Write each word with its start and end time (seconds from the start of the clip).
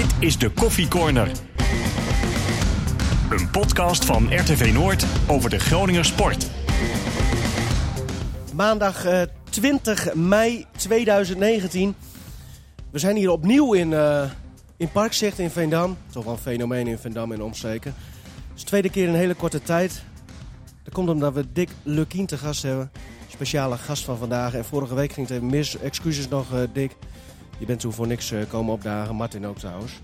Dit 0.00 0.14
is 0.18 0.38
de 0.38 0.50
Koffie 0.50 0.88
Corner. 0.88 1.30
Een 3.30 3.50
podcast 3.50 4.04
van 4.04 4.38
RTV 4.38 4.72
Noord 4.72 5.06
over 5.28 5.50
de 5.50 5.58
Groninger 5.58 6.04
sport. 6.04 6.50
Maandag 8.54 9.04
eh, 9.04 9.22
20 9.50 10.14
mei 10.14 10.66
2019. 10.76 11.94
We 12.90 12.98
zijn 12.98 13.16
hier 13.16 13.30
opnieuw 13.30 13.72
in, 13.72 13.92
eh, 13.92 14.30
in 14.76 14.90
Parkzicht 14.90 15.38
in 15.38 15.50
Veendam. 15.50 15.96
Toch 16.10 16.24
wel 16.24 16.32
een 16.32 16.38
fenomeen 16.38 16.86
in 16.86 16.98
Veendam 16.98 17.32
en 17.32 17.42
omstreken. 17.42 17.94
Het 17.94 18.54
is 18.54 18.60
de 18.60 18.66
tweede 18.66 18.90
keer 18.90 19.02
in 19.02 19.08
een 19.08 19.20
hele 19.20 19.34
korte 19.34 19.62
tijd. 19.62 20.02
Dat 20.84 20.94
komt 20.94 21.08
omdat 21.08 21.34
we 21.34 21.52
Dick 21.52 21.70
Lukien 21.82 22.26
te 22.26 22.38
gast 22.38 22.62
hebben. 22.62 22.90
Speciale 23.28 23.76
gast 23.76 24.04
van 24.04 24.18
vandaag. 24.18 24.54
En 24.54 24.64
vorige 24.64 24.94
week 24.94 25.12
ging 25.12 25.28
het 25.28 25.36
even 25.36 25.50
mis. 25.50 25.78
Excuses 25.78 26.28
nog, 26.28 26.52
eh, 26.52 26.60
Dick. 26.72 26.96
Je 27.60 27.66
bent 27.66 27.80
toen 27.80 27.92
voor 27.92 28.06
niks 28.06 28.32
eh, 28.32 28.40
komen 28.48 28.72
opdagen. 28.72 29.14
Martin 29.14 29.46
ook 29.46 29.58
trouwens. 29.58 30.00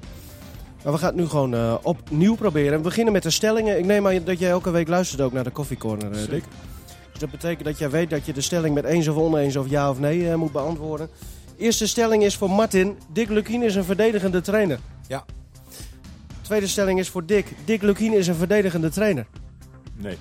Maar 0.84 0.92
we 0.92 0.98
gaan 0.98 1.08
het 1.08 1.16
nu 1.16 1.26
gewoon 1.26 1.54
eh, 1.54 1.74
opnieuw 1.82 2.34
proberen. 2.34 2.76
We 2.76 2.84
beginnen 2.84 3.12
met 3.12 3.22
de 3.22 3.30
stellingen. 3.30 3.78
Ik 3.78 3.84
neem 3.84 4.06
aan 4.06 4.24
dat 4.24 4.38
jij 4.38 4.50
elke 4.50 4.70
week 4.70 4.88
luistert 4.88 5.20
ook 5.20 5.32
naar 5.32 5.44
de 5.44 5.52
Coffee 5.52 5.76
Corner, 5.76 6.12
eh, 6.12 6.28
Dick. 6.28 6.44
Dus 7.10 7.20
dat 7.20 7.30
betekent 7.30 7.64
dat 7.64 7.78
jij 7.78 7.90
weet 7.90 8.10
dat 8.10 8.26
je 8.26 8.32
de 8.32 8.40
stelling 8.40 8.74
met 8.74 8.84
eens 8.84 9.08
of 9.08 9.16
oneens 9.16 9.56
of 9.56 9.68
ja 9.68 9.90
of 9.90 9.98
nee 9.98 10.36
moet 10.36 10.52
beantwoorden. 10.52 11.08
Eerste 11.56 11.86
stelling 11.86 12.22
is 12.22 12.36
voor 12.36 12.50
Martin. 12.50 12.98
Dick 13.12 13.28
Lukien 13.28 13.62
is 13.62 13.74
een 13.74 13.84
verdedigende 13.84 14.40
trainer. 14.40 14.78
Ja. 15.08 15.24
Tweede 16.40 16.66
stelling 16.66 16.98
is 16.98 17.08
voor 17.08 17.26
Dick. 17.26 17.46
Dick 17.64 17.82
Lukien 17.82 18.12
is 18.12 18.26
een 18.26 18.34
verdedigende 18.34 18.88
trainer. 18.88 19.26
Nee. 19.94 20.16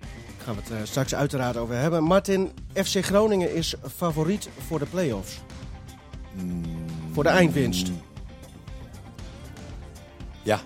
Daar 0.00 0.08
gaan 0.44 0.54
we 0.54 0.74
het 0.74 0.88
straks 0.88 1.14
uiteraard 1.14 1.56
over 1.56 1.74
hebben. 1.74 2.02
Martin, 2.02 2.50
FC 2.74 3.04
Groningen 3.04 3.54
is 3.54 3.74
favoriet 3.96 4.48
voor 4.66 4.78
de 4.78 4.86
play-offs. 4.86 5.40
Voor 7.12 7.22
de 7.22 7.28
eindwinst. 7.28 7.90
Ja. 10.42 10.60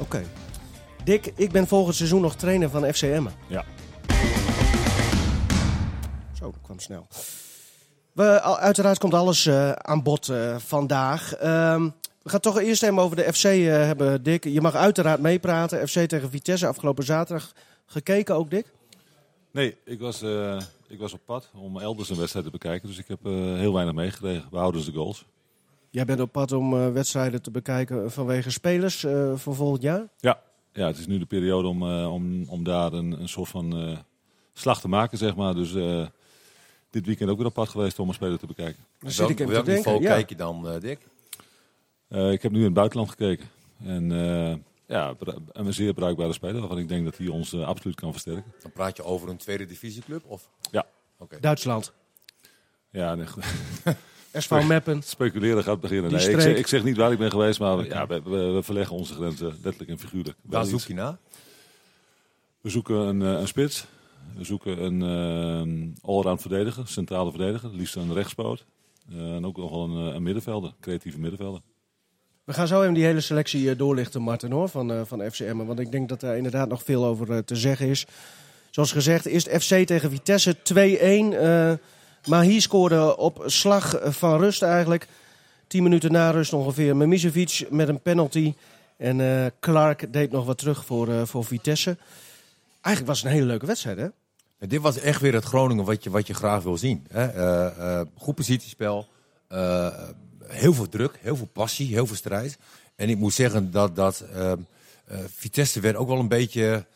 Oké. 0.00 0.22
Dick, 1.04 1.32
ik 1.36 1.52
ben 1.52 1.66
volgend 1.66 1.96
seizoen 1.96 2.20
nog 2.20 2.34
trainer 2.36 2.70
van 2.70 2.92
FC 2.94 3.02
Emmen. 3.02 3.32
Ja. 3.46 3.64
Zo, 6.38 6.44
dat 6.50 6.60
kwam 6.62 6.78
snel. 6.80 7.06
We, 8.12 8.40
al- 8.40 8.58
uiteraard 8.58 8.98
komt 8.98 9.14
alles 9.14 9.46
eh, 9.46 9.70
aan 9.72 10.02
bod 10.02 10.28
eh, 10.28 10.56
vandaag. 10.58 11.34
Ehm, 11.34 11.82
we 12.22 12.30
gaan 12.30 12.40
toch 12.40 12.60
eerst 12.60 12.82
even 12.82 12.98
over 12.98 13.16
de 13.16 13.32
FC 13.32 13.44
eh, 13.44 13.66
hebben, 13.66 14.22
Dick. 14.22 14.44
Je 14.44 14.60
mag 14.60 14.74
uiteraard 14.74 15.20
meepraten. 15.20 15.88
FC 15.88 15.98
tegen 15.98 16.30
Vitesse 16.30 16.66
afgelopen 16.66 17.04
zaterdag. 17.04 17.52
Gekeken 17.86 18.34
ook, 18.34 18.50
Dick? 18.50 18.66
Nee, 19.50 19.76
ik 19.84 20.00
was, 20.00 20.22
eh, 20.22 20.60
ik 20.88 20.98
was 20.98 21.12
op 21.12 21.20
pad 21.24 21.50
om 21.54 21.78
elders 21.78 22.10
een 22.10 22.16
wedstrijd 22.16 22.44
te 22.44 22.50
bekijken. 22.52 22.88
Dus 22.88 22.98
ik 22.98 23.08
heb 23.08 23.26
eh, 23.26 23.32
heel 23.32 23.72
weinig 23.72 23.94
meegekregen. 23.94 24.48
We 24.50 24.56
houden 24.56 24.80
dus 24.80 24.90
de 24.92 24.96
goals. 24.98 25.24
Jij 25.90 26.04
bent 26.04 26.20
op 26.20 26.32
pad 26.32 26.52
om 26.52 26.74
eh, 26.74 26.92
wedstrijden 26.92 27.42
te 27.42 27.50
bekijken 27.50 28.10
vanwege 28.10 28.50
spelers 28.50 29.04
eh, 29.04 29.32
voor 29.34 29.54
volgend 29.54 29.82
jaar. 29.82 30.08
Ja. 30.18 30.40
Ja, 30.72 30.86
het 30.86 30.98
is 30.98 31.06
nu 31.06 31.18
de 31.18 31.26
periode 31.26 31.68
om, 31.68 31.82
eh, 31.90 32.12
om, 32.12 32.48
om 32.48 32.64
daar 32.64 32.92
een, 32.92 33.20
een 33.20 33.28
soort 33.28 33.48
van 33.48 33.76
eh, 33.76 33.98
slag 34.52 34.80
te 34.80 34.88
maken, 34.88 35.18
zeg 35.18 35.36
maar. 35.36 35.54
Dus 35.54 35.74
eh, 35.74 36.06
dit 36.90 37.06
weekend 37.06 37.30
ook 37.30 37.36
weer 37.36 37.46
op 37.46 37.54
pad 37.54 37.68
geweest 37.68 37.98
om 37.98 38.08
een 38.08 38.14
speler 38.14 38.38
te 38.38 38.46
bekijken. 38.46 38.84
Dan 39.00 39.10
zit 39.10 39.28
ik 39.28 39.40
even 39.40 39.52
welk 39.52 39.64
te 39.64 39.70
denken. 39.70 39.90
niveau 39.92 40.08
Ja. 40.08 40.14
kijk 40.14 40.28
je 40.28 40.36
dan, 40.36 40.68
eh, 40.68 40.80
Dick? 40.80 40.98
Eh, 42.08 42.32
ik 42.32 42.42
heb 42.42 42.52
nu 42.52 42.58
in 42.58 42.64
het 42.64 42.74
buitenland 42.74 43.10
gekeken. 43.10 43.48
En 43.84 44.12
eh, 44.12 44.54
ja, 44.86 45.14
een 45.52 45.72
zeer 45.74 45.92
bruikbare 45.94 46.32
speler 46.32 46.58
waarvan 46.60 46.78
ik 46.78 46.88
denk 46.88 47.04
dat 47.04 47.16
hij 47.16 47.26
ons 47.28 47.52
eh, 47.52 47.66
absoluut 47.66 47.96
kan 47.96 48.10
versterken. 48.12 48.52
Dan 48.62 48.72
praat 48.72 48.96
je 48.96 49.02
over 49.04 49.28
een 49.28 49.36
tweede 49.36 49.64
divisieclub? 49.66 50.24
Of? 50.26 50.50
Ja. 50.70 50.86
Oké. 51.18 51.40
Duitsland. 51.40 51.92
Ja, 52.90 53.14
nee, 53.14 53.26
SV 54.32 54.62
Meppen. 54.68 55.02
speculeren 55.02 55.62
gaat 55.62 55.80
beginnen. 55.80 56.12
Nee, 56.12 56.30
ik, 56.30 56.40
zeg, 56.40 56.56
ik 56.56 56.66
zeg 56.66 56.84
niet 56.84 56.96
waar 56.96 57.12
ik 57.12 57.18
ben 57.18 57.30
geweest, 57.30 57.58
maar 57.60 57.76
we- 57.76 57.84
ja, 57.84 58.06
we, 58.06 58.22
we, 58.22 58.30
we 58.52 58.62
verleggen 58.62 58.96
onze 58.96 59.14
grenzen 59.14 59.46
letterlijk 59.62 59.88
en 59.90 59.98
figuurlijk. 59.98 60.36
Waar 60.42 60.64
zoek 60.66 60.80
je 60.80 60.94
naar? 60.94 61.18
We 62.60 62.68
zoeken 62.70 62.94
een, 62.96 63.22
eh, 63.22 63.28
een 63.40 63.46
spits. 63.48 63.86
We 64.36 64.44
zoeken 64.44 64.84
een 64.84 65.02
eh 65.02 66.08
allround 66.08 66.40
verdediger, 66.40 66.88
centrale 66.88 67.30
verdediger. 67.30 67.70
Liefst 67.70 67.96
een 67.96 68.12
rechtspoot. 68.14 68.64
Eh, 69.10 69.34
en 69.34 69.46
ook 69.46 69.56
nog 69.56 69.70
wel 69.70 69.84
een, 69.84 70.08
eh, 70.08 70.14
een 70.14 70.22
middenvelder, 70.22 70.72
creatieve 70.80 71.18
middenvelder. 71.18 71.60
We 72.46 72.52
gaan 72.52 72.66
zo 72.66 72.82
even 72.82 72.94
die 72.94 73.04
hele 73.04 73.20
selectie 73.20 73.70
eh, 73.70 73.78
doorlichten, 73.78 74.22
Martin, 74.22 74.50
hoor, 74.50 74.68
van, 74.68 74.92
eh 74.92 75.00
van 75.04 75.30
FC 75.30 75.40
Emmen. 75.40 75.66
Want 75.66 75.78
ik 75.78 75.92
denk 75.92 76.08
dat 76.08 76.20
daar 76.20 76.36
inderdaad 76.36 76.68
nog 76.68 76.82
veel 76.82 77.04
over 77.04 77.32
eh, 77.32 77.38
te 77.38 77.56
zeggen 77.56 77.86
is. 77.86 78.06
Zoals 78.70 78.92
gezegd, 78.92 79.26
eerst 79.26 79.48
FC 79.48 79.86
tegen 79.86 80.10
Vitesse 80.10 80.56
2-1. 80.56 81.36
eh 81.36 81.72
Mahi 82.26 82.60
scoorde 82.60 83.16
op 83.16 83.42
slag 83.46 83.98
van 84.02 84.38
rust 84.38 84.62
eigenlijk. 84.62 85.06
Tien 85.66 85.82
minuten 85.82 86.12
na 86.12 86.30
rust 86.30 86.52
ongeveer. 86.52 86.96
Mimicevic 86.96 87.66
met 87.70 87.88
een 87.88 88.00
penalty. 88.00 88.54
En 88.96 89.52
Clark 89.60 90.12
deed 90.12 90.30
nog 90.30 90.44
wat 90.44 90.58
terug 90.58 90.84
voor, 90.84 91.26
voor 91.26 91.44
Vitesse. 91.44 91.96
Eigenlijk 92.80 93.06
was 93.06 93.18
het 93.18 93.26
een 93.26 93.32
hele 93.32 93.46
leuke 93.46 93.66
wedstrijd, 93.66 93.98
hè? 93.98 94.06
En 94.58 94.68
dit 94.68 94.80
was 94.80 94.98
echt 94.98 95.20
weer 95.20 95.34
het 95.34 95.44
Groningen 95.44 95.84
wat 95.84 96.04
je, 96.04 96.10
wat 96.10 96.26
je 96.26 96.34
graag 96.34 96.62
wil 96.62 96.76
zien. 96.76 97.06
Hè? 97.08 97.28
Goed 98.14 98.34
positiespel. 98.34 99.08
Heel 100.48 100.74
veel 100.74 100.88
druk, 100.88 101.18
heel 101.20 101.36
veel 101.36 101.48
passie, 101.52 101.94
heel 101.94 102.06
veel 102.06 102.16
strijd. 102.16 102.58
En 102.96 103.08
ik 103.08 103.16
moet 103.16 103.32
zeggen 103.32 103.70
dat, 103.70 103.96
dat 103.96 104.20
eh, 104.20 104.52
eh, 105.06 105.18
Vitesse 105.36 105.80
werd 105.80 105.96
ook 105.96 106.08
wel 106.08 106.18
een 106.18 106.28
beetje... 106.28 106.86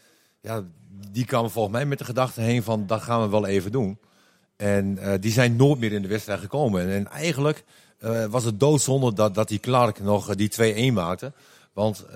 Ja, 0.40 0.64
die 1.10 1.24
kwamen 1.24 1.50
volgens 1.50 1.74
mij 1.74 1.86
met 1.86 1.98
de 1.98 2.04
gedachte 2.04 2.40
heen 2.40 2.62
van 2.62 2.86
dat 2.86 3.02
gaan 3.02 3.22
we 3.22 3.28
wel 3.28 3.46
even 3.46 3.72
doen. 3.72 3.98
En 4.56 4.98
eh, 4.98 5.12
die 5.20 5.32
zijn 5.32 5.56
nooit 5.56 5.78
meer 5.78 5.92
in 5.92 6.02
de 6.02 6.08
wedstrijd 6.08 6.40
gekomen. 6.40 6.82
En, 6.82 6.88
en 6.88 7.08
eigenlijk 7.08 7.64
eh, 7.98 8.24
was 8.24 8.44
het 8.44 8.60
doodzonde 8.60 9.12
dat, 9.12 9.34
dat 9.34 9.48
die 9.48 9.58
Clark 9.58 10.00
nog 10.00 10.34
die 10.34 10.90
2-1 10.90 10.92
maakte. 10.92 11.32
Want, 11.72 12.06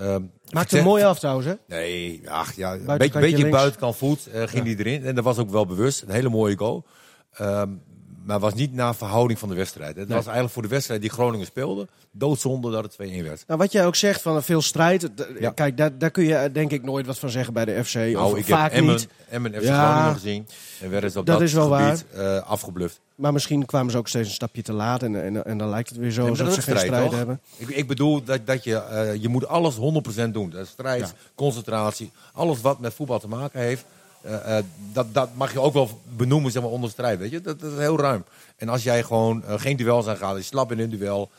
Maakte 0.50 0.76
hem 0.76 0.84
mooi 0.84 1.02
af 1.02 1.18
trouwens, 1.18 1.46
hè? 1.46 1.54
Nee, 1.66 2.30
ach, 2.30 2.56
ja, 2.56 2.74
een 2.74 2.98
beetje, 2.98 3.20
beetje 3.20 3.48
buitenkant 3.48 3.96
voet 3.96 4.28
ging 4.32 4.64
die 4.64 4.78
erin. 4.78 5.04
En 5.04 5.14
dat 5.14 5.24
was 5.24 5.38
ook 5.38 5.50
wel 5.50 5.66
bewust. 5.66 6.02
Een 6.02 6.10
hele 6.10 6.28
mooie 6.28 6.56
goal. 6.56 6.84
Maar 8.24 8.38
was 8.40 8.54
niet 8.54 8.72
naar 8.72 8.94
verhouding 8.94 9.38
van 9.38 9.48
de 9.48 9.54
wedstrijd. 9.54 9.96
Het 9.96 10.08
was 10.08 10.24
eigenlijk 10.24 10.52
voor 10.52 10.62
de 10.62 10.68
wedstrijd 10.68 11.00
die 11.00 11.10
Groningen 11.10 11.46
speelde. 11.46 11.88
Doodzonde 12.10 12.70
dat 12.70 12.82
het 12.82 12.92
2-1 12.92 13.22
werd. 13.22 13.44
Nou, 13.46 13.60
wat 13.60 13.72
jij 13.72 13.86
ook 13.86 13.94
zegt 13.96 14.22
van 14.22 14.36
eh, 14.36 14.42
veel 14.42 14.62
strijd. 14.62 15.10
Ja. 15.40 15.50
Kijk, 15.50 15.76
daar, 15.76 15.98
daar 15.98 16.10
kun 16.10 16.24
je 16.24 16.34
eh, 16.34 16.52
denk 16.52 16.70
ik 16.70 16.82
nooit 16.82 17.06
wat 17.06 17.18
van 17.18 17.30
zeggen 17.30 17.52
bij 17.52 17.64
de 17.64 17.84
FC. 17.84 17.94
Nou, 17.94 18.16
of 18.16 18.36
ik 18.36 18.44
vaak 18.44 18.70
heb 18.70 18.80
Emmen, 18.80 18.94
niet. 18.94 19.08
Emmen 19.28 19.54
FC 19.54 19.62
Ja. 19.62 19.90
Groningen 19.92 20.14
gezien. 20.14 20.46
En 20.80 20.90
werden 20.90 21.10
ze 21.10 21.18
op 21.18 21.26
Dat 21.26 21.38
dat, 21.38 21.48
is 21.48 21.52
wel 21.52 21.70
gebied 21.70 22.04
eh, 22.14 22.36
afgebluft. 22.36 23.00
Maar 23.14 23.32
misschien 23.32 23.66
kwamen 23.66 23.92
ze 23.92 23.98
ook 23.98 24.08
steeds 24.08 24.28
een 24.28 24.34
stapje 24.34 24.62
te 24.62 24.72
laat. 24.72 25.02
En, 25.02 25.24
en, 25.24 25.44
en 25.44 25.58
dan 25.58 25.68
lijkt 25.68 25.88
het 25.88 25.98
weer 25.98 26.10
zo 26.10 26.28
alsof 26.28 26.46
dat 26.46 26.54
ze 26.54 26.62
geen 26.62 26.78
strijd, 26.78 27.02
toch? 27.04 27.16
hebben. 27.16 27.40
Ik, 27.56 27.68
ik 27.68 27.86
bedoel 27.86 28.22
dat, 28.24 28.46
dat 28.46 28.64
je, 28.64 28.76
eh, 28.76 29.14
je 29.22 29.28
moet 29.28 29.46
alles 29.46 29.74
100% 29.74 30.30
doen. 30.30 30.54
Strijd, 30.64 31.00
Ja. 31.00 31.10
concentratie, 31.34 32.10
alles 32.32 32.60
wat 32.60 32.78
met 32.80 32.94
voetbal 32.94 33.18
te 33.18 33.28
maken 33.28 33.60
heeft. 33.60 33.84
Eh, 34.24 34.58
eh, 34.58 34.64
dat, 34.92 35.14
dat 35.14 35.28
mag 35.34 35.52
je 35.52 35.60
ook 35.60 35.72
wel 35.72 36.00
benoemen 36.16 36.52
zeg 36.52 36.62
maar, 36.62 36.70
onder 36.70 36.90
strijd. 36.90 37.18
Weet 37.18 37.30
je? 37.30 37.40
Dat, 37.40 37.60
dat 37.60 37.72
is 37.72 37.78
heel 37.78 37.98
ruim. 37.98 38.24
En 38.56 38.68
als 38.68 38.82
jij 38.82 39.02
gewoon 39.02 39.44
eh, 39.44 39.60
geen 39.60 39.76
duels 39.76 40.06
aangaat, 40.06 40.36
je 40.36 40.42
slap 40.42 40.72
in 40.72 40.78
een 40.78 40.90
duel. 40.90 41.30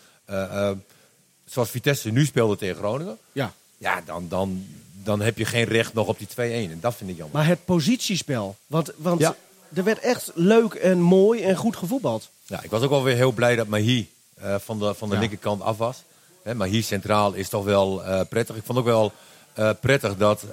zoals 1.45 1.69
Vitesse 1.69 2.09
nu 2.11 2.25
speelde 2.25 2.57
tegen 2.57 2.75
Groningen. 2.75 3.17
Ja. 3.31 3.53
Ja, 3.77 4.01
dan, 4.05 4.25
dan, 4.29 4.65
dan 5.03 5.21
heb 5.21 5.37
je 5.37 5.45
geen 5.45 5.63
recht 5.65 5.93
nog 5.93 6.07
op 6.07 6.17
die 6.17 6.27
2-1. 6.27 6.31
En 6.71 6.77
dat 6.81 6.95
vind 6.95 7.09
ik 7.09 7.17
jammer. 7.17 7.35
Maar 7.37 7.47
het 7.47 7.65
positiespel. 7.65 8.55
Want, 8.67 8.91
want 8.97 9.19
Ja. 9.19 9.35
er 9.73 9.83
werd 9.83 9.99
echt 9.99 10.31
leuk 10.33 10.73
en 10.73 10.99
mooi 11.01 11.41
en 11.43 11.55
goed 11.55 11.75
gevoetbald. 11.75 12.29
Ja, 12.43 12.63
ik 12.63 12.69
was 12.69 12.81
ook 12.81 12.89
wel 12.89 13.03
weer 13.03 13.15
heel 13.15 13.31
blij 13.31 13.55
dat 13.55 13.67
Mahi 13.67 14.09
van 14.39 14.79
de, 14.79 14.93
van 14.93 15.09
de 15.09 15.15
Ja. 15.15 15.21
linkerkant 15.21 15.61
af 15.61 15.77
was. 15.77 16.03
Hè, 16.43 16.55
Mahi 16.55 16.81
centraal 16.81 17.33
is 17.33 17.49
toch 17.49 17.63
wel 17.63 18.01
prettig. 18.29 18.55
Ik 18.55 18.63
vond 18.65 18.77
ook 18.79 18.85
wel 18.85 19.11
prettig 19.81 20.17
dat 20.17 20.45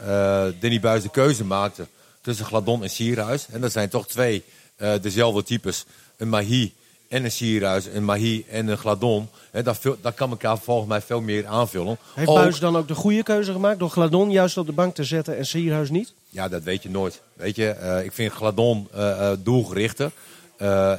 Danny 0.60 0.81
Buis 0.81 1.03
de 1.03 1.10
keuze 1.10 1.44
maakte 1.44 1.87
tussen 2.22 2.47
Gladon 2.47 2.83
en 2.83 2.91
Sierhuis. 2.91 3.47
En 3.50 3.60
dat 3.60 3.72
zijn 3.72 3.88
toch 3.88 4.09
twee 4.09 4.44
eh, 4.77 4.93
dezelfde 5.00 5.43
types. 5.43 5.84
Een 6.16 6.28
Mahi 6.28 6.75
en 7.09 7.25
een 7.25 7.33
Sierhuis, 7.33 7.87
een 7.87 8.05
Mahi 8.05 8.44
en 8.50 8.69
een 8.69 8.78
Gladon. 8.78 9.28
Hè, 9.50 9.62
dat, 9.62 9.81
dat 10.00 10.15
kan 10.15 10.31
elkaar 10.31 10.59
volgens 10.59 10.89
mij 10.89 11.01
veel 11.01 11.21
meer 11.21 11.47
aanvullen. 11.47 11.98
Heeft 12.15 12.28
Ook- 12.28 12.36
Buis 12.36 12.59
dan 12.59 12.77
ook 12.77 12.89
de 12.89 12.95
goede 12.95 13.22
keuze 13.22 13.53
gemaakt 13.53 13.78
door 13.78 13.91
Gladon 13.91 14.30
juist 14.30 14.57
op 14.57 14.66
de 14.66 14.72
bank 14.72 14.95
te 14.95 15.04
zetten 15.04 15.36
en 15.36 15.47
Sierhuis 15.47 15.91
niet? 15.91 16.13
Ja, 16.28 16.48
dat 16.48 16.63
weet 16.63 16.83
je 16.83 16.91
nooit. 16.91 17.22
Weet 17.33 17.57
je, 17.57 17.69
eh, 17.69 18.04
ik 18.04 18.13
vind 18.13 18.33
Gladon 18.33 18.89
eh, 18.92 19.33
doelgerichter. 19.39 20.10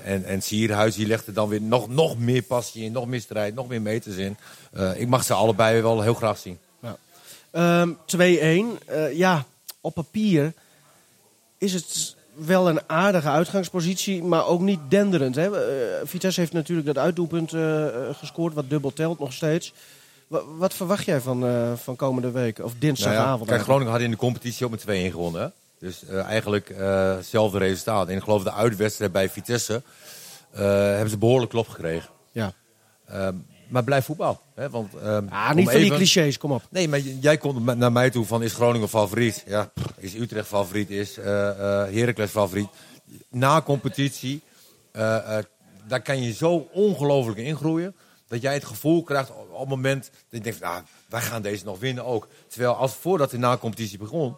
En, 0.03 0.25
en 0.25 0.41
Sierhuis 0.41 0.95
die 0.95 1.07
legt 1.07 1.27
er 1.27 1.33
dan 1.33 1.49
weer 1.49 1.61
nog, 1.61 1.89
nog 1.89 2.17
meer 2.17 2.41
passie 2.41 2.83
in, 2.83 2.91
nog 2.91 3.07
meer 3.07 3.21
strijd, 3.21 3.55
nog 3.55 3.67
meer 3.67 3.81
meters 3.81 4.15
in. 4.15 4.37
Ik 4.95 5.07
mag 5.07 5.23
ze 5.23 5.33
allebei 5.33 5.81
wel 5.81 6.01
heel 6.01 6.13
graag 6.13 6.37
zien. 6.37 6.57
Ehm 7.53 7.89
2-1. 8.05 8.79
Eh, 8.85 9.17
ja, 9.17 9.45
op 9.81 9.93
papier 9.93 10.53
is 11.63 11.73
het 11.73 12.15
wel 12.33 12.69
een 12.69 12.79
aardige 12.87 13.29
uitgangspositie, 13.29 14.23
maar 14.23 14.45
ook 14.47 14.61
niet 14.61 14.79
denderend. 14.89 15.35
Hè? 15.35 15.65
Eh, 15.65 16.01
Vitesse 16.07 16.39
heeft 16.39 16.53
natuurlijk 16.53 16.87
dat 16.87 16.97
uitdoelpunt 16.97 17.53
eh, 17.53 17.87
eh, 17.87 18.15
gescoord, 18.15 18.53
wat 18.53 18.69
dubbel 18.69 18.93
telt 18.93 19.19
nog 19.19 19.33
steeds. 19.33 19.73
Wa- 20.27 20.45
wat 20.57 20.73
verwacht 20.73 21.05
jij 21.05 21.19
van, 21.21 21.45
van 21.83 21.95
komende 21.95 22.31
week? 22.31 22.57
Of 22.59 22.65
Nou 22.65 22.77
dinsdagavond? 22.79 23.49
ja, 23.49 23.55
kijk? 23.55 23.63
Groningen 23.63 23.91
had 23.91 24.01
in 24.01 24.11
de 24.11 24.17
competitie 24.17 24.65
ook 24.65 24.71
met 24.71 24.81
2-1 24.81 25.11
gewonnen. 25.11 25.41
Hè? 25.41 25.47
Dus 25.79 26.05
eigenlijk 26.05 26.73
hetzelfde 27.17 27.57
resultaat. 27.57 28.07
En 28.07 28.15
ik 28.15 28.23
geloof 28.23 28.43
de 28.43 28.53
uitwedstrijd 28.53 29.11
bij 29.11 29.29
Vitesse 29.29 29.81
hebben 30.51 31.09
ze 31.09 31.17
behoorlijk 31.17 31.51
klop 31.51 31.67
gekregen. 31.67 32.09
Ja. 32.31 32.53
Maar 33.73 33.83
blijf 33.83 34.05
voetbal. 34.05 34.41
Hè? 34.55 34.69
Want, 34.69 34.93
ehm, 34.95 35.27
Ah, 35.29 35.53
niet 35.53 35.69
van 35.69 35.79
die 35.79 35.93
clichés, 35.93 36.37
kom 36.37 36.51
op. 36.51 36.63
Nee, 36.69 36.87
maar 36.87 36.99
jij 36.99 37.37
komt 37.37 37.75
naar 37.77 37.91
mij 37.91 38.09
toe 38.09 38.25
van 38.25 38.43
is 38.43 38.53
Groningen 38.53 38.89
favoriet? 38.89 39.43
Ja, 39.47 39.71
is 39.97 40.13
Utrecht 40.15 40.47
favoriet? 40.47 40.89
Is 40.89 41.17
eh 41.17 41.25
Heracles 41.91 42.29
favoriet? 42.29 42.67
Na 43.29 43.61
competitie, 43.61 44.41
eh, 44.91 45.37
daar 45.87 46.01
kan 46.01 46.21
je 46.21 46.33
zo 46.33 46.67
ongelooflijk 46.71 47.37
in 47.37 47.55
groeien. 47.55 47.95
Dat 48.27 48.41
jij 48.41 48.53
het 48.53 48.65
gevoel 48.65 49.03
krijgt 49.03 49.29
op 49.29 49.49
op 49.51 49.59
het 49.59 49.69
moment 49.69 50.03
dat 50.03 50.21
je 50.29 50.39
denkt, 50.39 50.59
nou, 50.59 50.83
wij 51.09 51.21
gaan 51.21 51.41
deze 51.41 51.65
nog 51.65 51.79
winnen 51.79 52.05
ook. 52.05 52.27
Terwijl 52.47 52.73
als 52.73 52.93
voordat 52.93 53.31
de 53.31 53.37
na-competitie 53.37 53.97
begon, 53.97 54.35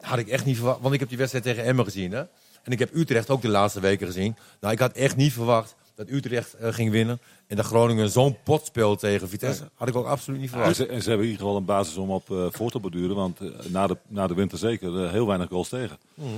had 0.00 0.18
ik 0.18 0.28
echt 0.28 0.44
niet 0.44 0.56
verwacht. 0.56 0.80
Want 0.80 0.94
ik 0.94 1.00
heb 1.00 1.08
die 1.08 1.18
wedstrijd 1.18 1.44
tegen 1.44 1.64
Emmen 1.64 1.84
gezien. 1.84 2.12
Hè? 2.12 2.20
En 2.62 2.72
ik 2.72 2.78
heb 2.78 2.94
Utrecht 2.94 3.30
ook 3.30 3.42
de 3.42 3.48
laatste 3.48 3.80
weken 3.80 4.06
gezien. 4.06 4.36
Nou, 4.60 4.72
ik 4.72 4.78
had 4.80 4.92
echt 4.92 5.16
niet 5.16 5.32
verwacht 5.32 5.74
dat 6.06 6.10
Utrecht 6.10 6.54
eh, 6.54 6.72
ging 6.72 6.90
winnen. 6.90 7.18
En 7.46 7.56
dat 7.56 7.64
Groningen 7.66 8.10
zo'n 8.10 8.36
pot 8.44 8.66
speelt 8.66 8.98
tegen 8.98 9.28
Vitesse. 9.28 9.68
Had 9.74 9.88
ik 9.88 9.96
ook 9.96 10.06
absoluut 10.06 10.40
niet 10.40 10.48
En 10.50 10.54
verwacht. 10.56 10.76
ze, 10.76 10.86
en 10.86 11.02
ze 11.02 11.08
hebben 11.08 11.26
in 11.26 11.32
ieder 11.32 11.46
geval 11.46 11.60
een 11.60 11.66
basis 11.66 11.96
om 11.96 12.10
op 12.10 12.30
eh 12.30 12.46
voor 12.50 12.70
te 12.70 12.78
borduren. 12.78 13.16
Want 13.16 13.40
eh, 13.40 13.48
na, 13.68 13.86
de, 13.86 13.96
na 14.08 14.26
de 14.26 14.34
winter 14.34 14.58
zeker 14.58 15.10
heel 15.10 15.26
weinig 15.26 15.48
goals 15.48 15.68
tegen. 15.68 15.96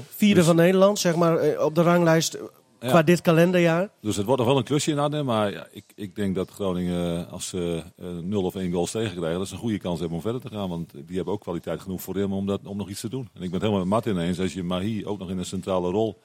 Vierde 0.09 0.35
Dus- 0.35 0.45
van 0.47 0.57
Nederland, 0.57 0.99
zeg 0.99 1.15
maar, 1.17 1.65
op 1.65 1.75
de 1.75 1.83
ranglijst 1.83 2.39
Ja. 2.81 2.89
qua 2.89 3.03
dit 3.03 3.21
kalenderjaar. 3.21 3.89
Dus 4.01 4.17
het 4.17 4.27
wordt 4.27 4.41
nog 4.41 4.49
wel 4.51 4.59
een 4.59 4.65
klusje 4.65 4.91
in 4.91 4.99
Arnhem. 4.99 5.25
Maar 5.25 5.51
ja, 5.53 5.67
ik, 5.71 5.85
ik 5.95 6.15
denk 6.17 6.35
dat 6.35 6.51
Groningen, 6.51 7.29
als 7.31 7.49
ze 7.49 7.83
eh, 7.97 8.07
0 8.23 8.43
of 8.43 8.55
1 8.55 8.73
goals 8.73 8.91
tegen 8.91 9.17
krijgen, 9.17 9.39
dat 9.39 9.49
ze 9.49 9.55
een 9.55 9.61
goede 9.61 9.79
kans 9.79 9.99
hebben 9.99 10.17
om 10.17 10.23
verder 10.23 10.41
te 10.41 10.49
gaan. 10.49 10.69
Want 10.69 10.93
die 11.07 11.17
hebben 11.17 11.35
ook 11.35 11.41
kwaliteit 11.41 11.81
genoeg 11.81 12.03
voor 12.03 12.15
hem 12.17 12.33
om, 12.33 12.47
dat, 12.47 12.61
om 12.65 12.77
nog 12.77 12.89
iets 12.89 13.01
te 13.01 13.09
doen. 13.09 13.29
En 13.35 13.43
ik 13.43 13.51
ben 13.51 13.53
het 13.53 13.61
helemaal 13.61 13.79
met 13.81 13.89
Martin 13.89 14.19
eens. 14.19 14.41
Als 14.41 14.53
je 14.53 14.63
Mahi 14.63 15.07
ook 15.07 15.19
nog 15.19 15.31
in 15.31 15.39
een 15.39 15.45
centrale 15.45 15.91
rol 15.91 16.19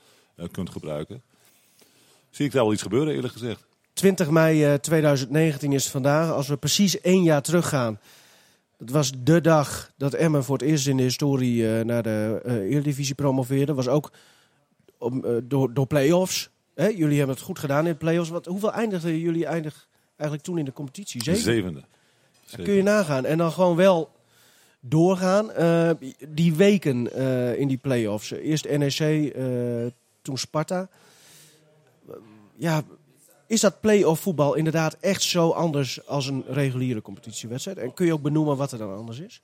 kunt 0.51 0.69
gebruiken, 0.69 1.22
zie 2.38 2.45
ik 2.45 2.51
daar 2.51 2.63
wel 2.63 2.74
iets 2.74 2.81
gebeuren 2.81 3.13
eerlijk 3.13 3.34
gezegd. 3.34 3.66
20 3.94 4.30
mei 4.30 4.63
eh, 4.63 4.74
2019 4.74 5.74
is 5.74 5.84
het 5.84 5.92
vandaag. 5.92 6.31
Als 6.31 6.48
we 6.48 6.57
precies 6.57 7.01
één 7.01 7.24
jaar 7.24 7.42
teruggaan. 7.42 8.00
Dat 8.78 8.89
was 8.89 9.12
de 9.24 9.42
dag 9.42 9.92
dat 9.98 10.13
Emmen 10.13 10.44
voor 10.44 10.57
het 10.57 10.68
eerst 10.68 10.88
in 10.88 10.98
de 10.98 11.04
historie 11.04 11.78
eh, 11.78 11.86
naar 11.86 12.04
de 12.04 12.42
eh 12.44 12.54
Eredivisie 12.54 13.16
promoveerde. 13.16 13.74
Was 13.74 13.88
ook 13.88 14.12
om, 14.98 15.25
eh, 15.25 15.31
door, 15.44 15.74
door 15.74 15.88
play-offs. 15.88 16.50
Jullie 16.75 17.18
hebben 17.18 17.36
het 17.36 17.45
goed 17.45 17.60
gedaan 17.60 17.86
in 17.86 17.92
de 17.92 17.98
play-offs. 17.98 18.30
Wat, 18.30 18.45
hoeveel 18.45 18.74
eindigden 18.74 19.19
jullie 19.19 19.45
eindig, 19.45 19.88
eigenlijk 20.16 20.44
toen 20.44 20.57
in 20.57 20.66
de 20.66 20.74
competitie? 20.74 21.24
De 21.24 21.36
Zeven? 21.36 21.44
zevende. 21.44 21.83
Dat 22.50 22.66
kun 22.66 22.74
je 22.74 22.83
nagaan. 22.83 23.25
En 23.25 23.38
dan 23.38 23.51
gewoon 23.51 23.75
wel 23.75 24.12
doorgaan. 24.80 25.51
Eh, 25.51 25.90
die 26.30 26.56
weken 26.56 27.13
eh, 27.13 27.60
in 27.60 27.68
die 27.68 27.78
play-offs. 27.78 28.31
Eerst 28.31 28.78
NEC, 28.78 29.00
eh, 29.00 29.45
toen 30.22 30.38
Sparta. 30.38 30.90
Ja, 32.57 32.83
is 33.48 33.62
dat 33.62 33.80
play-off 33.80 34.21
voetbal 34.21 34.56
inderdaad 34.56 34.98
echt 35.00 35.21
zo 35.21 35.50
anders 35.50 36.07
als 36.07 36.27
een 36.27 36.44
reguliere 36.48 37.01
competitiewedstrijd? 37.01 37.77
En 37.77 37.94
kun 37.94 38.06
je 38.06 38.13
ook 38.13 38.21
benoemen 38.21 38.57
wat 38.57 38.71
er 38.71 38.77
dan 38.77 38.95
anders 38.95 39.19
is? 39.19 39.42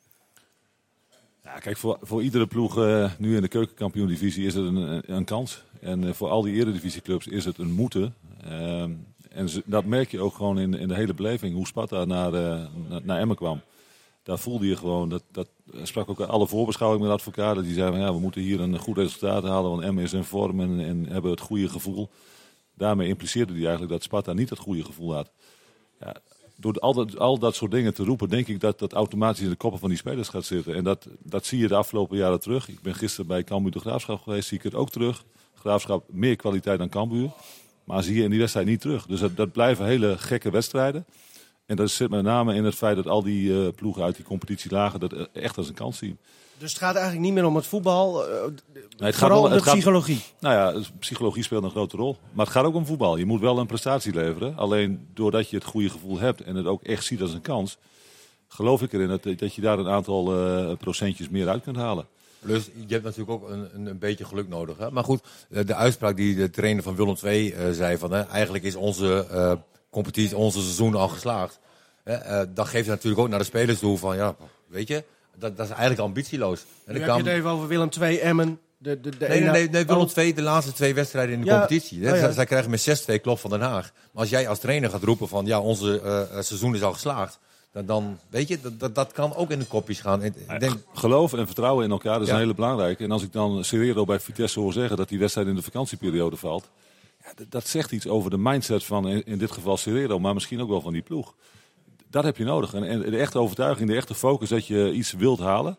Ja, 1.44 1.60
kijk, 1.60 1.78
voor, 1.78 1.98
voor 2.02 2.24
iedere 2.24 2.48
ploeg 2.48 2.78
eh, 2.78 3.12
nu 3.18 3.36
in 3.36 3.42
de 3.42 3.48
keukenkampioen-divisie 3.48 4.46
is 4.46 4.56
het 4.56 4.66
een, 4.66 4.76
een, 4.76 5.16
een 5.16 5.26
kans. 5.26 5.64
En 5.82 6.08
eh, 6.08 6.14
voor 6.14 6.30
al 6.30 6.42
die 6.42 6.54
eredivisieclubs 6.54 7.28
is 7.28 7.46
het 7.46 7.58
een 7.58 7.72
moeten. 7.72 8.16
Ehm, 8.44 8.92
en 9.30 9.50
dat 9.66 9.86
merk 9.86 10.12
je 10.12 10.20
ook 10.20 10.36
gewoon 10.36 10.60
in, 10.60 10.74
in 10.74 10.88
de 10.88 10.96
hele 10.96 11.14
beleving, 11.14 11.56
hoe 11.56 11.68
Sparta 11.68 12.06
naar, 12.06 12.34
eh, 12.34 12.66
naar, 12.90 13.02
naar 13.04 13.20
Emmen 13.20 13.36
kwam. 13.36 13.62
Daar 14.24 14.40
voelde 14.40 14.68
je 14.68 14.76
gewoon, 14.76 15.10
dat, 15.10 15.24
dat 15.32 15.48
sprak 15.84 16.10
ook 16.10 16.20
alle 16.20 16.48
voorbeschouwing 16.48 17.02
met 17.02 17.12
advocaten. 17.12 17.64
Die 17.64 17.74
zeiden, 17.74 17.96
van, 17.96 18.06
ja, 18.06 18.14
we 18.14 18.20
moeten 18.20 18.42
hier 18.42 18.60
een 18.60 18.80
goed 18.80 18.98
resultaat 18.98 19.44
halen, 19.44 19.70
want 19.70 19.84
Emmen 19.84 20.04
is 20.04 20.14
in 20.14 20.24
vorm 20.24 20.60
en, 20.60 20.80
en 20.80 21.06
hebben 21.08 21.32
het 21.32 21.40
goede 21.40 21.70
gevoel. 21.70 22.10
Daarmee 22.76 23.08
impliceerde 23.08 23.54
hij 23.54 23.62
eigenlijk 23.62 23.92
dat 23.92 24.04
Sparta 24.04 24.34
niet 24.34 24.50
het 24.50 24.60
goede 24.60 24.84
gevoel 24.84 25.14
had. 25.14 25.32
Ja, 26.00 26.16
door 26.56 26.80
al 26.80 26.94
dat, 26.94 27.18
al 27.18 27.40
dat 27.40 27.56
soort 27.56 27.72
dingen 27.72 27.94
te 27.94 28.04
roepen, 28.04 28.30
denk 28.30 28.48
ik 28.48 28.60
dat 28.60 28.80
dat 28.80 28.94
automatisch 28.94 29.44
in 29.44 29.50
de 29.50 29.56
koppen 29.56 29.80
van 29.80 29.90
die 29.90 29.98
spelers 29.98 30.30
gaat 30.30 30.46
zitten. 30.46 30.76
En 30.76 30.84
dat, 30.84 31.08
dat 31.20 31.46
zie 31.46 31.60
je 31.60 31.68
de 31.68 31.76
afgelopen 31.76 32.18
jaren 32.18 32.40
terug. 32.40 32.68
Ik 32.68 32.82
ben 32.82 32.96
gisteren 32.96 33.28
bij 33.28 33.44
Cambuur 33.44 33.72
de 33.72 33.80
Graafschap 33.80 34.22
geweest, 34.22 34.48
zie 34.48 34.58
ik 34.58 34.64
het 34.64 34.76
ook 34.76 34.90
terug. 34.90 35.24
Graafschap 35.54 36.04
meer 36.12 36.36
kwaliteit 36.36 36.80
dan 36.80 36.90
Cambuur. 36.90 37.32
Maar 37.84 38.04
zie 38.04 38.16
je 38.16 38.24
in 38.24 38.30
die 38.30 38.40
wedstrijd 38.40 38.68
niet 38.68 38.82
terug. 38.82 39.06
Dus 39.06 39.20
dat, 39.36 39.52
blijven 39.52 39.86
hele 39.86 40.18
gekke 40.18 40.52
wedstrijden. 40.52 41.06
En 41.66 41.76
dat 41.76 41.90
zit 41.90 42.10
met 42.10 42.24
name 42.24 42.56
in 42.56 42.64
het 42.64 42.76
feit 42.76 42.96
dat 42.96 43.08
al 43.08 43.24
die 43.24 43.66
eh, 43.66 43.74
ploegen 43.76 44.04
uit 44.04 44.16
die 44.16 44.26
competitie 44.26 44.72
lagen 44.72 45.00
dat 45.00 45.14
echt 45.34 45.58
als 45.58 45.68
een 45.68 45.74
kans 45.74 45.98
zien. 45.98 46.18
Dus 46.58 46.72
het 46.72 46.82
gaat 46.82 46.96
eigenlijk 46.96 47.26
niet 47.26 47.34
meer 47.34 47.46
om 47.46 47.56
het 47.56 47.66
voetbal, 47.66 48.14
Nee, 48.24 48.52
het 48.98 49.16
vooral 49.16 49.42
wel- 49.42 49.52
om 49.52 49.58
de 49.58 49.64
gaat- 49.64 49.74
psychologie. 49.74 50.22
Nou 50.40 50.56
ja, 50.80 50.88
psychologie 51.00 51.44
speelt 51.44 51.64
een 51.64 51.70
grote 51.70 51.98
rol. 51.98 52.18
Maar 52.32 52.46
het 52.46 52.56
gaat 52.56 52.66
ook 52.66 52.76
om 52.76 52.86
voetbal. 52.86 53.18
Je 53.18 53.26
moet 53.26 53.40
wel 53.42 53.58
een 53.58 53.66
prestatie 53.68 54.14
leveren. 54.14 54.56
Alleen 54.58 55.08
doordat 55.14 55.50
je 55.50 55.56
het 55.56 55.66
goede 55.66 55.90
gevoel 55.90 56.20
hebt 56.20 56.42
en 56.42 56.56
het 56.56 56.66
ook 56.66 56.84
echt 56.84 57.06
ziet 57.06 57.22
als 57.22 57.34
een 57.34 57.42
kans, 57.42 57.78
geloof 58.48 58.82
ik 58.82 58.94
erin 58.94 59.08
dat, 59.08 59.24
dat 59.24 59.56
je 59.56 59.62
daar 59.62 59.80
een 59.80 59.88
aantal 59.88 60.34
eh, 60.48 60.76
procentjes 60.78 61.30
meer 61.30 61.50
uit 61.50 61.64
kunt 61.64 61.76
halen. 61.76 62.08
Plus, 62.40 62.66
je 62.66 62.94
hebt 62.94 63.04
natuurlijk 63.04 63.32
ook 63.32 63.50
een, 63.50 63.70
een, 63.74 63.86
een 63.86 64.00
beetje 64.00 64.26
geluk 64.26 64.48
nodig. 64.48 64.78
Hè? 64.78 64.92
Maar 64.92 65.04
goed, 65.04 65.22
de 65.50 65.76
uitspraak 65.76 66.16
die 66.16 66.36
de 66.36 66.50
trainer 66.50 66.84
van 66.84 66.96
Willem 66.96 67.16
II 67.24 67.52
eh, 67.52 67.72
zei 67.72 67.98
van... 67.98 68.12
Hè, 68.12 68.22
eigenlijk 68.22 68.64
is 68.64 68.76
onze 68.76 69.28
eh, 69.32 69.52
competitie, 69.90 70.38
onze 70.38 70.60
seizoen 70.62 70.96
al 70.96 71.08
geslaagd. 71.08 71.60
Hè, 72.04 72.14
eh, 72.14 72.48
dat 72.54 72.68
geeft 72.68 72.88
natuurlijk 72.88 73.22
ook 73.22 73.30
naar 73.30 73.40
de 73.40 73.46
spelers 73.46 73.80
toe 73.80 73.98
van... 73.98 74.16
Ja, 74.16 74.36
weet 74.68 74.88
je, 74.88 75.04
dat, 75.38 75.58
dat 75.58 75.66
is 75.66 75.72
eigenlijk 75.72 76.02
ambitieloos. 76.02 76.66
En 76.86 76.94
Nu 76.94 77.00
heb 77.00 77.10
je 77.10 77.16
het 77.18 77.28
even 77.28 77.50
over 77.50 77.68
Willem 77.68 77.90
II, 78.02 78.18
Emmen. 78.18 78.60
De, 78.78 79.02
de, 79.02 79.10
de 79.18 79.28
Nee, 79.28 79.40
nee, 79.42 79.50
nee, 79.50 79.70
nee, 79.70 79.86
Willem 79.86 80.02
Oh, 80.02 80.10
II 80.16 80.34
de 80.34 80.42
laatste 80.42 80.74
twee 80.74 80.94
wedstrijden 80.94 81.34
in 81.36 81.42
de 81.42 81.46
Ja, 81.48 81.54
competitie. 81.60 82.04
Hè? 82.06 82.10
oh 82.12 82.16
ja. 82.16 82.22
Zij- 82.24 82.32
Zij 82.34 82.46
krijgen 82.46 82.70
met 82.70 82.82
6-2 83.12 83.20
klop 83.22 83.40
van 83.40 83.50
Den 83.50 83.62
Haag. 83.62 83.92
Maar 84.12 84.22
als 84.22 84.30
jij 84.30 84.48
als 84.48 84.60
trainer 84.60 84.90
gaat 84.90 85.04
roepen 85.04 85.28
van... 85.28 85.46
Ja, 85.46 85.60
onze 85.60 86.02
eh, 86.02 86.22
eh, 86.22 86.28
seizoen 86.44 86.76
is 86.76 86.84
al 86.84 86.94
geslaagd. 86.94 87.40
Dan, 87.72 87.86
dan 87.86 88.20
weet 88.30 88.48
je, 88.48 88.62
dat, 88.62 88.80
dat, 88.80 88.96
dat 88.96 89.12
kan 89.12 89.36
ook 89.36 89.52
in 89.52 89.60
de 89.60 89.66
kopjes 89.66 90.00
gaan. 90.00 90.24
Ik 90.24 90.60
denk, 90.60 90.76
Geloof 90.94 91.34
en 91.34 91.46
vertrouwen 91.46 91.86
in 91.86 91.92
elkaar 91.92 92.14
dat 92.14 92.22
is 92.22 92.28
Ja. 92.28 92.34
een 92.34 92.40
hele 92.40 92.54
belangrijke. 92.54 93.04
En 93.04 93.12
als 93.12 93.24
ik 93.24 93.32
dan 93.32 93.64
Serero 93.64 94.06
bij 94.06 94.20
Vitesse 94.20 94.60
hoor 94.60 94.74
zeggen 94.74 94.98
dat 94.98 95.10
die 95.10 95.20
wedstrijd 95.20 95.48
in 95.48 95.56
de 95.56 95.62
vakantieperiode 95.62 96.36
valt. 96.36 96.70
Ja, 97.24 97.46
dat 97.50 97.68
zegt 97.68 97.92
iets 97.92 98.08
over 98.08 98.30
de 98.30 98.38
mindset 98.38 98.84
van 98.84 99.08
in, 99.08 99.26
in 99.26 99.38
dit 99.38 99.52
geval 99.52 99.78
Serero, 99.78 100.20
maar 100.20 100.34
misschien 100.34 100.62
ook 100.62 100.70
wel 100.70 100.82
van 100.82 100.94
die 100.94 101.02
ploeg. 101.02 101.34
Dat 102.14 102.24
heb 102.24 102.38
je 102.38 102.44
nodig. 102.44 102.74
En, 102.74 103.00
de 103.00 103.18
echte 103.18 103.40
overtuiging, 103.40 103.90
de 103.90 103.96
echte 103.96 104.16
focus 104.16 104.50
dat 104.50 104.68
je 104.68 104.92
iets 104.92 105.12
wilt 105.12 105.40
halen. 105.40 105.78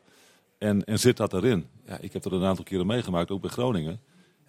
En, 0.58 0.84
en 0.84 0.98
zit 0.98 1.16
dat 1.16 1.32
erin. 1.32 1.66
Ja, 1.86 1.98
ik 2.00 2.12
heb 2.12 2.22
dat 2.22 2.32
een 2.32 2.44
aantal 2.44 2.64
keren 2.64 2.86
meegemaakt, 2.86 3.31
ook 3.31 3.40
bij 3.40 3.50
Groningen. 3.50 4.00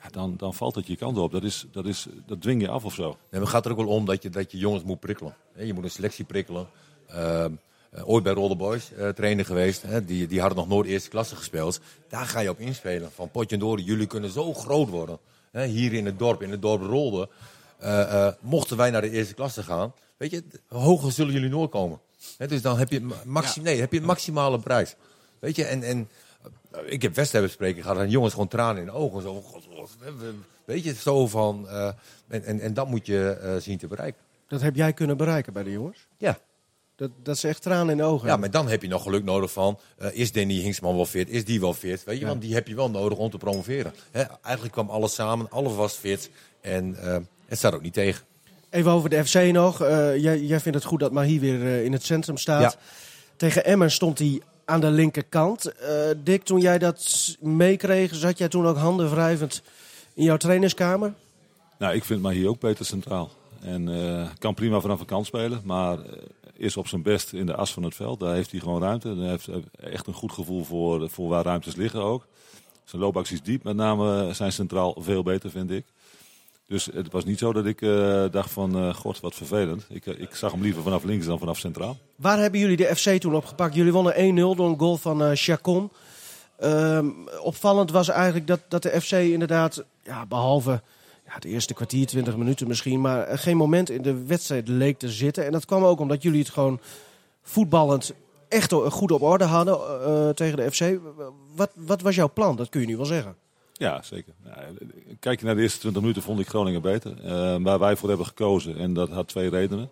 Ja, 0.01 0.09
dan, 0.09 0.33
dan 0.37 0.53
valt 0.53 0.75
het 0.75 0.87
je 0.87 0.95
kant 0.95 1.17
op. 1.17 1.31
Dat, 1.31 1.43
is, 1.43 1.65
dat, 1.71 1.85
is, 1.85 2.07
dat 2.25 2.41
dwing 2.41 2.61
je 2.61 2.69
af 2.69 2.85
of 2.85 2.93
zo. 2.93 3.17
Nee, 3.31 3.41
maar 3.41 3.49
gaat 3.49 3.65
er 3.65 3.71
ook 3.71 3.77
wel 3.77 3.87
om 3.87 4.05
dat 4.05 4.23
je, 4.23 4.29
dat 4.29 4.51
je 4.51 4.57
jongens 4.57 4.83
moet 4.83 4.99
prikkelen. 4.99 5.35
Je 5.57 5.73
moet 5.73 5.83
een 5.83 5.89
selectie 5.89 6.25
prikkelen. 6.25 6.67
Ehm, 7.07 7.51
eh, 7.91 8.09
ooit 8.09 8.23
bij 8.23 8.33
Roller 8.33 8.57
Boys 8.57 8.93
eh, 8.93 9.09
trainer 9.09 9.45
geweest. 9.45 9.81
Hè, 9.81 10.05
die, 10.05 10.27
die 10.27 10.39
hadden 10.39 10.57
nog 10.57 10.67
nooit 10.67 10.87
eerste 10.87 11.09
klasse 11.09 11.35
gespeeld. 11.35 11.79
Daar 12.09 12.25
ga 12.25 12.39
je 12.39 12.49
op 12.49 12.59
inspelen. 12.59 13.11
Van 13.11 13.31
potje 13.31 13.57
door, 13.57 13.79
jullie 13.79 14.07
kunnen 14.07 14.29
zo 14.29 14.53
groot 14.53 14.89
worden. 14.89 15.17
Hè, 15.51 15.65
hier 15.65 15.93
in 15.93 16.05
het 16.05 16.19
dorp, 16.19 16.41
in 16.41 16.51
het 16.51 16.61
dorp 16.61 16.81
Rolde. 16.81 17.29
Eh, 17.79 18.25
eh, 18.27 18.33
mochten 18.39 18.77
wij 18.77 18.89
naar 18.91 19.01
de 19.01 19.09
eerste 19.09 19.33
klasse 19.33 19.63
gaan. 19.63 19.93
Weet 20.17 20.31
je, 20.31 20.43
hoger 20.67 21.11
zullen 21.11 21.33
jullie 21.33 21.49
nooit 21.49 21.69
komen. 21.71 21.99
Dus 22.47 22.61
dan 22.61 22.77
heb 22.77 22.91
je, 22.91 23.01
ma- 23.01 23.15
maxi 23.25 23.61
nee, 23.61 23.79
heb 23.79 23.91
je 23.91 23.99
een 23.99 24.05
maximale 24.05 24.59
prijs. 24.59 24.95
Weet 25.39 25.55
je, 25.55 25.65
en, 25.65 25.83
en 25.83 26.09
eh, 26.71 26.79
ik 26.85 27.01
heb 27.01 27.15
wedstrijden 27.15 27.49
bespreken 27.49 27.81
gehad. 27.83 27.97
En 27.97 28.09
jongens 28.09 28.33
gewoon 28.33 28.47
tranen 28.47 28.79
in 28.81 28.85
de 28.85 28.91
ogen. 28.93 29.21
Zo, 29.21 29.41
God, 29.41 29.63
God, 29.75 29.89
we- 29.99 30.15
we- 30.15 30.33
weet 30.65 30.83
je, 30.83 30.93
zo 30.93 31.27
van... 31.27 31.67
en, 32.27 32.43
en, 32.43 32.59
en 32.59 32.73
dat 32.73 32.87
moet 32.87 33.05
je 33.05 33.57
zien 33.61 33.77
te 33.77 33.87
bereiken. 33.87 34.21
Dat 34.47 34.61
heb 34.61 34.75
jij 34.75 34.93
kunnen 34.93 35.17
bereiken 35.17 35.53
bij 35.53 35.63
de 35.63 35.71
jongens. 35.71 36.07
Ja. 36.17 36.37
Dat, 36.95 37.11
dat 37.23 37.37
ze 37.37 37.47
echt 37.47 37.61
tranen 37.61 37.89
in 37.89 37.97
de 37.97 38.03
ogen 38.03 38.25
ja, 38.25 38.31
hebben. 38.31 38.39
maar 38.51 38.61
dan 38.61 38.69
heb 38.71 38.81
je 38.81 38.87
nog 38.87 39.03
geluk 39.03 39.23
nodig 39.23 39.51
van... 39.51 39.79
is 40.11 40.31
Danny 40.31 40.53
Hingsman 40.53 40.95
wel 40.95 41.05
fit? 41.05 41.29
Is 41.29 41.45
die 41.45 41.59
wel 41.59 41.73
fit? 41.73 42.03
Weet 42.03 42.15
je, 42.15 42.21
Ja. 42.21 42.27
want 42.27 42.41
die 42.41 42.53
heb 42.53 42.67
je 42.67 42.75
wel 42.75 42.89
nodig 42.89 43.17
om 43.17 43.29
te 43.29 43.37
promoveren. 43.37 43.93
Eigenlijk 44.41 44.73
kwam 44.73 44.89
alles 44.89 45.13
samen, 45.13 45.49
alles 45.49 45.73
was 45.75 45.93
fit. 45.93 46.29
En 46.61 46.97
het 47.45 47.57
staat 47.57 47.73
ook 47.73 47.81
niet 47.81 47.93
tegen. 47.93 48.25
Even 48.69 48.91
over 48.91 49.09
de 49.09 49.25
FC 49.25 49.51
nog. 49.51 49.81
Eh, 49.81 50.17
jij, 50.17 50.41
jij 50.41 50.59
vindt 50.59 50.77
het 50.77 50.87
goed 50.87 50.99
dat 50.99 51.11
Mahi 51.11 51.39
weer 51.39 51.61
eh, 51.61 51.83
in 51.83 51.91
het 51.91 52.03
centrum 52.03 52.37
staat. 52.37 52.61
Ja. 52.61 52.73
Tegen 53.35 53.65
Emmen 53.65 53.91
stond 53.91 54.19
hij 54.19 54.41
aan 54.65 54.79
de 54.81 54.89
linkerkant. 54.89 55.65
Eh, 55.65 55.89
Dick, 56.23 56.43
toen 56.43 56.59
jij 56.59 56.77
dat 56.77 57.35
meekreeg, 57.39 58.15
zat 58.15 58.37
jij 58.37 58.47
toen 58.47 58.67
ook 58.67 58.77
handen 58.77 59.09
wrijvend 59.09 59.61
in 60.13 60.23
jouw 60.23 60.37
trainerskamer? 60.37 61.13
Nou, 61.77 61.95
ik 61.95 62.03
vind 62.03 62.21
maar 62.21 62.33
hier 62.33 62.49
ook 62.49 62.59
Peter 62.59 62.85
centraal. 62.85 63.31
En 63.61 63.89
eh, 63.89 64.29
kan 64.37 64.53
prima 64.53 64.79
vanaf 64.79 64.99
een 64.99 65.05
kant 65.05 65.25
spelen, 65.25 65.61
maar 65.63 65.97
is 66.53 66.77
op 66.77 66.87
zijn 66.87 67.01
best 67.01 67.33
in 67.33 67.45
de 67.45 67.55
as 67.55 67.73
van 67.73 67.83
het 67.83 67.95
veld. 67.95 68.19
Daar 68.19 68.33
heeft 68.33 68.51
hij 68.51 68.59
gewoon 68.59 68.81
ruimte. 68.81 69.15
Hij 69.15 69.29
heeft 69.29 69.49
echt 69.79 70.07
een 70.07 70.13
goed 70.13 70.31
gevoel 70.31 70.63
voor, 70.63 71.09
voor 71.09 71.29
waar 71.29 71.43
ruimtes 71.43 71.75
liggen 71.75 72.01
ook. 72.01 72.27
Zijn 72.83 73.01
loopacties 73.01 73.41
diep, 73.41 73.63
met 73.63 73.75
name 73.75 74.33
zijn 74.33 74.51
centraal 74.51 74.95
veel 74.99 75.23
beter, 75.23 75.49
vind 75.49 75.71
ik. 75.71 75.85
Dus 76.67 76.85
het 76.85 77.11
was 77.11 77.25
niet 77.25 77.39
zo 77.39 77.53
dat 77.53 77.65
ik 77.65 77.81
eh, 77.81 78.25
dacht 78.31 78.51
van, 78.51 78.77
eh, 78.77 78.93
god, 78.93 79.19
wat 79.19 79.35
vervelend. 79.35 79.85
Ik, 79.89 80.05
eh, 80.05 80.19
ik 80.19 80.35
zag 80.35 80.51
hem 80.51 80.61
liever 80.61 80.83
vanaf 80.83 81.03
links 81.03 81.25
dan 81.25 81.39
vanaf 81.39 81.57
centraal. 81.57 81.97
Waar 82.15 82.39
hebben 82.39 82.59
jullie 82.59 82.77
de 82.77 82.95
FC 82.95 83.09
toen 83.09 83.35
opgepakt? 83.35 83.75
Jullie 83.75 83.91
wonnen 83.91 84.19
1-0 84.19 84.55
door 84.55 84.69
een 84.69 84.79
goal 84.79 84.97
van 84.97 85.35
Chacon. 85.35 85.91
Ehm, 86.57 87.09
opvallend 87.41 87.91
was 87.91 88.09
eigenlijk 88.09 88.47
dat, 88.47 88.59
dat 88.67 88.83
de 88.83 89.01
FC 89.01 89.11
inderdaad, 89.11 89.85
ja, 90.03 90.25
behalve 90.25 90.81
ja, 91.25 91.39
de 91.39 91.49
eerste 91.49 91.73
kwartier, 91.73 92.05
20 92.05 92.37
minuten 92.37 92.67
misschien, 92.67 93.01
maar 93.01 93.37
geen 93.37 93.57
moment 93.57 93.89
in 93.89 94.01
de 94.01 94.25
wedstrijd 94.25 94.67
leek 94.67 94.99
te 94.99 95.09
zitten. 95.09 95.45
En 95.45 95.51
dat 95.51 95.65
kwam 95.65 95.83
ook 95.83 95.99
omdat 95.99 96.21
jullie 96.21 96.39
het 96.39 96.49
gewoon 96.49 96.79
voetballend 97.41 98.13
echt 98.47 98.71
goed 98.73 99.11
op 99.11 99.21
orde 99.21 99.43
hadden 99.43 100.35
tegen 100.35 100.57
de 100.57 100.71
FC. 100.71 100.99
Wat, 101.55 101.71
wat 101.75 102.01
was 102.01 102.15
jouw 102.15 102.31
plan? 102.33 102.55
Dat 102.55 102.69
kun 102.69 102.81
je 102.81 102.87
nu 102.87 102.97
wel 102.97 103.05
zeggen. 103.05 103.35
Ja, 103.77 104.01
zeker. 104.01 104.33
Kijk 105.19 105.39
je 105.39 105.45
naar 105.45 105.55
de 105.55 105.61
eerste 105.61 105.79
20 105.79 106.01
minuten 106.01 106.21
vond 106.21 106.39
ik 106.39 106.47
Groningen 106.47 106.81
beter. 106.81 107.13
Eh, 107.23 107.55
waar 107.59 107.79
wij 107.79 107.95
voor 107.95 108.09
hebben 108.09 108.27
gekozen. 108.27 108.77
En 108.77 108.93
dat 108.93 109.09
had 109.09 109.27
twee 109.27 109.49
redenen. 109.49 109.89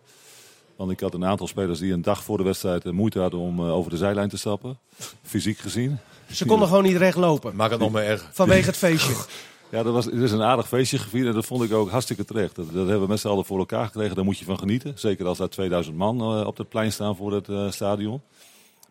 Want 0.75 0.91
ik 0.91 0.99
had 0.99 1.13
een 1.13 1.25
aantal 1.25 1.47
spelers 1.47 1.79
die 1.79 1.93
een 1.93 2.01
dag 2.01 2.23
voor 2.23 2.37
de 2.37 2.43
wedstrijd 2.43 2.85
eh, 2.85 2.91
moeite 2.91 3.19
hadden 3.19 3.39
om 3.39 3.59
eh, 3.59 3.73
over 3.73 3.91
de 3.91 3.97
zijlijn 3.97 4.29
te 4.29 4.37
stappen. 4.37 4.77
Fysiek 5.21 5.57
gezien. 5.57 5.97
Ze 6.31 6.45
konden 6.45 6.67
gewoon 6.67 6.83
niet 6.83 6.97
recht 6.97 7.17
lopen 7.17 7.55
Maak 7.55 7.71
het 7.71 7.79
nog 7.79 7.91
maar 7.91 8.03
erg. 8.03 8.29
vanwege 8.31 8.65
het 8.65 8.77
feestje. 8.77 9.15
Ja, 9.69 9.83
dat 9.83 9.93
was, 9.93 10.05
het 10.05 10.13
is 10.13 10.31
een 10.31 10.41
aardig 10.41 10.67
feestje 10.67 10.97
gevierd 10.97 11.27
en 11.27 11.33
dat 11.33 11.45
vond 11.45 11.63
ik 11.63 11.73
ook 11.73 11.89
hartstikke 11.89 12.25
terecht. 12.25 12.55
Dat, 12.55 12.65
dat 12.65 12.87
hebben 12.87 13.01
we 13.01 13.07
met 13.07 13.19
z'n 13.19 13.27
allen 13.27 13.45
voor 13.45 13.57
elkaar 13.59 13.85
gekregen, 13.85 14.15
daar 14.15 14.25
moet 14.25 14.37
je 14.37 14.45
van 14.45 14.59
genieten. 14.59 14.93
Zeker 14.95 15.25
als 15.25 15.37
daar 15.37 15.49
2000 15.49 15.95
man 15.95 16.45
op 16.45 16.57
het 16.57 16.69
plein 16.69 16.91
staan 16.91 17.15
voor 17.15 17.33
het 17.33 17.49
eh, 17.49 17.71
stadion. 17.71 18.21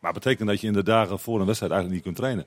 Maar 0.01 0.13
het 0.13 0.23
betekent 0.23 0.49
dat 0.49 0.61
je 0.61 0.67
in 0.67 0.73
de 0.73 0.83
dagen 0.83 1.19
voor 1.19 1.41
een 1.41 1.47
wedstrijd 1.47 1.73
eigenlijk 1.73 2.05
niet 2.05 2.15
kunt 2.15 2.25
trainen. 2.25 2.47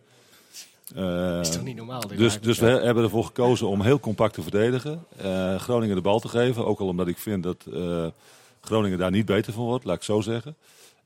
Eh, 0.96 1.04
Dat 1.36 1.48
is 1.48 1.54
toch 1.54 1.64
niet 1.64 1.76
normaal? 1.76 2.08
dus, 2.08 2.40
dus 2.42 2.60
we 2.60 2.66
hebben 2.66 3.04
ervoor 3.04 3.24
gekozen 3.26 3.68
om 3.68 3.82
heel 3.82 4.00
compact 4.00 4.34
te 4.34 4.42
verdedigen. 4.42 5.04
eh, 5.18 5.56
Groningen 5.56 5.96
de 5.96 6.02
bal 6.02 6.20
te 6.20 6.28
geven. 6.28 6.66
Ook 6.66 6.80
al 6.80 6.88
omdat 6.88 7.08
ik 7.08 7.18
vind 7.18 7.44
dat 7.44 7.66
eh, 7.74 8.06
Groningen 8.62 8.98
daar 8.98 9.12
niet 9.12 9.26
beter 9.26 9.54
van 9.54 9.64
wordt, 9.64 9.86
laat 9.86 9.96
ik 9.96 10.04
zo 10.04 10.22
zeggen. 10.22 10.56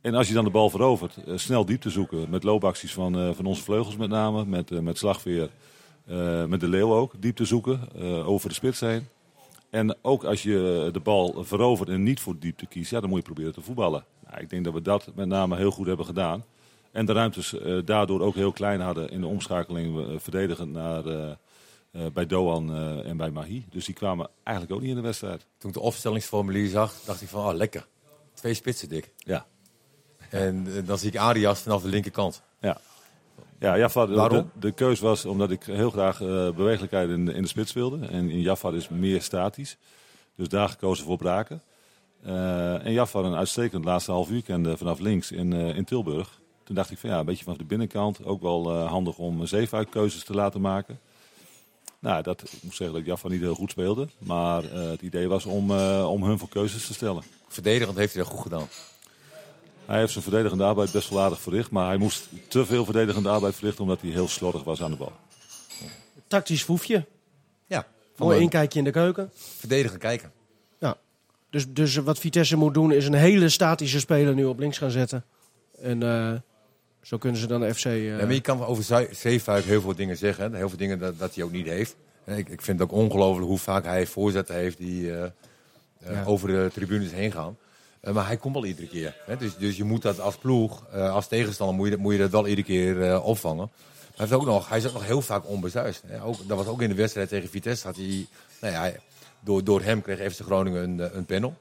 En 0.02 0.16
als 0.16 0.28
je 0.28 0.34
dan 0.34 0.44
de 0.44 0.50
bal 0.50 0.70
verovert, 0.70 1.18
eh, 1.28 1.38
snel 1.38 1.66
diep 1.66 1.82
te 1.82 1.90
zoeken. 1.90 2.30
Met 2.30 2.44
loopacties 2.44 2.94
van, 2.94 3.20
eh, 3.20 3.30
van 3.34 3.46
onze 3.46 3.64
vleugels 3.64 3.96
met 3.98 4.10
name. 4.10 4.46
Met, 4.46 4.72
eh, 4.72 4.80
met 4.80 4.98
slagveer. 4.98 5.50
eh, 6.06 6.46
met 6.46 6.60
de 6.60 6.68
leeuw 6.68 6.94
ook. 6.94 7.14
Diep 7.20 7.36
te 7.36 7.46
zoeken. 7.46 7.80
eh, 8.00 8.28
over 8.30 8.50
de 8.50 8.56
spits 8.56 8.80
heen. 8.80 9.08
En 9.70 9.96
ook 10.02 10.24
als 10.24 10.44
je 10.44 10.90
de 10.94 11.00
bal 11.00 11.36
verovert 11.44 11.90
en 11.90 12.04
niet 12.04 12.20
voor 12.20 12.36
diepte 12.40 12.66
kiest, 12.66 12.92
ja, 12.92 13.00
dan 13.00 13.10
moet 13.10 13.20
je 13.20 13.26
proberen 13.26 13.54
te 13.54 13.62
voetballen. 13.62 14.04
Nou, 14.30 14.42
ik 14.42 14.50
denk 14.50 14.64
dat 14.64 14.74
we 14.74 14.82
dat 14.82 15.08
met 15.16 15.28
name 15.28 15.56
heel 15.56 15.72
goed 15.72 15.88
hebben 15.88 16.06
gedaan. 16.06 16.44
En 16.92 17.06
de 17.06 17.14
ruimtes 17.14 17.60
eh, 17.60 17.78
daardoor 17.86 18.22
ook 18.22 18.36
heel 18.36 18.52
klein 18.52 18.80
hadden 18.80 19.10
in 19.10 19.22
de 19.22 19.28
omschakeling 19.28 20.00
eh, 20.00 20.16
verdedigend 20.18 20.72
naar, 20.72 21.06
eh, 21.06 21.32
bij 22.14 22.26
Doan 22.26 22.76
en 23.06 23.18
bij 23.18 23.30
Mahi. 23.30 23.66
Dus 23.70 23.86
die 23.86 23.96
kwamen 23.96 24.30
eigenlijk 24.44 24.76
ook 24.76 24.82
niet 24.82 24.90
in 24.90 24.96
de 24.96 25.02
wedstrijd. 25.02 25.46
Toen 25.58 25.70
ik 25.70 25.76
de 25.76 25.82
opstellingsformulier 25.82 26.70
zag, 26.70 26.94
dacht 27.06 27.22
ik 27.22 27.28
van, 27.28 27.46
oh 27.46 27.54
lekker. 27.54 27.88
Twee 28.34 28.54
spitsen 28.54 28.90
dik. 28.90 29.14
Ja, 29.18 29.46
En 30.30 30.68
dan 30.86 30.98
zie 30.98 31.10
ik 31.10 31.18
Arias 31.18 31.60
vanaf 31.60 31.82
de 31.82 31.88
linkerkant. 31.88 32.42
ja. 32.60 32.78
Ja, 33.60 33.78
Jaffa, 33.78 34.06
de, 34.06 34.14
Waarom? 34.14 34.52
de, 34.54 34.60
de 34.68 34.72
keus 34.72 35.00
was 35.00 35.26
omdat 35.26 35.52
ik 35.52 35.64
heel 35.64 35.90
graag 35.90 36.20
bewegelijkheid 36.56 37.10
in 37.10 37.26
de, 37.26 37.34
in 37.34 37.42
de 37.42 37.48
spits 37.48 37.74
wilde. 37.74 38.08
En 38.08 38.30
in 38.30 38.42
Jaffa 38.42 38.72
is 38.72 38.90
meer 38.90 39.22
statisch. 39.22 39.78
Dus 40.36 40.50
daar 40.50 40.70
gekozen 40.70 41.06
voor 41.06 41.18
Braken. 41.18 41.62
En 42.84 42.92
Jaffa 42.92 43.20
een 43.20 43.36
uitstekend 43.36 43.86
laatste 43.86 44.12
half 44.12 44.30
uur 44.30 44.44
kende 44.44 44.78
vanaf 44.78 45.00
links 45.00 45.32
in, 45.32 45.54
in 45.54 45.84
Tilburg. 45.86 46.39
Toen 46.70 46.78
dacht 46.78 46.92
ik 46.92 46.98
van 46.98 47.10
ja, 47.10 47.20
een 47.20 47.26
beetje 47.26 47.44
vanaf 47.44 47.58
de 47.58 47.66
binnenkant. 47.66 48.26
Ook 48.26 48.42
wel 48.42 48.72
eh, 48.72 48.90
handig 48.90 49.18
om 49.18 49.46
zeefuikkeuzes 49.46 50.24
te 50.24 50.34
laten 50.34 50.62
maken. 50.62 51.00
Nou, 52.00 52.24
dat, 52.24 52.42
ik 52.42 52.64
moet 52.64 52.76
zeggen 52.76 52.96
dat 52.96 53.06
Jaffa 53.06 53.28
niet 53.28 53.42
heel 53.42 53.56
goed 53.56 53.72
speelde. 53.72 54.08
Maar 54.18 54.64
eh, 54.64 54.90
het 54.90 55.02
idee 55.02 55.28
was 55.28 55.46
om, 55.46 55.72
eh, 55.72 56.10
om 56.12 56.24
hun 56.24 56.40
voor 56.40 56.50
keuzes 56.50 56.88
te 56.88 56.94
stellen. 56.94 57.24
Verdedigend 57.48 57.98
heeft 57.98 58.14
hij 58.14 58.24
dat 58.24 58.32
goed 58.32 58.42
gedaan. 58.42 58.68
Hij 59.86 60.00
heeft 60.00 60.12
zijn 60.12 60.24
verdedigende 60.24 60.64
arbeid 60.64 60.92
best 60.92 61.10
wel 61.10 61.20
aardig 61.20 61.42
verricht. 61.42 61.72
Maar 61.72 61.88
hij 61.88 61.98
moest 61.98 62.28
te 62.48 62.66
veel 62.66 62.86
verdedigende 62.86 63.30
arbeid 63.30 63.56
verrichten 63.56 63.84
omdat 63.84 64.02
hij 64.02 64.10
heel 64.10 64.28
slordig 64.28 64.64
was 64.64 64.82
aan 64.82 64.92
de 64.92 64.98
bal. 64.98 65.14
Tactisch 66.28 66.64
foefje. 66.64 67.06
Ja, 67.68 67.88
Mooi 68.16 68.38
een 68.38 68.44
inkijkje 68.44 68.80
in 68.80 68.86
de 68.86 68.92
keuken. 68.92 69.32
verdedigen 69.36 70.00
kijken. 70.00 70.32
Ja. 70.80 70.98
Dus, 71.50 71.66
dus 71.70 71.96
wat 71.96 72.20
Vitesse 72.20 72.56
moet 72.56 72.74
doen 72.74 72.92
is 72.92 73.06
een 73.06 73.14
hele 73.14 73.50
statische 73.50 74.00
speler 74.00 74.34
nu 74.34 74.46
op 74.46 74.60
links 74.60 74.78
gaan 74.78 74.92
zetten. 74.92 75.26
En 75.82 76.04
eh, 76.04 76.34
zo 77.02 77.18
kunnen 77.18 77.40
ze 77.42 77.48
dan 77.48 77.62
de 77.62 77.74
FC... 77.74 77.84
Ja, 77.84 78.16
maar 78.16 78.34
je 78.34 78.42
kan 78.42 78.66
over 78.66 78.84
Zee- 78.84 79.08
Zeefuik 79.12 79.64
heel 79.66 79.82
veel 79.82 79.96
dingen 79.96 80.18
zeggen. 80.18 80.52
hè. 80.52 80.58
Heel 80.58 80.70
veel 80.70 80.78
dingen 80.78 81.00
dat, 81.00 81.20
dat 81.20 81.36
hij 81.36 81.44
ook 81.44 81.52
niet 81.52 81.68
heeft. 81.68 81.96
Ik, 82.26 82.50
ik 82.50 82.62
vind 82.62 82.80
het 82.80 82.90
ook 82.92 82.98
ongelooflijk 82.98 83.48
hoe 83.48 83.58
vaak 83.58 83.84
hij 83.86 84.06
voorzetten 84.06 84.56
heeft 84.56 84.78
die 84.78 85.12
eh, 85.12 85.24
eh, 85.24 85.32
Ja. 86.12 86.24
over 86.26 86.48
de 86.48 86.70
tribunes 86.74 87.12
heen 87.12 87.32
gaan. 87.32 87.58
Eh, 88.02 88.14
maar 88.14 88.26
hij 88.28 88.38
komt 88.38 88.54
wel 88.54 88.66
iedere 88.66 88.88
keer. 88.88 89.16
Hè. 89.26 89.38
Dus, 89.38 89.58
dus 89.58 89.78
je 89.78 89.84
moet 89.84 90.02
dat 90.02 90.20
als 90.20 90.36
ploeg, 90.38 90.92
als 90.94 91.28
tegenstander, 91.28 91.76
moet 91.76 91.86
je, 91.86 91.92
dat- 91.92 92.00
moet 92.02 92.14
je 92.14 92.20
dat 92.20 92.32
wel 92.32 92.48
iedere 92.48 92.68
keer 92.68 93.22
opvangen. 93.22 93.70
Hij, 94.16 94.28
heeft 94.28 94.34
ook 94.42 94.46
nog, 94.46 94.70
hij 94.70 94.78
is 94.78 94.88
ook 94.88 94.94
nog 94.94 95.06
heel 95.06 95.22
vaak 95.22 95.48
onbezuist. 95.50 96.02
Hè. 96.06 96.24
Ook, 96.24 96.48
dat 96.48 96.58
was 96.58 96.68
ook 96.68 96.82
in 96.82 96.90
de 96.90 96.96
wedstrijd 96.96 97.30
tegen 97.30 97.50
Vitesse. 97.50 97.88
Had 97.88 97.96
hij, 97.96 98.28
nou 98.62 98.74
ja, 98.74 98.92
door, 99.40 99.64
door 99.64 99.82
hem 99.82 100.02
kreeg 100.02 100.34
FC 100.34 100.40
Groningen 100.42 100.84
een, 100.84 101.18
een 101.18 101.26
panel. 101.26 101.58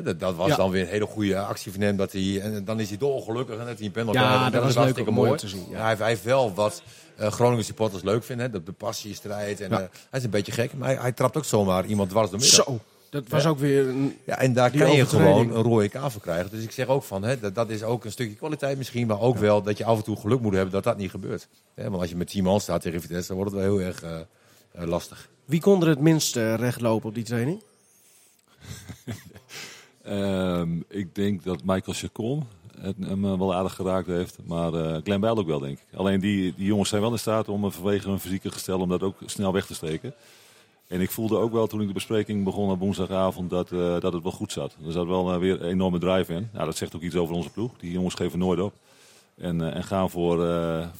Dat, 0.00 0.20
dat 0.20 0.34
was 0.34 0.48
Ja. 0.48 0.56
dan 0.56 0.70
weer 0.70 0.82
een 0.82 0.88
hele 0.88 1.06
goede 1.06 1.38
actie 1.38 1.72
van 1.72 1.80
hem. 1.80 1.96
Dat 1.96 2.12
hij, 2.12 2.40
en 2.40 2.64
dan 2.64 2.80
is 2.80 2.88
hij 2.88 2.98
dolgelukkig 2.98 3.58
en 3.58 3.66
dat 3.66 3.76
hij 3.76 3.86
een 3.86 3.92
panel 3.92 4.12
Ja. 4.14 4.46
En 4.46 4.52
dat 4.52 4.60
was 4.60 4.68
is 4.70 4.74
leuk 4.76 4.76
hartstikke 4.84 5.10
mooi 5.10 5.26
mooi 5.28 5.40
te 5.40 5.48
zien, 5.48 5.64
ja. 5.70 5.82
Hij, 5.82 5.94
hij 5.94 6.08
heeft 6.08 6.24
wel 6.24 6.54
wat 6.54 6.82
eh, 7.16 7.30
Groningen 7.32 7.64
supporters 7.64 8.02
leuk 8.02 8.24
vinden. 8.24 8.46
Hè? 8.46 8.52
De, 8.52 8.62
de 8.62 8.72
passie, 8.72 9.14
strijd. 9.14 9.60
En, 9.60 9.70
Ja. 9.70 9.80
eh, 9.80 9.86
hij 10.10 10.18
is 10.18 10.24
een 10.24 10.30
beetje 10.30 10.52
gek, 10.52 10.74
maar 10.74 10.88
hij, 10.88 10.96
hij 11.00 11.12
trapt 11.12 11.36
ook 11.36 11.44
zomaar 11.44 11.84
iemand 11.86 12.10
dwars 12.10 12.30
door 12.30 12.38
midden. 12.40 12.64
Zo, 12.64 12.78
dat 13.10 13.28
was 13.28 13.46
ook 13.46 13.58
weer 13.58 13.88
een... 13.88 14.16
Ja, 14.24 14.38
en 14.38 14.52
daar 14.52 14.70
kan 14.70 14.92
je 14.92 15.06
gewoon 15.06 15.50
een 15.54 15.62
rode 15.62 15.88
kaart 15.88 16.12
voor 16.12 16.20
krijgen. 16.20 16.50
Dus 16.50 16.62
ik 16.62 16.70
zeg 16.70 16.86
ook 16.86 17.02
van, 17.02 17.22
hè, 17.22 17.38
dat, 17.38 17.54
dat 17.54 17.70
is 17.70 17.82
ook 17.82 18.04
een 18.04 18.10
stukje 18.12 18.34
kwaliteit 18.34 18.78
misschien. 18.78 19.06
Maar 19.06 19.20
ook 19.20 19.36
wel 19.38 19.62
dat 19.62 19.78
je 19.78 19.84
af 19.84 19.96
en 19.98 20.04
toe 20.04 20.16
geluk 20.16 20.40
moet 20.40 20.52
hebben 20.54 20.72
dat 20.72 20.84
dat 20.84 20.96
niet 20.96 21.10
gebeurt. 21.10 21.48
Want 21.74 22.00
als 22.00 22.08
je 22.10 22.16
met 22.16 22.26
10 22.26 22.44
man 22.44 22.60
staat 22.60 22.80
tegen 22.82 23.00
Vitesse, 23.00 23.26
dan 23.26 23.36
wordt 23.36 23.52
het 23.52 23.60
wel 23.60 23.76
heel 23.76 23.86
erg 23.86 24.02
eh, 24.02 24.86
lastig. 24.86 25.28
Wie 25.44 25.60
kon 25.60 25.82
er 25.82 25.88
het 25.88 26.00
minst 26.00 26.36
recht 26.36 26.80
lopen 26.80 27.08
op 27.08 27.14
die 27.14 27.24
training? 27.24 27.62
Ehm, 30.02 30.68
ik 30.88 31.14
denk 31.14 31.44
dat 31.44 31.64
Michael 31.64 31.96
Chacon 31.96 32.44
het 32.82 32.96
hem 33.00 33.24
eh, 33.24 33.38
wel 33.38 33.54
aardig 33.54 33.74
geraakt 33.74 34.06
heeft. 34.06 34.38
Maar 34.44 34.74
eh 34.74 35.02
Glenn 35.02 35.20
Bijl 35.20 35.38
ook 35.38 35.46
wel, 35.46 35.58
denk 35.58 35.78
ik. 35.78 35.98
Alleen 35.98 36.20
die, 36.20 36.54
die 36.56 36.66
jongens 36.66 36.88
zijn 36.88 37.02
wel 37.02 37.12
in 37.12 37.18
staat 37.18 37.48
om 37.48 37.64
eh, 37.64 37.70
vanwege 37.70 38.08
hun 38.08 38.20
fysieke 38.20 38.50
gestel 38.50 38.80
om 38.80 38.88
dat 38.88 39.02
ook 39.02 39.16
snel 39.26 39.52
weg 39.52 39.66
te 39.66 39.74
steken. 39.74 40.14
En 40.86 41.00
ik 41.00 41.10
voelde 41.10 41.36
ook 41.36 41.52
wel 41.52 41.66
toen 41.66 41.80
ik 41.80 41.86
de 41.86 41.92
bespreking 41.92 42.44
begon 42.44 42.70
op 42.70 42.78
woensdagavond 42.78 43.50
dat, 43.50 43.68
dat 44.00 44.12
het 44.12 44.22
wel 44.22 44.32
goed 44.32 44.52
zat. 44.52 44.76
Er 44.86 44.92
zat 44.92 45.06
wel 45.06 45.38
weer 45.38 45.62
een 45.62 45.68
enorme 45.68 45.98
drive 45.98 46.32
in. 46.32 46.48
Nou, 46.52 46.64
dat 46.64 46.76
zegt 46.76 46.96
ook 46.96 47.02
iets 47.02 47.16
over 47.16 47.34
onze 47.34 47.50
ploeg. 47.50 47.70
Die 47.78 47.92
jongens 47.92 48.14
geven 48.14 48.38
nooit 48.38 48.60
op. 48.60 48.72
En, 49.36 49.74
en 49.74 49.84
gaan 49.84 50.10
voor, 50.10 50.48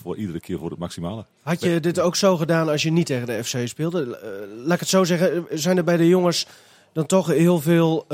voor 0.03 0.17
iedere 0.17 0.41
keer 0.41 0.59
voor 0.59 0.71
het 0.71 0.79
maximale. 0.79 1.25
Had 1.43 1.63
je 1.63 1.81
dit 1.81 2.01
ook 2.01 2.17
zo 2.17 2.37
gedaan 2.37 2.69
als 2.69 2.83
je 2.83 2.93
niet 2.93 3.07
tegen 3.07 3.27
de 3.27 3.45
FC 3.45 3.69
speelde? 3.69 4.19
Laat 4.57 4.75
ik 4.75 4.81
het 4.81 4.89
zo 4.89 5.05
zeggen, 5.05 5.47
zijn 5.51 5.77
er 5.77 5.85
bij 5.85 5.97
de 5.97 6.09
jongens 6.09 6.47
dan 6.93 7.07
toch 7.07 7.27
heel 7.27 7.61
veel... 7.61 8.07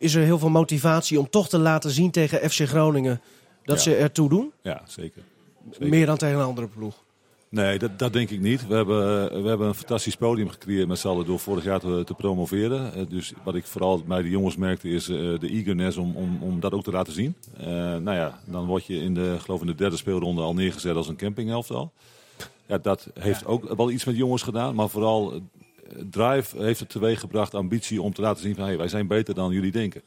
is 0.00 0.14
er 0.14 0.22
heel 0.22 0.38
veel 0.38 0.48
motivatie 0.48 1.18
om 1.18 1.30
toch 1.30 1.48
te 1.48 1.58
laten 1.58 1.90
zien 1.90 2.10
tegen 2.10 2.50
FC 2.50 2.60
Groningen 2.68 3.20
dat 3.64 3.76
Ja. 3.76 3.82
ze 3.82 3.94
ertoe 3.96 4.28
doen? 4.28 4.52
Ja, 4.62 4.82
zeker. 4.86 5.22
Zeker. 5.70 5.88
Meer 5.88 6.06
dan 6.06 6.16
tegen 6.16 6.38
een 6.38 6.44
andere 6.46 6.66
ploeg. 6.66 6.94
Nee, 7.48 7.78
dat, 7.78 7.98
dat 7.98 8.12
denk 8.12 8.30
ik 8.30 8.40
niet. 8.40 8.66
We 8.66 8.74
hebben, 8.74 9.42
we 9.42 9.48
hebben 9.48 9.66
een 9.68 9.74
fantastisch 9.74 10.16
podium 10.16 10.48
gecreëerd 10.48 10.88
met 10.88 10.98
z'n 10.98 11.24
door 11.24 11.38
vorig 11.38 11.64
jaar 11.64 11.80
te, 11.80 12.02
te 12.06 12.14
promoveren. 12.14 12.94
Eh, 12.94 13.02
Dus 13.08 13.32
wat 13.44 13.54
ik 13.54 13.64
vooral 13.66 14.02
bij 14.02 14.22
de 14.22 14.28
jongens 14.28 14.56
merkte 14.56 14.88
is 14.88 15.08
eh, 15.08 15.16
de 15.16 15.48
eagerness 15.48 15.96
om, 15.96 16.16
om, 16.16 16.38
om 16.42 16.60
dat 16.60 16.72
ook 16.72 16.82
te 16.84 16.90
laten 16.90 17.12
zien. 17.12 17.34
Eh, 17.56 17.66
nou 17.96 18.12
ja, 18.16 18.40
dan 18.44 18.66
word 18.66 18.86
je 18.86 18.96
in 18.96 19.14
de, 19.14 19.36
geloof 19.40 19.60
in 19.60 19.66
de 19.66 19.74
derde 19.74 19.96
speelronde 19.96 20.42
al 20.42 20.54
neergezet 20.54 20.96
als 20.96 21.08
een 21.08 21.16
campingelftal. 21.16 21.92
Ja, 22.66 22.78
dat 22.78 23.08
heeft 23.18 23.46
ook 23.46 23.76
wel 23.76 23.90
iets 23.90 24.04
met 24.04 24.16
jongens 24.16 24.42
gedaan, 24.42 24.74
maar 24.74 24.88
vooral 24.88 25.40
drive 26.10 26.62
heeft 26.62 26.80
het 26.80 26.88
teweeggebracht, 26.88 27.54
ambitie 27.54 28.02
om 28.02 28.12
te 28.12 28.20
laten 28.20 28.42
zien 28.42 28.54
van 28.54 28.64
hey, 28.64 28.76
wij 28.76 28.88
zijn 28.88 29.06
beter 29.06 29.34
dan 29.34 29.52
jullie 29.52 29.72
denken. 29.72 30.02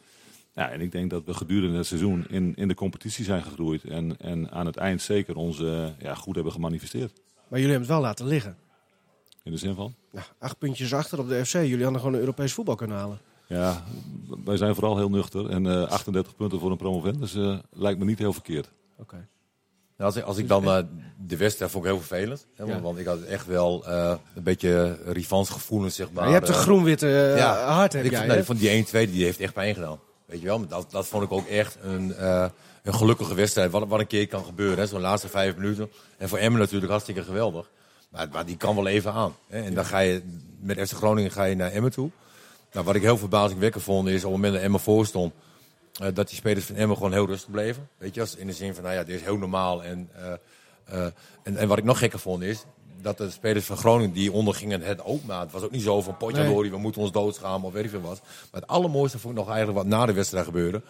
Ja, 0.54 0.70
en 0.70 0.82
ik 0.82 0.92
denk 0.92 1.10
dat 1.10 1.24
we 1.26 1.34
gedurende 1.34 1.78
het 1.78 1.86
seizoen 1.86 2.26
in, 2.30 2.54
in 2.56 2.68
de 2.68 2.74
competitie 2.74 3.26
zijn 3.26 3.44
gegroeid 3.44 3.84
en, 3.84 4.18
en 4.20 4.52
aan 4.52 4.66
het 4.66 4.78
eind 4.78 5.02
zeker 5.02 5.36
onze 5.36 5.94
ja, 6.00 6.16
goed 6.16 6.36
hebben 6.36 6.54
gemanifesteerd. 6.54 7.14
Maar 7.48 7.60
jullie 7.60 7.76
hebben 7.76 7.88
het 7.88 7.98
wel 7.98 8.08
laten 8.08 8.28
liggen. 8.28 8.58
In 9.44 9.52
de 9.52 9.58
zin 9.58 9.76
van? 9.76 9.96
Nou, 10.12 10.26
acht 10.40 10.58
puntjes 10.58 10.94
achter 10.94 11.20
op 11.20 11.28
de 11.28 11.46
FC. 11.46 11.54
Jullie 11.54 11.84
hadden 11.84 12.00
gewoon 12.00 12.14
een 12.14 12.20
Europees 12.20 12.54
voetbal 12.54 12.76
kunnen 12.76 12.98
halen. 12.98 13.20
Ja, 13.48 13.84
wij 14.46 14.58
zijn 14.58 14.76
vooral 14.76 14.98
heel 14.98 15.10
nuchter. 15.10 15.50
En 15.50 15.68
eh 15.68 15.88
38 15.88 16.36
punten 16.36 16.60
voor 16.60 16.72
een 16.72 16.78
promovent, 16.78 17.20
dus 17.20 17.36
eh, 17.36 17.58
lijkt 17.72 18.00
me 18.00 18.06
niet 18.06 18.20
heel 18.20 18.34
verkeerd. 18.34 18.72
Oké. 18.98 19.28
Nou, 20.04 20.16
als, 20.16 20.24
ik, 20.24 20.28
als 20.28 20.38
ik 20.38 20.48
dan 20.48 20.64
eh, 20.66 20.84
de 21.18 21.38
wedstrijd 21.38 21.72
vond 21.72 21.86
ik 21.86 21.92
heel 21.92 22.00
vervelend. 22.00 22.46
Hè, 22.56 22.66
want, 22.66 22.78
Ja. 22.78 22.82
want 22.84 22.98
ik 23.00 23.06
had 23.06 23.22
echt 23.22 23.46
wel 23.46 23.86
eh, 23.88 24.14
een 24.36 24.44
beetje 24.44 24.98
revansgevoelens, 25.06 25.96
zeg 25.96 26.12
maar. 26.12 26.28
je 26.28 26.34
hebt 26.34 26.48
een 26.48 26.54
eh, 26.54 26.60
groen-witte 26.60 27.32
eh, 27.32 27.38
Ja, 27.38 27.66
hart, 27.66 27.94
heb 27.94 28.04
ik 28.06 28.12
jij, 28.12 28.28
nee, 28.28 28.44
van 28.44 28.56
die 28.56 28.86
1-2 28.86 28.90
die 28.92 29.24
heeft 29.24 29.40
echt 29.40 29.54
pijn 29.54 29.74
gedaan. 29.74 30.00
Weet 30.26 30.40
je 30.40 30.46
wel, 30.46 30.60
maar 30.60 30.68
dat, 30.68 30.92
dat 30.92 31.08
vond 31.08 31.24
ik 31.24 31.32
ook 31.32 31.48
echt 31.48 31.78
een, 31.82 32.16
eh, 32.16 32.46
een 32.84 32.94
gelukkige 32.94 33.34
wedstrijd. 33.36 33.72
Wat, 33.72 33.88
wat 33.88 34.00
een 34.00 34.08
keer 34.08 34.28
kan 34.28 34.46
gebeuren, 34.46 34.78
hè, 34.78 34.88
zo'n 34.88 35.02
laatste 35.02 35.28
vijf 35.30 35.56
minuten. 35.56 35.92
En 36.18 36.30
voor 36.30 36.38
Emmen 36.38 36.60
natuurlijk 36.60 36.92
hartstikke 36.92 37.24
geweldig. 37.24 37.70
Maar, 38.10 38.28
maar 38.32 38.46
die 38.46 38.58
kan 38.58 38.76
wel 38.76 38.88
even 38.88 39.14
aan. 39.14 39.36
Hè. 39.48 39.62
En 39.62 39.74
dan 39.74 39.86
ga 39.86 40.00
je, 40.00 40.22
met 40.60 40.80
FC 40.90 40.94
Groningen 40.96 41.32
ga 41.32 41.44
je 41.44 41.56
naar 41.56 41.72
Emmen 41.72 41.92
toe. 41.92 42.10
Nou, 42.72 42.86
wat 42.86 42.96
ik 42.96 43.02
heel 43.02 43.18
verbazingwekkend 43.18 43.84
vond 43.84 44.08
is, 44.08 44.16
op 44.16 44.22
het 44.24 44.32
moment 44.32 44.54
dat 44.54 44.64
Emmen 44.64 44.80
voor 44.80 45.06
stond... 45.06 45.34
eh, 46.00 46.08
dat 46.14 46.28
die 46.28 46.38
spelers 46.38 46.66
van 46.66 46.76
Emmen 46.76 46.98
gewoon 46.98 47.12
heel 47.12 47.26
rustig 47.26 47.52
bleven. 47.52 47.90
Weet 47.98 48.14
je, 48.14 48.22
als 48.22 48.36
in 48.36 48.48
de 48.48 48.54
zin 48.54 48.74
van, 48.74 48.84
nou 48.84 48.96
ja, 48.96 49.04
dit 49.04 49.16
is 49.16 49.22
heel 49.22 49.38
normaal. 49.38 49.84
En, 49.84 50.10
eh, 50.16 50.34
eh, 50.86 51.12
en, 51.44 51.58
en 51.58 51.68
wat 51.68 51.78
ik 51.78 51.84
nog 51.84 51.98
gekker 51.98 52.20
vond 52.20 52.44
is, 52.44 52.64
dat 53.02 53.18
de 53.18 53.30
spelers 53.30 53.66
van 53.66 53.78
Groningen 53.78 54.14
die 54.14 54.32
ondergingen 54.32 54.82
het 54.82 55.04
ook. 55.04 55.24
Maar 55.24 55.40
het 55.40 55.52
was 55.52 55.62
ook 55.62 55.72
niet 55.72 55.82
zo 55.82 56.02
van 56.02 56.18
potje 56.18 56.44
Nee. 56.44 56.72
we 56.72 56.78
moeten 56.78 57.02
ons 57.02 57.12
doodschamen 57.12 57.68
of 57.68 57.74
weet 57.74 57.84
ik 57.84 57.90
veel 57.90 58.02
wat. 58.02 58.22
Maar 58.52 58.62
het 58.62 58.70
allermooiste 58.70 59.20
vond 59.20 59.34
ik 59.34 59.40
nog 59.40 59.50
eigenlijk 59.50 59.78
wat 59.78 59.88
na 59.88 60.06
de 60.06 60.14
wedstrijd 60.14 60.46
gebeurde. 60.46 60.82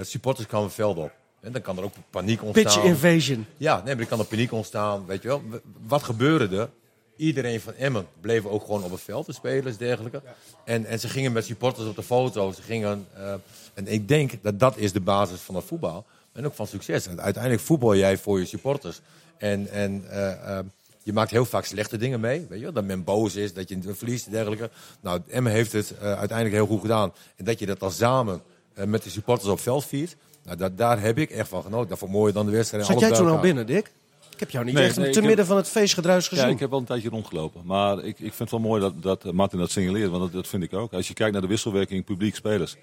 Supporters 0.00 0.46
kwamen 0.46 0.66
het 0.66 0.76
veld 0.76 0.96
op. 0.96 1.12
En 1.40 1.52
dan 1.52 1.62
kan 1.62 1.78
er 1.78 1.84
ook 1.84 1.94
paniek 2.10 2.42
ontstaan. 2.42 2.82
Pitch 2.82 2.84
invasion. 2.84 3.46
Ja, 3.56 3.74
nee, 3.84 3.94
maar 3.94 4.02
er 4.02 4.08
kan 4.08 4.18
er 4.18 4.24
paniek 4.24 4.52
ontstaan. 4.52 5.06
Weet 5.06 5.22
je 5.22 5.28
wel. 5.28 5.42
Wat 5.86 6.02
gebeurde 6.02 6.56
er? 6.56 6.68
Iedereen 7.16 7.60
van 7.60 7.74
Emmen 7.74 8.06
bleef 8.20 8.46
ook 8.46 8.64
gewoon 8.64 8.84
op 8.84 8.90
het 8.90 9.00
veld, 9.00 9.26
de 9.26 9.32
spelers, 9.32 9.76
dergelijke. 9.76 10.22
En, 10.64 10.84
en 10.84 11.00
ze 11.00 11.08
gingen 11.08 11.32
met 11.32 11.44
supporters 11.44 11.88
op 11.88 11.96
de 11.96 12.02
foto. 12.02 12.52
Ze 12.52 12.62
gingen, 12.62 13.06
eh, 13.14 13.34
en 13.74 13.86
ik 13.86 14.08
denk 14.08 14.32
dat 14.42 14.58
dat 14.58 14.76
is 14.76 14.92
de 14.92 15.00
basis 15.00 15.40
van 15.40 15.54
het 15.54 15.64
voetbal. 15.64 16.04
En 16.32 16.46
ook 16.46 16.54
van 16.54 16.66
succes. 16.66 17.06
En 17.06 17.20
uiteindelijk 17.20 17.62
voetbal 17.62 17.96
jij 17.96 18.18
voor 18.18 18.38
je 18.38 18.46
supporters. 18.46 19.00
En, 19.38 19.68
en 19.68 20.04
eh, 20.10 20.58
eh, 20.58 20.64
je 21.02 21.12
maakt 21.12 21.30
heel 21.30 21.44
vaak 21.44 21.64
slechte 21.64 21.96
dingen 21.96 22.20
mee. 22.20 22.46
Weet 22.48 22.60
je? 22.60 22.72
Dat 22.72 22.84
men 22.84 23.04
boos 23.04 23.34
is, 23.34 23.54
dat 23.54 23.68
je 23.68 23.78
verliest 23.82 24.26
en 24.26 24.32
dergelijke. 24.32 24.70
Nou, 25.00 25.20
Emmen 25.28 25.52
heeft 25.52 25.72
het 25.72 25.94
uiteindelijk 26.00 26.56
heel 26.56 26.66
goed 26.66 26.80
gedaan. 26.80 27.12
En 27.36 27.44
dat 27.44 27.58
je 27.58 27.66
dat 27.66 27.80
dan 27.80 27.92
samen 27.92 28.42
met 28.74 29.02
de 29.02 29.10
supporters 29.10 29.48
op 29.48 29.54
het 29.54 29.64
veld 29.64 29.86
viert. 29.86 30.16
Nou, 30.44 30.56
dat, 30.56 30.78
daar 30.78 31.00
heb 31.00 31.18
ik 31.18 31.30
echt 31.30 31.48
van 31.48 31.62
genoten. 31.62 31.88
Dat 31.88 31.98
vond 31.98 32.12
mooier 32.12 32.34
dan 32.34 32.46
de 32.46 32.52
wedstrijd. 32.52 32.86
Zat 32.86 33.00
jij 33.00 33.10
toen 33.10 33.28
al 33.28 33.40
binnen, 33.40 33.66
Dick? 33.66 33.92
Ik 34.34 34.40
heb 34.40 34.50
jou 34.50 34.64
niet 34.64 34.74
Nee, 34.74 34.84
echt 34.84 34.96
nee, 34.96 35.10
te 35.10 35.18
heb- 35.18 35.28
midden 35.28 35.46
van 35.46 35.56
het 35.56 35.68
feestgedruis 35.68 36.28
gezien. 36.28 36.44
Ja, 36.46 36.50
ik 36.52 36.58
heb 36.60 36.70
wel 36.70 36.78
een 36.78 36.84
tijdje 36.84 37.08
rondgelopen. 37.08 37.60
Maar 37.64 37.98
ik, 37.98 38.04
ik 38.04 38.16
vind 38.32 38.38
het 38.38 38.50
wel 38.50 38.60
mooi 38.60 38.80
dat, 38.80 39.02
dat 39.02 39.32
Martin 39.32 39.58
dat 39.58 39.70
signaleert, 39.70 40.10
want 40.10 40.22
dat, 40.22 40.32
dat 40.32 40.46
vind 40.46 40.62
ik 40.62 40.72
ook. 40.72 40.92
Als 40.92 41.08
je 41.08 41.14
kijkt 41.14 41.32
naar 41.32 41.42
de 41.42 41.48
wisselwerking 41.48 42.04
publiek-spelers, 42.04 42.76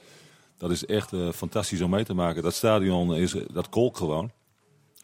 dat 0.58 0.72
is 0.72 0.86
echt 0.86 1.14
eh, 1.14 1.30
fantastisch 1.34 1.82
om 1.82 1.90
mee 1.90 2.04
te 2.04 2.14
maken. 2.14 2.44
Dat 2.44 2.54
stadion, 2.54 3.16
is, 3.16 3.36
eh, 3.36 3.42
dat 3.54 3.70
kolk 3.70 3.98
gewoon. 3.98 4.32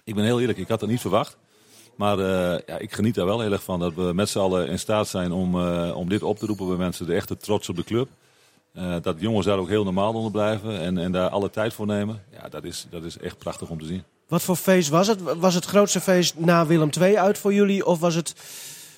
Ik 0.04 0.16
ben 0.16 0.24
heel 0.24 0.39
eerlijk, 0.39 0.58
ik 0.58 0.68
had 0.68 0.82
het 0.82 0.89
niet 0.89 1.01
verwacht. 1.01 1.38
Maar 1.96 2.20
eh, 2.20 2.60
ja, 2.68 2.77
ik 2.77 2.94
geniet 2.94 3.16
daar 3.16 3.25
wel 3.25 3.39
heel 3.42 3.51
erg 3.51 3.63
van. 3.63 3.80
Dat 3.80 3.94
we 3.94 4.12
met 4.13 4.30
z'n 4.30 4.39
allen 4.39 4.68
in 4.68 4.80
staat 4.80 5.08
zijn 5.08 5.32
om, 5.32 5.62
om 5.92 6.10
dit 6.10 6.24
op 6.24 6.38
te 6.39 6.46
roepen 6.46 6.68
bij 6.68 6.77
mensen. 6.77 7.06
De 7.06 7.13
echte 7.16 7.38
trots 7.38 7.70
op 7.70 7.75
de 7.75 7.84
club. 7.84 8.08
Dat 9.01 9.16
jongens 9.20 9.46
daar 9.46 9.58
ook 9.58 9.68
heel 9.68 9.84
normaal 9.84 10.13
onder 10.13 10.32
blijven 10.32 10.80
en, 10.80 10.98
en 10.98 11.12
daar 11.12 11.30
alle 11.30 11.50
tijd 11.50 11.74
voor 11.74 11.86
nemen. 11.86 12.24
Ja, 12.32 12.50
dat 12.50 12.63
is, 12.63 12.88
dat 12.89 13.04
is 13.04 13.18
echt 13.18 13.38
prachtig 13.38 13.70
om 13.70 13.80
te 13.80 13.86
zien. 13.86 14.04
Wat 14.27 14.41
voor 14.41 14.55
feest 14.55 14.89
was 14.89 15.07
het? 15.07 15.22
Was 15.22 15.53
het 15.53 15.65
grootste 15.65 16.01
feest 16.01 16.38
na 16.38 16.65
Willem 16.65 16.89
II 17.01 17.17
uit 17.17 17.38
voor 17.38 17.53
jullie? 17.53 17.86
Of 17.86 18.00
was 18.00 18.15
het 18.15 18.36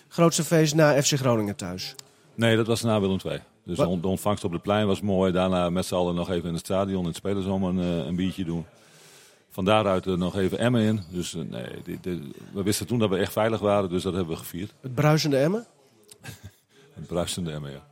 grootste 0.07 0.43
feest 0.43 0.75
na 0.75 1.01
FC 1.01 1.13
Groningen 1.17 1.55
thuis? 1.55 1.95
Nee, 2.35 2.55
dat 2.55 2.67
was 2.67 2.81
na 2.81 2.99
Willem 2.99 3.17
II. 3.25 3.39
Dus 3.65 3.77
Wat? 3.77 3.85
de 3.85 3.91
on- 3.91 4.01
de 4.01 4.07
ontvangst 4.07 4.43
op 4.43 4.51
het 4.51 4.61
plein 4.61 4.87
was 4.87 5.01
mooi. 5.01 5.31
Daarna 5.31 5.69
met 5.69 5.85
z'n 5.85 5.95
allen 5.95 6.15
nog 6.15 6.29
even 6.29 6.47
in 6.47 6.53
het 6.55 6.65
stadion, 6.65 7.01
in 7.01 7.07
het 7.07 7.15
spelersom 7.15 7.63
een, 7.63 7.79
eh, 7.79 8.05
een 8.07 8.15
biertje 8.15 8.43
doen. 8.45 8.65
Van 9.49 9.65
daaruit 9.65 10.07
eh, 10.07 10.13
nog 10.13 10.37
even 10.37 10.59
Emmen 10.59 10.81
in. 10.81 11.03
Dus 11.09 11.35
eh, 11.35 11.41
nee, 11.49 11.65
die- 11.83 11.99
die- 12.01 12.31
we 12.53 12.63
wisten 12.63 12.87
toen 12.87 12.99
dat 12.99 13.09
we 13.09 13.17
echt 13.17 13.31
veilig 13.31 13.59
waren, 13.59 13.89
dus 13.89 14.03
dat 14.03 14.13
hebben 14.13 14.33
we 14.33 14.39
gevierd. 14.39 14.73
Het 14.81 14.95
bruisende 14.95 15.37
Emmen? 15.37 15.65
Het 16.95 17.07
bruisende 17.07 17.51
Emmen, 17.51 17.71
ja. 17.71 17.87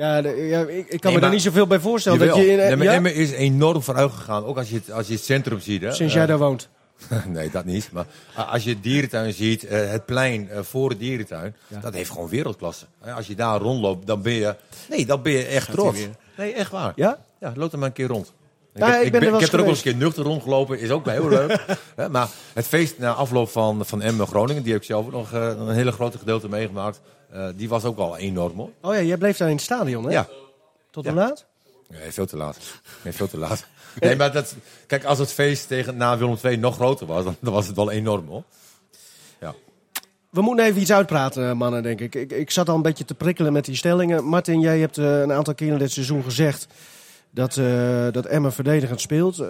Ja, 0.00 0.22
de- 0.22 0.28
ja 0.28 0.60
ik, 0.60 0.68
ik 0.68 0.86
kan 0.88 0.98
Nee, 1.02 1.14
me 1.14 1.20
daar 1.20 1.30
niet 1.30 1.42
zoveel 1.42 1.66
bij 1.66 1.80
voorstellen. 1.80 2.18
Jawel. 2.18 2.34
Dat 2.36 2.44
je 2.44 2.50
in, 2.50 2.56
Nee, 2.58 2.76
maar 2.76 2.86
ja? 2.86 2.92
Emmen 2.92 3.14
is 3.14 3.30
enorm 3.30 3.82
vooruit 3.82 4.12
gegaan. 4.12 4.44
Ook 4.44 4.56
als 4.58 4.68
je 4.70 4.74
het, 4.74 4.90
als 4.92 5.06
je 5.06 5.12
het 5.14 5.24
centrum 5.24 5.60
ziet. 5.60 5.82
Hè. 5.82 5.92
Sinds 5.92 6.12
Eh, 6.12 6.18
jij 6.18 6.26
daar 6.26 6.38
woont. 6.38 6.68
nee, 7.28 7.50
dat 7.50 7.64
niet. 7.64 7.90
Maar 7.92 8.06
als 8.50 8.64
je 8.64 8.70
het 8.70 8.82
dierentuin 8.82 9.32
ziet, 9.32 9.64
eh, 9.66 9.90
het 9.90 10.06
plein 10.06 10.48
eh, 10.50 10.60
voor 10.62 10.88
de 10.88 10.96
dierentuin, 10.96 11.54
dat 11.80 11.94
heeft 11.94 12.10
gewoon 12.10 12.28
wereldklasse. 12.28 12.84
Eh, 13.00 13.16
Als 13.16 13.26
je 13.26 13.34
daar 13.34 13.60
rondloopt, 13.60 14.06
dan 14.06 14.22
ben 14.22 14.32
je, 14.32 14.54
nee, 14.90 15.06
dan 15.06 15.22
ben 15.22 15.32
je 15.32 15.44
echt 15.44 15.70
trots. 15.70 15.98
Nee, 16.36 16.52
echt 16.52 16.70
waar. 16.70 16.92
Ja? 16.96 17.18
Ja, 17.40 17.52
loop 17.56 17.72
er 17.72 17.78
maar 17.78 17.88
een 17.88 17.94
keer 17.94 18.06
rond. 18.08 18.32
Ik, 18.74 18.82
heb, 18.84 18.94
ik 19.00 19.04
ik 19.06 19.12
ben 19.12 19.20
er 19.22 19.34
ik 19.34 19.40
heb 19.40 19.48
er 19.52 19.54
ook 19.58 19.60
wel 19.64 19.68
eens 19.74 19.84
een 19.84 19.90
keer 19.92 20.00
nuchter 20.00 20.24
rondgelopen, 20.24 20.80
is 20.80 20.90
ook 20.90 21.04
wel 21.04 21.14
heel 21.14 21.28
leuk. 21.28 21.64
Maar 22.10 22.28
het 22.52 22.66
feest 22.66 22.98
na 22.98 23.12
afloop 23.12 23.48
van, 23.48 23.86
van 23.86 24.02
Emmen 24.02 24.26
Groningen, 24.26 24.62
die 24.62 24.72
heb 24.72 24.80
ik 24.80 24.86
zelf 24.86 25.04
ook 25.06 25.12
nog 25.12 25.32
eh, 25.32 25.46
een 25.58 25.68
hele 25.70 25.92
grote 25.92 26.18
gedeelte 26.18 26.48
meegemaakt. 26.48 27.00
Eh, 27.32 27.46
die 27.56 27.68
was 27.68 27.84
ook 27.84 27.96
wel 27.96 28.16
enorm 28.16 28.56
hoor. 28.56 28.70
Oh 28.80 28.94
ja, 28.94 29.02
jij 29.02 29.16
bleef 29.16 29.36
daar 29.36 29.48
in 29.48 29.54
het 29.54 29.64
stadion, 29.64 30.04
hè? 30.04 30.10
Ja, 30.10 30.28
Tot 30.90 31.04
Ja. 31.04 31.10
hoe 31.10 31.20
laat? 31.20 31.44
Nee, 31.88 32.10
veel 32.12 32.26
te 32.26 32.36
laat. 32.36 32.58
Nee, 33.04 33.12
veel 33.12 33.28
te 33.28 33.38
laat. 33.38 33.64
Nee, 34.00 34.16
maar 34.16 34.32
dat, 34.32 34.54
kijk, 34.86 35.04
als 35.04 35.18
het 35.18 35.32
feest 35.32 35.68
tegen 35.68 35.96
na 35.96 36.18
Willem 36.18 36.36
II 36.44 36.56
nog 36.56 36.74
groter 36.74 37.06
was, 37.06 37.24
dan, 37.24 37.36
dan 37.40 37.52
was 37.52 37.66
het 37.66 37.76
wel 37.76 37.90
enorm 37.90 38.26
hoor. 38.28 38.42
Ja. 39.40 39.54
We 40.30 40.42
moeten 40.42 40.64
even 40.64 40.80
iets 40.80 40.92
uitpraten, 40.92 41.56
mannen, 41.56 41.82
denk 41.82 42.00
ik. 42.00 42.14
ik. 42.14 42.32
Ik 42.32 42.50
zat 42.50 42.68
al 42.68 42.74
een 42.74 42.82
beetje 42.82 43.04
te 43.04 43.14
prikkelen 43.14 43.52
met 43.52 43.64
die 43.64 43.76
stellingen. 43.76 44.24
Martin, 44.24 44.60
jij 44.60 44.78
hebt 44.78 44.98
eh, 44.98 45.20
een 45.20 45.32
aantal 45.32 45.54
keren 45.54 45.78
dit 45.78 45.90
seizoen 45.92 46.22
gezegd 46.22 46.66
dat, 47.30 47.56
eh 47.56 48.06
dat 48.12 48.26
Emma 48.26 48.50
verdedigend 48.50 49.00
speelt. 49.00 49.44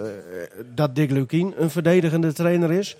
dat 0.75 0.95
Dick 0.95 1.11
Lukien 1.11 1.53
een 1.57 1.69
verdedigende 1.69 2.33
trainer 2.33 2.71
is. 2.71 2.95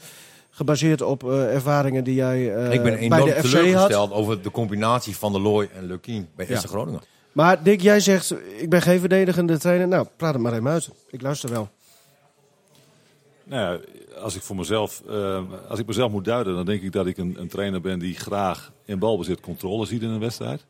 Gebaseerd 0.54 1.02
op 1.02 1.24
eh, 1.24 1.54
ervaringen 1.54 2.04
die 2.04 2.16
jij 2.16 2.56
eh, 2.56 2.74
ik 2.74 2.84
ben 2.84 2.94
bij 2.94 2.98
enorm 3.00 3.26
de 3.26 3.32
FC 3.32 3.36
had. 3.42 3.52
teleurgesteld 3.52 4.12
over 4.12 4.42
de 4.42 4.52
combinatie 4.52 5.16
van 5.18 5.32
de 5.32 5.40
Looy 5.40 5.70
en 5.74 5.86
Lukien 5.86 6.30
bij 6.36 6.46
Ja. 6.50 6.60
FC 6.60 6.68
Groningen. 6.68 7.02
Maar 7.32 7.64
Dick, 7.64 7.82
jij 7.82 8.00
zegt, 8.00 8.34
ik 8.58 8.70
ben 8.70 8.82
geen 8.82 9.00
verdedigende 9.00 9.58
trainer. 9.58 9.88
Nou, 9.88 10.08
praat 10.18 10.34
het 10.34 10.42
maar 10.42 10.54
even 10.54 10.68
uit. 10.68 10.90
Ik 11.10 11.22
luister 11.22 11.50
wel. 11.50 11.70
Nou 13.44 13.74
ja, 13.74 13.80
als 14.22 14.36
ik 14.36 14.42
voor 14.42 14.56
mezelf, 14.56 15.02
eh, 15.10 15.42
als 15.70 15.80
ik 15.80 15.86
mezelf 15.88 16.12
moet 16.12 16.26
duiden, 16.26 16.56
dan 16.56 16.66
denk 16.66 16.82
ik 16.82 16.92
dat 16.92 17.06
ik 17.06 17.18
een, 17.18 17.36
een 17.40 17.48
trainer 17.48 17.82
ben 17.82 18.00
die 18.00 18.16
graag 18.16 18.72
in 18.86 19.00
balbezit 19.00 19.40
controle 19.40 19.86
ziet 19.86 20.02
in 20.02 20.10
een 20.10 20.20
wedstrijd. 20.20 20.66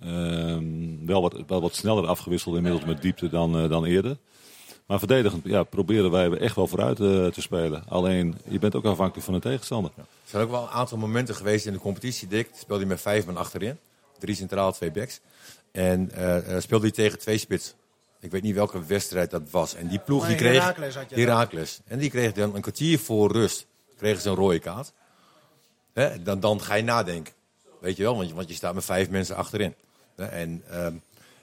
Ehm, 0.00 0.64
wel, 1.06 1.22
wat, 1.22 1.42
wel 1.46 1.60
wat 1.60 1.74
sneller 1.74 2.06
afgewisseld 2.06 2.56
inmiddels 2.56 2.84
met 2.84 3.02
diepte 3.02 3.28
dan, 3.28 3.58
eh, 3.58 3.68
dan 3.68 3.84
eerder. 3.84 4.16
Maar 4.88 4.98
verdedigend 4.98 5.44
ja, 5.44 5.62
proberen 5.62 6.10
wij 6.10 6.30
echt 6.30 6.56
wel 6.56 6.66
vooruit 6.66 7.00
eh, 7.00 7.26
te 7.26 7.40
spelen. 7.40 7.84
Alleen, 7.88 8.38
je 8.44 8.58
bent 8.58 8.74
ook 8.74 8.84
afhankelijk 8.84 9.24
van 9.24 9.34
de 9.34 9.40
tegenstander. 9.40 9.90
Er 9.96 10.04
zijn 10.24 10.42
ook 10.42 10.50
wel 10.50 10.62
een 10.62 10.68
aantal 10.68 10.98
momenten 10.98 11.34
geweest 11.34 11.66
in 11.66 11.72
de 11.72 11.78
competitie, 11.78 12.28
Dick. 12.28 12.48
Speelde 12.54 12.82
hij 12.82 12.92
met 12.92 13.00
vijf 13.00 13.26
man 13.26 13.36
achterin. 13.36 13.78
Drie 14.18 14.34
centraal, 14.34 14.72
twee 14.72 14.90
backs. 14.90 15.20
En 15.72 16.10
eh, 16.10 16.56
eh, 16.56 16.62
speelde 16.62 16.86
hij 16.86 16.94
tegen 16.94 17.18
twee 17.18 17.38
spits. 17.38 17.74
Ik 18.20 18.30
weet 18.30 18.42
niet 18.42 18.54
welke 18.54 18.84
wedstrijd 18.84 19.30
dat 19.30 19.50
was. 19.50 19.74
En 19.74 19.88
die 19.88 19.98
ploeg 19.98 20.26
die 20.26 20.36
kreeg... 20.36 20.60
Heracles 20.60 20.94
had 20.94 21.10
je 21.10 21.16
dan. 21.16 21.24
Heracles. 21.24 21.80
En 21.86 21.98
die 21.98 22.10
kreeg 22.10 22.32
dan 22.32 22.54
een 22.54 22.60
kwartier 22.60 22.98
voor 22.98 23.32
rust. 23.32 23.66
Kregen 23.96 24.22
ze 24.22 24.28
een 24.28 24.34
rode 24.34 24.58
kaart. 24.58 24.92
Hè, 25.92 26.22
dan, 26.22 26.40
dan 26.40 26.60
ga 26.60 26.74
je 26.74 26.82
nadenken. 26.82 27.34
Weet 27.80 27.96
je 27.96 28.02
wel, 28.02 28.16
want 28.16 28.28
je, 28.28 28.34
want 28.34 28.48
je 28.48 28.54
staat 28.54 28.74
met 28.74 28.84
vijf 28.84 29.10
mensen 29.10 29.36
achterin. 29.36 29.74
Hè, 30.16 30.24
en 30.24 30.62
ehm, 30.70 30.94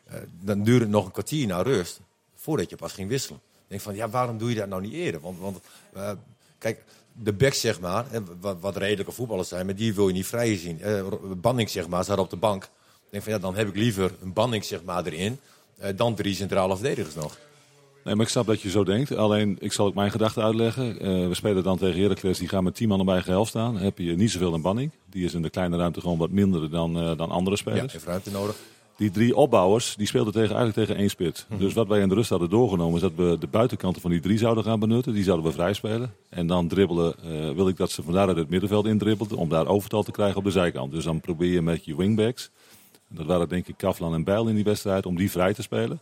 eh, 0.05 0.19
dan 0.41 0.63
duurde 0.63 0.83
het 0.83 0.93
nog 0.93 1.05
een 1.05 1.11
kwartier 1.11 1.47
naar 1.47 1.63
rust. 1.63 1.99
Voordat 2.45 2.69
je 2.69 2.75
pas 2.75 2.93
ging 2.93 3.09
wisselen. 3.09 3.39
Ik 3.53 3.65
denk 3.67 3.81
van, 3.81 3.95
ja, 3.95 4.09
waarom 4.09 4.37
doe 4.37 4.49
je 4.49 4.55
dat 4.55 4.67
nou 4.67 4.81
niet 4.81 4.93
eerder? 4.93 5.21
Want, 5.21 5.39
want 5.39 5.59
eh, 5.93 6.11
kijk, 6.57 6.83
de 7.13 7.33
backs 7.33 7.59
zeg 7.59 7.79
maar, 7.79 8.05
wat, 8.41 8.57
wat 8.59 8.77
redelijke 8.77 9.11
voetballers 9.11 9.47
zijn, 9.47 9.65
maar 9.65 9.75
die 9.75 9.93
wil 9.95 10.07
je 10.07 10.13
niet 10.13 10.25
vrij 10.25 10.57
zien. 10.57 10.81
Eh 10.81 11.03
Banning 11.37 11.69
zeg 11.69 11.87
maar, 11.87 12.03
zat 12.03 12.17
op 12.17 12.29
de 12.29 12.35
bank. 12.35 12.63
Ik 12.63 13.11
denk 13.11 13.23
van, 13.23 13.33
ja, 13.33 13.39
dan 13.39 13.55
heb 13.55 13.67
ik 13.67 13.75
liever 13.75 14.11
een 14.21 14.33
Banning 14.33 14.63
zeg 14.65 14.83
maar 14.83 15.05
erin. 15.05 15.39
eh, 15.77 15.89
dan 15.95 16.15
drie 16.15 16.35
centrale 16.35 16.75
verdedigers 16.75 17.15
nog. 17.15 17.37
Nee, 18.03 18.15
maar 18.15 18.25
ik 18.25 18.31
snap 18.31 18.45
dat 18.45 18.61
je 18.61 18.69
zo 18.69 18.83
denkt. 18.83 19.15
Alleen, 19.15 19.57
ik 19.59 19.71
zal 19.73 19.85
ook 19.85 19.93
mijn 19.93 20.11
gedachten 20.11 20.43
uitleggen. 20.43 20.97
We 21.29 21.35
spelen 21.35 21.63
dan 21.63 21.77
tegen 21.77 22.01
Heracles, 22.01 22.37
die 22.37 22.47
gaan 22.47 22.63
met 22.63 22.75
10 22.75 22.87
man 22.87 22.99
op 22.99 23.09
eigen 23.09 23.31
helft 23.31 23.49
staan. 23.49 23.73
Dan 23.73 23.83
heb 23.83 23.97
je 23.97 24.15
niet 24.15 24.31
zoveel 24.31 24.53
een 24.53 24.61
banning. 24.61 24.91
Die 25.09 25.25
is 25.25 25.33
in 25.33 25.41
de 25.41 25.49
kleine 25.49 25.77
ruimte 25.77 26.01
gewoon 26.01 26.17
wat 26.17 26.29
minder 26.29 26.69
dan, 26.69 26.93
dan 26.93 27.29
andere 27.29 27.55
Ja, 27.55 27.61
spelers. 27.61 27.93
heeft 27.93 28.05
ruimte 28.05 28.31
nodig. 28.31 28.55
Die 28.97 29.11
drie 29.11 29.35
opbouwers, 29.35 29.95
die 29.95 30.07
speelden 30.07 30.33
tegen, 30.33 30.55
eigenlijk 30.55 30.77
tegen 30.77 30.95
één 30.95 31.09
spits. 31.09 31.45
Dus 31.57 31.73
wat 31.73 31.87
wij 31.87 31.99
in 31.99 32.09
de 32.09 32.15
rust 32.15 32.29
hadden 32.29 32.49
doorgenomen, 32.49 32.95
is 32.95 33.01
dat 33.01 33.11
we 33.15 33.37
de 33.39 33.47
buitenkanten 33.47 34.01
van 34.01 34.11
die 34.11 34.19
drie 34.19 34.37
zouden 34.37 34.63
gaan 34.63 34.79
benutten. 34.79 35.13
Die 35.13 35.23
zouden 35.23 35.45
we 35.45 35.51
vrij 35.51 35.73
spelen. 35.73 36.13
En 36.29 36.47
dan 36.47 36.67
dribbelen, 36.67 37.15
eh, 37.23 37.51
wil 37.51 37.67
ik 37.67 37.77
dat 37.77 37.91
ze 37.91 38.03
vandaar 38.03 38.27
uit 38.27 38.37
het 38.37 38.49
middenveld 38.49 38.85
indribbelden, 38.85 39.37
om 39.37 39.49
daar 39.49 39.67
overtal 39.67 40.03
te 40.03 40.11
krijgen 40.11 40.37
op 40.37 40.43
de 40.43 40.51
zijkant. 40.51 40.91
Dus 40.91 41.03
dan 41.03 41.19
probeer 41.19 41.51
je 41.51 41.61
met 41.61 41.85
je 41.85 41.95
wingbacks, 41.95 42.49
dat 43.07 43.25
waren 43.25 43.49
denk 43.49 43.67
ik 43.67 43.77
Kavlan 43.77 44.13
en 44.13 44.23
Bijl 44.23 44.47
in 44.47 44.55
die 44.55 44.63
wedstrijd, 44.63 45.05
om 45.05 45.15
die 45.15 45.31
vrij 45.31 45.53
te 45.53 45.61
spelen. 45.61 45.99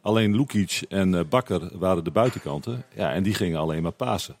Alleen 0.00 0.36
Lukic 0.36 0.82
en 0.88 1.14
eh, 1.14 1.20
Bakker 1.28 1.70
waren 1.78 2.04
de 2.04 2.10
buitenkanten. 2.10 2.84
Ja, 2.96 3.12
en 3.12 3.22
die 3.22 3.34
gingen 3.34 3.58
alleen 3.58 3.82
maar 3.82 3.92
pasen. 3.92 4.36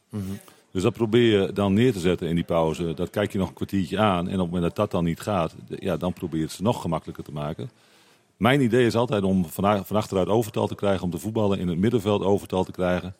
Dus 0.74 0.82
dat 0.82 0.92
probeer 0.92 1.40
je 1.40 1.52
dan 1.52 1.72
neer 1.72 1.92
te 1.92 1.98
zetten 2.00 2.28
in 2.28 2.34
die 2.34 2.44
pauze. 2.44 2.94
Dat 2.94 3.10
kijk 3.10 3.32
je 3.32 3.38
nog 3.38 3.48
een 3.48 3.54
kwartiertje 3.54 3.98
aan. 3.98 4.18
En 4.28 4.34
op 4.34 4.40
het 4.40 4.46
moment 4.50 4.62
dat 4.62 4.76
dat 4.76 4.90
dan 4.90 5.04
niet 5.04 5.20
gaat, 5.20 5.54
ja, 5.68 5.96
dan 5.96 6.12
probeer 6.12 6.38
je 6.38 6.44
het 6.46 6.54
ze 6.54 6.62
nog 6.62 6.80
gemakkelijker 6.80 7.24
te 7.24 7.32
maken. 7.32 7.70
Mijn 8.36 8.60
idee 8.60 8.86
is 8.86 8.94
altijd 8.94 9.22
om 9.22 9.46
van, 9.48 9.86
van 9.86 9.96
achteruit 9.96 10.28
overtal 10.28 10.66
te 10.66 10.74
krijgen, 10.74 11.04
om 11.04 11.10
te 11.10 11.18
voetballen 11.18 11.58
in 11.58 11.68
het 11.68 11.78
middenveld 11.78 12.22
overtal 12.22 12.64
te 12.64 12.70
krijgen. 12.72 13.14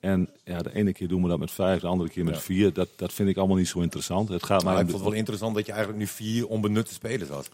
En 0.00 0.28
ja, 0.44 0.58
de 0.62 0.74
ene 0.74 0.92
keer 0.92 1.08
doen 1.08 1.22
we 1.22 1.28
dat 1.28 1.38
met 1.38 1.50
vijf, 1.50 1.80
de 1.80 1.86
andere 1.86 2.10
keer 2.10 2.24
met 2.24 2.34
Ja. 2.34 2.40
vier. 2.40 2.72
Dat, 2.72 2.88
dat 2.96 3.12
vind 3.12 3.28
ik 3.28 3.36
allemaal 3.36 3.56
niet 3.56 3.68
zo 3.68 3.80
interessant. 3.80 4.28
Het 4.28 4.44
gaat 4.44 4.62
Maar 4.64 4.72
maar 4.72 4.82
ik 4.82 4.88
vond 4.88 4.98
het 5.00 5.08
wel 5.08 5.18
interessant 5.18 5.54
dat 5.54 5.66
je 5.66 5.72
eigenlijk 5.72 6.00
nu 6.00 6.06
vier 6.08 6.46
onbenutte 6.46 6.92
spelers 6.94 7.30
had. 7.30 7.48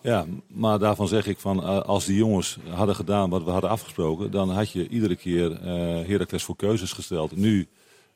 ja, 0.00 0.26
maar 0.46 0.78
daarvan 0.78 1.08
zeg 1.08 1.26
ik 1.26 1.38
van 1.38 1.62
eh, 1.62 1.80
als 1.80 2.04
die 2.04 2.16
jongens 2.16 2.58
hadden 2.68 2.94
gedaan 2.94 3.30
wat 3.30 3.44
we 3.44 3.50
hadden 3.50 3.70
afgesproken, 3.70 4.30
dan 4.30 4.50
had 4.50 4.70
je 4.70 4.88
iedere 4.88 5.16
keer 5.16 5.52
eh 5.52 5.68
Heracles 6.08 6.42
voor 6.44 6.56
keuzes 6.56 6.92
gesteld. 6.92 7.36
Nu 7.36 7.66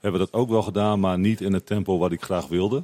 hebben 0.00 0.20
we 0.20 0.26
dat 0.30 0.40
ook 0.40 0.48
wel 0.48 0.62
gedaan, 0.62 1.00
maar 1.00 1.18
niet 1.18 1.40
in 1.40 1.52
het 1.52 1.66
tempo 1.66 1.98
wat 1.98 2.12
ik 2.12 2.22
graag 2.22 2.46
wilde. 2.48 2.82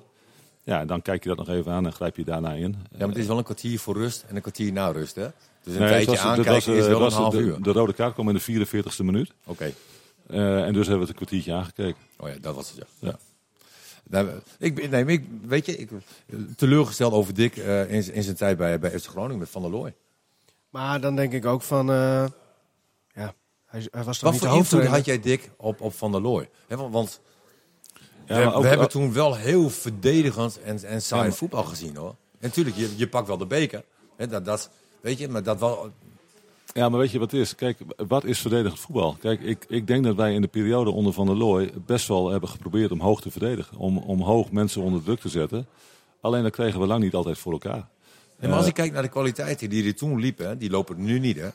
Ja, 0.62 0.84
dan 0.84 1.02
kijk 1.02 1.22
je 1.22 1.28
dat 1.28 1.38
nog 1.38 1.48
even 1.48 1.72
aan 1.72 1.86
en 1.86 1.92
grijp 1.92 2.16
je 2.16 2.24
daarna 2.24 2.52
in. 2.52 2.76
Ja, 2.90 2.98
maar 2.98 3.08
het 3.08 3.16
is 3.16 3.26
wel 3.26 3.38
een 3.38 3.44
kwartier 3.44 3.78
voor 3.78 3.94
rust 3.94 4.24
en 4.28 4.36
een 4.36 4.40
kwartier 4.42 4.72
na 4.72 4.90
rust, 4.90 5.14
hè? 5.14 5.28
Dus 5.62 5.74
een 5.74 5.80
Nee, 5.80 5.88
tijdje 5.88 6.10
was- 6.10 6.18
aankijken 6.20 6.52
was, 6.52 6.66
is 6.66 6.86
wel 6.86 7.00
was 7.00 7.14
een 7.14 7.20
half 7.20 7.34
de, 7.34 7.40
uur. 7.40 7.62
De 7.62 7.72
rode 7.72 7.92
kaart 7.92 8.14
kwam 8.14 8.28
in 8.28 8.34
de 8.34 8.40
44ste 8.66 9.04
minuut. 9.04 9.32
Oké. 9.44 9.72
Eh, 10.26 10.62
en 10.64 10.72
dus 10.72 10.86
hebben 10.86 10.94
we 10.94 11.00
het 11.00 11.08
een 11.08 11.14
kwartiertje 11.14 11.52
aangekeken. 11.52 12.00
Oh 12.18 12.28
ja, 12.28 12.34
dat 12.40 12.54
was 12.54 12.68
het, 12.70 12.76
ja. 13.00 13.08
Ja. 13.08 13.18
Nou, 14.10 14.28
ik, 14.58 14.74
ben- 14.74 14.90
nee, 14.90 15.04
ik, 15.18 15.24
weet 15.46 15.66
je, 15.66 15.76
ik, 15.76 15.90
teleurgesteld 16.56 17.12
over 17.12 17.34
Dick 17.34 17.56
eh, 17.56 17.90
in, 18.14 18.22
zijn 18.22 18.36
tijd 18.36 18.56
bij, 18.56 18.78
bij 18.78 18.98
FC 18.98 19.06
Groningen 19.06 19.38
met 19.38 19.48
Van 19.48 19.62
der 19.62 19.70
Looy. 19.70 19.94
Maar 20.70 21.00
dan 21.00 21.16
denk 21.16 21.32
ik 21.32 21.44
ook 21.46 21.62
van... 21.62 21.90
eh, 21.90 22.24
hij, 23.76 23.88
hij 23.90 24.04
was 24.04 24.18
toch 24.18 24.22
Wat 24.22 24.32
niet 24.32 24.40
voor 24.40 24.50
de 24.50 24.56
invloed 24.56 24.86
had 24.86 25.04
jij, 25.04 25.20
Dick, 25.20 25.50
op, 25.56 25.80
op 25.80 25.94
Van 25.94 26.12
der 26.12 26.20
Looy? 26.20 26.48
Hè, 26.66 26.76
want 26.76 26.92
want 26.92 27.20
Ja, 28.26 28.38
we, 28.38 28.44
maar 28.44 28.54
ook- 28.54 28.62
we 28.62 28.68
hebben 28.68 28.88
toen 28.88 29.12
wel 29.12 29.34
heel 29.36 29.70
verdedigend 29.70 30.60
en, 30.60 30.84
en 30.84 31.02
saai 31.02 31.22
Ja, 31.22 31.28
maar- 31.28 31.36
voetbal 31.36 31.64
gezien, 31.64 31.96
hoor. 31.96 32.08
En 32.08 32.16
natuurlijk, 32.48 32.76
je, 32.76 32.90
je 32.96 33.08
pakt 33.08 33.26
wel 33.26 33.36
de 33.38 33.46
beker. 33.46 33.84
Hè, 34.16 34.26
dat, 34.26 34.44
dat, 34.44 34.70
weet 35.00 35.18
je, 35.18 35.28
maar 35.28 35.42
dat 35.42 35.60
wel... 35.60 35.90
Ja, 36.72 36.88
maar 36.88 36.98
weet 37.00 37.10
je 37.10 37.18
wat 37.18 37.30
het 37.30 37.40
is? 37.40 37.54
Kijk, 37.54 37.78
wat 37.96 38.24
is 38.24 38.38
verdedigend 38.40 38.80
voetbal? 38.80 39.16
Kijk, 39.20 39.40
ik, 39.40 39.64
ik 39.68 39.86
denk 39.86 40.04
dat 40.04 40.16
wij 40.16 40.34
in 40.34 40.40
de 40.40 40.46
periode 40.48 40.90
onder 40.90 41.12
Van 41.12 41.26
der 41.26 41.36
Looy 41.36 41.72
best 41.86 42.08
wel 42.08 42.30
hebben 42.30 42.48
geprobeerd 42.48 42.90
om 42.90 43.00
hoog 43.00 43.20
te 43.20 43.30
verdedigen. 43.30 43.76
Om, 43.76 43.98
om 43.98 44.20
hoog 44.20 44.50
mensen 44.50 44.82
onder 44.82 45.02
druk 45.02 45.20
te 45.20 45.28
zetten. 45.28 45.66
Alleen 46.20 46.42
dat 46.42 46.52
kregen 46.52 46.80
we 46.80 46.86
lang 46.86 47.02
niet 47.02 47.14
altijd 47.14 47.38
voor 47.38 47.52
elkaar. 47.52 47.88
Ja, 48.40 48.48
maar 48.48 48.56
als 48.56 48.66
ik 48.66 48.74
kijk 48.74 48.92
naar 48.92 49.02
de 49.02 49.08
kwaliteiten 49.08 49.70
die 49.70 49.86
er 49.86 49.94
toen 49.94 50.20
liepen, 50.20 50.58
die 50.58 50.70
lopen 50.70 51.04
nu 51.04 51.18
niet, 51.18 51.36
hè? 51.36 51.48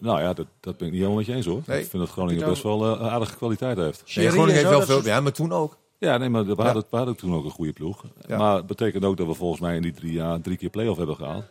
Nou 0.00 0.20
ja, 0.20 0.32
dat, 0.32 0.46
dat 0.60 0.76
ben 0.76 0.86
ik 0.86 0.92
niet 0.92 1.00
helemaal 1.02 1.18
met 1.18 1.26
je 1.26 1.34
eens 1.34 1.46
hoor. 1.46 1.62
Nee. 1.66 1.80
Ik 1.80 1.86
vind 1.90 2.02
dat 2.02 2.12
Groningen 2.12 2.48
best 2.48 2.62
wel 2.62 2.98
eh, 3.00 3.12
aardige 3.12 3.36
kwaliteit 3.36 3.76
heeft. 3.76 4.16
Nee, 4.16 4.28
Groningen 4.28 4.48
en 4.48 4.56
heeft 4.56 4.86
wel 4.86 5.00
veel... 5.00 5.04
Ja, 5.10 5.20
maar 5.20 5.32
toen 5.32 5.52
ook. 5.52 5.76
Ja, 5.98 6.16
nee, 6.16 6.28
maar 6.28 6.44
we 6.46 6.54
Ja. 6.56 6.62
hadden, 6.64 6.84
we 6.90 6.96
hadden 6.96 7.16
toen 7.16 7.34
ook 7.34 7.44
een 7.44 7.50
goede 7.50 7.72
ploeg. 7.72 8.04
Ja. 8.28 8.38
Maar 8.38 8.56
het 8.56 8.66
betekent 8.66 9.04
ook 9.04 9.16
dat 9.16 9.26
we 9.26 9.34
volgens 9.34 9.60
mij 9.60 9.76
in 9.76 9.82
die 9.82 9.92
drie 9.92 10.12
jaar 10.12 10.40
drie 10.40 10.56
keer 10.56 10.70
play-off 10.70 10.98
hebben 10.98 11.16
gehaald. 11.16 11.44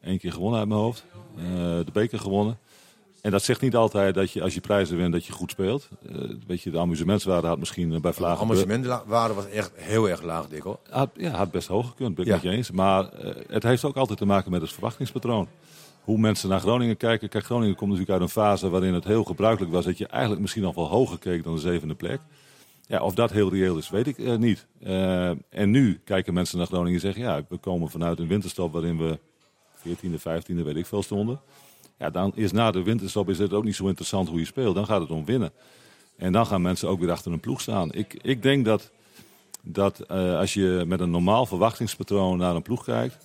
Eén 0.00 0.18
keer 0.18 0.32
gewonnen 0.32 0.58
uit 0.58 0.68
mijn 0.68 0.80
hoofd. 0.80 1.04
Eh, 1.36 1.44
de 1.54 1.86
beker 1.92 2.18
gewonnen. 2.18 2.58
En 3.20 3.30
dat 3.30 3.42
zegt 3.42 3.60
niet 3.60 3.76
altijd 3.76 4.14
dat 4.14 4.30
je 4.32 4.42
als 4.42 4.54
je 4.54 4.60
prijzen 4.60 4.96
wint 4.96 5.12
dat 5.12 5.24
je 5.26 5.32
goed 5.32 5.50
speelt. 5.50 5.88
Eh, 6.08 6.14
weet 6.46 6.62
je, 6.62 6.70
de 6.70 6.78
amusementswaarde 6.78 7.46
had 7.46 7.58
misschien 7.58 7.88
bij 7.88 8.00
De 8.00 8.12
Vlagen... 8.12 8.42
amusementwaarde 8.42 9.34
was 9.34 9.46
echt 9.48 9.70
heel 9.74 10.08
erg 10.08 10.22
laag, 10.22 10.48
Dick, 10.48 10.62
hoor. 10.62 10.78
Had, 10.90 11.10
ja, 11.16 11.30
had 11.30 11.50
best 11.50 11.68
hoog 11.68 11.88
gekund, 11.88 12.14
ben 12.14 12.24
ik 12.24 12.30
Ja. 12.30 12.34
met 12.36 12.42
je 12.44 12.50
eens. 12.50 12.70
Maar 12.70 13.08
het 13.48 13.62
heeft 13.62 13.84
ook 13.84 13.96
altijd 13.96 14.18
te 14.18 14.24
maken 14.26 14.50
met 14.50 14.60
het 14.60 14.72
verwachtingspatroon. 14.72 15.48
Hoe 16.02 16.18
mensen 16.18 16.48
naar 16.48 16.60
Groningen 16.60 16.96
kijken. 16.96 17.28
Kijk, 17.28 17.44
Groningen 17.44 17.74
komt 17.74 17.90
natuurlijk 17.90 18.20
uit 18.20 18.28
een 18.28 18.42
fase 18.42 18.68
waarin 18.68 18.94
het 18.94 19.04
heel 19.04 19.24
gebruikelijk 19.24 19.72
was... 19.72 19.84
dat 19.84 19.98
je 19.98 20.06
eigenlijk 20.06 20.40
misschien 20.40 20.62
nog 20.62 20.74
wel 20.74 20.88
hoger 20.88 21.18
keek 21.18 21.44
dan 21.44 21.54
de 21.54 21.60
zevende 21.60 21.94
plek. 21.94 22.20
Ja, 22.86 23.00
of 23.02 23.14
dat 23.14 23.30
heel 23.30 23.50
reëel 23.50 23.78
is, 23.78 23.90
weet 23.90 24.06
ik 24.06 24.18
eh, 24.18 24.36
niet. 24.36 24.66
Eh, 24.80 25.28
en 25.28 25.70
nu 25.70 26.00
kijken 26.04 26.34
mensen 26.34 26.58
naar 26.58 26.66
Groningen 26.66 26.94
en 26.94 27.00
zeggen... 27.00 27.22
ja, 27.22 27.42
we 27.48 27.56
komen 27.56 27.90
vanuit 27.90 28.18
een 28.18 28.28
winterstop 28.28 28.72
waarin 28.72 28.98
we 28.98 29.18
14e, 29.88 30.18
15e, 30.18 30.62
weet 30.64 30.76
ik 30.76 30.86
veel 30.86 31.02
stonden. 31.02 31.40
Ja, 31.98 32.10
dan 32.10 32.32
is 32.34 32.52
na 32.52 32.70
de 32.70 32.82
winterstop 32.82 33.28
is 33.28 33.38
het 33.38 33.52
ook 33.52 33.64
niet 33.64 33.74
zo 33.74 33.86
interessant 33.86 34.28
hoe 34.28 34.38
je 34.38 34.44
speelt. 34.44 34.74
Dan 34.74 34.86
gaat 34.86 35.00
het 35.00 35.10
om 35.10 35.24
winnen. 35.24 35.52
En 36.16 36.32
dan 36.32 36.46
gaan 36.46 36.62
mensen 36.62 36.88
ook 36.88 37.00
weer 37.00 37.10
achter 37.10 37.32
een 37.32 37.40
ploeg 37.40 37.60
staan. 37.60 37.92
Ik, 37.92 38.14
ik 38.22 38.42
denk 38.42 38.64
dat 38.64 38.90
dat 39.62 40.00
eh, 40.00 40.38
als 40.38 40.54
je 40.54 40.84
met 40.86 41.00
een 41.00 41.10
normaal 41.10 41.46
verwachtingspatroon 41.46 42.38
naar 42.38 42.54
een 42.54 42.62
ploeg 42.62 42.84
kijkt, 42.84 43.16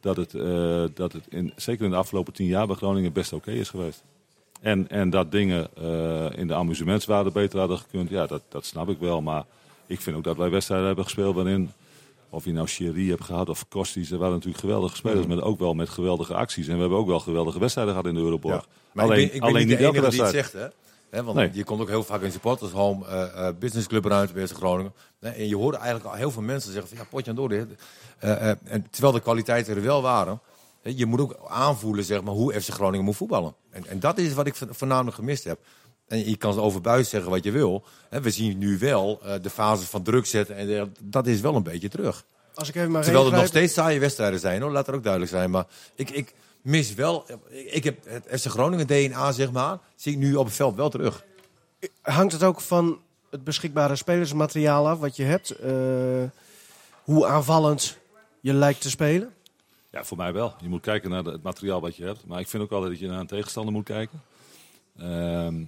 dat 0.00 0.16
het, 0.16 0.34
eh, 0.34 0.84
dat 0.94 1.12
het 1.12 1.24
in, 1.28 1.52
zeker 1.56 1.84
in 1.84 1.90
de 1.90 1.96
afgelopen 1.96 2.32
tien 2.32 2.46
jaar 2.46 2.66
bij 2.66 2.76
Groningen 2.76 3.12
best 3.12 3.32
oké 3.32 3.50
is 3.50 3.68
geweest. 3.68 4.02
En, 4.60 4.88
en 4.88 5.10
dat 5.10 5.32
dingen 5.32 5.68
eh, 5.76 6.38
in 6.38 6.46
de 6.46 6.54
amusementswaarde 6.54 7.30
beter 7.30 7.58
hadden 7.58 7.78
gekund, 7.78 8.10
ja, 8.10 8.26
dat, 8.26 8.42
dat 8.48 8.64
snap 8.64 8.88
ik 8.88 8.98
wel. 8.98 9.20
Maar 9.20 9.44
ik 9.86 10.00
vind 10.00 10.16
ook 10.16 10.24
dat 10.24 10.36
wij 10.36 10.50
wedstrijden 10.50 10.86
hebben 10.86 11.04
gespeeld 11.04 11.34
waarin, 11.34 11.72
of 12.30 12.44
je 12.44 12.52
nou 12.52 12.66
Sherry 12.66 13.08
hebt 13.08 13.24
gehad 13.24 13.48
of 13.48 13.68
Kostis, 13.68 14.10
er 14.10 14.18
waren 14.18 14.34
natuurlijk 14.34 14.60
geweldige 14.60 14.96
spelers, 14.96 15.26
maar 15.26 15.42
ook 15.42 15.58
wel 15.58 15.74
met 15.74 15.88
geweldige 15.88 16.34
acties. 16.34 16.68
En 16.68 16.74
we 16.74 16.80
hebben 16.80 16.98
ook 16.98 17.06
wel 17.06 17.20
geweldige 17.20 17.58
wedstrijden 17.58 17.94
gehad 17.94 18.08
in 18.08 18.14
de 18.14 18.20
Euroborg. 18.20 18.66
Maar 18.92 19.04
alleen 19.04 19.18
ik 19.18 19.26
ben, 19.26 19.34
ik 19.34 19.40
ben 19.40 19.48
alleen 19.48 19.66
niet 19.66 19.78
de 19.78 19.84
elke 19.84 19.98
enige 19.98 20.10
die 20.10 20.22
het 20.22 20.30
zegt, 20.30 20.52
hè? 20.52 20.66
Hè, 21.10 21.22
want 21.24 21.36
Nee. 21.36 21.50
je 21.52 21.64
komt 21.64 21.80
ook 21.80 21.88
heel 21.88 22.04
vaak 22.04 22.20
in 22.22 22.32
supporters 22.32 22.70
home, 22.72 23.06
eh 23.06 23.46
eh 23.48 23.54
businessclub 23.58 24.04
ruimte 24.04 24.32
bij 24.32 24.46
Groningen. 24.46 24.92
Hè, 25.20 25.28
en 25.30 25.48
je 25.48 25.56
hoorde 25.56 25.76
eigenlijk 25.78 26.06
al 26.10 26.14
heel 26.14 26.30
veel 26.30 26.42
mensen 26.42 26.72
zeggen 26.72 26.88
van 26.90 26.98
ja, 26.98 27.04
potje 27.10 27.30
aan 27.30 27.36
door 27.36 27.48
dit. 27.48 27.66
Eh, 28.18 28.50
eh, 28.50 28.56
en 28.64 28.86
terwijl 28.90 29.12
de 29.12 29.20
kwaliteiten 29.20 29.76
er 29.76 29.82
wel 29.82 30.02
waren. 30.02 30.40
hè, 30.82 30.92
Je 30.96 31.06
moet 31.06 31.20
ook 31.20 31.36
aanvoelen 31.48 32.04
zeg 32.04 32.22
maar, 32.22 32.34
hoe 32.34 32.60
FC 32.60 32.68
Groningen 32.70 33.04
moet 33.04 33.16
voetballen. 33.16 33.54
En, 33.70 33.86
en 33.86 34.00
dat 34.00 34.18
is 34.18 34.32
wat 34.34 34.46
ik 34.46 34.54
vo- 34.54 34.66
voornamelijk 34.70 35.16
gemist 35.16 35.44
heb. 35.44 35.58
En 36.08 36.28
je 36.30 36.36
kan 36.36 36.58
over 36.58 36.80
buis 36.80 37.08
zeggen 37.08 37.30
wat 37.30 37.44
je 37.44 37.50
wil. 37.50 37.84
Hè, 38.08 38.20
we 38.20 38.30
zien 38.30 38.58
nu 38.58 38.78
wel 38.78 39.20
eh, 39.24 39.34
de 39.42 39.50
fase 39.50 39.86
van 39.86 40.02
druk 40.02 40.26
zetten. 40.26 40.56
En 40.56 40.92
dat 41.02 41.26
is 41.26 41.40
wel 41.40 41.54
een 41.54 41.62
beetje 41.62 41.88
terug. 41.88 42.24
Als 42.54 42.68
ik 42.68 42.74
even 42.74 42.90
maar 42.90 43.02
Terwijl 43.02 43.26
er 43.26 43.32
nog 43.32 43.46
steeds 43.46 43.72
saaie 43.74 44.00
wedstrijden 44.00 44.40
zijn, 44.40 44.62
hoor. 44.62 44.70
laat 44.70 44.88
er 44.88 44.94
ook 44.94 45.02
duidelijk 45.02 45.32
zijn. 45.32 45.50
Maar 45.50 45.66
ik, 45.94 46.10
ik 46.10 46.34
mis 46.62 46.94
wel, 46.94 47.26
ik, 47.48 47.84
heb 47.84 48.04
het 48.04 48.40
FC 48.40 48.46
Groningen 48.46 48.86
DNA, 48.86 49.32
zeg 49.32 49.52
maar, 49.52 49.78
zie 49.96 50.12
ik 50.12 50.18
nu 50.18 50.34
op 50.34 50.44
het 50.44 50.54
veld 50.54 50.74
wel 50.76 50.90
terug. 50.90 51.24
Hangt 52.02 52.32
het 52.32 52.42
ook 52.42 52.60
van 52.60 53.00
het 53.30 53.44
beschikbare 53.44 53.96
spelersmateriaal 53.96 54.88
af 54.88 54.98
wat 54.98 55.16
je 55.16 55.24
hebt? 55.24 55.50
Eh, 55.50 55.72
hoe 57.04 57.26
aanvallend 57.26 57.98
je 58.40 58.52
lijkt 58.52 58.80
te 58.80 58.90
spelen? 58.90 59.34
Ja, 59.90 60.04
voor 60.04 60.16
mij 60.16 60.32
wel. 60.32 60.54
Je 60.60 60.68
moet 60.68 60.80
kijken 60.80 61.10
naar 61.10 61.24
het 61.24 61.42
materiaal 61.42 61.80
wat 61.80 61.96
je 61.96 62.04
hebt. 62.04 62.26
Maar 62.26 62.40
ik 62.40 62.48
vind 62.48 62.62
ook 62.62 62.70
altijd 62.70 62.90
dat 62.90 63.00
je 63.00 63.08
naar 63.08 63.20
een 63.20 63.26
tegenstander 63.26 63.72
moet 63.72 63.84
kijken. 63.84 64.22
Ehm, 64.98 65.64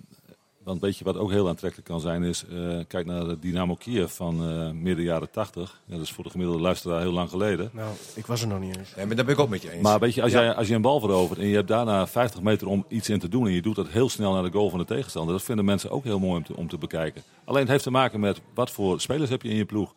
want 0.64 0.80
weet 0.80 0.98
je 0.98 1.04
wat 1.04 1.16
ook 1.16 1.30
heel 1.30 1.48
aantrekkelijk 1.48 1.88
kan 1.88 2.00
zijn 2.00 2.22
is... 2.22 2.44
eh, 2.50 2.78
kijk 2.88 3.06
naar 3.06 3.24
de 3.24 3.38
Dynamo 3.38 3.74
Kiev 3.74 4.12
van 4.12 4.48
eh 4.48 4.70
midden 4.70 5.04
jaren 5.04 5.30
80. 5.30 5.80
Ja, 5.86 5.94
dat 5.94 6.02
is 6.04 6.12
voor 6.12 6.24
de 6.24 6.30
gemiddelde 6.30 6.62
luisteraar 6.62 7.00
heel 7.00 7.12
lang 7.12 7.30
geleden. 7.30 7.70
Nou, 7.72 7.94
ik 8.14 8.26
was 8.26 8.42
er 8.42 8.48
nog 8.48 8.60
niet 8.60 8.76
eens. 8.76 8.94
Nee, 8.96 9.06
maar 9.06 9.16
daar 9.16 9.24
ben 9.24 9.34
ik 9.34 9.40
ook 9.40 9.48
met 9.48 9.62
je 9.62 9.70
eens. 9.72 9.82
Maar 9.82 9.98
weet 9.98 10.14
je, 10.14 10.22
als, 10.22 10.32
Ja. 10.32 10.40
jij, 10.42 10.54
als 10.54 10.68
je 10.68 10.74
een 10.74 10.82
bal 10.82 11.00
verovert 11.00 11.38
en 11.40 11.46
je 11.46 11.54
hebt 11.54 11.68
daarna 11.68 12.06
50 12.06 12.40
meter 12.40 12.66
om 12.68 12.84
iets 12.88 13.08
in 13.08 13.18
te 13.18 13.28
doen... 13.28 13.46
en 13.46 13.52
je 13.52 13.62
doet 13.62 13.76
dat 13.76 13.88
heel 13.88 14.08
snel 14.08 14.32
naar 14.32 14.42
de 14.42 14.52
goal 14.52 14.70
van 14.70 14.78
de 14.78 14.84
tegenstander... 14.84 15.34
dat 15.34 15.42
vinden 15.44 15.64
mensen 15.64 15.90
ook 15.90 16.04
heel 16.04 16.18
mooi 16.18 16.36
om 16.36 16.44
te, 16.44 16.56
om 16.56 16.68
te 16.68 16.78
bekijken. 16.78 17.22
Alleen 17.44 17.60
het 17.62 17.70
heeft 17.70 17.84
te 17.84 17.90
maken 17.90 18.20
met 18.20 18.40
wat 18.54 18.70
voor 18.70 19.00
spelers 19.00 19.30
heb 19.30 19.42
je 19.42 19.48
in 19.48 19.56
je 19.56 19.64
ploeg. 19.64 19.94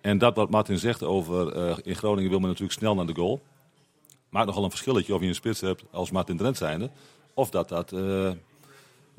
En 0.00 0.18
dat 0.18 0.36
wat 0.36 0.50
Martin 0.50 0.78
zegt 0.78 1.02
over... 1.02 1.52
eh, 1.52 1.76
in 1.82 1.96
Groningen 1.96 2.30
wil 2.30 2.38
men 2.38 2.48
natuurlijk 2.48 2.78
snel 2.78 2.94
naar 2.94 3.06
de 3.06 3.14
goal. 3.14 3.40
Maakt 4.28 4.46
nogal 4.46 4.64
een 4.64 4.70
verschilletje 4.70 5.14
of 5.14 5.20
je 5.20 5.26
een 5.26 5.34
spits 5.34 5.60
hebt 5.60 5.82
als 5.90 6.10
Martin 6.10 6.36
Drent 6.36 6.56
zijnde... 6.56 6.90
of 7.34 7.50
dat 7.50 7.68
dat 7.68 7.92
eh, 7.92 8.30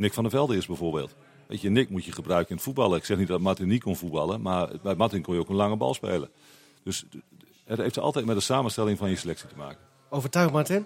Nick 0.03 0.13
van 0.13 0.23
der 0.23 0.31
Velde 0.31 0.57
is 0.57 0.65
bijvoorbeeld. 0.65 1.15
Weet 1.47 1.61
je, 1.61 1.69
Nick 1.69 1.89
moet 1.89 2.05
je 2.05 2.11
gebruiken 2.11 2.49
in 2.49 2.55
het 2.55 2.63
voetballen. 2.63 2.97
Ik 2.97 3.05
zeg 3.05 3.17
niet 3.17 3.27
dat 3.27 3.39
Martin 3.39 3.67
niet 3.67 3.83
kon 3.83 3.95
voetballen... 3.95 4.41
maar 4.41 4.69
bij 4.83 4.95
Martin 4.95 5.21
kon 5.21 5.33
je 5.33 5.39
ook 5.39 5.49
een 5.49 5.55
lange 5.55 5.75
bal 5.75 5.93
spelen. 5.93 6.29
Dus 6.83 7.05
het 7.65 7.79
heeft 7.79 7.99
altijd 7.99 8.25
met 8.25 8.35
de 8.35 8.41
samenstelling 8.41 8.97
van 8.97 9.09
je 9.09 9.15
selectie 9.15 9.47
te 9.47 9.55
maken. 9.57 9.77
Overtuig 10.09 10.51
Martin? 10.51 10.85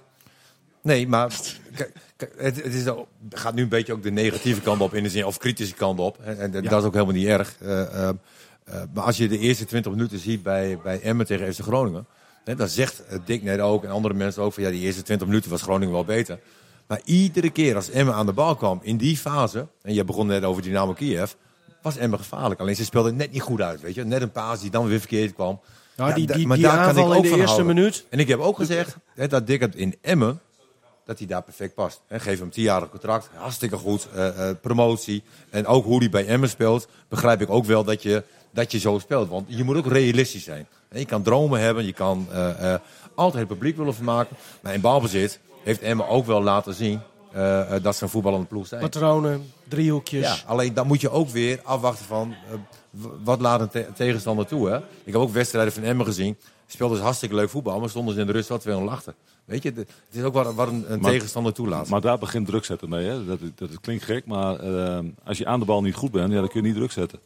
Nee, 0.82 1.08
maar 1.08 1.32
het, 2.38 2.66
is, 2.66 2.88
al- 2.88 3.08
gaat 3.30 3.54
nu 3.54 3.62
een 3.62 3.70
beetje 3.70 3.94
ook 3.94 4.04
de 4.04 4.12
negatieve 4.12 4.62
kant 4.62 4.82
op, 4.82 4.94
in 4.94 5.04
de 5.04 5.10
zin, 5.10 5.26
of 5.26 5.38
kritische 5.38 5.76
kant 5.76 6.00
op. 6.00 6.20
En, 6.20 6.40
en 6.40 6.52
dat 6.52 6.82
is 6.82 6.88
ook 6.88 6.94
helemaal 6.94 7.16
niet 7.16 7.28
erg. 7.28 7.56
Eh, 7.60 7.82
eh, 7.82 8.10
eh, 8.64 8.82
maar 8.94 9.04
als 9.04 9.18
je 9.18 9.28
de 9.28 9.40
eerste 9.40 9.66
20 9.66 9.92
minuten 9.92 10.20
ziet 10.20 10.44
bij, 10.44 10.80
bij 10.84 11.02
Emmen 11.02 11.26
tegen 11.26 11.54
FC 11.54 11.62
Groningen, 11.62 12.06
hè, 12.44 12.56
dan 12.56 12.68
zegt 12.68 13.06
eh, 13.06 13.20
Dick 13.26 13.44
net 13.44 13.60
ook 13.60 13.84
en 13.84 13.90
andere 13.90 14.14
mensen 14.14 14.44
ook 14.44 14.54
van 14.54 14.64
ja, 14.64 14.70
die 14.70 14.82
eerste 14.82 15.02
20 15.02 15.28
minuten 15.28 15.50
was 15.50 15.62
Groningen 15.62 15.94
wel 15.94 16.06
beter. 16.06 16.40
Maar 16.88 17.02
iedere 17.04 17.50
keer 17.50 17.76
als 17.76 17.90
Emmen 17.90 18.14
aan 18.14 18.26
de 18.26 18.34
bal 18.34 18.56
kwam 18.56 18.80
in 18.82 18.98
die 18.98 19.18
fase, 19.18 19.68
en 19.82 19.94
je 19.94 20.04
begon 20.04 20.28
net 20.28 20.44
over 20.44 20.62
Dynamo 20.62 20.94
Kiev, 20.94 21.32
was 21.82 21.98
Emmen 21.98 22.20
gevaarlijk. 22.20 22.60
Alleen 22.60 22.76
ze 22.76 22.86
speelden 22.86 23.16
net 23.16 23.32
niet 23.32 23.42
goed 23.42 23.62
uit, 23.62 23.82
weet 23.82 23.96
je. 23.96 24.04
Net 24.04 24.22
een 24.22 24.32
paas 24.32 24.62
die 24.62 24.70
dan 24.70 24.88
weer 24.88 25.00
verkeerd 25.00 25.34
kwam. 25.34 25.60
Nou, 25.96 26.10
Ja, 26.10 26.16
die, 26.16 26.28
die, 26.28 26.48
maar 26.48 26.58
die 26.58 26.66
daar 26.66 26.94
kan 26.94 27.10
ik 27.10 27.16
in 27.16 27.22
de 27.22 27.28
van 27.28 27.40
eerste 27.40 27.54
houden. 27.56 27.76
minuut. 27.76 28.06
En 28.10 28.20
ik 28.20 28.28
heb 28.28 28.40
ook 28.40 28.56
gezegd 28.58 28.96
hè, 29.14 29.28
dat 29.28 29.48
Dick 29.48 29.62
het 29.62 29.76
in 29.76 29.96
Emmen, 30.02 30.40
dat 31.06 31.18
hij 31.18 31.28
daar 31.28 31.42
perfect 31.44 31.74
past. 31.74 32.02
Hè, 32.08 32.20
geef 32.20 32.40
hem 32.40 32.50
tienjarig 32.50 32.90
contract, 32.90 33.30
hartstikke 33.34 33.78
goed, 33.78 34.08
eh, 34.14 34.50
eh, 34.50 34.56
promotie. 34.62 35.24
En 35.50 35.66
ook 35.66 35.86
hoe 35.86 35.98
hij 36.00 36.10
bij 36.10 36.26
Emmen 36.26 36.50
speelt, 36.50 36.88
begrijp 37.10 37.42
ik 37.42 37.50
ook 37.50 37.66
wel 37.66 37.84
dat 37.84 38.02
je, 38.04 38.24
dat 38.52 38.72
je 38.72 38.80
zo 38.80 39.00
speelt. 39.00 39.30
Want 39.30 39.46
je 39.48 39.64
moet 39.64 39.78
ook 39.78 39.88
realistisch 39.88 40.44
zijn. 40.44 40.68
Je 40.92 41.06
kan 41.06 41.24
dromen 41.24 41.60
hebben, 41.60 41.86
je 41.86 41.94
kan 41.94 42.28
eh, 42.32 42.76
altijd 43.16 43.40
het 43.40 43.48
publiek 43.48 43.78
willen 43.78 43.96
vermaken. 43.96 44.36
Maar 44.62 44.74
in 44.74 44.82
balbezit 44.82 45.40
heeft 45.68 45.82
Emmen 45.82 46.08
ook 46.08 46.26
wel 46.26 46.44
laten 46.44 46.74
zien 46.74 47.00
eh, 47.32 47.76
eh, 47.76 47.84
dat 47.84 47.96
ze 47.96 48.04
een 48.04 48.10
voetballende 48.10 48.46
ploeg 48.46 48.68
zijn. 48.68 48.82
Patronen, 48.82 49.52
driehoekjes. 49.68 50.26
Ja, 50.26 50.38
alleen 50.46 50.74
dan 50.74 50.88
moet 50.88 51.02
je 51.02 51.10
ook 51.10 51.30
weer 51.30 51.60
afwachten 51.64 52.06
van 52.06 52.32
eh, 52.52 53.06
wat 53.24 53.42
laat 53.42 53.62
een 53.62 53.70
te- 53.70 53.88
tegenstander 53.96 54.46
toe. 54.46 54.70
Hè? 54.70 54.78
Ik 54.78 55.14
heb 55.14 55.16
ook 55.16 55.32
wedstrijden 55.32 55.74
van 55.74 55.84
Emmen 55.84 56.06
gezien. 56.06 56.38
Speelden 56.68 56.98
ze 56.98 57.04
hartstikke 57.04 57.36
leuk 57.36 57.50
voetbal, 57.50 57.80
maar 57.80 57.90
stonden 57.90 58.14
ze 58.14 58.20
in 58.20 58.26
de 58.28 58.32
rust 58.32 58.50
wat 58.50 58.62
twee 58.62 58.82
lachten. 58.82 59.16
Weet 59.46 59.64
je, 59.64 59.72
het 59.76 59.88
is 60.12 60.24
ook 60.24 60.34
wat, 60.34 60.54
wat 60.54 60.68
een, 60.68 60.86
een 60.92 61.00
Maar- 61.00 61.12
tegenstander 61.12 61.54
toelaat. 61.54 61.88
Maar 61.90 62.02
daar 62.02 62.18
begint 62.18 62.48
druk 62.48 62.66
zetten 62.66 62.90
mee. 62.90 63.06
Hè? 63.08 63.26
Dat, 63.26 63.40
dat, 63.56 63.80
klinkt 63.82 64.04
gek, 64.04 64.26
maar 64.26 64.60
als 65.24 65.38
je 65.38 65.46
aan 65.46 65.60
de 65.60 65.66
bal 65.66 65.82
niet 65.82 65.96
goed 65.96 66.12
bent, 66.12 66.32
ja, 66.32 66.40
dan 66.40 66.48
kun 66.50 66.62
je 66.62 66.68
niet 66.68 66.76
druk 66.76 66.92
zetten. 66.92 67.20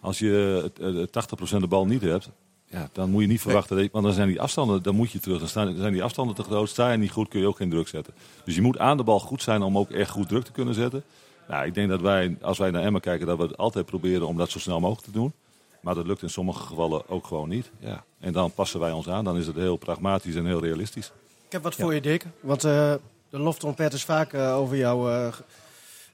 Als 0.00 0.18
je 0.18 0.70
het, 0.78 1.12
het 1.12 1.54
80% 1.54 1.56
de 1.58 1.66
bal 1.66 1.86
niet 1.86 2.02
hebt, 2.02 2.28
ja, 2.72 2.88
dan 2.92 3.10
moet 3.10 3.22
je 3.22 3.28
niet 3.28 3.40
verwachten. 3.40 3.88
Want 3.92 4.04
dan 4.04 4.14
zijn 4.14 4.28
die 4.28 4.40
afstanden, 4.40 4.82
dan 4.82 4.94
moet 4.94 5.10
je 5.10 5.18
terug. 5.18 5.38
Dan 5.38 5.48
staan, 5.48 5.76
zijn 5.76 5.92
die 5.92 6.02
afstanden 6.02 6.36
te 6.36 6.42
groot. 6.42 6.68
Sta 6.68 6.92
je 6.92 6.98
niet 6.98 7.10
goed, 7.10 7.28
kun 7.28 7.40
je 7.40 7.46
ook 7.46 7.56
geen 7.56 7.70
druk 7.70 7.88
zetten. 7.88 8.14
Dus 8.44 8.54
je 8.54 8.62
moet 8.62 8.78
aan 8.78 8.96
de 8.96 9.02
bal 9.02 9.20
goed 9.20 9.42
zijn 9.42 9.62
om 9.62 9.78
ook 9.78 9.90
echt 9.90 10.10
goed 10.10 10.28
druk 10.28 10.44
te 10.44 10.52
kunnen 10.52 10.74
zetten. 10.74 11.04
Nou, 11.48 11.66
ik 11.66 11.74
denk 11.74 11.88
dat 11.88 12.00
wij, 12.00 12.36
als 12.40 12.58
wij 12.58 12.70
naar 12.70 12.82
Emma 12.82 12.98
kijken, 12.98 13.26
dat 13.26 13.36
we 13.36 13.42
het 13.42 13.56
altijd 13.56 13.86
proberen 13.86 14.26
om 14.26 14.36
dat 14.36 14.50
zo 14.50 14.58
snel 14.58 14.80
mogelijk 14.80 15.06
te 15.06 15.12
doen. 15.12 15.32
Maar 15.80 15.94
dat 15.94 16.06
lukt 16.06 16.22
in 16.22 16.30
sommige 16.30 16.62
gevallen 16.66 17.08
ook 17.08 17.26
gewoon 17.26 17.48
niet. 17.48 17.70
Ja. 17.78 18.04
En 18.20 18.32
dan 18.32 18.52
passen 18.52 18.80
wij 18.80 18.92
ons 18.92 19.08
aan. 19.08 19.24
Dan 19.24 19.36
is 19.36 19.46
het 19.46 19.56
heel 19.56 19.76
pragmatisch 19.76 20.34
en 20.34 20.46
heel 20.46 20.60
realistisch. 20.60 21.12
Ik 21.46 21.52
heb 21.52 21.62
wat 21.62 21.74
voor 21.74 21.94
je, 21.94 22.00
Dick. 22.00 22.24
Want 22.40 22.64
eh, 22.64 22.94
de 23.30 23.38
loftrompet 23.38 23.92
is 23.92 24.04
vaak 24.04 24.32
eh, 24.32 24.56
over 24.56 24.76
jou 24.76 25.12
eh, 25.12 25.32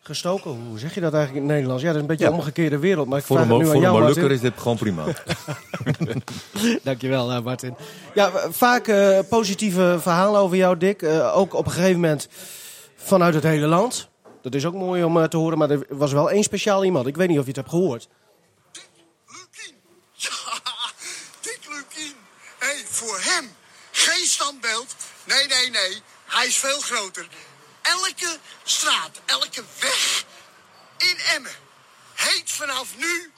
gestoken. 0.08 0.50
Hoe 0.50 0.78
zeg 0.78 0.94
je 0.94 1.00
dat 1.00 1.12
eigenlijk 1.14 1.42
in 1.42 1.48
het 1.48 1.52
Nederlands? 1.52 1.82
Ja, 1.82 1.88
dat 1.88 1.96
is 1.96 2.02
een 2.02 2.08
beetje 2.08 2.24
Ja. 2.24 2.30
een 2.30 2.36
omgekeerde 2.38 2.78
wereld. 2.78 3.08
Maar 3.08 3.18
ik 3.18 3.24
Voor 3.24 3.36
vraag 3.36 3.48
een, 3.48 3.54
het 3.54 3.62
nu 3.62 3.68
voor 3.68 3.76
aan 3.76 3.82
een 3.82 3.88
jou, 3.90 4.00
Molukker 4.00 4.22
Martin. 4.28 4.46
is 4.46 4.50
dit 4.52 4.60
gewoon 4.62 4.76
prima. 4.76 5.04
Dankjewel, 6.82 7.30
eh, 7.32 7.40
Martin. 7.42 7.76
Ja, 8.14 8.30
w- 8.32 8.46
vaak 8.50 8.88
eh, 8.88 9.18
positieve 9.28 9.98
verhalen 10.00 10.40
over 10.40 10.56
jou, 10.56 10.76
Dick. 10.76 11.02
Eh, 11.02 11.36
ook 11.36 11.54
op 11.54 11.66
een 11.66 11.72
gegeven 11.72 12.00
moment 12.00 12.28
vanuit 12.96 13.34
het 13.34 13.42
hele 13.42 13.66
land. 13.66 14.08
Dat 14.42 14.54
is 14.54 14.66
ook 14.66 14.74
mooi 14.74 15.04
om 15.04 15.18
eh, 15.18 15.24
te 15.24 15.36
horen, 15.36 15.58
maar 15.58 15.70
er 15.70 15.86
was 15.88 16.12
wel 16.12 16.30
één 16.30 16.42
speciaal 16.42 16.84
iemand. 16.84 17.06
Ik 17.06 17.16
weet 17.16 17.28
niet 17.28 17.36
of 17.38 17.42
je 17.44 17.48
het 17.50 17.56
hebt 17.60 17.70
gehoord. 17.70 18.08
Lukien. 19.26 19.74
Ja, 20.12 20.30
Dick 21.40 21.58
Lukien. 21.68 22.12
Hé, 22.58 22.66
hey, 22.66 22.82
voor 22.88 23.18
hem 23.20 23.48
geen 23.90 24.26
standbeeld. 24.26 24.94
Nee, 25.24 25.46
nee, 25.46 25.70
nee. 25.70 25.98
Hij 26.26 26.46
is 26.46 26.56
veel 26.56 26.80
groter. 26.80 27.28
Elke 27.88 28.38
straat, 28.64 29.20
elke 29.26 29.64
weg 29.78 30.24
in 30.96 31.18
Emmen 31.18 31.56
heet 32.18 32.50
vanaf 32.50 32.88
nu 32.96 33.32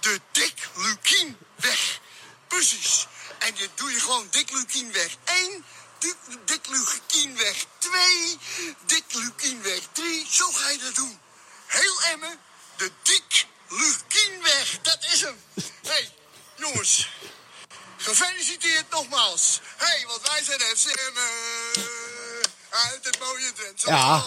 de 0.00 0.20
Dick 0.32 0.68
Lukienweg. 0.74 2.00
Precies. 2.48 3.06
En 3.38 3.56
je 3.56 3.68
doe 3.74 3.92
je 3.92 4.00
gewoon 4.00 4.28
Dick 4.30 4.50
Lukienweg 4.50 5.16
1, 5.24 5.64
Dick, 6.44 6.66
Lukienweg 6.66 7.66
2, 7.78 8.38
Dick 8.86 9.04
Lukienweg 9.08 9.80
3. 9.92 10.26
Zo 10.30 10.52
ga 10.52 10.68
je 10.68 10.78
dat 10.78 10.94
doen. 10.94 11.20
Heel 11.66 12.02
Emmen, 12.02 12.40
de 12.76 12.90
Dick 13.02 13.46
Lukienweg. 13.68 14.78
Dat 14.82 15.04
is 15.12 15.20
hem. 15.20 15.42
Hé, 15.54 15.62
hey, 15.82 16.12
jongens. 16.56 17.08
Gefeliciteerd 17.96 18.90
nogmaals. 18.90 19.60
Hé, 19.76 19.86
hey, 19.86 20.06
want 20.06 20.28
wij 20.28 20.44
zijn 20.44 20.60
FC 20.60 20.86
Emmen. 20.86 22.05
Uit 22.84 23.00
het 23.02 23.18
mooie 23.20 23.52
Drenthe. 23.54 23.90
Ja. 23.90 24.22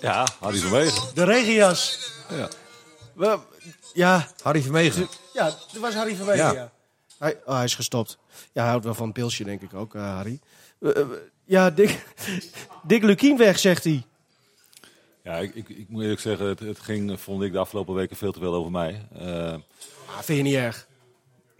Ja, 0.00 0.26
Harry 0.40 0.58
van 0.58 0.70
Wegen. 0.70 1.14
De 1.14 1.24
regenjas. 1.24 1.98
Ja. 2.30 2.48
We- 3.14 3.38
ja, 3.92 4.28
Harry 4.42 4.62
Vermegen. 4.62 5.08
ja, 5.32 5.44
dat 5.44 5.80
was 5.80 5.94
Harry 5.94 6.16
van 6.16 6.26
Wegen, 6.26 6.44
ja. 6.44 6.52
Ja. 6.52 6.72
Hij, 7.18 7.40
oh, 7.44 7.54
hij 7.54 7.64
is 7.64 7.74
gestopt. 7.74 8.18
Ja, 8.52 8.60
hij 8.60 8.68
houdt 8.70 8.84
wel 8.84 8.94
van 8.94 9.06
een 9.06 9.12
pilsje, 9.12 9.44
denk 9.44 9.62
ik 9.62 9.74
ook, 9.74 9.94
eh, 9.94 10.14
Harry. 10.14 10.40
Eh, 10.80 11.00
eh, 11.00 11.06
ja, 11.44 11.70
Dick, 11.70 12.04
Dick 12.82 13.02
Lukienweg, 13.02 13.58
zegt 13.58 13.84
hij. 13.84 14.06
Ja, 15.22 15.36
ik, 15.38 15.54
ik, 15.54 15.68
ik 15.68 15.88
moet 15.88 16.02
eerlijk 16.02 16.20
zeggen, 16.20 16.46
het, 16.46 16.60
het 16.60 16.80
ging, 16.80 17.20
vond 17.20 17.42
ik, 17.42 17.52
de 17.52 17.58
afgelopen 17.58 17.94
weken 17.94 18.16
veel 18.16 18.32
te 18.32 18.38
veel 18.38 18.54
over 18.54 18.70
mij. 18.70 19.06
Eh, 19.18 19.54
Ah, 20.16 20.22
vind 20.22 20.38
je 20.38 20.44
niet 20.44 20.54
erg? 20.54 20.86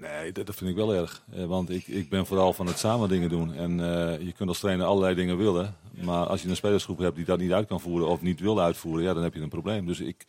Nee, 0.05 0.33
dat, 0.33 0.55
vind 0.55 0.71
ik 0.71 0.77
wel 0.77 0.95
erg. 0.95 1.23
Eh, 1.33 1.45
want 1.45 1.71
ik, 1.71 1.87
ik 1.87 2.09
ben 2.09 2.27
vooral 2.27 2.53
van 2.53 2.67
het 2.67 2.79
samen 2.79 3.09
dingen 3.09 3.29
doen. 3.29 3.55
En 3.55 3.81
eh, 3.81 4.27
je 4.27 4.33
kunt 4.33 4.49
als 4.49 4.59
trainer 4.59 4.87
allerlei 4.87 5.15
dingen 5.15 5.37
willen. 5.37 5.77
Maar 5.91 6.27
als 6.27 6.43
je 6.43 6.49
een 6.49 6.57
spelersgroep 6.57 6.99
hebt 6.99 7.17
die 7.17 7.25
dat 7.25 7.39
niet 7.39 7.53
uit 7.53 7.67
kan 7.67 7.81
voeren 7.81 8.09
of 8.09 8.21
niet 8.21 8.41
wil 8.41 8.61
uitvoeren, 8.61 9.05
ja, 9.05 9.15
dan 9.15 9.23
heb 9.23 9.35
je 9.35 9.41
een 9.41 9.49
probleem. 9.49 9.87
Dus 9.87 10.01
ik, 10.01 10.27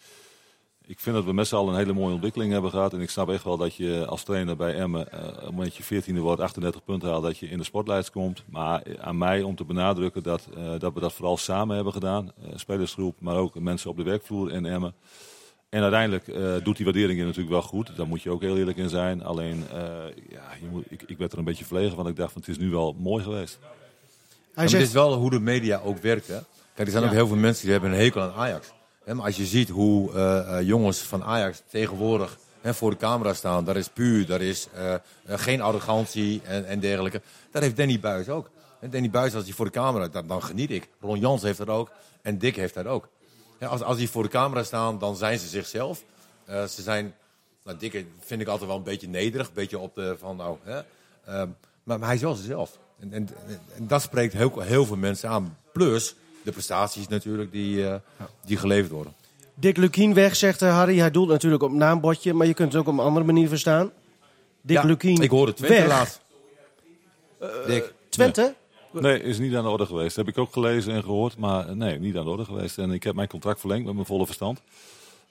ik 0.85 0.99
vind 0.99 1.15
dat 1.15 1.25
we 1.25 1.33
met 1.33 1.47
z'n 1.47 1.55
allen 1.55 1.73
een 1.73 1.79
hele 1.79 1.93
mooie 1.93 2.13
ontwikkeling 2.13 2.51
hebben 2.51 2.71
gehad. 2.71 2.93
En 2.93 3.01
ik 3.01 3.09
snap 3.09 3.29
echt 3.29 3.43
wel 3.43 3.57
dat 3.57 3.75
je 3.75 4.05
als 4.05 4.23
trainer 4.23 4.55
bij 4.55 4.75
Emmen, 4.75 5.11
eh, 5.11 5.27
op 5.27 5.35
het 5.35 5.45
moment 5.45 5.75
dat 5.75 5.75
je 5.75 5.83
14e 5.83 6.19
wordt, 6.19 6.41
38 6.41 6.83
punten 6.83 7.09
haalt, 7.09 7.23
dat 7.23 7.37
je 7.37 7.49
in 7.49 7.57
de 7.57 7.63
sportlijst 7.63 8.11
komt. 8.11 8.43
Maar 8.45 8.83
aan 8.99 9.17
mij 9.17 9.41
om 9.41 9.55
te 9.55 9.65
benadrukken 9.65 10.23
dat, 10.23 10.47
dat 10.77 10.93
we 10.93 10.99
dat 10.99 11.13
vooral 11.13 11.37
samen 11.37 11.75
hebben 11.75 11.93
gedaan. 11.93 12.31
Spelersgroep, 12.55 13.15
maar 13.19 13.35
ook 13.35 13.59
mensen 13.59 13.89
op 13.89 13.97
de 13.97 14.03
werkvloer 14.03 14.51
in 14.51 14.65
Emmen. 14.65 14.93
En 15.75 15.81
uiteindelijk 15.81 16.27
eh, 16.27 16.63
doet 16.63 16.75
die 16.75 16.85
waardering 16.85 17.19
je 17.19 17.25
natuurlijk 17.25 17.51
wel 17.51 17.61
goed. 17.61 17.95
Daar 17.95 18.07
moet 18.07 18.21
je 18.21 18.29
ook 18.29 18.41
heel 18.41 18.57
eerlijk 18.57 18.77
in 18.77 18.89
zijn. 18.89 19.23
Alleen, 19.23 19.63
eh, 19.71 19.77
ja, 20.29 20.43
je 20.61 20.67
moet, 20.71 20.85
ik, 20.89 21.03
ik 21.07 21.17
werd 21.17 21.31
er 21.31 21.37
een 21.37 21.43
beetje 21.43 21.65
verlegen 21.65 21.95
van. 21.95 22.07
Ik 22.07 22.15
dacht 22.15 22.31
van 22.31 22.41
het 22.41 22.49
is 22.49 22.57
nu 22.57 22.69
wel 22.69 22.95
mooi 22.99 23.23
geweest. 23.23 23.57
Hij 23.61 23.69
Maar 24.53 24.65
het 24.65 24.73
is 24.73 24.91
wel 24.91 25.13
hoe 25.13 25.29
de 25.29 25.39
media 25.39 25.81
ook 25.83 25.97
werkt. 25.97 26.27
Hè? 26.27 26.37
Kijk, 26.73 26.87
er 26.87 26.91
zijn 26.91 27.03
ook 27.03 27.11
heel 27.11 27.27
veel 27.27 27.35
mensen 27.35 27.63
die 27.63 27.71
hebben 27.71 27.91
een 27.91 27.99
hekel 27.99 28.21
aan 28.21 28.33
Ajax. 28.33 28.67
Hè, 29.03 29.13
maar 29.13 29.25
als 29.25 29.37
je 29.37 29.45
ziet 29.45 29.69
hoe 29.69 30.13
eh, 30.13 30.61
jongens 30.61 30.99
van 30.99 31.23
Ajax 31.23 31.61
tegenwoordig 31.69 32.37
hè, 32.61 32.73
voor 32.73 32.89
de 32.89 32.97
camera 32.97 33.33
staan, 33.33 33.65
daar 33.65 33.77
is 33.77 33.89
puur, 33.89 34.25
daar 34.25 34.41
is 34.41 34.67
geen 35.27 35.61
arrogantie 35.61 36.41
en, 36.43 36.65
en 36.65 36.79
dergelijke. 36.79 37.21
Dat 37.51 37.61
heeft 37.61 37.77
Danny 37.77 37.99
Buis 37.99 38.29
ook. 38.29 38.49
En 38.79 38.89
Danny 38.89 39.09
Buis, 39.09 39.35
als 39.35 39.43
hij 39.43 39.53
voor 39.53 39.65
de 39.65 39.71
camera, 39.71 40.07
dan, 40.07 40.27
dan 40.27 40.43
geniet 40.43 40.71
ik. 40.71 40.87
Ron 41.01 41.19
Jans 41.19 41.41
heeft 41.41 41.57
dat 41.57 41.67
ook 41.67 41.91
en 42.21 42.37
Dick 42.37 42.55
heeft 42.55 42.73
dat 42.73 42.85
ook. 42.85 43.09
Ja, 43.59 43.67
als, 43.67 43.81
als 43.81 43.97
die 43.97 44.09
voor 44.09 44.23
de 44.23 44.29
camera 44.29 44.63
staan, 44.63 44.99
dan 44.99 45.15
zijn 45.15 45.39
ze 45.39 45.47
zichzelf. 45.47 46.03
Eh, 46.45 46.63
ze 46.63 46.81
zijn, 46.81 47.15
nou, 47.63 47.77
Dick 47.77 48.05
vind 48.19 48.41
ik 48.41 48.47
altijd 48.47 48.69
wel 48.69 48.77
een 48.77 48.83
beetje 48.83 49.07
nederig, 49.07 49.47
een 49.47 49.53
beetje 49.53 49.79
op 49.79 49.95
de 49.95 50.15
van, 50.19 50.35
nou, 50.35 50.57
hè. 50.63 50.77
Ehm, 51.25 51.49
maar, 51.83 51.99
maar 51.99 52.07
hij 52.07 52.15
is 52.15 52.21
wel 52.21 52.35
zichzelf. 52.35 52.77
En, 52.99 53.13
en, 53.13 53.29
en 53.77 53.87
dat 53.87 54.01
spreekt 54.01 54.33
heel, 54.33 54.59
heel 54.59 54.85
veel 54.85 54.97
mensen 54.97 55.29
aan. 55.29 55.57
Plus 55.73 56.15
de 56.43 56.51
prestaties 56.51 57.07
natuurlijk 57.07 57.51
die, 57.51 57.87
eh, 57.87 57.95
die 58.45 58.57
geleverd 58.57 58.91
worden. 58.91 59.13
Dick 59.53 59.77
Lukienweg, 59.77 60.35
zegt 60.35 60.61
eh, 60.61 60.77
Harry. 60.77 60.97
Hij 60.97 61.11
doelt 61.11 61.29
natuurlijk 61.29 61.63
op 61.63 61.71
naambordje, 61.71 62.33
maar 62.33 62.47
je 62.47 62.53
kunt 62.53 62.71
het 62.73 62.81
ook 62.81 62.87
op 62.87 62.93
een 62.93 63.05
andere 63.05 63.25
manier 63.25 63.47
verstaan. 63.47 63.91
Dick 64.61 64.77
Ja, 64.77 64.83
Lukien 64.83 65.21
Ik 65.21 65.29
hoorde 65.29 65.53
Twente 65.53 65.73
weg. 65.75 65.87
laatst. 65.87 66.21
Dick, 67.67 67.93
Twente? 68.09 68.55
Nee, 69.01 69.21
is 69.21 69.39
niet 69.39 69.55
aan 69.55 69.63
de 69.63 69.69
orde 69.69 69.85
geweest. 69.85 70.15
heb 70.15 70.27
ik 70.27 70.37
ook 70.37 70.53
gelezen 70.53 70.93
en 70.93 71.03
gehoord. 71.03 71.37
Maar 71.37 71.67
eh, 71.67 71.75
nee, 71.75 71.99
niet 71.99 72.17
aan 72.17 72.23
de 72.23 72.29
orde 72.29 72.45
geweest. 72.45 72.77
En 72.77 72.91
ik 72.91 73.03
heb 73.03 73.15
mijn 73.15 73.27
contract 73.27 73.59
verlengd 73.59 73.85
met 73.85 73.93
mijn 73.93 74.05
volle 74.05 74.25
verstand. 74.25 74.61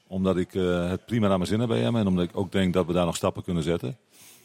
Omdat 0.07 0.37
ik 0.37 0.55
eh, 0.55 0.89
het 0.89 1.07
prima 1.07 1.29
naar 1.29 1.37
mijn 1.39 1.49
zin 1.51 1.59
heb 1.61 1.69
bij 1.69 1.81
hem. 1.81 1.97
En 1.97 2.07
omdat 2.07 2.25
ik 2.25 2.31
ook 2.37 2.53
denk 2.53 2.75
dat 2.75 2.87
we 2.87 2.93
daar 2.93 3.07
nog 3.07 3.17
stappen 3.17 3.43
kunnen 3.43 3.63
zetten. 3.63 3.97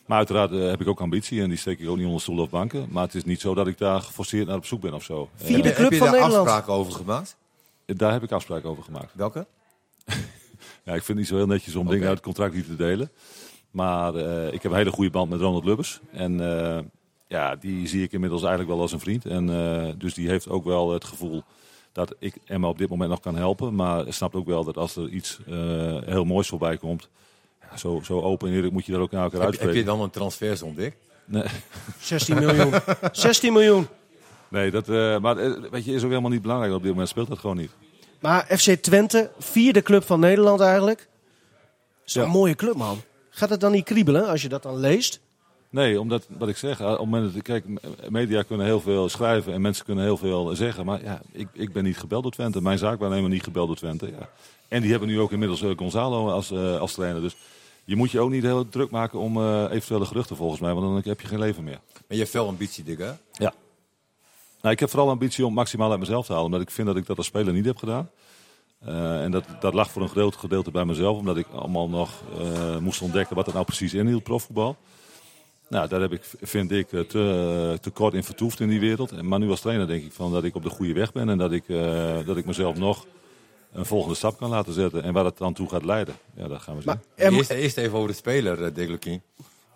Maar 0.05 0.17
uiteraard 0.17 0.51
eh, 0.51 0.69
heb 0.69 0.81
ik 0.81 0.87
ook 0.87 1.01
ambitie. 1.01 1.41
En 1.41 1.49
die 1.49 1.57
steek 1.57 1.79
ik 1.79 1.89
ook 1.89 1.97
niet 1.97 2.05
onder 2.05 2.21
stoelen 2.21 2.43
of 2.43 2.49
banken. 2.49 2.87
Maar 2.89 3.03
het 3.03 3.15
is 3.15 3.23
niet 3.23 3.41
zo 3.41 3.53
dat 3.53 3.67
ik 3.67 3.77
daar 3.77 4.01
geforceerd 4.01 4.47
naar 4.47 4.57
op 4.57 4.65
zoek 4.65 4.81
ben 4.81 4.93
of 4.93 5.03
zo. 5.03 5.29
Vierde 5.35 5.67
heb 5.67 5.75
club 5.75 5.91
je 5.91 5.97
van 5.97 6.07
daar 6.07 6.15
Nederland. 6.15 6.47
afspraken 6.47 6.73
over 6.73 6.93
gemaakt? 6.93 7.37
daar 7.85 8.11
heb 8.11 8.23
ik 8.23 8.31
afspraken 8.31 8.69
over 8.69 8.83
gemaakt. 8.83 9.11
Welke? 9.15 9.47
Ja, 10.83 10.95
ik 10.95 11.03
vind 11.03 11.07
het 11.07 11.17
niet 11.17 11.27
zo 11.27 11.35
heel 11.35 11.45
netjes 11.47 11.75
om 11.75 11.87
dingen 11.87 12.07
uit 12.07 12.15
het 12.15 12.25
contract 12.25 12.55
niet 12.55 12.65
te 12.65 12.75
delen. 12.75 13.11
Maar 13.71 14.15
eh, 14.15 14.53
ik 14.53 14.61
heb 14.63 14.71
een 14.71 14.77
hele 14.77 14.91
goede 14.91 15.09
band 15.09 15.29
met 15.29 15.39
Ronald 15.39 15.65
Lubbers. 15.65 15.99
En 16.11 16.39
eh, 16.39 16.79
ja, 17.29 17.55
die 17.55 17.87
zie 17.87 18.03
ik 18.03 18.11
inmiddels 18.11 18.41
eigenlijk 18.41 18.71
wel 18.71 18.81
als 18.81 18.91
een 18.91 18.99
vriend. 18.99 19.25
En 19.25 19.49
eh, 19.49 19.93
dus 19.97 20.13
die 20.13 20.29
heeft 20.29 20.49
ook 20.49 20.63
wel 20.63 20.91
het 20.93 21.03
gevoel 21.03 21.43
dat 21.91 22.15
ik 22.19 22.35
Emma 22.45 22.67
op 22.67 22.77
dit 22.77 22.89
moment 22.89 23.09
nog 23.09 23.19
kan 23.19 23.35
helpen. 23.35 23.75
Maar 23.75 24.05
snapt 24.13 24.35
ook 24.35 24.47
wel 24.47 24.63
dat 24.63 24.77
als 24.77 24.95
er 24.95 25.09
iets 25.09 25.39
eh, 25.47 25.55
heel 26.05 26.23
moois 26.25 26.47
voorbij 26.47 26.77
komt... 26.77 27.09
Ja, 27.71 27.77
zo, 27.77 28.01
zo 28.03 28.21
open 28.21 28.47
en 28.49 28.53
eerlijk 28.55 28.73
moet 28.73 28.85
je 28.85 28.91
daar 28.91 29.01
ook 29.01 29.11
naar 29.11 29.23
elkaar 29.23 29.39
Heb, 29.41 29.49
heb 29.49 29.59
uitspreken. 29.59 29.91
je 29.91 29.97
dan 29.97 30.05
een 30.05 30.09
transfersom, 30.11 30.75
Dick? 30.75 30.95
Nee, 31.25 31.43
16 31.99 32.35
miljoen. 32.39 32.73
16 33.11 33.53
miljoen. 33.53 33.87
nee 34.47 34.71
dat, 34.71 34.89
eh, 34.89 35.19
maar 35.19 35.35
weet 35.71 35.85
je, 35.85 35.93
is 35.93 36.03
ook 36.03 36.09
helemaal 36.09 36.31
niet 36.31 36.41
belangrijk. 36.41 36.73
Op 36.73 36.81
dit 36.81 36.91
moment 36.91 37.09
speelt 37.09 37.27
dat 37.27 37.39
gewoon 37.39 37.57
niet. 37.57 37.71
Maar 38.19 38.45
FC 38.57 38.71
Twente, 38.71 39.31
vierde 39.39 39.81
club 39.81 40.03
van 40.03 40.19
Nederland 40.19 40.59
eigenlijk. 40.59 41.07
Is 42.05 42.13
Ja. 42.13 42.23
een 42.23 42.29
mooie 42.29 42.55
club, 42.55 42.75
man. 42.75 43.01
Gaat 43.29 43.49
het 43.49 43.59
dan 43.59 43.71
niet 43.71 43.85
kriebelen 43.85 44.27
als 44.27 44.41
je 44.41 44.49
dat 44.49 44.63
dan 44.63 44.77
leest? 44.79 45.19
Nee, 45.69 45.99
omdat, 45.99 46.27
wat 46.37 46.49
ik 46.49 46.57
zeg, 46.57 46.81
op 46.81 46.87
het 46.87 46.99
moment 46.99 47.33
dat, 47.33 47.43
kijk, 47.43 47.65
media 48.09 48.43
kunnen 48.43 48.65
heel 48.65 48.79
veel 48.79 49.09
schrijven 49.09 49.53
en 49.53 49.61
mensen 49.61 49.85
kunnen 49.85 50.03
heel 50.03 50.17
veel 50.17 50.55
zeggen. 50.55 50.85
Maar 50.85 51.03
ja, 51.03 51.21
ik, 51.31 51.47
ik 51.53 51.73
ben 51.73 51.83
niet 51.83 51.97
gebeld 51.97 52.23
door 52.23 52.31
Twente. 52.31 52.61
Mijn 52.61 52.77
zaakwaarnemer 52.77 53.29
niet 53.29 53.43
gebeld 53.43 53.67
door 53.67 53.75
Twente. 53.75 54.07
Ja. 54.07 54.29
En 54.67 54.81
die 54.81 54.91
hebben 54.91 55.09
nu 55.09 55.19
ook 55.19 55.31
inmiddels 55.31 55.61
eh, 55.61 55.71
Gonzalo 55.75 56.29
als, 56.29 56.51
eh, 56.51 56.79
als 56.79 56.93
trainer. 56.93 57.21
Dus 57.21 57.35
je 57.89 57.95
moet 57.95 58.11
je 58.11 58.19
ook 58.19 58.29
niet 58.29 58.43
heel 58.43 58.69
druk 58.69 58.89
maken 58.89 59.19
om 59.19 59.37
eh, 59.37 59.65
eventuele 59.69 60.05
geruchten 60.05 60.35
volgens 60.35 60.59
mij. 60.59 60.73
Want 60.73 60.85
dan 60.85 61.11
heb 61.11 61.21
je 61.21 61.27
geen 61.27 61.39
leven 61.39 61.63
meer. 61.63 61.79
Maar 61.93 62.03
je 62.07 62.17
hebt 62.17 62.29
veel 62.29 62.47
ambitie, 62.47 62.83
Dick, 62.83 62.97
hè? 62.97 63.11
Ja. 63.33 63.53
Nou, 64.61 64.73
ik 64.73 64.79
heb 64.79 64.89
vooral 64.89 65.09
ambitie 65.09 65.45
om 65.45 65.53
maximaal 65.53 65.91
uit 65.91 65.99
mezelf 65.99 66.25
te 66.25 66.31
halen. 66.31 66.45
Omdat 66.45 66.61
ik 66.61 66.71
vind 66.71 66.87
dat 66.87 66.97
ik 66.97 67.05
dat 67.05 67.17
als 67.17 67.25
speler 67.25 67.53
niet 67.53 67.65
heb 67.65 67.77
gedaan. 67.77 68.09
Eh, 68.79 69.23
en 69.23 69.31
dat, 69.31 69.43
dat 69.59 69.73
lag 69.73 69.91
voor 69.91 70.01
een 70.01 70.09
groot 70.09 70.35
gedeelte 70.35 70.71
bij 70.71 70.85
mezelf. 70.85 71.17
Omdat 71.17 71.37
ik 71.37 71.47
allemaal 71.47 71.89
nog 71.89 72.23
eh, 72.39 72.77
moest 72.77 73.01
ontdekken 73.01 73.35
wat 73.35 73.47
er 73.47 73.53
nou 73.53 73.65
precies 73.65 73.93
inhield, 73.93 74.23
profvoetbal. 74.23 74.77
Nou, 75.69 75.87
daar 75.87 76.01
heb 76.01 76.11
ik, 76.11 76.21
vind 76.41 76.71
ik, 76.71 76.91
eh, 76.91 76.99
te, 77.01 77.77
te 77.81 77.89
kort 77.89 78.13
in 78.13 78.23
vertoefd 78.23 78.59
in 78.59 78.69
die 78.69 78.79
wereld. 78.79 79.11
En- 79.11 79.27
Maar 79.27 79.39
nu 79.39 79.49
als 79.49 79.61
trainer 79.61 79.87
denk 79.87 80.03
ik 80.03 80.11
van 80.11 80.31
dat 80.31 80.43
ik 80.43 80.55
op 80.55 80.63
de 80.63 80.69
goede 80.69 80.93
weg 80.93 81.11
ben. 81.11 81.29
En 81.29 81.37
dat 81.37 81.51
ik, 81.51 81.63
eh, 81.69 82.17
dat 82.25 82.37
ik 82.37 82.45
mezelf 82.45 82.77
nog 82.77 83.05
een 83.73 83.85
volgende 83.85 84.15
stap 84.15 84.37
kan 84.37 84.49
laten 84.49 84.73
zetten. 84.73 85.03
En 85.03 85.13
waar 85.13 85.25
het 85.25 85.37
dan 85.37 85.53
toe 85.53 85.69
gaat 85.69 85.85
leiden, 85.85 86.15
ja, 86.35 86.47
dat 86.47 86.61
gaan 86.61 86.75
we 86.75 86.81
zien. 86.81 86.91
Maar 86.93 87.25
er, 87.27 87.33
Eerst, 87.33 87.49
eerst 87.49 87.77
even 87.77 87.97
over 87.97 88.09
de 88.09 88.15
speler, 88.15 88.63
eh, 88.63 88.73
Dick 88.75 88.89
Lukien. 88.89 89.21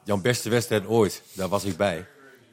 Jouw 0.03 0.17
beste 0.21 0.49
wedstrijd 0.49 0.85
ooit, 0.87 1.23
daar 1.33 1.47
was 1.49 1.63
ik 1.63 1.77
bij. 1.77 2.05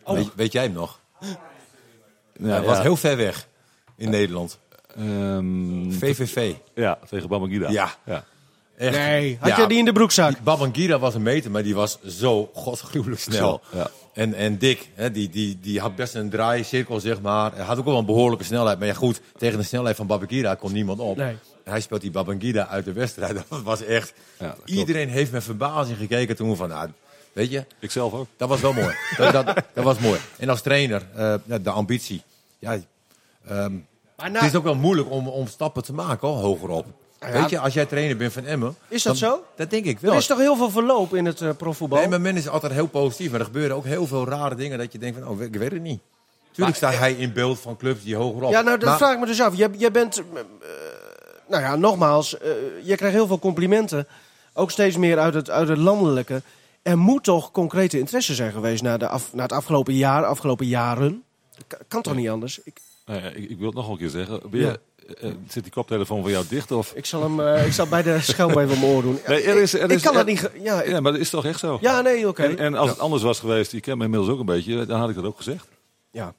Weet, 0.06 0.34
weet 0.34 0.52
jij 0.52 0.62
hem 0.62 0.72
nog? 0.72 1.00
Ja, 1.20 2.46
Hij 2.46 2.62
was 2.62 2.80
heel 2.80 2.96
ver 2.96 3.16
weg 3.16 3.48
in 3.96 4.10
Nederland. 4.10 4.58
ehm, 4.96 5.90
VVV. 5.90 6.54
ja, 6.74 6.98
tegen 7.08 7.28
Babangida. 7.28 7.70
Ja. 7.70 7.94
ja. 8.06 8.24
Echt. 8.80 8.96
nee, 8.96 9.36
had 9.40 9.48
Ja, 9.48 9.60
je 9.60 9.66
die 9.66 9.78
in 9.78 9.84
de 9.84 9.92
broekzak? 9.92 10.40
Babangida 10.42 10.98
was 10.98 11.14
een 11.14 11.22
meter, 11.22 11.50
maar 11.50 11.62
die 11.62 11.74
was 11.74 11.98
zo 12.06 12.50
godsgruwelijk 12.54 13.20
snel. 13.20 13.60
En, 14.12 14.34
en 14.34 14.58
Dick, 14.58 14.88
hè, 14.94 15.10
die, 15.10 15.28
die, 15.30 15.58
die 15.60 15.80
had 15.80 15.96
best 15.96 16.14
een 16.14 16.30
draaicirkel, 16.30 17.00
zeg 17.00 17.20
maar. 17.20 17.52
Hij 17.54 17.64
had 17.64 17.78
ook 17.78 17.84
wel 17.84 17.98
een 17.98 18.04
behoorlijke 18.04 18.44
snelheid. 18.44 18.78
Maar 18.78 18.88
ja, 18.88 18.94
goed, 18.94 19.20
tegen 19.38 19.58
de 19.58 19.64
snelheid 19.64 19.96
van 19.96 20.06
Babangida 20.06 20.54
kon 20.54 20.72
niemand 20.72 20.98
op. 21.00 21.16
Nee. 21.16 21.36
Hij 21.64 21.80
speelt 21.80 22.00
die 22.00 22.10
Babangida 22.10 22.66
uit 22.68 22.84
de 22.84 22.92
wedstrijd. 22.92 23.34
Dat 23.48 23.62
was 23.62 23.82
echt... 23.84 24.12
Ja, 24.38 24.46
dat 24.46 24.54
klopt. 24.54 24.70
Iedereen 24.70 25.08
heeft 25.08 25.32
met 25.32 25.44
verbazing 25.44 25.98
gekeken 25.98 26.36
toen 26.36 26.56
van... 26.56 26.68
Nou, 26.68 26.88
weet 27.32 27.50
je, 27.50 27.64
Ik 27.78 27.90
zelf 27.90 28.12
ook. 28.12 28.26
dat 28.36 28.48
was 28.48 28.60
wel 28.60 28.72
mooi. 28.72 28.94
dat, 29.16 29.32
dat, 29.32 29.46
dat 29.74 29.84
was 29.84 29.98
mooi. 29.98 30.20
En 30.38 30.48
als 30.48 30.60
trainer, 30.62 31.02
eh, 31.14 31.34
de 31.62 31.70
ambitie. 31.70 32.22
Ja, 32.58 32.72
ehm, 32.72 33.72
Maar 34.16 34.30
nou- 34.30 34.44
Het 34.44 34.52
is 34.52 34.58
ook 34.58 34.64
wel 34.64 34.74
moeilijk 34.74 35.10
om, 35.10 35.28
om 35.28 35.46
stappen 35.46 35.82
te 35.84 35.92
maken, 35.92 36.28
hoor, 36.28 36.36
hogerop. 36.36 36.86
Ja. 37.20 37.32
Weet 37.32 37.50
je, 37.50 37.58
als 37.58 37.74
jij 37.74 37.86
trainer 37.86 38.16
bent 38.16 38.32
van 38.32 38.44
Emmen... 38.44 38.74
Is 38.88 39.02
dat 39.02 39.18
dan- 39.18 39.30
zo? 39.30 39.44
Dat 39.56 39.70
denk 39.70 39.84
ik 39.84 39.98
wel. 39.98 40.12
Er 40.12 40.18
is 40.18 40.26
toch 40.26 40.38
heel 40.38 40.56
veel 40.56 40.70
verloop 40.70 41.14
in 41.14 41.24
het 41.24 41.40
eh, 41.40 41.50
profvoetbal? 41.56 41.98
Nee, 41.98 42.08
maar 42.08 42.20
men 42.20 42.36
is 42.36 42.48
altijd 42.48 42.72
heel 42.72 42.86
positief. 42.86 43.30
Maar 43.30 43.40
er 43.40 43.46
gebeuren 43.46 43.76
ook 43.76 43.84
heel 43.84 44.06
veel 44.06 44.26
rare 44.28 44.54
dingen 44.54 44.78
dat 44.78 44.92
je 44.92 44.98
denkt 44.98 45.18
van, 45.18 45.28
oh, 45.28 45.40
ik 45.42 45.54
weet 45.56 45.72
het 45.72 45.82
niet. 45.82 46.00
Tuurlijk 46.52 46.76
staat 46.76 46.94
hij 46.98 47.12
in 47.12 47.32
beeld 47.32 47.60
van 47.60 47.76
clubs 47.76 48.02
die 48.02 48.16
hogerop. 48.16 48.50
Ja, 48.50 48.60
nou, 48.60 48.78
dat 48.78 48.88
Maar- 48.88 48.98
vraag 48.98 49.12
ik 49.12 49.18
me 49.20 49.26
dus 49.26 49.40
af. 49.40 49.56
Jij, 49.56 49.68
jij 49.76 49.90
bent, 49.90 50.16
eh, 50.18 50.40
eh, 50.40 50.46
nou 51.48 51.62
ja, 51.62 51.76
nogmaals, 51.76 52.38
eh, 52.38 52.50
je 52.82 52.96
krijgt 52.96 53.16
heel 53.16 53.26
veel 53.26 53.38
complimenten. 53.38 54.06
Ook 54.54 54.70
steeds 54.70 54.96
meer 54.96 55.18
uit 55.18 55.34
het, 55.34 55.50
uit 55.50 55.68
het 55.68 55.78
landelijke. 55.78 56.42
Er 56.82 56.98
moet 56.98 57.24
toch 57.24 57.50
concrete 57.50 57.98
interesse 57.98 58.34
zijn 58.34 58.52
geweest 58.52 58.82
na, 58.82 58.96
de 58.96 59.08
af, 59.08 59.32
na 59.32 59.42
het 59.42 59.52
afgelopen 59.52 59.94
jaar, 59.94 60.24
afgelopen 60.24 60.66
jaren? 60.66 61.22
Dat 61.54 61.64
kan, 61.66 61.78
kan 61.88 62.02
toch 62.02 62.14
niet 62.14 62.28
anders? 62.28 62.60
Ik, 62.64 62.80
Nou 63.06 63.22
ja, 63.22 63.28
ik, 63.28 63.50
ik 63.50 63.58
wil 63.58 63.66
het 63.66 63.76
nog 63.76 63.88
een 63.88 63.96
keer 63.98 64.08
zeggen. 64.08 64.40
Ben 64.50 64.60
je, 64.60 64.80
eh, 65.20 65.30
zit 65.48 65.62
die 65.62 65.72
koptelefoon 65.72 66.22
van 66.22 66.30
jou 66.30 66.44
dicht? 66.48 66.70
Of? 66.72 66.92
ik 66.94 67.06
zal 67.06 67.22
hem 67.22 67.64
ik 67.66 67.72
zal 67.72 67.86
bij 67.86 68.02
de 68.02 68.20
schelm 68.20 68.50
even 68.58 68.68
mijn 68.80 68.84
oor 68.92 69.02
doen. 69.02 69.18
Nee, 69.26 69.42
er 69.42 69.62
is- 69.62 69.74
er 69.74 69.82
ik 69.82 69.90
is- 69.90 70.02
kan 70.02 70.12
er- 70.12 70.18
dat 70.18 70.26
niet... 70.26 70.50
Ja, 70.62 70.82
ik- 70.82 70.90
Ja, 70.90 71.00
maar 71.00 71.12
dat 71.12 71.20
is 71.20 71.30
toch 71.30 71.44
echt 71.44 71.58
zo? 71.58 71.78
ja 71.80 72.00
nee, 72.00 72.28
oké. 72.28 72.42
En, 72.42 72.58
en 72.58 72.74
als 72.74 72.90
het 72.90 72.98
anders 72.98 73.22
was 73.22 73.38
geweest, 73.40 73.72
je 73.72 73.80
kent 73.80 73.98
me 73.98 74.04
inmiddels 74.04 74.30
ook 74.30 74.40
een 74.40 74.46
beetje, 74.46 74.86
dan 74.86 75.00
had 75.00 75.08
ik 75.08 75.14
dat 75.14 75.24
ook 75.24 75.36
gezegd. 75.36 75.66
Ja, 76.10 76.34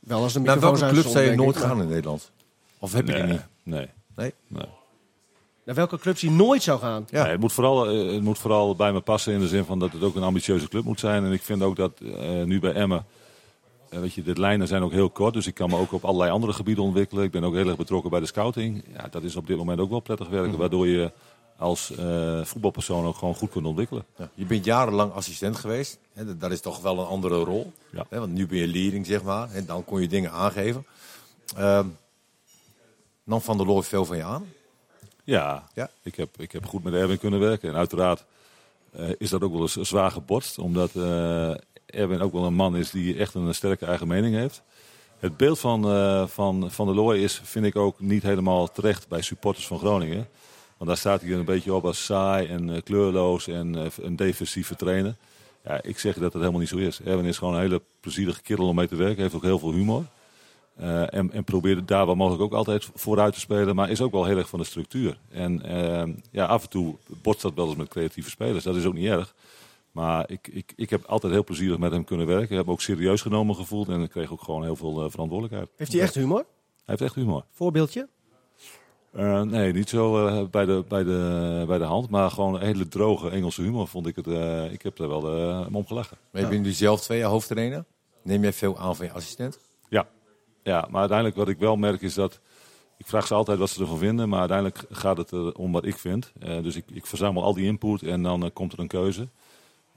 wel 0.00 0.22
als 0.22 0.32
de 0.32 0.40
Naar 0.40 0.54
microfoons 0.54 0.80
welke 0.80 0.94
club 1.00 1.12
zou 1.12 1.24
je 1.24 1.34
nooit 1.36 1.56
ik, 1.56 1.62
gaan 1.62 1.80
in 1.80 1.88
Nederland? 1.88 2.30
Of 2.78 2.92
heb 2.92 3.06
je 3.06 3.14
die 3.14 3.22
niet? 3.22 3.46
nee. 3.62 3.88
Nee? 4.16 4.32
Naar 5.64 5.74
welke 5.74 5.98
clubs 5.98 6.20
hij 6.22 6.30
nooit 6.30 6.62
zou 6.62 6.78
gaan? 6.80 7.06
Ja. 7.10 7.22
Nee, 7.22 7.30
het, 7.32 7.40
moet 7.40 7.52
vooral, 7.52 7.88
eh, 7.90 8.12
het 8.12 8.22
moet 8.22 8.38
vooral 8.38 8.76
bij 8.76 8.92
me 8.92 9.00
passen 9.00 9.32
in 9.32 9.40
de 9.40 9.48
zin 9.48 9.64
van 9.64 9.78
dat 9.78 9.92
het 9.92 10.02
ook 10.02 10.14
een 10.14 10.22
ambitieuze 10.22 10.68
club 10.68 10.84
moet 10.84 11.00
zijn. 11.00 11.24
En 11.24 11.32
ik 11.32 11.42
vind 11.42 11.62
ook 11.62 11.76
dat 11.76 11.92
eh, 12.00 12.42
nu 12.42 12.60
bij 12.60 12.72
Emmen, 12.72 13.04
eh, 13.92 14.00
weet 14.00 14.12
je, 14.14 14.22
de 14.22 14.40
lijnen 14.40 14.68
zijn 14.68 14.82
ook 14.82 14.92
heel 14.92 15.10
kort. 15.10 15.34
Dus 15.34 15.46
ik 15.46 15.54
kan 15.54 15.70
me 15.70 15.76
ook 15.76 15.92
op 15.92 16.04
allerlei 16.04 16.30
andere 16.30 16.52
gebieden 16.52 16.84
ontwikkelen. 16.84 17.24
Ik 17.24 17.30
ben 17.30 17.44
ook 17.44 17.54
heel 17.54 17.66
erg 17.68 17.76
betrokken 17.76 18.10
bij 18.10 18.20
de 18.20 18.26
scouting. 18.26 18.84
Ja, 18.92 19.08
dat 19.10 19.22
is 19.22 19.36
op 19.36 19.46
dit 19.46 19.56
moment 19.56 19.80
ook 19.80 19.90
wel 19.90 20.00
prettig 20.00 20.28
werken. 20.28 20.58
Waardoor 20.58 20.86
je 20.88 21.12
als 21.58 21.90
eh, 21.96 22.44
voetbalpersoon 22.44 23.04
ook 23.06 23.16
gewoon 23.16 23.34
goed 23.34 23.50
kunt 23.50 23.66
ontwikkelen. 23.66 24.04
Ja. 24.16 24.30
Je 24.34 24.44
bent 24.44 24.64
jarenlang 24.64 25.12
assistent 25.12 25.56
geweest. 25.56 25.98
Hè, 26.12 26.36
dat- 26.38 26.50
is 26.50 26.60
toch 26.60 26.80
wel 26.80 26.98
een 26.98 27.06
andere 27.06 27.38
rol. 27.38 27.72
Ja. 27.90 28.06
Hè, 28.08 28.18
want 28.18 28.32
nu 28.32 28.46
ben 28.46 28.58
je 28.58 28.66
leading, 28.66 29.06
zeg 29.06 29.22
maar. 29.22 29.50
En 29.50 29.66
dan 29.66 29.84
kon 29.84 30.00
je 30.00 30.08
dingen 30.08 30.30
aangeven. 30.32 30.86
Ehm 31.56 31.86
nam 33.24 33.40
Van 33.40 33.56
der 33.56 33.66
Looy 33.66 33.82
veel 33.82 34.04
van 34.04 34.16
je 34.16 34.22
aan? 34.22 34.44
Ja, 35.24 35.68
Ja. 35.74 35.90
Ik, 36.02 36.14
heb, 36.14 36.28
ik 36.40 36.52
heb 36.52 36.66
goed 36.66 36.82
met 36.82 36.94
Erwin 36.94 37.18
kunnen 37.18 37.40
werken. 37.40 37.68
En 37.68 37.76
uiteraard 37.76 38.24
eh, 38.92 39.08
is 39.18 39.30
dat 39.30 39.42
ook 39.42 39.52
wel 39.52 39.60
eens 39.60 39.76
zwaar 39.76 40.10
gebotst. 40.10 40.58
Omdat 40.58 40.90
Erwin 41.92 42.20
ook 42.20 42.32
wel 42.32 42.44
een 42.44 42.54
man 42.54 42.76
is 42.76 42.90
die 42.90 43.16
echt 43.16 43.34
een 43.34 43.54
sterke 43.54 43.86
eigen 43.86 44.08
mening 44.08 44.34
heeft. 44.34 44.62
Het 45.22 45.36
beeld 45.36 45.58
van 45.58 45.84
eh, 45.84 46.26
Van, 46.26 46.70
van 46.70 46.86
der 46.86 46.94
Looy 46.94 47.18
is, 47.18 47.40
vind 47.44 47.64
ik 47.64 47.76
ook 47.76 48.00
niet 48.00 48.22
helemaal 48.22 48.72
terecht 48.72 49.08
bij 49.08 49.22
supporters 49.22 49.66
van 49.66 49.78
Groningen. 49.78 50.28
Want 50.76 50.90
daar 50.90 50.98
staat 50.98 51.20
hij 51.20 51.32
een 51.32 51.44
beetje 51.44 51.74
op 51.74 51.84
als 51.84 52.04
saai 52.04 52.46
en 52.46 52.70
eh, 52.70 52.82
kleurloos 52.82 53.46
en 53.46 53.76
eh, 53.76 53.84
een 54.00 54.16
defensieve 54.16 54.76
trainer. 54.76 55.16
Ja, 55.64 55.82
ik 55.82 55.98
zeg 55.98 56.14
dat 56.14 56.22
het 56.22 56.32
helemaal 56.32 56.60
niet 56.60 56.68
zo 56.68 56.76
is. 56.76 57.00
Erwin 57.00 57.24
is 57.24 57.38
gewoon 57.38 57.54
een 57.54 57.60
hele 57.60 57.82
plezierige 58.00 58.42
kerel 58.42 58.68
om 58.68 58.74
mee 58.74 58.88
te 58.88 58.96
werken. 58.96 59.22
heeft 59.22 59.34
ook 59.34 59.42
heel 59.42 59.58
veel 59.58 59.72
humor. 59.72 60.04
En, 60.76 61.32
en 61.32 61.44
probeerde 61.44 61.84
daar 61.84 62.06
waar 62.06 62.16
mogelijk 62.16 62.42
ook 62.42 62.52
altijd 62.52 62.90
vooruit 62.94 63.34
te 63.34 63.40
spelen. 63.40 63.74
Maar 63.74 63.90
is 63.90 64.00
ook 64.00 64.12
wel 64.12 64.24
heel 64.24 64.36
erg 64.36 64.48
van 64.48 64.58
de 64.58 64.64
structuur. 64.64 65.18
En 65.30 65.62
ja, 66.30 66.44
af 66.44 66.62
en 66.62 66.68
toe 66.68 66.96
botst 67.22 67.42
dat 67.42 67.54
wel 67.54 67.66
eens 67.66 67.76
met 67.76 67.88
creatieve 67.88 68.30
spelers. 68.30 68.64
Dat 68.64 68.76
is 68.76 68.84
ook 68.84 68.94
niet 68.94 69.06
erg. 69.08 69.34
Maar 69.92 70.30
ik, 70.30 70.48
ik, 70.48 70.72
ik 70.76 70.90
heb 70.90 71.04
altijd 71.04 71.32
heel 71.32 71.44
plezierig 71.44 71.78
met 71.78 71.92
hem 71.92 72.04
kunnen 72.04 72.26
werken. 72.26 72.50
Ik 72.50 72.56
heb 72.56 72.66
me 72.66 72.72
ook 72.72 72.80
serieus 72.80 73.20
genomen 73.20 73.54
gevoeld. 73.54 73.88
En 73.88 74.00
ik 74.02 74.10
kreeg 74.10 74.32
ook 74.32 74.42
gewoon 74.42 74.62
heel 74.62 74.76
veel 74.76 75.04
eh, 75.04 75.10
verantwoordelijkheid. 75.10 75.70
Heeft 75.76 75.92
hij 75.92 76.00
echt 76.00 76.14
humor? 76.14 76.38
Hij 76.38 76.46
heeft 76.84 77.00
echt 77.00 77.14
humor. 77.14 77.44
Voorbeeldje? 77.50 78.08
Eh, 79.12 79.42
nee, 79.42 79.72
niet 79.72 79.88
zo 79.88 80.26
eh, 80.26 80.42
bij, 80.50 80.64
de, 80.64 80.84
bij, 80.88 81.04
de, 81.04 81.64
bij 81.66 81.78
de 81.78 81.84
hand. 81.84 82.10
Maar 82.10 82.30
gewoon 82.30 82.54
een 82.54 82.60
hele 82.66 82.88
droge 82.88 83.30
Engelse 83.30 83.62
humor 83.62 83.88
vond 83.88 84.06
ik 84.06 84.16
het. 84.16 84.26
eh, 84.26 84.72
ik 84.72 84.82
heb 84.82 84.98
er 84.98 85.08
wel 85.08 85.22
om 85.72 85.86
gelachen. 85.86 86.16
Maar 86.30 86.42
je 86.42 86.48
bent 86.48 86.62
nu 86.62 86.70
zelf 86.72 87.00
twee 87.00 87.18
jaar 87.18 87.30
hoofdtrainer. 87.30 87.84
Neem 88.22 88.42
jij 88.42 88.52
veel 88.52 88.78
aan 88.78 88.96
van 88.96 89.06
je 89.06 89.12
assistent? 89.12 89.58
Ja. 89.88 90.08
ja, 90.62 90.86
maar 90.90 91.00
uiteindelijk 91.00 91.38
wat 91.38 91.48
ik 91.48 91.58
wel 91.58 91.76
merk 91.76 92.02
is 92.02 92.14
dat... 92.14 92.40
Ik 92.98 93.06
vraag 93.08 93.26
ze 93.26 93.34
altijd 93.34 93.58
wat 93.58 93.70
ze 93.70 93.80
ervan 93.80 93.98
vinden, 93.98 94.28
maar 94.28 94.38
uiteindelijk 94.38 94.84
gaat 94.90 95.16
het 95.16 95.30
er 95.30 95.54
om 95.54 95.72
wat 95.72 95.84
ik 95.84 95.98
vind. 95.98 96.32
Eh, 96.40 96.62
dus 96.62 96.76
ik, 96.76 96.84
ik 96.92 97.06
verzamel 97.06 97.42
al 97.42 97.54
die 97.54 97.66
input 97.66 98.02
en 98.02 98.22
dan 98.22 98.50
komt 98.52 98.72
er 98.72 98.78
een 98.78 98.86
keuze. 98.86 99.28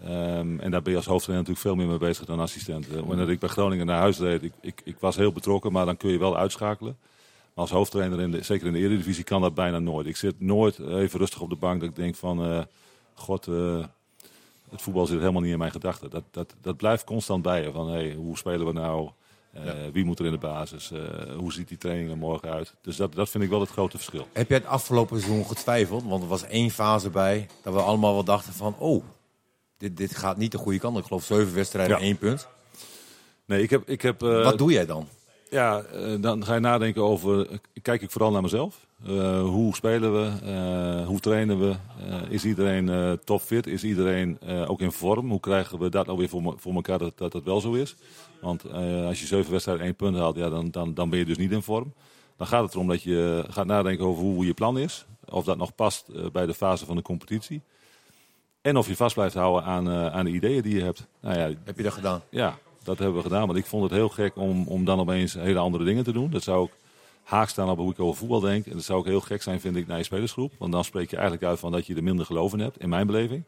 Ehm, 0.03 0.59
en 0.59 0.71
daar 0.71 0.81
ben 0.81 0.91
je 0.91 0.97
als 0.97 1.05
hoofdtrainer 1.07 1.47
natuurlijk 1.47 1.59
veel 1.59 1.75
meer 1.75 1.87
mee 1.87 2.07
bezig 2.09 2.25
dan 2.25 2.39
assistent. 2.39 2.91
Uh, 2.93 2.99
wanneer 2.99 3.29
ik 3.29 3.39
bij 3.39 3.49
Groningen 3.49 3.85
naar 3.85 3.99
huis 3.99 4.17
reed, 4.19 4.43
ik, 4.43 4.53
ik, 4.61 4.81
ik 4.83 4.95
was 4.99 5.15
heel 5.15 5.31
betrokken, 5.31 5.71
maar 5.71 5.85
dan 5.85 5.97
kun 5.97 6.11
je 6.11 6.17
wel 6.19 6.37
uitschakelen. 6.37 6.97
Maar 7.53 7.63
als 7.63 7.71
hoofdtrainer, 7.71 8.21
in 8.21 8.31
de, 8.31 8.43
zeker 8.43 8.67
in 8.67 8.73
de 8.73 8.79
Eredivisie, 8.79 9.23
kan 9.23 9.41
dat 9.41 9.53
bijna 9.53 9.79
nooit. 9.79 10.07
Ik 10.07 10.15
zit 10.17 10.39
nooit 10.41 10.79
even 10.79 11.19
rustig 11.19 11.41
op 11.41 11.49
de 11.49 11.55
bank 11.55 11.79
dat 11.79 11.89
ik 11.89 11.95
denk 11.95 12.15
van... 12.15 12.45
eh, 12.45 12.61
God, 13.13 13.47
eh, 13.47 13.83
het 14.69 14.81
voetbal 14.81 15.05
zit 15.05 15.19
helemaal 15.19 15.41
niet 15.41 15.51
in 15.51 15.57
mijn 15.57 15.71
gedachten. 15.71 16.09
Dat, 16.09 16.23
dat, 16.31 16.55
dat 16.61 16.77
blijft 16.77 17.03
constant 17.03 17.41
bij 17.41 17.63
je. 17.63 17.71
Van, 17.71 17.89
hey, 17.89 18.13
hoe 18.13 18.37
spelen 18.37 18.65
we 18.65 18.73
nou? 18.73 19.09
Eh, 19.51 19.63
Wie 19.93 20.05
moet 20.05 20.19
er 20.19 20.25
in 20.25 20.31
de 20.31 20.37
basis? 20.37 20.91
Eh, 20.91 20.99
hoe 21.37 21.53
ziet 21.53 21.67
die 21.67 21.77
training 21.77 22.09
er 22.09 22.17
morgen 22.17 22.49
uit? 22.49 22.73
Dus 22.81 22.95
dat, 22.95 23.13
dat 23.13 23.29
vind 23.29 23.43
ik 23.43 23.49
wel 23.49 23.59
het 23.59 23.69
grote 23.69 23.97
verschil. 23.97 24.27
Heb 24.33 24.49
jij 24.49 24.57
het 24.57 24.67
afgelopen 24.67 25.19
seizoen 25.21 25.45
getwijfeld? 25.45 26.03
Want 26.03 26.23
er 26.23 26.29
was 26.29 26.43
één 26.43 26.69
fase 26.69 27.09
bij 27.09 27.47
dat 27.63 27.73
we 27.73 27.81
allemaal 27.81 28.13
wel 28.13 28.23
dachten 28.23 28.53
van... 28.53 28.75
Oh, 28.77 29.03
dit, 29.77 29.97
dit 29.97 30.15
gaat 30.15 30.37
niet 30.37 30.51
de 30.51 30.57
goede 30.57 30.79
kant. 30.79 30.97
Ik 30.97 31.03
geloof 31.05 31.23
zeven 31.25 31.53
wedstrijden, 31.55 31.97
Ja. 31.97 32.03
één 32.03 32.17
punt. 32.17 32.47
Nee, 33.45 33.61
ik 33.63 33.69
heb... 33.69 33.89
Ik 33.89 34.01
heb 34.01 34.23
eh, 34.23 34.43
Wat 34.43 34.57
doe 34.57 34.71
jij 34.71 34.85
dan? 34.85 35.07
Ja, 35.49 35.81
eh, 35.81 36.21
dan 36.21 36.45
ga 36.45 36.53
je 36.53 36.59
nadenken 36.59 37.01
over. 37.01 37.49
eh, 37.49 37.57
Kijk 37.81 38.01
ik 38.01 38.11
vooral 38.11 38.31
naar 38.31 38.41
mezelf. 38.41 38.85
Hoe 39.41 39.75
spelen 39.75 40.13
we? 40.13 41.03
Hoe 41.05 41.19
trainen 41.19 41.59
we? 41.59 41.75
Is 42.29 42.45
iedereen 42.45 43.19
topfit? 43.23 43.67
Is 43.67 43.83
iedereen 43.83 44.39
ook 44.67 44.81
in 44.81 44.91
vorm? 44.91 45.29
Hoe 45.29 45.39
krijgen 45.39 45.79
we 45.79 45.89
dat 45.89 46.05
nou 46.05 46.17
weer 46.17 46.29
voor, 46.29 46.53
voor 46.57 46.73
elkaar 46.73 46.97
dat, 46.99 47.17
dat 47.17 47.31
dat 47.31 47.43
wel 47.43 47.61
zo 47.61 47.73
is? 47.73 47.95
Want 48.41 48.71
als 49.07 49.19
je 49.19 49.25
zeven 49.25 49.51
wedstrijden 49.51 49.85
één 49.85 49.95
punt 49.95 50.15
haalt, 50.17 50.35
ja, 50.35 50.49
dan, 50.49 50.71
dan, 50.71 50.93
dan 50.93 51.09
ben 51.09 51.19
je 51.19 51.25
dus 51.25 51.37
niet 51.37 51.51
in 51.51 51.61
vorm. 51.61 51.93
Dan 52.37 52.47
gaat 52.47 52.63
het 52.63 52.73
erom 52.73 52.87
dat 52.87 53.03
je 53.03 53.45
gaat 53.49 53.65
nadenken 53.65 54.05
over 54.05 54.23
hoe 54.23 54.45
je 54.45 54.53
plan 54.53 54.77
is. 54.77 55.05
Of 55.29 55.43
dat 55.45 55.57
nog 55.57 55.75
past 55.75 56.05
bij 56.31 56.45
de 56.45 56.53
fase 56.53 56.85
van 56.85 56.95
de 56.95 57.01
competitie. 57.01 57.61
En 58.65 58.77
of 58.77 58.87
je 58.87 58.95
vast 58.95 59.15
blijft 59.15 59.35
houden 59.35 59.63
aan, 59.63 59.89
eh, 59.89 60.07
aan 60.07 60.25
de 60.25 60.31
ideeën 60.31 60.61
die 60.61 60.75
je 60.75 60.83
hebt. 60.83 61.07
Nou 61.21 61.37
ja, 61.37 61.49
Heb 61.63 61.77
je 61.77 61.83
dat 61.83 61.93
gedaan? 61.93 62.21
ja, 62.29 62.57
dat 62.83 62.97
hebben 62.97 63.17
we 63.17 63.23
gedaan. 63.23 63.45
Want 63.47 63.57
ik 63.59 63.65
vond 63.65 63.83
het 63.83 63.91
heel 63.91 64.09
gek 64.09 64.35
om, 64.35 64.67
om 64.67 64.85
dan 64.85 64.99
opeens 64.99 65.33
hele 65.33 65.59
andere 65.59 65.83
dingen 65.83 66.03
te 66.03 66.11
doen. 66.11 66.29
Dat 66.31 66.43
zou 66.43 66.57
ook 66.59 66.71
haak 67.23 67.49
staan 67.49 67.69
op 67.69 67.77
hoe 67.77 67.91
ik 67.91 67.99
over 67.99 68.17
voetbal 68.17 68.39
denk. 68.39 68.65
En 68.65 68.71
dat 68.73 68.83
zou 68.83 68.99
ook 68.99 69.05
heel 69.05 69.21
gek 69.21 69.41
zijn, 69.41 69.59
vind 69.59 69.75
ik, 69.75 69.87
naar 69.87 69.97
je 69.97 70.03
spelersgroep. 70.03 70.51
Want 70.59 70.71
dan 70.71 70.83
spreek 70.83 71.09
je 71.09 71.15
eigenlijk 71.15 71.45
uit 71.45 71.59
van 71.59 71.71
dat 71.71 71.85
je 71.87 71.95
er 71.95 72.03
minder 72.03 72.25
geloof 72.25 72.53
in 72.53 72.59
hebt, 72.59 72.79
in 72.79 72.89
mijn 72.89 73.07
beleving. 73.07 73.43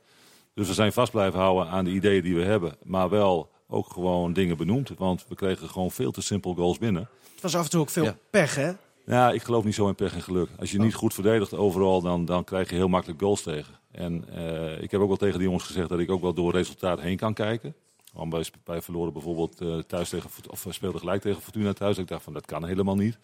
Dus 0.54 0.68
we 0.68 0.74
zijn 0.74 0.94
vast 0.94 1.12
blijven 1.12 1.40
houden 1.40 1.68
aan 1.68 1.84
de 1.86 1.92
ideeën 1.92 2.24
die 2.24 2.36
we 2.36 2.44
hebben. 2.44 2.76
Maar 2.84 3.10
wel 3.10 3.50
ook 3.70 3.90
gewoon 3.94 4.34
dingen 4.34 4.58
benoemd. 4.58 4.92
Want 4.98 5.26
we 5.28 5.36
kregen 5.36 5.70
gewoon 5.70 5.92
veel 5.92 6.12
te 6.12 6.22
simpel 6.22 6.54
goals 6.54 6.78
binnen. 6.78 7.10
Het 7.34 7.42
was 7.42 7.56
af 7.56 7.64
en 7.64 7.70
toe 7.70 7.82
ook 7.82 7.90
veel 7.90 8.04
Ja. 8.04 8.16
pech, 8.30 8.56
hè? 8.56 8.72
Ja, 9.06 9.32
ik 9.32 9.44
geloof 9.44 9.64
niet 9.64 9.76
zo 9.76 9.88
in 9.88 9.96
pech 9.96 10.14
en 10.14 10.22
geluk. 10.22 10.50
Als 10.60 10.72
je 10.72 10.80
niet 10.80 10.94
goed 10.96 11.14
verdedigt 11.14 11.54
overal, 11.54 12.02
dan, 12.02 12.26
dan 12.26 12.44
krijg 12.44 12.70
je 12.70 12.76
heel 12.76 12.88
makkelijk 12.88 13.22
goals 13.22 13.42
tegen. 13.42 13.77
En 13.92 14.26
eh, 14.34 14.82
ik 14.82 14.92
heb 14.92 15.02
ook 15.02 15.08
wel 15.08 15.18
tegen 15.18 15.38
die 15.38 15.48
jongens 15.48 15.64
gezegd 15.66 15.90
dat 15.90 16.00
ik 16.00 16.12
ook 16.12 16.22
wel 16.22 16.34
door 16.34 16.52
resultaat 16.52 17.00
heen 17.02 17.18
kan 17.18 17.34
kijken. 17.34 17.74
Want 18.14 18.34
wij, 18.34 18.46
wij 18.66 18.82
verloren 18.82 19.14
bijvoorbeeld 19.14 19.62
eh, 19.62 19.78
thuis 19.78 20.10
tegen, 20.10 20.30
of 20.50 20.64
we 20.64 20.72
speelden 20.74 21.00
gelijk 21.00 21.22
tegen 21.22 21.42
Fortuna 21.42 21.74
thuis. 21.74 21.98
Ik 21.98 22.08
dacht 22.08 22.24
van 22.24 22.34
dat 22.34 22.46
kan 22.46 22.66
helemaal 22.66 22.96
niet. 22.96 23.18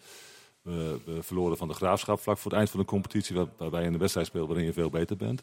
We, 0.62 0.98
we 1.04 1.22
verloren 1.22 1.56
van 1.56 1.68
de 1.68 1.74
graafschap 1.74 2.20
vlak 2.20 2.38
voor 2.38 2.50
het 2.50 2.58
eind 2.60 2.70
van 2.70 2.80
de 2.80 2.86
competitie, 2.86 3.36
waar- 3.36 3.46
waarbij 3.56 3.80
je 3.80 3.86
in 3.86 3.92
de 3.92 3.98
wedstrijd 3.98 4.26
speelt 4.26 4.46
waarin 4.46 4.64
je 4.66 4.72
veel 4.72 4.90
beter 4.90 5.16
bent. 5.16 5.42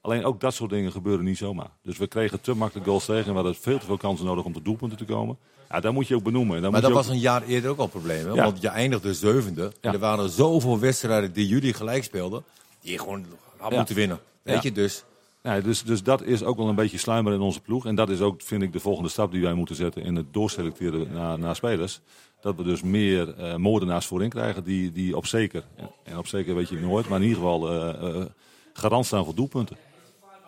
Alleen 0.00 0.24
ook 0.24 0.40
dat 0.40 0.54
soort 0.54 0.70
dingen 0.70 0.92
gebeuren 0.92 1.24
niet 1.24 1.36
zomaar. 1.38 1.70
Dus 1.82 1.98
we 1.98 2.06
kregen 2.06 2.40
te 2.40 2.54
makkelijk 2.54 2.86
goals 2.86 3.04
tegen 3.04 3.24
en 3.24 3.28
we 3.30 3.34
hadden 3.34 3.54
veel 3.54 3.78
te 3.78 3.86
veel 3.86 3.96
kansen 3.96 4.26
nodig 4.26 4.44
om 4.44 4.52
tot 4.52 4.64
doelpunten 4.64 4.98
te 4.98 5.04
komen. 5.04 5.36
Ja, 5.70 5.80
daar 5.80 5.92
moet 5.92 6.06
je 6.08 6.14
ook 6.14 6.22
benoemen. 6.22 6.60
Maar 6.60 6.70
moet 6.70 6.80
dat 6.80 6.90
ook- 6.90 6.96
was 6.96 7.08
een 7.08 7.18
jaar 7.18 7.42
eerder 7.42 7.70
ook 7.70 7.78
al 7.78 7.84
een 7.84 7.90
probleem. 7.90 8.26
Hè? 8.26 8.32
Ja. 8.32 8.44
Want 8.44 8.60
je 8.60 8.68
eindigde 8.68 9.14
zevende. 9.14 9.72
En 9.80 9.92
er 9.92 9.98
waren 9.98 10.28
zoveel 10.30 10.78
wedstrijden 10.78 11.32
die 11.32 11.46
jullie 11.46 11.72
gelijk 11.72 12.04
speelden. 12.04 12.44
Die 12.80 12.92
je 12.92 12.98
gewoon 12.98 13.24
had 13.56 13.70
Ja. 13.70 13.76
moeten 13.76 13.94
winnen. 13.94 14.20
Weet 14.42 14.54
Ja. 14.54 14.60
je, 14.62 14.72
dus... 14.72 15.04
Ja, 15.42 15.60
dus, 15.60 15.82
dus 15.82 16.02
dat 16.02 16.22
is 16.22 16.42
ook 16.42 16.56
wel 16.56 16.68
een 16.68 16.74
beetje 16.74 16.98
sluimer 16.98 17.32
in 17.32 17.40
onze 17.40 17.60
ploeg. 17.60 17.86
En 17.86 17.94
dat 17.94 18.08
is 18.10 18.20
ook, 18.20 18.42
vind 18.42 18.62
ik, 18.62 18.72
de 18.72 18.80
volgende 18.80 19.08
stap 19.08 19.32
die 19.32 19.42
wij 19.42 19.54
moeten 19.54 19.76
zetten 19.76 20.02
in 20.02 20.16
het 20.16 20.32
doorselecteren 20.32 21.12
naar, 21.12 21.38
naar 21.38 21.56
spelers. 21.56 22.00
Dat 22.40 22.56
we 22.56 22.62
dus 22.62 22.82
meer 22.82 23.34
eh, 23.34 23.56
moordenaars 23.56 24.06
voorin 24.06 24.28
krijgen 24.28 24.64
die, 24.64 24.92
die 24.92 25.16
op 25.16 25.26
zeker, 25.26 25.64
en 26.04 26.18
op 26.18 26.26
zeker 26.26 26.54
weet 26.54 26.68
je 26.68 26.76
nooit, 26.80 27.08
maar 27.08 27.18
in 27.20 27.26
ieder 27.26 27.42
geval 27.42 27.68
eh, 27.70 28.16
eh, 28.20 28.26
garant 28.72 29.06
staan 29.06 29.24
voor 29.24 29.34
doelpunten. 29.34 29.76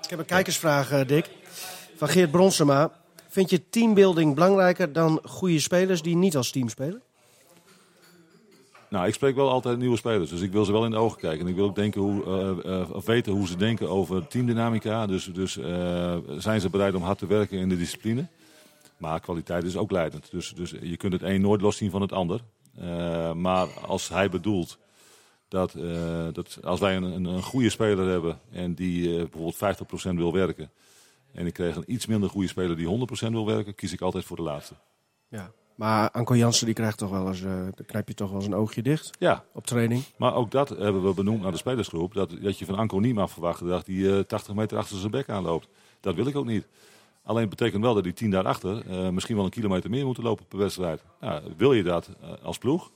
Ik 0.02 0.10
heb 0.10 0.18
een 0.18 0.24
kijkersvraag, 0.24 1.04
Dick. 1.06 1.30
Van 1.96 2.08
Geert 2.08 2.30
Bronsema. 2.30 2.90
Vind 3.28 3.50
je 3.50 3.68
teambuilding 3.68 4.34
belangrijker 4.34 4.92
dan 4.92 5.20
goede 5.24 5.60
spelers 5.60 6.02
die 6.02 6.16
niet 6.16 6.36
als 6.36 6.50
team 6.50 6.68
spelen? 6.68 7.02
Nou, 8.92 9.06
ik 9.06 9.14
spreek 9.14 9.34
wel 9.34 9.50
altijd 9.50 9.78
nieuwe 9.78 9.96
spelers, 9.96 10.30
dus 10.30 10.40
ik 10.40 10.52
wil 10.52 10.64
ze 10.64 10.72
wel 10.72 10.84
in 10.84 10.90
de 10.90 10.96
ogen 10.96 11.18
kijken. 11.18 11.40
En 11.40 11.46
ik 11.46 11.54
wil 11.54 11.64
ook 11.64 11.74
denken 11.74 12.00
hoe, 12.00 12.24
eh, 12.24 12.80
eh, 12.80 13.02
weten 13.04 13.32
hoe 13.32 13.46
ze 13.46 13.56
denken 13.56 13.88
over 13.88 14.26
teamdynamica. 14.26 15.06
Dus, 15.06 15.24
dus 15.24 15.56
eh, 15.56 16.16
zijn 16.38 16.60
ze 16.60 16.70
bereid 16.70 16.94
om 16.94 17.02
hard 17.02 17.18
te 17.18 17.26
werken 17.26 17.58
in 17.58 17.68
de 17.68 17.76
discipline. 17.76 18.26
Maar 18.96 19.20
kwaliteit 19.20 19.64
is 19.64 19.76
ook 19.76 19.90
leidend. 19.90 20.30
Dus, 20.30 20.52
dus 20.54 20.74
je 20.80 20.96
kunt 20.96 21.12
het 21.12 21.22
een 21.22 21.40
nooit 21.40 21.60
loszien 21.60 21.90
van 21.90 22.00
het 22.00 22.12
ander. 22.12 22.40
Maar 23.34 23.68
als 23.86 24.08
hij 24.08 24.28
bedoelt 24.28 24.78
dat, 25.48 25.76
dat 26.32 26.58
als 26.62 26.80
wij 26.80 26.96
een, 26.96 27.02
een, 27.02 27.24
een 27.24 27.42
goede 27.42 27.70
speler 27.70 28.08
hebben 28.08 28.40
en 28.50 28.74
die 28.74 29.16
bijvoorbeeld 29.16 29.56
50% 30.12 30.14
wil 30.14 30.32
werken. 30.32 30.70
En 31.32 31.46
ik 31.46 31.52
krijg 31.52 31.76
een 31.76 31.92
iets 31.92 32.06
minder 32.06 32.30
goede 32.30 32.48
speler 32.48 32.76
die 32.76 33.06
100% 33.28 33.30
wil 33.30 33.46
werken, 33.46 33.74
kies 33.74 33.92
ik 33.92 34.00
altijd 34.00 34.24
voor 34.24 34.36
de 34.36 34.42
laatste. 34.42 34.74
Ja. 35.28 35.52
Maar 35.82 36.10
Anko 36.10 36.36
Jansen 36.36 36.66
die 36.66 36.74
krijgt 36.74 36.98
toch 36.98 37.10
wel 37.10 37.28
eens, 37.28 37.40
dan 37.42 37.74
knijp 37.86 38.08
je 38.08 38.14
toch 38.14 38.28
wel 38.28 38.38
eens 38.38 38.46
een 38.46 38.54
oogje 38.54 38.82
dicht 38.82 39.10
Ja, 39.18 39.44
op 39.52 39.66
training. 39.66 40.04
maar 40.16 40.34
ook 40.34 40.50
dat 40.50 40.68
hebben 40.68 41.02
we 41.04 41.14
benoemd 41.14 41.42
naar 41.42 41.50
de 41.50 41.56
spelersgroep. 41.56 42.14
Dat, 42.14 42.30
dat 42.42 42.58
je 42.58 42.64
van 42.64 42.74
Anko 42.74 42.98
niet 42.98 43.14
mag 43.14 43.30
verwachten 43.30 43.66
dat 43.66 43.86
hij 43.86 44.16
eh, 44.18 44.18
80 44.18 44.54
meter 44.54 44.78
achter 44.78 44.98
zijn 44.98 45.10
bek 45.10 45.28
aanloopt. 45.28 45.68
Dat 46.00 46.14
wil 46.14 46.26
ik 46.26 46.36
ook 46.36 46.46
niet. 46.46 46.66
Alleen 47.24 47.48
betekent 47.48 47.82
wel 47.82 47.94
dat 47.94 48.04
die 48.04 48.12
10 48.12 48.30
daarachter 48.30 48.82
eh 48.90 49.08
misschien 49.08 49.36
wel 49.36 49.44
een 49.44 49.50
kilometer 49.50 49.90
meer 49.90 50.04
moeten 50.04 50.22
lopen 50.22 50.44
per 50.48 50.58
wedstrijd. 50.58 51.02
Nou, 51.20 51.42
wil 51.56 51.72
je 51.72 51.82
dat 51.82 52.08
als 52.42 52.58
ploeg? 52.58 52.90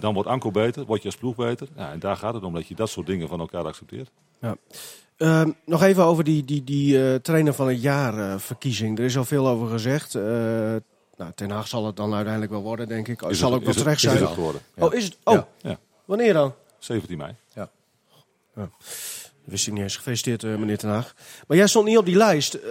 Dan 0.00 0.14
wordt 0.14 0.28
Anko 0.28 0.50
beter, 0.50 0.84
word 0.84 1.00
je 1.02 1.08
als 1.08 1.16
ploeg 1.16 1.36
beter. 1.36 1.68
Ja, 1.76 1.92
en 1.92 1.98
daar 1.98 2.16
gaat 2.16 2.34
het 2.34 2.42
om, 2.42 2.54
dat 2.54 2.66
je 2.66 2.74
dat 2.74 2.88
soort 2.88 3.06
dingen 3.06 3.28
van 3.28 3.40
elkaar 3.40 3.64
accepteert. 3.64 4.10
Ehm, 5.16 5.50
nog 5.64 5.82
even 5.82 6.04
over 6.04 6.24
die, 6.24 6.44
die, 6.44 6.64
die 6.64 7.20
trainer 7.20 7.54
van 7.54 7.68
het 7.68 7.82
jaar 7.82 8.40
verkiezing. 8.40 8.98
Er 8.98 9.04
is 9.04 9.16
al 9.16 9.24
veel 9.24 9.48
over 9.48 9.68
gezegd. 9.68 10.14
Nou, 11.18 11.32
Ten 11.34 11.50
Haag 11.50 11.68
zal 11.68 11.86
het 11.86 11.96
dan 11.96 12.14
uiteindelijk 12.14 12.52
wel 12.52 12.62
worden, 12.62 12.88
denk 12.88 13.08
ik. 13.08 13.22
Is 13.22 13.38
zal 13.38 13.50
het- 13.52 13.58
ook 13.60 13.64
wel 13.64 13.74
terecht 13.74 13.96
is 13.96 14.02
zijn. 14.10 14.22
het 14.22 14.28
geworden. 14.32 14.60
Oh, 14.78 14.94
is 14.94 15.04
het? 15.04 15.16
Oh, 15.24 15.34
Ja. 15.34 15.46
Ja. 15.62 15.78
wanneer 16.04 16.32
dan? 16.32 16.54
17 16.78 17.18
mei. 17.18 17.34
Wist 19.44 19.66
ik 19.66 19.72
niet 19.72 19.82
eens. 19.82 19.96
Gefeliciteerd, 19.96 20.44
eh, 20.44 20.50
meneer 20.56 20.78
Ten 20.78 20.88
Haag. 20.88 21.14
Maar 21.46 21.56
jij 21.56 21.66
stond 21.66 21.86
niet 21.86 21.98
op 21.98 22.04
die 22.04 22.16
lijst. 22.16 22.54
Eh, 22.54 22.70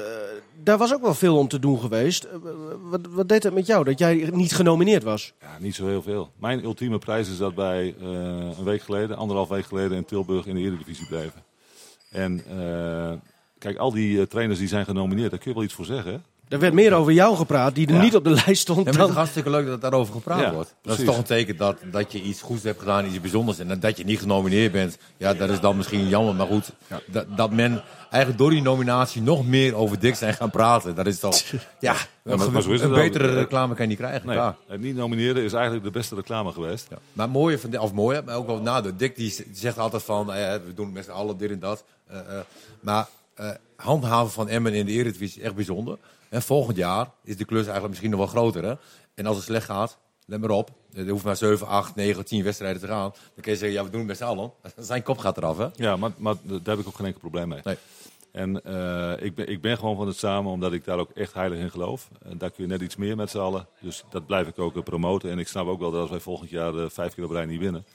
daar 0.64 0.78
was 0.78 0.94
ook 0.94 1.02
wel 1.02 1.14
veel 1.14 1.38
om 1.38 1.48
te 1.48 1.60
doen 1.60 1.80
geweest. 1.80 2.24
Eh, 2.24 2.38
wat, 2.82 3.02
wat 3.10 3.30
deed 3.30 3.44
het 3.44 3.54
met 3.54 3.66
jou 3.66 3.84
dat 3.84 4.00
jij 4.00 4.30
niet 4.34 4.56
genomineerd 4.56 5.04
was? 5.04 5.34
Ja, 5.42 5.58
niet 5.60 5.76
zo 5.76 5.88
heel 5.88 6.02
veel. 6.02 6.32
Mijn 6.40 6.64
ultieme 6.64 6.98
prijs 6.98 7.30
is 7.30 7.38
dat 7.38 7.54
wij 7.54 7.96
een 8.00 8.64
week 8.64 8.82
geleden, 8.82 9.18
anderhalf 9.18 9.50
week 9.50 9.66
geleden 9.66 9.98
in 9.98 10.06
Tilburg 10.06 10.46
in 10.46 10.56
de 10.56 10.62
Eredivisie 10.62 11.08
bleven. 11.08 11.44
En 12.12 12.44
kijk, 13.58 13.78
al 13.78 13.92
die 13.92 14.28
trainers 14.28 14.60
die 14.60 14.68
zijn 14.68 14.86
genomineerd, 14.86 15.30
daar 15.30 15.40
kun 15.40 15.50
je 15.50 15.56
wel 15.56 15.66
iets 15.66 15.74
voor 15.74 15.86
zeggen. 15.86 16.24
Er 16.50 16.60
werd 16.60 16.74
meer 16.74 16.94
over 16.94 17.12
jou 17.14 17.36
gepraat, 17.36 17.76
die 17.76 17.88
er 17.88 17.94
Ja. 17.94 18.02
niet 18.02 18.16
op 18.16 18.24
de 18.24 18.30
lijst 18.46 18.62
stond. 18.62 18.78
Ja, 18.78 18.84
maar 18.84 18.92
het 18.94 19.02
dan... 19.02 19.10
is 19.10 19.16
hartstikke 19.16 19.50
leuk 19.50 19.68
dat 19.68 19.82
daarover 19.82 20.14
gepraat 20.14 20.40
Ja, 20.40 20.54
wordt. 20.54 20.68
Dat 20.70 20.78
precies. 20.82 21.00
is 21.02 21.08
toch 21.08 21.18
een 21.18 21.24
teken 21.24 21.58
dat, 21.58 21.78
dat 21.92 22.12
je 22.12 22.22
iets 22.22 22.42
goeds 22.42 22.64
hebt 22.64 22.80
gedaan, 22.80 23.06
iets 23.06 23.22
bijzonders. 23.22 23.60
En 23.60 23.80
dat 23.80 23.98
je 23.98 24.04
niet 24.06 24.20
genomineerd 24.20 24.72
bent, 24.72 24.98
ja, 25.18 25.34
dat 25.34 25.50
is 25.50 25.60
dan 25.60 25.78
misschien 25.78 26.08
jammer. 26.08 26.36
Maar 26.36 26.48
goed, 26.48 26.70
dat, 27.06 27.26
dat 27.36 27.52
men 27.52 27.82
eigenlijk 28.10 28.38
door 28.38 28.50
die 28.50 28.62
nominatie 28.62 29.22
nog 29.22 29.48
meer 29.48 29.76
over 29.76 30.00
dik 30.00 30.16
zijn 30.16 30.34
gaan 30.34 30.50
praten. 30.50 30.96
Dat 30.96 31.08
is 31.08 31.20
toch, 31.20 31.42
ja, 31.80 31.96
een, 32.24 32.38
maar- 32.38 32.52
maar 32.52 32.62
zo 32.62 32.72
is 32.72 32.82
een 32.82 32.94
betere 32.94 33.34
reclame 33.34 33.74
kan 33.74 33.84
je 33.84 33.90
niet 33.90 34.00
krijgen. 34.00 34.28
Nee, 34.28 34.36
klaar. 34.36 34.56
het 34.68 34.82
niet 34.82 34.96
nomineren 34.96 35.44
is 35.44 35.54
eigenlijk 35.54 35.84
de 35.84 35.92
beste 35.92 36.16
reclame 36.16 36.52
geweest. 36.52 36.88
Ja. 36.90 36.98
Maar 37.14 37.26
het 37.26 37.36
mooie 37.36 37.60
van, 37.60 37.70
de- 37.70 37.82
of 37.82 37.94
mooie, 37.94 38.22
maar 38.26 38.36
ook 38.36 38.48
wel 38.48 38.62
nadeel. 38.62 38.92
Dick 38.98 39.16
die 39.16 39.46
zegt 39.54 39.78
altijd 39.80 40.04
van, 40.04 40.34
eh, 40.34 40.52
we 40.66 40.74
doen 40.76 40.86
het 40.86 40.94
met 40.94 41.06
z'n 41.06 41.12
allen 41.12 41.38
dit 41.38 41.52
en 41.52 41.60
dat. 41.60 41.84
Eh, 42.08 42.18
eh, 42.20 42.26
maar 42.80 43.08
eh, 43.34 43.50
handhaven 43.76 44.32
van 44.32 44.50
Emmen 44.50 44.74
in 44.74 44.86
de 44.86 44.92
Eredivisie 44.92 45.40
is 45.42 45.46
echt 45.46 45.56
bijzonder. 45.56 45.98
En 46.30 46.42
volgend 46.42 46.78
jaar 46.78 47.12
is 47.24 47.38
de 47.38 47.46
klus 47.46 47.62
eigenlijk 47.62 47.90
misschien 47.90 48.10
nog 48.10 48.20
wel 48.20 48.28
groter. 48.28 48.64
Hè? 48.64 48.74
En 49.14 49.26
als 49.26 49.36
het 49.36 49.46
slecht 49.46 49.66
gaat, 49.66 49.98
let 50.26 50.40
maar 50.40 50.50
op. 50.50 50.70
Er 50.94 51.10
hoeft 51.10 51.24
maar 51.24 51.38
7, 51.38 51.68
8, 51.68 51.96
9, 51.96 52.26
10 52.26 52.44
wedstrijden 52.44 52.82
te 52.82 52.88
gaan. 52.88 53.10
Dan 53.10 53.42
kun 53.42 53.52
je 53.52 53.58
zeggen, 53.58 53.78
ja, 53.78 53.84
we 53.84 53.90
doen 53.90 54.00
het 54.00 54.10
met 54.10 54.18
z'n 54.18 54.24
allen. 54.24 54.52
Zijn 54.78 55.04
kop 55.04 55.18
gaat 55.18 55.38
eraf, 55.38 55.58
hè? 55.58 55.68
Ja, 55.76 55.96
maar, 55.96 56.12
maar 56.18 56.36
daar 56.44 56.60
heb 56.64 56.80
ik 56.80 56.88
ook 56.88 56.96
geen 56.96 57.06
enkel 57.06 57.20
probleem 57.20 57.48
mee. 57.48 57.62
Nee. 57.64 57.78
En 58.32 58.64
eh, 58.64 59.26
ik, 59.26 59.36
ben, 59.36 59.48
ik 59.48 59.62
ben 59.62 59.78
gewoon 59.78 59.96
van 59.96 60.08
het 60.08 60.18
samen, 60.18 60.52
omdat 60.52 60.74
ik 60.74 60.86
daar 60.86 60.98
ook 61.00 61.12
echt 61.12 61.34
heilig 61.34 61.60
in 61.60 61.72
geloof. 61.72 62.10
En 62.22 62.38
daar 62.38 62.52
kun 62.52 62.64
je 62.64 62.70
net 62.70 62.82
iets 62.82 62.96
meer 62.96 63.16
met 63.16 63.30
z'n 63.30 63.38
allen. 63.38 63.68
Dus 63.82 64.04
dat 64.10 64.26
blijf 64.26 64.48
ik 64.48 64.60
ook 64.60 64.76
eh, 64.76 64.84
promoten. 64.84 65.32
En 65.32 65.40
ik 65.40 65.48
snap 65.48 65.68
ook 65.68 65.80
wel 65.80 65.92
dat 65.92 66.02
als 66.02 66.10
wij 66.10 66.20
volgend 66.20 66.50
jaar 66.50 66.76
eh, 66.76 66.90
vijf 66.90 67.14
keer 67.14 67.24
op 67.24 67.32
rij 67.32 67.46
niet 67.46 67.60
winnen, 67.60 67.86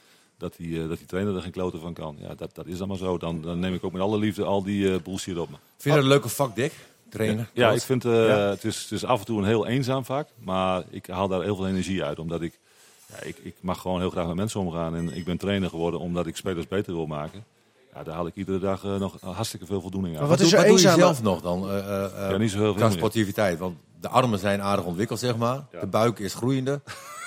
dat 0.43 0.55
die, 0.57 0.81
eh, 0.81 0.89
dat 0.89 0.97
die 0.97 1.07
trainer 1.07 1.35
er 1.35 1.41
geen 1.41 1.51
kloten 1.51 1.79
van 1.79 1.93
kan. 1.93 2.15
Ja, 2.19 2.35
dat, 2.35 2.55
dat 2.55 2.65
is 2.65 2.77
dan 2.77 2.87
maar 2.87 2.97
zo. 2.97 3.17
Dan, 3.17 3.41
dan 3.41 3.59
neem 3.59 3.73
ik 3.73 3.83
ook 3.83 3.91
met 3.91 4.01
alle 4.01 4.17
liefde 4.17 4.43
al 4.43 4.63
die 4.63 4.93
eh, 4.93 5.01
bullshit 5.01 5.37
op 5.37 5.49
me. 5.49 5.55
Vind 5.55 5.83
je 5.83 5.89
dat 5.89 5.99
een 5.99 6.07
leuke 6.07 6.29
vak, 6.29 6.55
Dick? 6.55 6.73
Trainer? 7.13 7.49
Ja, 7.53 7.71
ik 7.71 7.81
vind 7.81 8.05
eh, 8.05 8.11
Ja. 8.27 8.37
het, 8.49 8.63
is, 8.63 8.81
het 8.81 8.91
is 8.91 9.05
af 9.05 9.19
en 9.19 9.25
toe 9.25 9.39
een 9.39 9.45
heel 9.45 9.67
eenzaam 9.67 10.05
vak, 10.05 10.27
maar 10.39 10.83
ik 10.89 11.07
haal 11.07 11.27
daar 11.27 11.41
heel 11.41 11.55
veel 11.55 11.67
energie 11.67 12.03
uit. 12.03 12.19
Omdat 12.19 12.41
ik, 12.41 12.59
ja, 13.09 13.21
ik, 13.23 13.37
ik 13.43 13.55
mag 13.59 13.79
gewoon 13.81 13.99
heel 13.99 14.09
graag 14.09 14.27
met 14.27 14.35
mensen 14.35 14.59
omgaan. 14.59 14.95
En 14.95 15.15
ik 15.15 15.25
ben 15.25 15.37
trainer 15.37 15.69
geworden 15.69 15.99
omdat 15.99 16.27
ik 16.27 16.35
spelers 16.35 16.67
beter 16.67 16.93
wil 16.93 17.05
maken. 17.05 17.43
Ja, 17.95 18.03
daar 18.03 18.15
haal 18.15 18.27
ik 18.27 18.35
iedere 18.35 18.59
dag 18.59 18.83
eh, 18.83 18.95
nog 18.95 19.17
hartstikke 19.21 19.65
veel 19.65 19.81
voldoening 19.81 20.13
Maar 20.13 20.21
uit. 20.21 20.31
wat 20.31 20.39
Wat, 20.39 20.47
is 20.47 20.53
doe, 20.53 20.59
wat 20.59 20.69
doe 20.69 20.79
je 20.79 20.87
eenzaam? 20.87 20.99
zelf 20.99 21.21
nog 21.23 21.41
dan? 21.41 21.69
eh, 21.69 21.77
eh, 21.77 22.03
eh, 22.05 22.31
Ja, 22.31 22.37
niet 22.37 22.51
zo 22.51 22.57
heel 22.59 22.77
veel 22.77 22.91
sportiviteit. 22.91 23.59
Want 23.59 23.77
de 24.01 24.07
armen 24.09 24.39
zijn 24.39 24.61
aardig 24.61 24.85
ontwikkeld, 24.85 25.19
zeg 25.19 25.37
maar. 25.37 25.65
De 25.79 25.87
buik 25.87 26.19
is 26.19 26.33
groeiende. 26.33 26.81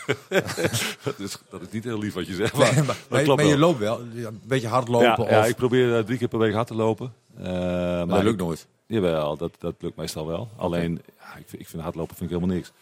dat, 1.04 1.18
is, 1.18 1.36
dat 1.50 1.60
is 1.60 1.66
niet 1.70 1.84
heel 1.84 1.98
lief 1.98 2.14
wat 2.14 2.26
je 2.26 2.34
zegt, 2.34 2.56
maar, 2.56 2.84
maar, 3.08 3.44
je 3.46 3.58
loopt 3.58 3.78
wel. 3.78 4.00
Een 4.00 4.40
beetje 4.46 4.68
hard 4.68 4.88
lopen. 4.88 5.06
Ja, 5.06 5.14
of, 5.16 5.30
ja, 5.30 5.44
ik 5.46 5.56
probeer 5.56 6.04
drie 6.04 6.18
keer 6.18 6.28
per 6.28 6.38
week 6.38 6.54
hard 6.54 6.66
te 6.66 6.74
lopen. 6.74 7.12
Eh, 7.38 7.44
maar 7.44 8.06
maar 8.06 8.16
dat 8.16 8.22
lukt 8.24 8.38
nooit. 8.38 8.66
Jawel, 8.86 9.36
dat, 9.36 9.52
dat 9.58 9.74
lukt 9.78 9.96
meestal 9.96 10.26
wel. 10.26 10.48
Alleen, 10.56 11.02
ja, 11.20 11.36
ik, 11.36 11.44
vind, 11.48 11.62
ik 11.62 11.68
vind 11.68 11.82
hardlopen 11.82 12.16
vind 12.16 12.30
ik 12.30 12.36
helemaal 12.36 12.56
niks. 12.56 12.72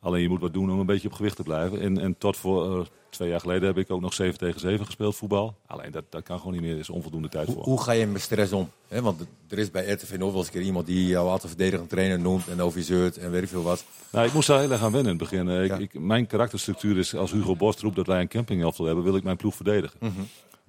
Alleen 0.00 0.22
je 0.22 0.28
moet 0.28 0.40
wat 0.40 0.52
doen 0.52 0.70
om 0.72 0.78
een 0.80 0.86
beetje 0.86 1.08
op 1.08 1.14
gewicht 1.14 1.36
te 1.36 1.42
blijven. 1.42 1.80
En, 1.80 1.98
en 1.98 2.18
tot 2.18 2.36
voor 2.36 2.78
eh, 2.80 2.86
twee 3.10 3.28
jaar 3.28 3.40
geleden 3.40 3.66
heb 3.66 3.78
ik 3.78 3.90
ook 3.90 4.00
nog 4.00 4.12
7 4.14 4.38
tegen 4.38 4.60
7 4.60 4.86
gespeeld 4.86 5.16
voetbal. 5.16 5.54
Alleen 5.66 5.90
dat, 5.90 6.04
dat 6.08 6.22
kan 6.22 6.38
gewoon 6.38 6.52
niet 6.52 6.62
meer, 6.62 6.72
er 6.72 6.78
is 6.78 6.90
onvoldoende 6.90 7.28
tijd 7.28 7.46
Hoe, 7.46 7.54
voor. 7.54 7.64
hoe 7.64 7.82
ga 7.82 7.92
je 7.92 8.06
met 8.06 8.20
stress 8.20 8.52
om? 8.52 8.70
Want 8.88 9.26
er 9.48 9.58
is 9.58 9.70
bij 9.70 9.90
RTV 9.90 10.10
nog 10.18 10.28
wel 10.30 10.36
eens 10.38 10.46
een 10.46 10.52
keer 10.52 10.62
iemand 10.62 10.86
die 10.86 11.06
jou 11.06 11.28
altijd 11.28 11.48
verdedigend 11.52 11.88
trainer 11.90 12.20
noemt 12.20 12.48
en 12.48 12.72
zeurt 12.82 13.16
en 13.18 13.30
weet 13.30 13.42
ik 13.42 13.48
veel 13.48 13.62
wat. 13.62 13.84
Nou, 14.12 14.26
ik 14.26 14.32
moest 14.32 14.46
daar 14.48 14.60
heel 14.60 14.70
erg 14.70 14.82
aan 14.82 14.92
wennen 14.92 15.12
in 15.12 15.18
het 15.18 15.30
begin. 15.30 15.48
Eh, 15.48 15.62
Ik, 15.64 15.68
Ja. 15.70 15.76
ik, 15.76 15.98
mijn 16.00 16.26
karakterstructuur 16.26 16.98
is, 16.98 17.14
als 17.14 17.32
Hugo 17.32 17.56
Borst 17.56 17.80
roept 17.80 17.96
dat 17.96 18.06
wij 18.06 18.20
een 18.20 18.28
campingelftal 18.28 18.86
hebben, 18.86 19.04
wil 19.04 19.16
ik 19.16 19.22
mijn 19.22 19.36
ploeg 19.36 19.54
verdedigen. 19.54 19.98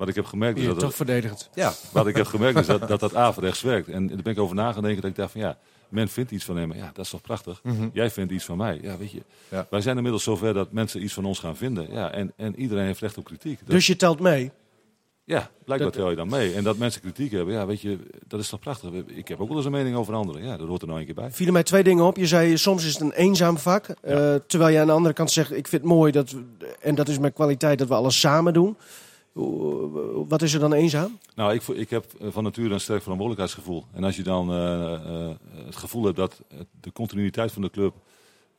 Wat 0.01 0.09
ik 0.09 0.15
heb 0.15 0.25
gemerkt 0.25 0.59
is 0.59 0.65
dat, 0.65 0.79
toch 0.79 0.95
verdedigd. 0.95 1.49
Ja, 1.53 1.73
wat 1.91 2.07
ik 2.07 2.15
heb 2.15 2.25
gemerkt 2.35 2.59
is 2.59 2.65
dat 2.65 2.87
dat, 2.87 2.99
dat 2.99 3.15
averechts 3.15 3.61
werkt. 3.61 3.87
En 3.87 4.07
daar 4.07 4.21
ben 4.21 4.33
ik 4.33 4.39
over 4.39 4.55
nagedacht 4.55 4.95
dat 4.95 5.03
ik 5.05 5.15
dacht 5.15 5.31
van 5.31 5.41
ja, 5.41 5.57
men 5.89 6.07
vindt 6.09 6.31
iets 6.31 6.45
van 6.45 6.57
hem. 6.57 6.73
Ja, 6.73 6.89
dat 6.93 7.05
is 7.05 7.11
toch 7.11 7.21
prachtig. 7.21 7.61
Jij 7.93 8.09
vindt 8.11 8.31
iets 8.31 8.45
van 8.45 8.57
mij. 8.57 8.79
Ja, 8.81 8.97
weet 8.97 9.11
je. 9.11 9.21
Ja. 9.49 9.67
Wij 9.69 9.81
zijn 9.81 9.95
inmiddels 9.95 10.23
zover 10.23 10.53
dat 10.53 10.71
mensen 10.71 11.03
iets 11.03 11.13
van 11.13 11.25
ons 11.25 11.39
gaan 11.39 11.55
vinden. 11.57 11.91
Ja, 11.91 12.11
en, 12.11 12.33
en 12.35 12.59
iedereen 12.59 12.85
heeft 12.85 12.99
recht 12.99 13.17
op 13.17 13.23
kritiek. 13.23 13.59
Dat- 13.59 13.69
Dus 13.69 13.87
je 13.87 13.95
telt 13.95 14.19
mee. 14.19 14.51
ja, 15.23 15.49
blijkbaar 15.65 15.91
tel 15.91 16.09
je 16.09 16.15
dan 16.15 16.29
mee. 16.29 16.53
En 16.53 16.63
dat 16.63 16.77
mensen 16.77 17.01
kritiek 17.01 17.31
hebben, 17.31 17.53
ja, 17.53 17.65
weet 17.65 17.81
je, 17.81 17.97
dat 18.27 18.39
is 18.39 18.49
toch 18.49 18.59
prachtig. 18.59 18.89
Ik 19.07 19.27
heb 19.27 19.39
ook 19.39 19.47
wel 19.47 19.57
eens 19.57 19.65
een 19.65 19.71
mening 19.71 19.95
over 19.95 20.13
anderen. 20.13 20.43
Ja, 20.43 20.57
dat 20.57 20.67
hoort 20.67 20.81
er 20.81 20.87
nou 20.87 20.99
een 20.99 21.05
keer 21.05 21.15
bij. 21.15 21.31
vielen 21.31 21.53
mij 21.53 21.63
twee 21.63 21.83
dingen 21.83 22.05
op. 22.05 22.17
Je 22.17 22.27
zei, 22.27 22.57
soms 22.57 22.85
is 22.85 22.93
het 22.93 23.01
een 23.01 23.11
eenzaam 23.11 23.57
vak. 23.57 23.87
eh, 24.01 24.35
terwijl 24.47 24.73
je 24.73 24.79
aan 24.79 24.87
de 24.87 24.91
andere 24.93 25.13
kant 25.13 25.31
zegt, 25.31 25.51
ik 25.51 25.67
vind 25.67 25.81
het 25.81 25.91
mooi, 25.91 26.11
dat 26.11 26.35
en 26.81 26.95
dat 26.95 27.07
is 27.07 27.19
mijn 27.19 27.33
kwaliteit, 27.33 27.79
dat 27.79 27.87
we 27.87 27.93
alles 27.93 28.19
samen 28.19 28.53
doen. 28.53 28.77
Wat 30.27 30.41
is 30.41 30.53
er 30.53 30.59
dan 30.59 30.73
eenzaam? 30.73 31.17
Nou, 31.35 31.53
ik, 31.53 31.67
ik 31.67 31.89
heb 31.89 32.05
eh, 32.19 32.27
van 32.31 32.43
nature 32.43 32.73
een 32.73 32.79
sterk 32.79 33.01
verantwoordelijkheidsgevoel. 33.01 33.85
En 33.93 34.03
als 34.03 34.15
je 34.15 34.23
dan 34.23 34.51
eh, 34.51 34.93
eh, 34.93 35.35
het 35.65 35.75
gevoel 35.75 36.03
hebt 36.03 36.17
dat 36.17 36.41
de 36.81 36.91
continuïteit 36.91 37.51
van 37.51 37.61
de 37.61 37.69
club 37.69 37.93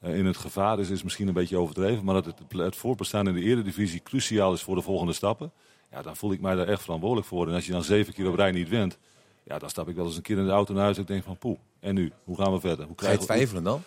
in 0.03 0.27
het 0.27 0.37
gevaar 0.37 0.79
is, 0.79 0.91
is 0.91 1.03
misschien 1.03 1.29
een 1.29 1.35
beetje 1.35 1.59
overdreven. 1.59 2.05
Maar 2.05 2.15
dat 2.15 2.25
het, 2.25 2.37
het 2.57 2.77
voortbestaan 2.77 3.29
in 3.29 3.35
de 3.35 3.43
eredivisie 3.43 4.03
cruciaal 4.03 4.53
is 4.53 4.63
voor 4.63 4.75
de 4.75 4.83
volgende 4.83 5.13
stappen. 5.13 5.53
Ja, 5.91 6.03
dan 6.03 6.17
voel 6.17 6.33
ik 6.33 6.41
mij 6.41 6.55
daar 6.55 6.69
echt 6.69 6.83
verantwoordelijk 6.83 7.27
voor. 7.27 7.49
En 7.49 7.55
als 7.55 7.67
je 7.67 7.73
dan 7.73 7.85
zeven 7.85 8.15
keer 8.15 8.29
op 8.29 8.35
rij 8.35 8.51
niet 8.51 8.69
wint, 8.69 8.99
ja, 9.43 9.59
dan 9.59 9.71
stap 9.71 9.89
ik 9.89 9.97
wel 9.97 10.05
eens 10.05 10.17
een 10.17 10.23
keer 10.23 10.39
in 10.39 10.45
de 10.45 10.51
auto 10.51 10.75
naar 10.75 10.83
huis 10.83 10.97
en 10.97 11.03
ik 11.03 11.09
denk 11.09 11.25
van 11.25 11.37
poeh, 11.37 11.59
en 11.81 11.95
nu? 11.95 12.13
Hoe 12.25 12.37
gaan 12.37 12.53
we 12.53 12.61
verder? 12.61 12.87
Hoe 12.87 12.95
ga 12.97 13.11
je 13.11 13.19
twijfelen 13.19 13.63
dan? 13.63 13.83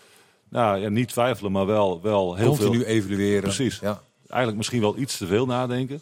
Nou, 0.49 0.79
ja, 0.79 0.89
niet 0.89 1.07
twijfelen, 1.07 1.51
maar 1.51 1.65
wel, 1.65 2.01
wel 2.01 2.35
heel 2.35 2.47
Continu 2.47 2.77
veel... 2.77 2.85
evalueren. 2.85 3.41
Precies. 3.41 3.79
Ja. 3.79 4.01
eigenlijk 4.27 4.57
misschien 4.57 4.81
wel 4.81 4.97
iets 4.97 5.17
te 5.17 5.27
veel 5.27 5.45
nadenken. 5.45 6.01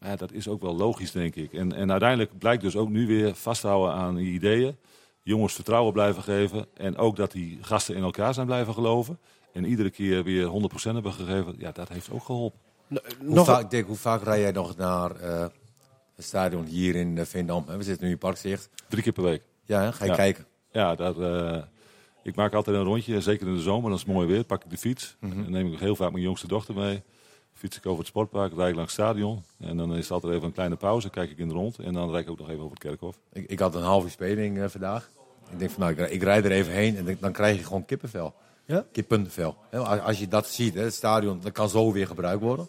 Maar 0.00 0.10
ja, 0.10 0.16
dat 0.16 0.32
is 0.32 0.48
ook 0.48 0.60
wel 0.62 0.76
logisch, 0.76 1.10
denk 1.12 1.34
ik. 1.34 1.52
En, 1.52 1.72
en 1.72 1.90
uiteindelijk 1.90 2.38
blijkt 2.38 2.62
dus 2.62 2.76
ook 2.76 2.88
nu 2.88 3.06
weer 3.06 3.34
vasthouden 3.34 3.94
aan 3.94 4.14
die 4.14 4.32
ideeën. 4.32 4.76
Jongens 5.22 5.54
vertrouwen 5.54 5.92
blijven 5.92 6.22
geven. 6.22 6.66
En 6.74 6.96
ook 6.96 7.16
dat 7.16 7.32
die 7.32 7.58
gasten 7.60 7.94
in 7.96 8.02
elkaar 8.02 8.34
zijn 8.34 8.46
blijven 8.46 8.74
geloven. 8.74 9.18
En 9.52 9.64
iedere 9.64 9.90
keer 9.90 10.24
weer 10.24 10.46
100% 10.46 10.50
hebben 10.82 11.12
gegeven. 11.12 11.54
Ja, 11.58 11.72
dat 11.72 11.88
heeft 11.88 12.10
ook 12.10 12.24
geholpen. 12.24 12.58
Hoe, 12.88 13.00
Nog, 13.20 13.46
vaak, 13.46 13.70
Dick, 13.70 13.86
hoe 13.86 13.96
vaak 13.96 14.22
rij 14.22 14.40
jij 14.40 14.52
nog 14.52 14.76
naar 14.76 15.16
eh, 15.16 15.46
het 16.16 16.24
stadion 16.24 16.64
hier 16.64 16.94
in 16.94 17.16
uh, 17.16 17.24
Veendam? 17.24 17.64
Hè, 17.68 17.76
We 17.76 17.82
zitten 17.82 18.04
nu 18.06 18.12
in 18.12 18.18
Parkzicht. 18.18 18.68
Drie 18.88 19.02
keer 19.02 19.12
per 19.12 19.22
week. 19.22 19.42
Ja, 19.64 19.80
hè? 19.82 19.92
ga 19.92 20.04
je 20.04 20.10
Ja. 20.10 20.16
kijken. 20.16 20.46
Ja, 20.72 20.94
daar, 20.94 21.16
eh, 21.18 21.62
ik 22.22 22.34
maak 22.34 22.54
altijd 22.54 22.76
een 22.76 22.82
rondje. 22.82 23.20
Zeker 23.20 23.46
in 23.46 23.54
de 23.54 23.60
zomer, 23.60 23.90
als 23.90 24.00
het 24.00 24.12
mooi 24.12 24.26
weer. 24.26 24.44
Pak 24.44 24.64
ik 24.64 24.70
de 24.70 24.76
fiets. 24.78 25.16
Dan 25.20 25.50
neem 25.50 25.72
ik 25.72 25.78
heel 25.78 25.96
vaak 25.96 26.10
mijn 26.12 26.24
jongste 26.24 26.46
dochter 26.46 26.74
mee. 26.74 27.02
Fiets 27.60 27.76
ik 27.76 27.86
over 27.86 27.98
het 27.98 28.06
sportpark, 28.06 28.52
rijd 28.54 28.70
ik 28.70 28.76
langs 28.76 28.96
het 28.96 29.06
stadion. 29.06 29.42
En 29.58 29.76
dan 29.76 29.90
is 29.96 30.02
het 30.02 30.10
altijd 30.10 30.32
even 30.32 30.44
een 30.44 30.52
kleine 30.52 30.76
pauze. 30.76 31.10
Kijk 31.10 31.30
ik 31.30 31.38
in 31.38 31.48
de 31.48 31.54
rond. 31.54 31.78
En 31.78 31.92
dan 31.92 32.10
rijd 32.10 32.24
ik 32.24 32.30
ook 32.30 32.38
nog 32.38 32.48
even 32.48 32.60
over 32.60 32.70
het 32.74 32.82
kerkhof. 32.82 33.16
Ik, 33.32 33.50
ik 33.50 33.58
had 33.58 33.74
een 33.74 33.82
half 33.82 34.04
uur 34.04 34.10
speling 34.10 34.58
eh, 34.62 34.68
vandaag. 34.68 35.10
Ik 35.52 35.58
denk 35.58 35.70
van 35.70 35.80
nou, 35.80 35.92
ik, 35.92 35.98
rij- 35.98 36.10
ik 36.10 36.22
rijd 36.22 36.44
er 36.44 36.50
even 36.50 36.72
heen 36.72 36.96
en 36.96 37.16
dan 37.20 37.32
krijg 37.32 37.58
je 37.58 37.64
gewoon 37.64 37.84
kippenvel. 37.84 38.34
Ja? 38.64 38.84
Kippenvel. 38.92 39.56
Hè, 39.70 39.78
Als, 39.78 40.00
als 40.00 40.18
je 40.18 40.28
dat 40.28 40.46
ziet, 40.48 40.74
hè, 40.74 40.82
het 40.82 40.94
stadion, 40.94 41.40
dat 41.42 41.52
kan 41.52 41.68
zo 41.68 41.92
weer 41.92 42.06
gebruikt 42.06 42.42
worden. 42.42 42.68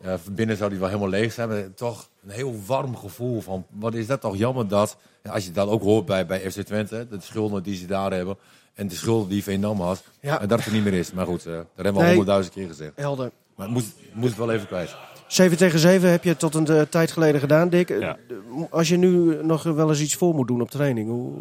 Eh, 0.00 0.14
van 0.22 0.34
binnen 0.34 0.56
zou 0.56 0.70
die 0.70 0.78
wel 0.78 0.88
helemaal 0.88 1.08
leeg 1.08 1.32
zijn, 1.32 1.48
maar 1.48 1.74
toch 1.74 2.08
een 2.24 2.30
heel 2.30 2.54
warm 2.66 2.96
gevoel 2.96 3.40
van, 3.40 3.66
wat 3.70 3.94
is 3.94 4.06
dat 4.06 4.20
toch 4.20 4.36
jammer 4.36 4.68
dat, 4.68 4.96
als 5.30 5.44
je 5.44 5.50
dat 5.52 5.68
ook 5.68 5.82
hoort 5.82 6.04
bij, 6.06 6.26
bij 6.26 6.50
FC 6.50 6.60
Twente, 6.60 7.06
de 7.10 7.20
schulden 7.20 7.62
die 7.62 7.76
ze 7.76 7.86
daar 7.86 8.12
hebben 8.12 8.36
en 8.74 8.88
de 8.88 8.94
schulden 8.94 9.28
die 9.28 9.42
Veendam 9.42 9.80
had, 9.80 10.02
Ja. 10.20 10.40
en 10.40 10.48
dat 10.48 10.58
het 10.58 10.66
er 10.66 10.72
niet 10.74 10.84
meer 10.84 10.92
is. 10.92 11.12
Maar 11.12 11.26
goed, 11.26 11.46
eh, 11.46 11.52
dat 11.52 11.66
hebben 11.74 11.92
we 11.94 11.98
al 12.00 12.04
honderdduizend 12.06 12.54
keer 12.54 12.68
gezegd. 12.68 12.92
helder. 12.96 13.30
Maar 13.60 13.68
het 13.68 13.78
moest, 13.78 13.94
moest 14.12 14.28
het 14.36 14.38
wel 14.46 14.52
even 14.52 14.66
kwijt. 14.66 14.96
7 15.26 15.56
tegen 15.56 15.78
7 15.78 16.10
heb 16.10 16.24
je 16.24 16.36
tot 16.36 16.54
een 16.54 16.66
eh, 16.66 16.80
tijd 16.80 17.10
geleden 17.10 17.40
gedaan, 17.40 17.68
Dick. 17.68 17.88
Ja. 17.88 18.16
Eh, 18.28 18.36
Als 18.70 18.88
je 18.88 18.96
nu 18.96 19.38
nog 19.44 19.62
wel 19.62 19.88
eens 19.88 20.00
iets 20.00 20.14
voor 20.14 20.34
moet 20.34 20.48
doen 20.48 20.60
op 20.60 20.70
training, 20.70 21.08
hoe, 21.08 21.32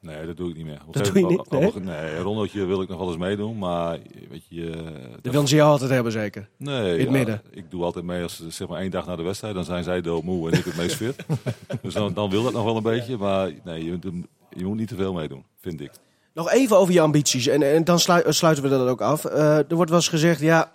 Nee, 0.00 0.26
dat 0.26 0.36
doe 0.36 0.50
ik 0.50 0.56
niet 0.56 0.64
meer. 0.66 0.80
Op 0.86 0.94
Dat 0.94 1.04
doe 1.04 1.18
je 1.18 1.26
niet, 1.26 1.84
Nee, 1.84 2.16
een 2.16 2.22
rondeltje 2.22 2.64
wil 2.64 2.82
ik 2.82 2.88
nog 2.88 2.98
wel 2.98 3.08
eens 3.08 3.16
meedoen, 3.16 3.58
maar 3.58 3.98
weet 4.30 4.42
je... 4.48 4.70
eh, 4.70 4.76
dat 5.22 5.32
willen 5.32 5.48
ze 5.48 5.54
jou 5.56 5.70
altijd 5.70 5.90
hebben, 5.90 6.12
zeker. 6.12 6.48
Nee, 6.56 6.92
in 6.92 6.98
het 6.98 7.02
ja, 7.04 7.10
midden. 7.10 7.42
ik 7.50 7.70
doe 7.70 7.82
altijd 7.84 8.04
mee 8.04 8.22
als 8.22 8.42
zeg 8.48 8.68
maar 8.68 8.80
één 8.80 8.90
dag 8.90 9.06
na 9.06 9.16
de 9.16 9.22
wedstrijd. 9.22 9.54
Dan 9.54 9.64
zijn 9.64 9.84
zij 9.84 10.00
doodmoe 10.00 10.50
en 10.50 10.58
ik 10.58 10.64
het 10.64 10.76
meest 10.76 10.96
fit. 10.96 11.16
dus 11.82 11.94
dan, 11.94 12.14
dan 12.14 12.30
wil 12.30 12.42
dat 12.42 12.52
nog 12.52 12.64
wel 12.64 12.76
een 12.76 12.82
beetje. 12.82 13.16
Maar 13.16 13.50
nee, 13.64 13.84
je, 13.84 13.98
je 14.56 14.64
moet 14.64 14.76
niet 14.76 14.88
te 14.88 14.96
veel 14.96 15.12
meedoen, 15.12 15.44
vind 15.60 15.80
ik. 15.80 15.90
Nog 16.34 16.50
even 16.50 16.76
over 16.78 16.94
je 16.94 17.00
ambities 17.00 17.46
en, 17.46 17.62
en 17.74 17.84
dan 17.84 17.98
slui- 17.98 18.32
sluiten 18.32 18.62
we 18.64 18.70
dat 18.70 18.88
ook 18.88 19.00
af. 19.00 19.24
Eh, 19.24 19.56
er 19.58 19.74
wordt 19.74 19.90
wel 19.90 19.98
eens 20.00 20.08
gezegd, 20.08 20.40
ja, 20.40 20.72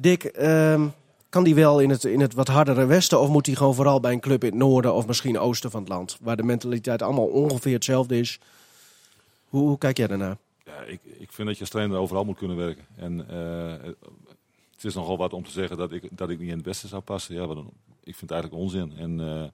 Dick, 0.00 0.24
ehm, 0.24 0.88
kan 1.28 1.44
die 1.44 1.54
wel 1.54 1.80
in 1.80 1.90
het, 1.90 2.04
in 2.04 2.20
het 2.20 2.34
wat 2.34 2.48
hardere 2.48 2.86
westen 2.86 3.20
of 3.20 3.28
moet 3.28 3.46
hij 3.46 3.54
gewoon 3.54 3.74
vooral 3.74 4.00
bij 4.00 4.12
een 4.12 4.20
club 4.20 4.44
in 4.44 4.50
het 4.50 4.58
noorden 4.58 4.94
of 4.94 5.06
misschien 5.06 5.38
oosten 5.38 5.70
van 5.70 5.80
het 5.80 5.88
land, 5.88 6.18
waar 6.20 6.36
de 6.36 6.42
mentaliteit 6.42 7.02
allemaal 7.02 7.26
ongeveer 7.26 7.74
hetzelfde 7.74 8.18
is? 8.18 8.40
Hoe, 9.48 9.68
hoe 9.68 9.78
kijk 9.78 9.96
jij 9.96 10.06
daarnaar? 10.06 10.36
Ja, 10.64 10.82
ik, 10.82 11.00
ik 11.18 11.32
vind 11.32 11.48
dat 11.48 11.56
je 11.56 11.62
als 11.62 11.70
trainer 11.70 11.98
overal 11.98 12.24
moet 12.24 12.36
kunnen 12.36 12.56
werken. 12.56 12.84
En 12.96 13.28
eh, 13.28 13.88
het 14.74 14.84
is 14.84 14.94
nogal 14.94 15.16
wat 15.16 15.32
om 15.32 15.44
te 15.44 15.50
zeggen 15.50 15.76
dat 15.76 15.92
ik, 15.92 16.08
dat 16.10 16.30
ik 16.30 16.38
niet 16.38 16.48
in 16.48 16.54
het 16.54 16.64
beste 16.64 16.88
zou 16.88 17.02
passen. 17.02 17.34
Ja, 17.34 17.46
wat 17.46 17.58
ik 18.02 18.16
vind 18.16 18.20
het 18.20 18.30
eigenlijk 18.30 18.62
onzin. 18.62 18.92
En 18.96 19.20
eh, 19.20 19.48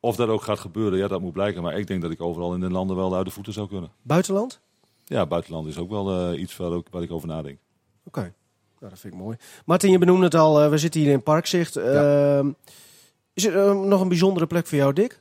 of 0.00 0.16
dat 0.16 0.28
ook 0.28 0.42
gaat 0.42 0.58
gebeuren, 0.58 0.98
ja, 0.98 1.08
dat 1.08 1.20
moet 1.20 1.32
blijken. 1.32 1.62
Maar 1.62 1.78
ik 1.78 1.86
denk 1.86 2.02
dat 2.02 2.10
ik 2.10 2.20
overal 2.20 2.54
in 2.54 2.60
de 2.60 2.70
landen 2.70 2.96
wel 2.96 3.16
uit 3.16 3.26
de 3.26 3.32
voeten 3.32 3.52
zou 3.52 3.68
kunnen. 3.68 3.90
Buitenland? 4.02 4.60
Ja, 5.04 5.26
buitenland 5.26 5.66
is 5.66 5.78
ook 5.78 5.90
wel 5.90 6.32
eh, 6.32 6.40
iets 6.40 6.56
waar, 6.56 6.70
ook, 6.70 6.86
waar 6.90 7.02
ik 7.02 7.10
over 7.10 7.28
nadenk. 7.28 7.58
Oké, 8.04 8.34
nou, 8.84 8.90
dat 8.90 8.98
vind 9.00 9.14
ik 9.14 9.20
mooi. 9.20 9.36
Martin, 9.64 9.90
je 9.90 9.98
benoemde 9.98 10.24
het 10.24 10.34
al, 10.34 10.60
eh, 10.62 10.70
we 10.70 10.78
zitten 10.78 11.00
hier 11.00 11.10
in 11.12 11.22
Parkzicht. 11.22 11.76
Ehm, 11.76 12.50
Is 13.34 13.44
er 13.46 13.58
eh, 13.68 13.80
nog 13.80 14.00
een 14.00 14.08
bijzondere 14.08 14.46
plek 14.46 14.66
voor 14.66 14.78
jou, 14.78 14.92
Dick? 14.92 15.20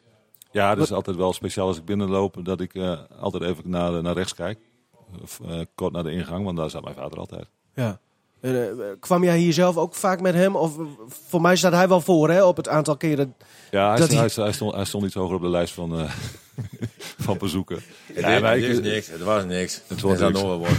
Ja, 0.52 0.70
het 0.70 0.80
is 0.80 0.92
altijd 0.92 1.16
wel 1.18 1.34
speciaal 1.34 1.68
als 1.68 1.78
ik 1.78 1.86
binnenloop 1.86 2.38
dat 2.44 2.62
ik 2.62 2.74
eh, 2.76 3.00
altijd 3.20 3.44
even 3.44 3.64
naar, 3.70 4.02
naar 4.04 4.14
rechts 4.14 4.34
kijk. 4.36 4.60
Of, 5.22 5.40
eh, 5.48 5.60
kort 5.76 5.94
naar 5.94 6.04
de 6.04 6.12
ingang, 6.12 6.46
want 6.46 6.58
daar 6.58 6.70
zat 6.70 6.84
mijn 6.84 6.96
vader 6.96 7.18
altijd. 7.20 7.46
Ja. 7.76 8.00
Eh, 8.42 8.52
kwam 9.00 9.24
jij 9.24 9.38
hier 9.38 9.54
zelf 9.54 9.78
ook 9.78 9.96
vaak 9.96 10.22
met 10.22 10.34
hem? 10.34 10.56
Of 10.56 10.76
voor 11.08 11.42
mij 11.42 11.56
staat 11.56 11.74
hij 11.74 11.88
wel 11.88 12.02
voor 12.02 12.30
hè, 12.30 12.44
op 12.44 12.58
het 12.58 12.68
aantal 12.68 12.98
keren. 12.98 13.36
Ja, 13.72 13.90
hij, 13.90 13.98
Dat 13.98 14.12
hij, 14.36 14.52
stond, 14.52 14.74
hij 14.76 14.86
stond 14.86 15.06
iets 15.06 15.14
hoger 15.16 15.36
op 15.36 15.42
de 15.42 15.50
lijst 15.50 15.74
van, 15.74 16.00
eh, 16.00 16.12
van 17.26 17.38
bezoeken. 17.38 17.82
Ja, 18.16 18.40
maar 18.40 18.58
ik- 18.58 18.64
is 18.64 18.80
niks. 18.80 19.08
Het 19.08 19.22
was 19.22 19.46
niks. 19.46 19.82
Het 19.88 20.02
wordt 20.02 20.20
zou 20.20 20.60
niks. 20.60 20.72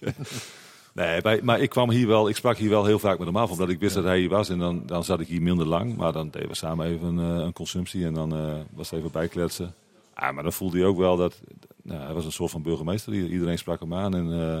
Nee, 0.94 1.42
maar 1.42 1.60
ik 1.60 1.70
kwam 1.70 1.90
hier 1.90 2.06
wel, 2.06 2.28
ik 2.28 2.36
sprak 2.36 2.56
hier 2.56 2.70
wel 2.70 2.84
heel 2.84 2.98
vaak 2.98 3.18
met 3.18 3.26
hem 3.26 3.36
af, 3.36 3.50
omdat 3.50 3.68
ik 3.68 3.80
wist 3.80 3.94
dat 3.94 4.04
hij 4.04 4.18
hier 4.18 4.28
was. 4.28 4.48
En 4.48 4.58
dan, 4.58 4.82
dan 4.86 5.04
zat 5.04 5.20
ik 5.20 5.26
hier 5.26 5.42
minder 5.42 5.66
lang, 5.66 5.96
maar 5.96 6.12
dan 6.12 6.30
deden 6.30 6.48
we 6.48 6.54
samen 6.54 6.86
even 6.86 7.16
een, 7.16 7.38
eh, 7.38 7.44
een 7.44 7.52
consumptie 7.52 8.04
en 8.04 8.14
dan 8.14 8.36
eh, 8.36 8.54
was 8.74 8.90
het 8.90 8.98
even 8.98 9.10
bijkletsen. 9.10 9.74
Ah, 10.14 10.34
maar 10.34 10.42
dan 10.42 10.52
voelde 10.52 10.78
hij 10.78 10.86
ook 10.86 10.98
wel 10.98 11.16
dat, 11.16 11.40
nou, 11.82 12.00
hij 12.00 12.14
was 12.14 12.24
een 12.24 12.32
soort 12.32 12.50
van 12.50 12.62
burgemeester. 12.62 13.14
Iedereen 13.14 13.58
sprak 13.58 13.80
hem 13.80 13.94
aan 13.94 14.14
en 14.14 14.32
eh, 14.32 14.58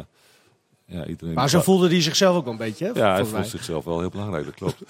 ja, 0.96 1.06
iedereen... 1.06 1.34
Maar 1.34 1.48
zo 1.48 1.60
voelde 1.60 1.88
hij 1.88 2.02
zichzelf 2.02 2.36
ook 2.36 2.44
wel 2.44 2.52
een 2.52 2.58
beetje. 2.58 2.84
Hè, 2.84 3.00
Ja, 3.00 3.14
hij 3.14 3.24
mij. 3.32 3.44
zichzelf 3.44 3.84
wel 3.84 4.00
heel 4.00 4.10
belangrijk, 4.10 4.44
dat 4.44 4.54
klopt. 4.54 4.78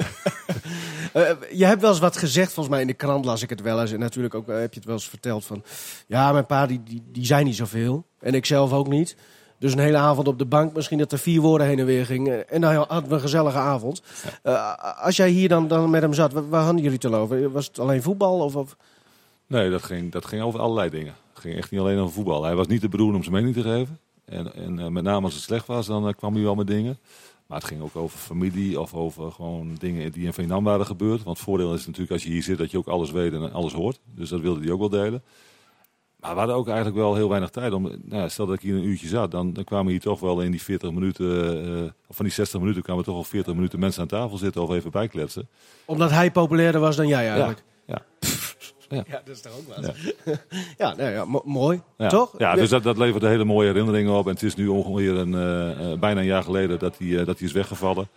Je 1.58 1.64
hebt 1.64 1.80
wel 1.80 1.90
eens 1.90 1.98
wat 1.98 2.16
gezegd, 2.16 2.52
volgens 2.52 2.68
mij 2.68 2.80
in 2.80 2.86
de 2.86 2.94
krant 2.94 3.24
las 3.24 3.42
ik 3.42 3.50
het 3.50 3.60
wel 3.60 3.80
eens. 3.80 3.92
En 3.92 3.98
natuurlijk 3.98 4.34
ook 4.34 4.46
heb 4.46 4.72
je 4.72 4.78
het 4.78 4.84
wel 4.84 4.94
eens 4.94 5.08
verteld 5.08 5.44
van... 5.44 5.62
Ja, 6.06 6.32
mijn 6.32 6.46
pa 6.46 6.66
die, 6.66 6.82
die, 6.82 7.02
die 7.12 7.26
zei 7.26 7.44
niet 7.44 7.56
zoveel. 7.56 8.06
En 8.20 8.34
ik 8.34 8.46
zelf 8.46 8.72
ook 8.72 8.88
niet. 8.88 9.16
Dus 9.62 9.72
een 9.72 9.78
hele 9.78 9.96
avond 9.96 10.28
op 10.28 10.38
de 10.38 10.44
bank, 10.44 10.74
misschien 10.74 10.98
dat 10.98 11.12
er 11.12 11.18
vier 11.18 11.40
woorden 11.40 11.66
heen 11.66 11.78
en 11.78 11.86
weer 11.86 12.06
gingen. 12.06 12.48
En 12.48 12.60
dan 12.60 12.74
hadden 12.74 13.08
we 13.08 13.14
een 13.14 13.20
gezellige 13.20 13.58
avond. 13.58 14.02
Eh, 14.42 14.74
als 15.02 15.16
jij 15.16 15.28
hier 15.28 15.48
dan, 15.48 15.68
dan 15.68 15.90
met 15.90 16.02
hem 16.02 16.14
zat, 16.14 16.32
waar, 16.32 16.62
hadden 16.62 16.82
jullie 16.82 16.98
het 17.02 17.04
al 17.04 17.14
over? 17.14 17.50
Was 17.50 17.66
het 17.66 17.78
alleen 17.78 18.02
voetbal? 18.02 18.38
Of, 18.38 18.56
of... 18.56 18.76
Nee, 19.46 19.70
dat 19.70 19.82
ging, 19.82 20.12
dat 20.12 20.26
ging 20.26 20.42
over 20.42 20.60
allerlei 20.60 20.90
dingen. 20.90 21.14
Het 21.32 21.42
ging 21.42 21.56
echt 21.56 21.70
niet 21.70 21.80
alleen 21.80 21.98
over 21.98 22.14
voetbal. 22.14 22.44
Hij 22.44 22.54
was 22.54 22.66
niet 22.66 22.80
de 22.80 22.88
bedoeling 22.88 23.16
om 23.16 23.22
zijn 23.22 23.34
mening 23.34 23.54
te 23.54 23.62
geven. 23.62 23.98
En, 24.24 24.54
en 24.54 24.78
eh, 24.78 24.86
met 24.86 25.04
name 25.04 25.24
als 25.24 25.34
het 25.34 25.42
slecht 25.42 25.66
was, 25.66 25.86
dan 25.86 26.08
eh, 26.08 26.14
kwam 26.14 26.34
hij 26.34 26.42
wel 26.42 26.54
met 26.54 26.66
dingen. 26.66 26.98
Maar 27.46 27.58
het 27.58 27.66
ging 27.66 27.82
ook 27.82 27.96
over 27.96 28.18
familie 28.18 28.80
of 28.80 28.94
over 28.94 29.32
gewoon 29.32 29.76
dingen 29.78 30.12
die 30.12 30.24
in 30.24 30.32
Veendam 30.32 30.64
waren 30.64 30.86
gebeurd. 30.86 31.22
Want 31.22 31.36
het 31.36 31.46
voordeel 31.46 31.74
is 31.74 31.86
natuurlijk 31.86 32.12
als 32.12 32.22
je 32.22 32.30
hier 32.30 32.42
zit 32.42 32.58
dat 32.58 32.70
je 32.70 32.78
ook 32.78 32.88
alles 32.88 33.10
weet 33.10 33.32
en 33.32 33.52
alles 33.52 33.72
hoort. 33.72 34.00
Dus 34.14 34.28
dat 34.28 34.40
wilde 34.40 34.60
hij 34.60 34.70
ook 34.70 34.78
wel 34.78 34.88
delen. 34.88 35.22
Maar 36.22 36.32
we 36.32 36.38
hadden 36.38 36.56
ook 36.56 36.66
eigenlijk 36.66 36.96
wel 36.96 37.14
heel 37.14 37.28
weinig 37.28 37.50
tijd. 37.50 37.72
Om, 37.72 37.90
nou, 38.04 38.28
stel 38.28 38.46
dat 38.46 38.54
ik 38.54 38.60
hier 38.60 38.74
een 38.74 38.84
uurtje 38.84 39.08
zat, 39.08 39.30
dan, 39.30 39.52
dan 39.52 39.64
kwamen 39.64 39.90
hier 39.90 40.00
toch 40.00 40.20
wel 40.20 40.40
in 40.40 40.50
die 40.50 40.62
40 40.62 40.90
minuten, 40.92 41.64
eh, 41.64 41.82
of 42.08 42.16
van 42.16 42.24
die 42.24 42.34
60 42.34 42.60
minuten 42.60 42.82
kwamen 42.82 43.04
toch 43.04 43.16
al 43.16 43.24
40 43.24 43.54
minuten 43.54 43.78
mensen 43.78 44.02
aan 44.02 44.08
tafel 44.08 44.36
zitten 44.38 44.62
of 44.62 44.70
even 44.70 44.90
bijkletsen. 44.90 45.48
Omdat 45.84 46.10
hij 46.10 46.30
populairder 46.30 46.80
was 46.80 46.96
dan 46.96 47.06
jij 47.08 47.28
eigenlijk. 47.28 47.62
Ja. 47.86 48.02
Ja, 48.88 49.22
dat 49.24 49.34
is 49.36 49.40
toch 49.40 49.52
ook 49.52 49.76
wat. 49.76 49.94
Ja, 50.78 50.94
nou 50.94 51.10
ja, 51.10 51.24
mo- 51.24 51.42
mooi. 51.44 51.80
Ja. 51.98 52.08
Toch? 52.08 52.34
Ja, 52.38 52.54
dus 52.54 52.68
dat, 52.68 52.82
dat 52.82 52.96
levert 52.98 53.22
hele 53.22 53.44
mooie 53.44 53.66
herinneringen 53.66 54.12
op. 54.12 54.26
En 54.26 54.32
het 54.32 54.42
is 54.42 54.54
nu 54.54 54.66
ongeveer 54.68 55.16
een, 55.16 55.34
eh, 55.34 55.92
eh, 55.92 55.98
bijna 55.98 56.20
een 56.20 56.26
jaar 56.26 56.42
geleden 56.42 56.78
dat 56.78 56.98
hij, 56.98 57.18
eh, 57.18 57.26
dat 57.26 57.38
hij 57.38 57.46
is 57.48 57.52
weggevallen. 57.52 58.08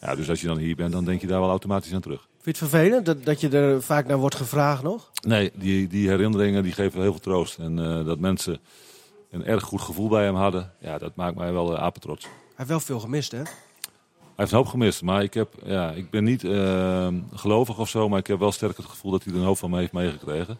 Ja, 0.00 0.14
dus 0.14 0.28
als 0.28 0.40
je 0.40 0.46
dan 0.46 0.58
hier 0.58 0.76
bent, 0.76 0.92
dan 0.92 1.04
denk 1.04 1.20
je 1.20 1.26
daar 1.26 1.40
wel 1.40 1.48
automatisch 1.48 1.94
aan 1.94 2.00
terug. 2.00 2.28
Vind 2.42 2.56
je 2.56 2.64
het 2.64 2.70
vervelend 2.70 3.06
dat, 3.06 3.24
dat 3.24 3.40
je 3.40 3.48
er 3.48 3.82
vaak 3.82 4.06
naar 4.06 4.18
wordt 4.18 4.34
gevraagd 4.34 4.82
nog? 4.82 5.10
Nee, 5.26 5.50
die, 5.54 5.88
die 5.88 6.08
herinneringen 6.08 6.62
die 6.62 6.72
geven 6.72 7.00
heel 7.00 7.10
veel 7.10 7.20
troost. 7.20 7.58
En 7.58 7.78
eh, 7.78 8.04
dat 8.04 8.18
mensen 8.18 8.58
een 9.30 9.44
erg 9.44 9.62
goed 9.62 9.80
gevoel 9.80 10.08
bij 10.08 10.24
hem 10.24 10.34
hadden, 10.34 10.72
ja, 10.78 10.98
dat 10.98 11.16
maakt 11.16 11.36
mij 11.36 11.52
wel 11.52 11.72
uh, 11.72 11.78
apetrots. 11.78 12.24
Hij 12.24 12.32
heeft 12.56 12.68
wel 12.68 12.80
veel 12.80 13.00
gemist, 13.00 13.32
hè? 13.32 13.38
Hij 13.38 13.48
heeft 14.36 14.50
een 14.50 14.58
hoop 14.58 14.66
gemist, 14.66 15.02
maar 15.02 15.22
ik, 15.22 15.34
heb, 15.34 15.54
ja, 15.64 15.90
ik 15.90 16.10
ben 16.10 16.24
niet 16.24 16.44
eh, 16.44 17.08
gelovig 17.34 17.78
of 17.78 17.88
zo, 17.88 18.08
maar 18.08 18.18
ik 18.18 18.26
heb 18.26 18.38
wel 18.38 18.52
sterk 18.52 18.76
het 18.76 18.86
gevoel 18.86 19.10
dat 19.10 19.24
hij 19.24 19.32
er 19.32 19.38
een 19.38 19.46
hoop 19.46 19.58
van 19.58 19.70
me 19.70 19.78
heeft 19.78 19.92
meegekregen. 19.92 20.58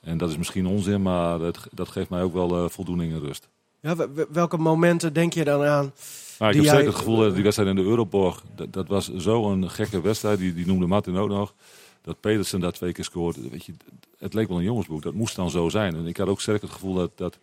En 0.00 0.18
dat 0.18 0.30
is 0.30 0.36
misschien 0.36 0.66
onzin, 0.66 1.02
maar 1.02 1.38
dat, 1.38 1.58
dat 1.70 1.88
geeft 1.88 2.10
mij 2.10 2.22
ook 2.22 2.32
wel 2.32 2.68
voldoening 2.68 3.12
en 3.12 3.20
rust. 3.20 3.48
Ja, 3.82 3.96
wel- 3.96 4.12
wel- 4.14 4.26
welke 4.30 4.56
momenten 4.56 5.12
denk 5.12 5.32
je 5.32 5.44
dan 5.44 5.64
aan? 5.64 5.92
Maar 6.38 6.50
ik 6.50 6.56
Die 6.56 6.64
heb 6.66 6.74
zeker 6.74 6.90
het 6.92 6.98
gevoel 6.98 7.16
dat 7.16 7.34
die 7.34 7.42
wedstrijd 7.42 7.70
in 7.70 7.76
de 7.76 7.82
Euroborg, 7.82 8.42
dat, 8.54 8.72
dat 8.72 8.86
was 8.88 9.14
zo'n 9.14 9.70
gekke 9.70 10.00
wedstrijd. 10.00 10.38
Die, 10.38 10.54
die 10.54 10.66
noemde 10.66 10.86
Martin 10.86 11.16
ook 11.16 11.28
nog. 11.28 11.54
Dat 12.02 12.20
Pedersen 12.20 12.60
daar 12.60 12.72
twee 12.72 12.92
keer 12.92 13.04
scoorde. 13.04 13.48
Weet 13.50 13.64
je, 13.64 13.72
het 14.18 14.34
leek 14.34 14.48
wel 14.48 14.56
een 14.58 14.62
jongensboek. 14.64 15.02
Dat 15.02 15.12
moest 15.14 15.36
dan 15.36 15.50
zo 15.50 15.68
zijn. 15.68 15.94
En 15.96 16.06
ik 16.06 16.16
had 16.16 16.28
ook 16.28 16.40
sterk 16.40 16.62
het 16.62 16.70
gevoel 16.70 16.94
dat, 16.94 17.10
dat 17.14 17.38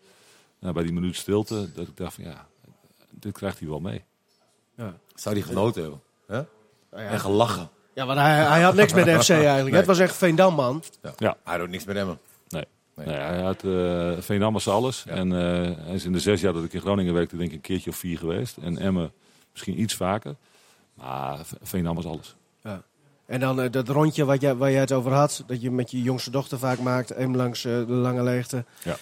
nou, 0.60 0.74
bij 0.74 0.84
die 0.84 0.94
minuut 0.94 1.16
stilte, 1.16 1.70
dat 1.74 1.88
ik 1.88 1.98
dacht 1.98 2.14
van 2.14 2.24
ja, 2.24 2.48
dit 3.10 3.34
krijgt 3.34 3.60
hij 3.60 3.68
wel 3.68 3.80
mee. 3.80 4.04
Zou 5.16 5.36
die 5.36 5.44
genoten 5.44 5.82
hebben. 5.82 6.02
Hè? 6.28 6.36
Nou 6.92 7.04
ja. 7.04 7.10
En 7.10 7.20
gelachen. 7.20 7.70
Ja, 7.94 8.06
want 8.06 8.20
hij, 8.20 8.36
hij 8.36 8.62
had 8.62 8.76
niks 8.76 8.94
met 8.94 9.06
de 9.06 9.22
FC 9.24 9.30
eigenlijk. 9.30 9.66
Nee. 9.70 9.78
Het 9.78 9.86
was 9.86 10.00
echt 10.00 10.16
Veendam, 10.16 10.56
man. 10.56 10.84
Ja. 11.18 11.38
Hij 11.44 11.58
doet 11.58 11.70
niks 11.70 11.84
met 11.86 11.96
hem. 11.96 12.18
Nee. 13.06 13.08
Nee. 13.08 13.16
Nee, 13.18 13.26
hij 13.26 13.42
had 13.42 13.64
uh, 13.64 14.12
Veendam 14.20 14.54
was 14.54 14.68
alles. 14.68 15.04
Ja. 15.08 15.12
En 15.12 15.32
eh, 15.32 15.86
hij 15.86 15.94
is 15.96 16.06
in 16.06 16.12
de 16.14 16.20
zes 16.20 16.42
jaar 16.42 16.54
dat 16.54 16.64
ik 16.64 16.74
in 16.74 16.82
Groningen 16.82 17.14
werkte, 17.14 17.38
denk 17.38 17.50
ik 17.50 17.56
een 17.56 17.62
keertje 17.62 17.90
of 17.90 17.96
vier 17.96 18.18
geweest. 18.18 18.58
En 18.58 18.78
Emmen 18.78 19.12
misschien 19.52 19.82
iets 19.82 19.96
vaker. 19.96 20.36
Maar 20.94 21.46
V- 21.46 21.52
Veendam 21.62 21.96
was 21.96 22.06
alles. 22.06 22.36
Ja. 22.64 22.82
En 23.26 23.40
dan 23.40 23.62
eh, 23.62 23.72
dat 23.72 23.88
rondje 23.90 24.26
wat 24.26 24.42
jij, 24.42 24.56
waar 24.56 24.72
jij 24.72 24.80
het 24.80 24.92
over 24.92 25.12
had, 25.14 25.44
dat 25.48 25.62
je 25.62 25.72
met 25.72 25.92
je 25.92 26.02
jongste 26.02 26.32
dochter 26.32 26.60
vaak 26.60 26.80
maakt, 26.80 27.10
hem 27.10 27.36
langs 27.36 27.66
eh, 27.66 27.72
de 27.88 27.94
lange 27.94 28.24
leegte. 28.24 28.66
Ja. 28.84 28.98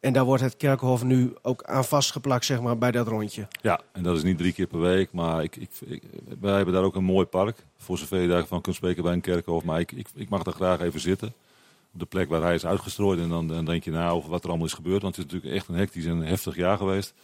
En 0.00 0.12
daar 0.12 0.24
wordt 0.24 0.42
het 0.42 0.56
kerkhof 0.56 1.02
nu 1.04 1.32
ook 1.42 1.62
aan 1.64 1.84
vastgeplakt, 1.84 2.44
zeg 2.44 2.60
maar, 2.60 2.78
bij 2.78 2.90
dat 2.90 3.06
rondje. 3.08 3.48
Ja, 3.62 3.80
en 3.92 4.02
dat 4.02 4.16
is 4.16 4.22
niet 4.22 4.38
drie 4.38 4.52
keer 4.52 4.66
per 4.66 4.80
week, 4.80 5.12
maar 5.12 5.42
ik, 5.42 5.56
ik, 5.56 5.70
ik- 5.86 6.02
wij 6.40 6.56
hebben 6.56 6.74
daar 6.74 6.82
ook 6.82 6.94
een 6.94 7.04
mooi 7.04 7.26
park. 7.26 7.56
Voor 7.78 7.98
zover 7.98 8.20
je 8.20 8.28
daarvan 8.28 8.60
kunt 8.60 8.76
spreken 8.76 9.02
bij 9.02 9.12
een 9.12 9.20
kerkhof. 9.20 9.64
Maar 9.64 9.80
ik, 9.80 9.92
ik, 9.92 10.06
ik 10.14 10.28
mag 10.28 10.42
daar 10.42 10.54
graag 10.54 10.80
even 10.80 11.00
zitten. 11.00 11.32
Op 11.94 12.00
de 12.00 12.06
plek 12.06 12.28
waar 12.28 12.42
hij 12.42 12.54
is 12.54 12.66
uitgestrooid. 12.66 13.18
En 13.20 13.28
dan, 13.28 13.48
dan 13.48 13.64
denk 13.64 13.84
je 13.84 13.90
na 13.90 14.10
over 14.10 14.30
wat 14.30 14.42
er 14.42 14.48
allemaal 14.48 14.66
is 14.66 14.72
gebeurd. 14.72 15.02
Want 15.02 15.16
het 15.16 15.26
is 15.26 15.32
natuurlijk 15.32 15.58
echt 15.60 15.68
een 15.68 15.74
hectisch 15.74 16.04
en 16.06 16.18
heftig 16.22 16.56
jaar 16.56 16.76
geweest. 16.76 17.14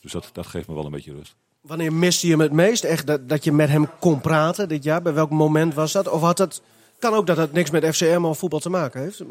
Dus 0.00 0.12
dat, 0.12 0.30
dat 0.32 0.46
geeft 0.46 0.68
me 0.68 0.74
wel 0.74 0.84
een 0.84 0.90
beetje 0.90 1.12
rust. 1.14 1.34
Wanneer 1.60 1.92
miste 1.92 2.26
je 2.26 2.32
hem 2.32 2.40
het 2.40 2.52
meest? 2.52 2.84
Echt 2.84 3.06
dat, 3.06 3.28
dat 3.28 3.44
je 3.44 3.52
met 3.52 3.68
hem 3.68 3.86
kon 4.00 4.20
praten 4.20 4.68
dit 4.68 4.84
jaar? 4.84 5.02
Bij 5.02 5.12
welk 5.14 5.30
moment 5.30 5.74
was 5.74 5.92
dat? 5.92 6.08
Of 6.08 6.20
had 6.20 6.38
het... 6.38 6.62
Kan 6.98 7.14
ook 7.14 7.26
dat 7.26 7.36
het 7.36 7.52
niks 7.52 7.70
met 7.70 7.86
FCM 7.96 8.24
of 8.24 8.38
voetbal 8.38 8.58
te 8.60 8.70
maken 8.70 9.00
heeft. 9.00 9.22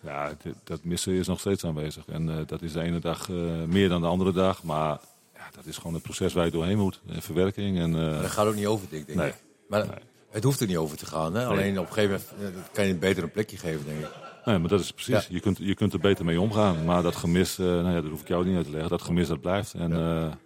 Ja, 0.00 0.34
dit- 0.42 0.54
dat 0.64 0.84
missen 0.84 1.12
is 1.12 1.26
nog 1.26 1.40
steeds 1.40 1.64
aanwezig. 1.64 2.04
En 2.06 2.28
eh, 2.28 2.36
dat 2.46 2.62
is 2.62 2.72
de 2.72 2.80
ene 2.80 2.98
dag 2.98 3.30
eh, 3.30 3.36
meer 3.66 3.88
dan 3.88 4.00
de 4.00 4.06
andere 4.06 4.32
dag. 4.32 4.62
Maar 4.62 4.98
ja, 5.34 5.48
dat 5.54 5.66
is 5.66 5.76
gewoon 5.76 5.94
het 5.94 6.02
proces 6.02 6.32
waar 6.32 6.44
je 6.44 6.50
doorheen 6.50 6.78
moet. 6.78 7.00
En 7.08 7.22
verwerking. 7.22 7.78
En, 7.78 7.94
eh, 7.96 8.20
dat 8.20 8.30
gaat 8.30 8.46
ook 8.46 8.54
niet 8.54 8.66
over, 8.66 8.86
denk 8.90 9.14
Nee. 9.14 9.28
ik. 9.28 9.34
Maar 9.68 9.86
Nee. 9.86 9.96
Het 10.32 10.44
hoeft 10.44 10.60
er 10.60 10.66
niet 10.66 10.76
over 10.76 10.96
te 10.96 11.06
gaan. 11.06 11.34
Hè? 11.34 11.46
Alleen 11.46 11.78
op 11.78 11.86
een 11.86 11.92
gegeven 11.92 12.20
moment 12.38 12.54
eh, 12.56 12.62
kan 12.72 12.84
je 12.84 12.90
het 12.90 13.00
beter 13.00 13.22
een 13.22 13.30
plekje 13.30 13.56
geven, 13.56 13.84
denk 13.84 13.98
ik. 13.98 14.10
Nee, 14.44 14.58
maar 14.58 14.68
dat 14.68 14.80
is 14.80 14.92
precies. 14.92 15.14
Ja. 15.14 15.22
Je, 15.28 15.40
kunt, 15.40 15.58
je 15.58 15.74
kunt 15.74 15.92
er 15.92 15.98
beter 16.00 16.24
mee 16.24 16.40
omgaan. 16.40 16.84
Maar 16.84 17.02
dat 17.02 17.16
gemis, 17.16 17.58
eh, 17.58 17.66
nou 17.66 17.90
ja, 17.90 18.00
dat 18.00 18.10
hoef 18.10 18.20
ik 18.20 18.28
jou 18.28 18.46
niet 18.46 18.56
uit 18.56 18.64
te 18.64 18.70
leggen. 18.70 18.90
Dat 18.90 19.02
gemis 19.02 19.28
dat 19.28 19.40
blijft. 19.40 19.74
En 19.74 19.90
ja. 19.90 20.38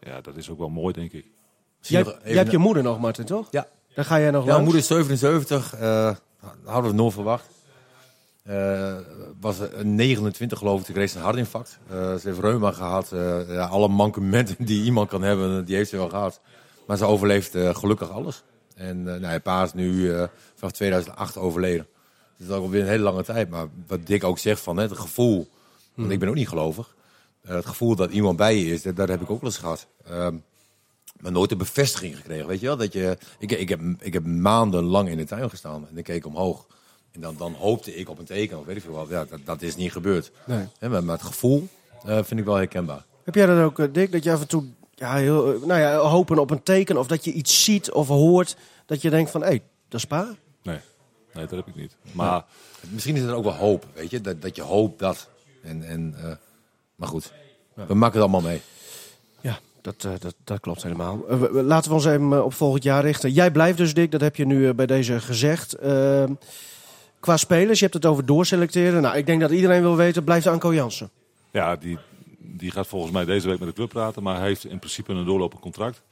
ja, 0.00 0.20
dat 0.20 0.36
is 0.36 0.50
ook 0.50 0.58
wel 0.58 0.68
mooi, 0.68 0.92
denk 0.92 1.12
ik. 1.12 1.26
Jij, 1.80 2.04
jij 2.24 2.34
hebt 2.34 2.50
je 2.50 2.58
moeder 2.58 2.82
nog, 2.82 3.00
Martin, 3.00 3.24
toch? 3.24 3.48
Ja. 3.50 3.68
Daar 3.94 4.04
ga 4.04 4.20
jij 4.20 4.30
nog 4.30 4.44
Ja, 4.44 4.52
langs? 4.52 4.52
mijn 4.52 4.62
moeder 4.62 4.80
is 4.80 4.86
77. 4.86 5.74
eh 5.74 6.16
hadden 6.64 6.90
we 6.90 6.96
nooit 6.96 7.12
verwacht. 7.12 7.46
Eh 8.42 8.96
was 9.40 9.58
een 9.72 9.94
29 9.94 10.58
geloof 10.58 10.78
ik, 10.80 10.84
toen 10.84 10.94
kreeg 10.94 11.10
ze 11.10 11.16
een 11.16 11.24
hartinfarct. 11.24 11.78
Eh, 11.88 12.14
ze 12.14 12.28
heeft 12.28 12.40
reuma 12.40 12.70
gehad. 12.70 13.12
Eh, 13.12 13.54
ja, 13.54 13.64
alle 13.64 13.88
mankementen 13.88 14.56
die 14.58 14.84
iemand 14.84 15.08
kan 15.08 15.22
hebben, 15.22 15.64
die 15.64 15.76
heeft 15.76 15.90
ze 15.90 15.96
wel 15.96 16.08
gehad. 16.08 16.40
Maar 16.86 16.96
ze 16.96 17.04
overleeft 17.04 17.54
eh, 17.54 17.74
gelukkig 17.74 18.10
alles. 18.10 18.42
En 18.74 19.14
eh 19.14 19.20
nou, 19.20 19.38
pa 19.38 19.62
is 19.62 19.72
nu 19.72 20.12
eh, 20.12 20.24
vanaf 20.54 20.72
2008 20.72 21.36
overleden. 21.36 21.86
Dus 22.36 22.46
dat 22.46 22.56
is 22.56 22.62
ook 22.62 22.64
alweer 22.64 22.80
een 22.80 22.88
hele 22.88 23.02
lange 23.02 23.24
tijd. 23.24 23.50
Maar 23.50 23.66
wat 23.86 24.06
Dick 24.06 24.24
ook 24.24 24.38
zegt 24.38 24.60
van 24.60 24.76
hè, 24.76 24.82
het 24.82 24.98
gevoel, 24.98 25.48
want 25.94 26.10
ik 26.10 26.18
ben 26.18 26.28
ook 26.28 26.34
niet 26.34 26.48
gelovig. 26.48 26.94
Eh, 27.42 27.54
het 27.54 27.66
gevoel 27.66 27.96
dat 27.96 28.10
iemand 28.10 28.36
bij 28.36 28.56
je 28.56 28.72
is, 28.72 28.82
dat, 28.82 28.96
dat 28.96 29.08
heb 29.08 29.20
ik 29.20 29.30
ook 29.30 29.40
wel 29.40 29.50
eens 29.50 29.58
gehad. 29.58 29.86
Ehm, 30.04 30.36
maar 31.20 31.32
nooit 31.32 31.48
de 31.48 31.56
bevestiging 31.56 32.16
gekregen, 32.16 32.46
weet 32.46 32.60
je 32.60 32.66
wel? 32.66 32.76
Dat 32.76 32.92
je, 32.92 33.18
ik, 33.38 33.52
ik, 33.52 33.68
heb, 33.68 33.80
ik 33.98 34.12
heb 34.12 34.24
maandenlang 34.26 35.08
in 35.08 35.16
de 35.16 35.24
tuin 35.24 35.50
gestaan 35.50 35.88
en 35.88 35.98
ik 35.98 36.04
keek 36.04 36.26
omhoog. 36.26 36.66
En 37.12 37.20
dan, 37.20 37.36
dan 37.36 37.52
hoopte 37.52 37.94
ik 37.94 38.08
op 38.08 38.18
een 38.18 38.24
teken, 38.24 38.58
of 38.58 38.64
weet 38.64 38.76
ik 38.76 38.82
veel 38.82 38.92
wat. 38.92 39.08
Ja, 39.08 39.24
dat, 39.24 39.40
dat 39.44 39.62
is 39.62 39.76
niet 39.76 39.92
gebeurd. 39.92 40.30
Nee. 40.44 40.66
Maar, 40.80 41.04
maar 41.04 41.16
het 41.16 41.26
gevoel 41.26 41.68
vind 42.04 42.40
ik 42.40 42.44
wel 42.44 42.54
herkenbaar. 42.54 43.04
Heb 43.24 43.34
jij 43.34 43.46
dat 43.46 43.64
ook, 43.64 43.94
Dick, 43.94 44.12
dat 44.12 44.24
je 44.24 44.32
af 44.32 44.40
en 44.40 44.48
toe 44.48 44.64
ja, 45.02 45.14
heel, 45.14 45.58
nou 45.66 45.80
ja, 45.80 45.96
hopen 45.96 46.38
op 46.38 46.50
een 46.50 46.62
teken 46.62 46.96
of 46.96 47.06
dat 47.06 47.24
je 47.24 47.32
iets 47.32 47.64
ziet 47.64 47.92
of 47.92 48.08
hoort 48.08 48.56
dat 48.86 49.02
je 49.02 49.10
denkt 49.10 49.30
van, 49.30 49.40
hé, 49.40 49.46
hey, 49.46 49.62
dat 49.88 50.00
is 50.00 50.06
pa? 50.06 50.34
Nee. 50.62 50.78
nee, 51.32 51.46
dat 51.46 51.50
heb 51.50 51.66
ik 51.66 51.74
niet. 51.74 51.96
Maar 52.12 52.44
Misschien 52.90 53.16
is 53.16 53.22
het 53.22 53.30
ook 53.30 53.44
wel 53.44 53.52
hoop, 53.52 53.86
weet 53.94 54.10
je? 54.10 54.20
Dat, 54.20 54.42
dat 54.42 54.56
je 54.56 54.62
hoopt 54.62 54.98
dat. 54.98 55.28
En, 55.62 55.82
en, 55.82 56.14
eh, 56.22 56.32
maar 56.96 57.08
goed, 57.08 57.32
we 57.74 57.94
maken 57.94 58.20
het 58.20 58.30
allemaal 58.30 58.50
mee. 58.50 58.60
Ja, 59.40 59.58
dat, 59.80 60.04
eh, 60.04 60.12
dat, 60.18 60.34
dat 60.44 60.60
klopt 60.60 60.82
helemaal. 60.82 61.28
Eh, 61.28 61.40
laten 61.50 61.88
we 61.88 61.96
ons 61.96 62.04
even 62.04 62.44
op 62.44 62.54
volgend 62.54 62.82
jaar 62.82 63.02
richten. 63.02 63.30
Jij 63.30 63.50
blijft 63.50 63.78
dus, 63.78 63.94
Dick, 63.94 64.10
dat 64.10 64.20
heb 64.20 64.36
je 64.36 64.46
nu 64.46 64.74
bij 64.74 64.86
deze 64.86 65.20
gezegd. 65.20 65.72
Eh, 65.72 66.24
qua 67.20 67.36
spelers, 67.36 67.78
je 67.78 67.84
hebt 67.84 67.96
het 67.96 68.06
over 68.06 68.26
doorselecteren. 68.26 69.02
Nou, 69.02 69.16
ik 69.16 69.26
denk 69.26 69.40
dat 69.40 69.50
iedereen 69.50 69.82
wil 69.82 69.96
weten, 69.96 70.24
blijft 70.24 70.46
Anko 70.46 70.74
Jansen? 70.74 71.10
ja, 71.50 71.76
die, 71.76 71.98
die 72.44 72.70
gaat 72.70 72.86
volgens 72.86 73.12
mij 73.12 73.24
deze 73.24 73.48
week 73.48 73.58
met 73.58 73.68
de 73.68 73.74
club 73.74 73.88
praten. 73.88 74.22
Maar 74.22 74.36
hij 74.38 74.46
heeft 74.46 74.64
in 74.64 74.78
principe 74.78 75.12
een 75.12 75.24
doorlopend 75.24 75.60
contract. 75.60 76.02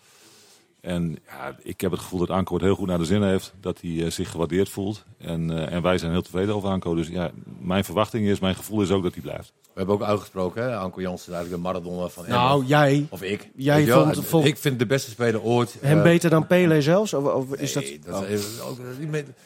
En 0.80 1.18
ja, 1.26 1.56
ik 1.62 1.80
heb 1.80 1.90
het 1.90 2.00
gevoel 2.00 2.18
dat 2.18 2.30
Anko 2.30 2.54
het 2.54 2.62
heel 2.62 2.74
goed 2.74 2.86
naar 2.86 2.98
de 2.98 3.04
zin 3.04 3.22
heeft. 3.22 3.52
Dat 3.60 3.80
hij 3.80 4.04
eh, 4.04 4.10
zich 4.10 4.30
gewaardeerd 4.30 4.68
voelt. 4.68 5.04
En, 5.18 5.50
eh, 5.50 5.72
en 5.74 5.82
wij 5.82 5.98
zijn 5.98 6.12
heel 6.12 6.22
tevreden 6.22 6.54
over 6.54 6.68
Anko. 6.68 6.94
Dus 6.94 7.08
ja, 7.08 7.30
mijn 7.58 7.84
verwachting 7.84 8.26
is, 8.26 8.38
mijn 8.40 8.54
gevoel 8.54 8.82
is 8.82 8.90
ook 8.90 9.02
dat 9.02 9.12
hij 9.12 9.22
blijft. 9.22 9.52
We 9.62 9.70
hebben 9.86 9.94
ook 9.94 10.02
uitgesproken, 10.02 10.62
hè? 10.62 10.76
Anko 10.76 11.00
Jansen 11.00 11.28
is 11.32 11.34
eigenlijk 11.38 11.62
de 11.62 11.68
Maradona 11.68 12.08
van. 12.08 12.24
Nou, 12.28 12.64
jij, 12.64 13.06
Of 13.10 13.22
ik. 13.22 13.50
Jij 13.56 13.86
vond- 13.86 14.44
Ik 14.44 14.56
vind 14.56 14.78
de 14.78 14.86
beste 14.86 15.10
speler 15.10 15.42
ooit. 15.42 15.76
hem 15.80 15.96
eh, 15.96 16.02
beter 16.02 16.30
dan 16.30 16.46
Pele 16.46 16.82
zelfs? 16.82 17.14
Of, 17.14 17.24
of 17.24 17.54
is 17.54 17.72
dat... 17.72 17.82
nee, 17.82 17.98
dat 18.04 18.26
is 18.28 18.60
ook- 18.60 18.78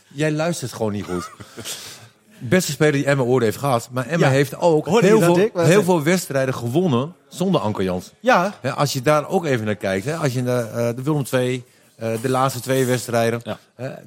jij 0.08 0.32
luistert 0.32 0.72
gewoon 0.72 0.92
niet 0.92 1.04
goed. 1.04 1.30
Beste 2.38 2.72
speler 2.72 2.92
die 2.92 3.04
Emma 3.04 3.22
ooit 3.22 3.42
heeft 3.44 3.56
gehad. 3.56 3.88
Maar 3.92 4.06
Emma 4.06 4.26
Ja. 4.26 4.32
heeft 4.32 4.56
ook 4.58 4.86
Hoorde 4.86 5.06
heel, 5.06 5.20
veel, 5.20 5.34
Dick? 5.34 5.50
Heel 5.54 5.82
veel 5.82 6.02
wedstrijden 6.02 6.54
gewonnen 6.54 7.14
zonder 7.28 7.60
Anko 7.60 7.82
Jans. 7.82 8.12
Ja, 8.20 8.54
Hè, 8.60 8.72
als 8.72 8.92
je 8.92 9.02
daar 9.02 9.28
ook 9.28 9.44
even 9.44 9.64
naar 9.64 9.74
kijkt. 9.76 10.04
Hè, 10.04 10.16
als 10.16 10.32
je 10.32 10.42
naar 10.42 10.64
eh, 10.72 10.96
de 10.96 11.02
Willem 11.02 11.24
II, 11.32 11.64
eh, 11.96 12.08
de 12.22 12.28
laatste 12.28 12.60
twee 12.60 12.84
wedstrijden. 12.84 13.40
Ja. 13.76 13.98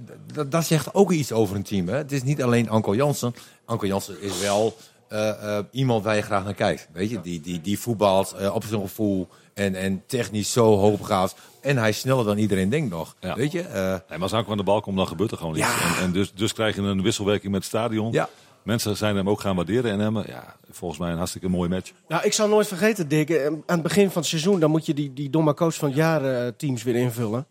dat 0.48 0.66
zegt 0.66 0.94
ook 0.94 1.12
iets 1.12 1.32
over 1.32 1.56
een 1.56 1.64
team. 1.64 1.88
Hè. 1.88 1.96
Het 1.98 2.12
is 2.12 2.24
niet 2.24 2.44
alleen 2.44 2.70
Anko 2.70 2.96
Jansen. 2.96 3.36
Anko 3.66 3.86
Jansen 3.86 4.22
is 4.22 4.40
wel 4.42 4.78
eh, 5.08 5.58
eh, 5.58 5.64
iemand 5.72 6.04
waar 6.04 6.16
je 6.16 6.22
graag 6.22 6.44
naar 6.44 6.54
kijkt. 6.54 6.88
Weet 6.94 7.10
je? 7.10 7.22
Die, 7.22 7.42
die, 7.42 7.62
die 7.62 7.80
voetbalt 7.80 8.32
eh, 8.32 8.56
op 8.56 8.64
zijn 8.64 8.82
gevoel. 8.82 9.28
En, 9.54 9.76
en 9.76 10.04
technisch 10.08 10.52
zo 10.52 10.78
hoogbegaafd. 10.78 11.36
En 11.62 11.78
hij 11.78 11.90
is 11.90 12.00
sneller 12.00 12.26
dan 12.26 12.38
iedereen 12.38 12.70
denkt 12.70 12.90
nog. 12.90 13.16
Ja. 13.20 13.36
Weet 13.36 13.52
je? 13.52 13.62
Eh, 13.62 13.82
Nee, 13.90 14.00
maar 14.10 14.22
als 14.22 14.34
Anko 14.34 14.52
aan 14.52 14.58
de 14.58 14.64
bal 14.64 14.82
komt, 14.82 14.98
dan 14.98 15.08
gebeurt 15.08 15.32
er 15.32 15.38
gewoon 15.38 15.56
iets. 15.56 15.66
Ja. 15.68 15.96
En, 15.98 16.04
en 16.04 16.12
dus, 16.12 16.34
dus 16.34 16.54
krijg 16.54 16.76
je 16.76 16.82
een 16.82 17.02
wisselwerking 17.02 17.52
met 17.52 17.62
het 17.62 17.70
stadion. 17.70 18.12
ja. 18.12 18.30
Mensen 18.64 18.98
zijn 18.98 19.16
hem 19.16 19.30
ook 19.30 19.40
gaan 19.42 19.56
waarderen. 19.56 19.92
En 19.92 20.00
hem, 20.00 20.18
ja, 20.18 20.56
volgens 20.70 21.00
mij 21.00 21.12
een 21.12 21.18
hartstikke 21.18 21.50
mooie 21.50 21.70
match. 21.70 21.92
Nou, 22.08 22.24
ik 22.26 22.34
zal 22.34 22.48
nooit 22.48 22.68
vergeten, 22.68 23.08
Dick. 23.08 23.46
Aan 23.46 23.64
het 23.66 23.82
begin 23.82 24.06
van 24.10 24.22
het 24.22 24.30
seizoen 24.30 24.60
dan 24.60 24.70
moet 24.72 24.86
je 24.86 24.94
die, 24.94 25.14
die 25.14 25.30
domme 25.30 25.54
coach 25.54 25.76
van 25.76 25.88
het 25.88 25.98
jaar 25.98 26.56
teams 26.56 26.84
weer 26.84 26.96
invullen. 26.96 27.46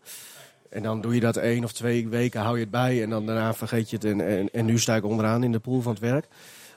En 0.69 0.83
dan 0.83 1.01
doe 1.01 1.13
je 1.13 1.19
dat 1.19 1.37
één 1.37 1.63
of 1.63 1.71
twee 1.71 2.07
weken, 2.07 2.41
hou 2.41 2.55
je 2.55 2.61
het 2.61 2.71
bij. 2.71 3.03
En 3.03 3.09
dan 3.09 3.25
daarna 3.25 3.53
vergeet 3.53 3.89
je 3.89 3.95
het. 3.95 4.05
En, 4.05 4.21
en, 4.27 4.49
en 4.51 4.65
nu 4.65 4.79
sta 4.79 4.95
ik 4.95 5.05
onderaan 5.05 5.43
in 5.43 5.51
de 5.51 5.59
pool 5.59 5.81
van 5.81 5.91
het 5.91 6.01
werk. 6.01 6.25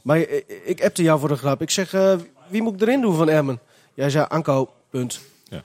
Maar 0.03 0.21
eh, 0.21 0.43
ik 0.65 0.85
appte 0.85 1.03
jou 1.03 1.21
voor 1.21 1.29
de 1.29 1.37
grap. 1.37 1.63
Ik 1.63 1.71
zeg, 1.71 1.93
eh, 1.93 2.15
wie 2.49 2.63
moet 2.63 2.75
ik 2.75 2.81
erin 2.81 3.01
doen 3.01 3.17
van 3.17 3.29
Emmen? 3.29 3.61
Jij 3.95 4.11
zei 4.11 4.25
Anko, 4.29 4.73
punt. 4.91 5.21
Ja. 5.49 5.63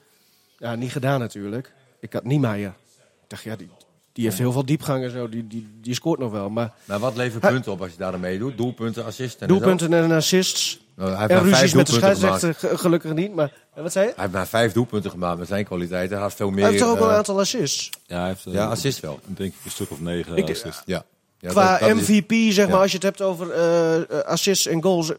Ja, 0.58 0.76
niet 0.76 0.92
gedaan 0.92 1.20
natuurlijk. 1.20 1.72
Ik 2.00 2.14
had 2.14 2.24
Niemeyer. 2.24 2.74
Ik 2.98 3.30
dacht, 3.32 3.44
ja, 3.44 3.56
die, 3.56 3.70
die 4.14 4.26
heeft 4.26 4.38
heel 4.38 4.52
veel 4.52 4.66
diepgang 4.66 5.04
en 5.04 5.12
zo. 5.12 5.30
Die, 5.30 5.48
die, 5.48 5.68
die 5.82 5.94
scoort 5.94 6.20
nog 6.20 6.32
wel. 6.32 6.50
Maar 6.50 6.74
Maar 6.86 7.00
wat 7.00 7.16
levert 7.16 7.42
Hij- 7.44 7.52
punten 7.52 7.72
op 7.72 7.82
als 7.82 7.92
je 7.92 7.98
daar 7.98 8.14
aan 8.14 8.20
meedoet? 8.20 8.58
Doelpunten, 8.58 9.06
assists 9.06 9.42
en 9.42 9.48
doelpunten 9.48 9.94
en 9.94 10.12
assists. 10.12 10.84
Nou, 10.96 11.10
hij 11.10 11.20
heeft 11.20 11.32
En 11.32 11.40
ruzies 11.44 11.74
met 11.74 11.86
de 11.86 11.92
doelpunten 11.92 12.20
gemaakt. 12.20 12.40
scheidsrechter 12.40 12.70
ge- 12.70 12.78
gelukkig 12.84 13.14
niet. 13.14 13.36
Maar 13.36 13.54
eh, 13.74 13.84
wat 13.84 13.92
zei 13.92 14.06
je? 14.06 14.12
Hij 14.14 14.22
heeft 14.24 14.36
maar 14.36 14.48
vijf 14.48 14.74
doelpunten 14.74 15.12
gemaakt 15.12 15.38
met 15.40 15.48
zijn 15.48 15.66
kwaliteiten. 15.66 16.14
Hij 16.16 16.26
had 16.26 16.34
veel 16.36 16.50
meer. 16.50 16.60
Hij 16.62 16.70
heeft 16.70 16.84
toch 16.84 16.92
ook 16.92 16.98
wel 16.98 17.06
eh, 17.08 17.12
een 17.12 17.18
aantal 17.18 17.40
assists. 17.40 17.90
Ja, 18.06 18.20
hij 18.20 18.28
heeft, 18.28 18.46
eh, 18.46 18.54
Ja, 18.54 18.66
assist 18.66 19.00
wel. 19.00 19.20
Denk 19.26 19.54
ik 19.54 19.60
een 19.66 19.72
stuk 19.72 19.92
of 19.92 20.00
negen 20.02 20.38
Ik- 20.38 20.50
assists. 20.50 20.82
Ja. 20.86 21.06
Ja, 21.46 21.52
Qua 21.52 21.72
dat- 21.80 21.80
dat 21.90 21.98
is- 21.98 22.08
MVP, 22.10 22.52
zeg 22.54 22.66
maar, 22.66 22.76
ja. 22.76 22.82
als 22.82 22.92
je 22.92 22.98
het 22.98 23.06
hebt 23.06 23.22
over 23.22 23.52
eh, 23.52 23.96
eh, 23.96 24.04
assists 24.26 24.66
en 24.68 24.84
goals. 24.84 25.12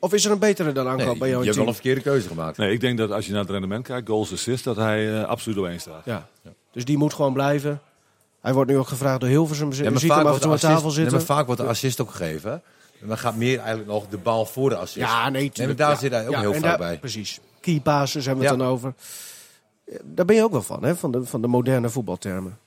Of 0.00 0.12
is 0.12 0.24
er 0.24 0.30
een 0.30 0.38
betere 0.38 0.72
dan 0.72 0.86
Anko 0.86 1.04
Nee, 1.04 1.18
bij 1.18 1.28
jou 1.28 1.40
je 1.40 1.44
hebt 1.46 1.56
wel 1.58 1.66
een 1.66 1.72
verkeerde 1.74 2.00
keuze 2.00 2.28
gemaakt. 2.28 2.56
Nee, 2.56 2.72
ik 2.72 2.80
denk 2.80 2.98
dat 2.98 3.10
als 3.10 3.26
je 3.26 3.32
naar 3.32 3.40
het 3.40 3.50
rendement 3.50 3.84
kijkt, 3.86 4.08
goals, 4.08 4.32
assists, 4.32 4.62
dat 4.62 4.76
hij 4.76 5.14
eh, 5.20 5.24
absoluut 5.28 5.58
doorheen 5.58 5.80
staat. 5.80 6.02
Ja. 6.04 6.28
Dus 6.72 6.84
die 6.84 6.96
moet 6.98 7.14
gewoon 7.14 7.32
blijven. 7.32 7.80
Hij 8.40 8.52
wordt 8.54 8.70
nu 8.70 8.76
ook 8.78 8.88
gevraagd 8.88 9.20
door 9.20 9.28
Hilversum. 9.28 9.72
Ja, 9.72 9.90
maar 9.90 10.00
ziet 10.00 10.10
hem 10.10 10.10
af 10.10 10.16
en 10.18 10.22
wordt 10.28 10.42
toe 10.42 10.50
aan 10.50 10.56
de 10.58 10.62
assist- 10.66 10.72
tafel 10.72 10.86
nee, 10.86 10.94
zitten. 10.98 11.16
maar 11.16 11.26
vaak 11.36 11.46
wordt 11.46 11.60
de 11.60 11.66
assist 11.66 12.00
ook 12.00 12.10
gegeven. 12.10 12.50
hè. 12.50 13.06
Maar 13.06 13.18
gaat 13.18 13.36
meer 13.36 13.58
eigenlijk 13.58 13.88
nog 13.88 14.06
de 14.08 14.18
bal 14.18 14.46
voor 14.46 14.68
de 14.68 14.76
assist. 14.76 15.06
Ja, 15.06 15.28
nee, 15.28 15.50
tuurlijk. 15.50 15.78
daar 15.78 15.90
Ja. 15.90 15.96
zit 15.96 16.12
hij 16.12 16.26
ook 16.26 16.32
Ja, 16.32 16.40
heel 16.40 16.52
en 16.52 16.60
vaak 16.60 16.68
daar- 16.68 16.78
bij. 16.78 16.98
Precies. 16.98 17.40
Key 17.60 17.80
passes 17.80 18.24
hebben 18.24 18.44
we 18.44 18.50
het 18.50 18.58
Ja. 18.58 18.64
dan 18.64 18.72
over. 18.74 18.94
Ja, 19.86 19.96
Daar 20.04 20.24
ben 20.24 20.36
je 20.36 20.42
ook 20.42 20.52
wel 20.52 20.62
van, 20.62 20.84
hè? 20.84 20.96
Van 20.96 21.10
de, 21.10 21.24
van 21.24 21.40
de 21.40 21.46
moderne 21.48 21.88
voetbaltermen. 21.88 22.58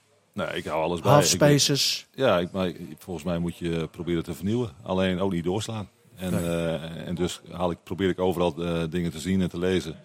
Nee, 0.46 0.56
ik 0.56 0.64
hou 0.64 0.82
alles 0.82 1.00
bij. 1.00 1.10
Half 1.10 1.24
Ik- 1.24 1.30
spaces. 1.30 2.06
Ja, 2.14 2.38
ik, 2.38 2.52
maar 2.52 2.72
volgens 2.98 3.24
mij 3.26 3.38
moet 3.38 3.56
je 3.56 3.88
proberen 3.90 4.22
te 4.22 4.34
vernieuwen. 4.34 4.70
Alleen 4.82 5.20
ook 5.20 5.32
niet 5.32 5.44
doorslaan. 5.44 5.88
En, 6.16 6.34
eh, 6.34 7.08
en 7.08 7.14
dus 7.14 7.40
haal 7.50 7.70
ik, 7.70 7.78
probeer 7.82 8.08
ik 8.08 8.18
overal 8.18 8.54
eh, 8.58 8.82
dingen 8.90 9.10
te 9.10 9.18
zien 9.18 9.40
en 9.40 9.48
te 9.48 9.58
lezen. 9.58 9.96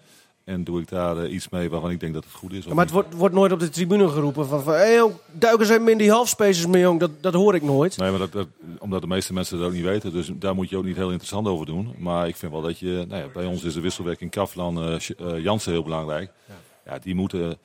En 0.44 0.64
doe 0.64 0.80
ik 0.80 0.88
daar 0.88 1.18
eh, 1.18 1.32
iets 1.32 1.48
mee 1.48 1.70
waarvan 1.70 1.90
ik 1.90 2.00
denk 2.00 2.14
dat 2.14 2.24
het 2.24 2.32
goed 2.32 2.52
is. 2.52 2.64
Ja, 2.64 2.74
maar 2.74 2.84
het 2.84 2.94
wordt, 2.94 3.14
wordt 3.14 3.34
nooit 3.34 3.52
op 3.52 3.60
de 3.60 3.68
tribune 3.68 4.08
geroepen 4.08 4.46
van... 4.46 4.62
van 4.62 4.74
hey, 4.74 5.10
duiken 5.32 5.66
zijn 5.66 5.88
in 5.88 5.98
die 5.98 6.10
half 6.10 6.28
spaces, 6.28 6.66
mijn 6.66 6.82
jong. 6.82 7.00
Dat, 7.00 7.10
dat 7.20 7.34
hoor 7.34 7.54
ik 7.54 7.62
nooit. 7.62 7.96
Nee, 7.96 8.10
maar 8.10 8.18
dat, 8.18 8.32
dat, 8.32 8.48
omdat 8.78 9.00
de 9.00 9.06
meeste 9.06 9.32
mensen 9.32 9.58
dat 9.58 9.66
ook 9.66 9.72
niet 9.72 9.84
weten. 9.84 10.12
Dus 10.12 10.30
daar 10.34 10.54
moet 10.54 10.68
je 10.68 10.76
ook 10.76 10.84
niet 10.84 10.96
heel 10.96 11.10
interessant 11.10 11.46
over 11.46 11.66
doen. 11.66 11.94
Maar 11.98 12.28
ik 12.28 12.36
vind 12.36 12.52
wel 12.52 12.62
dat 12.62 12.78
je... 12.78 13.04
Nou 13.08 13.22
ja, 13.22 13.28
bij 13.32 13.44
ons 13.44 13.64
is 13.64 13.74
de 13.74 13.80
wisselwerking 13.80 14.30
Kaflan, 14.30 15.00
Jansen 15.36 15.72
heel 15.72 15.82
belangrijk. 15.82 16.30
Ja. 16.84 16.98
die 16.98 17.14
moeten 17.14 17.58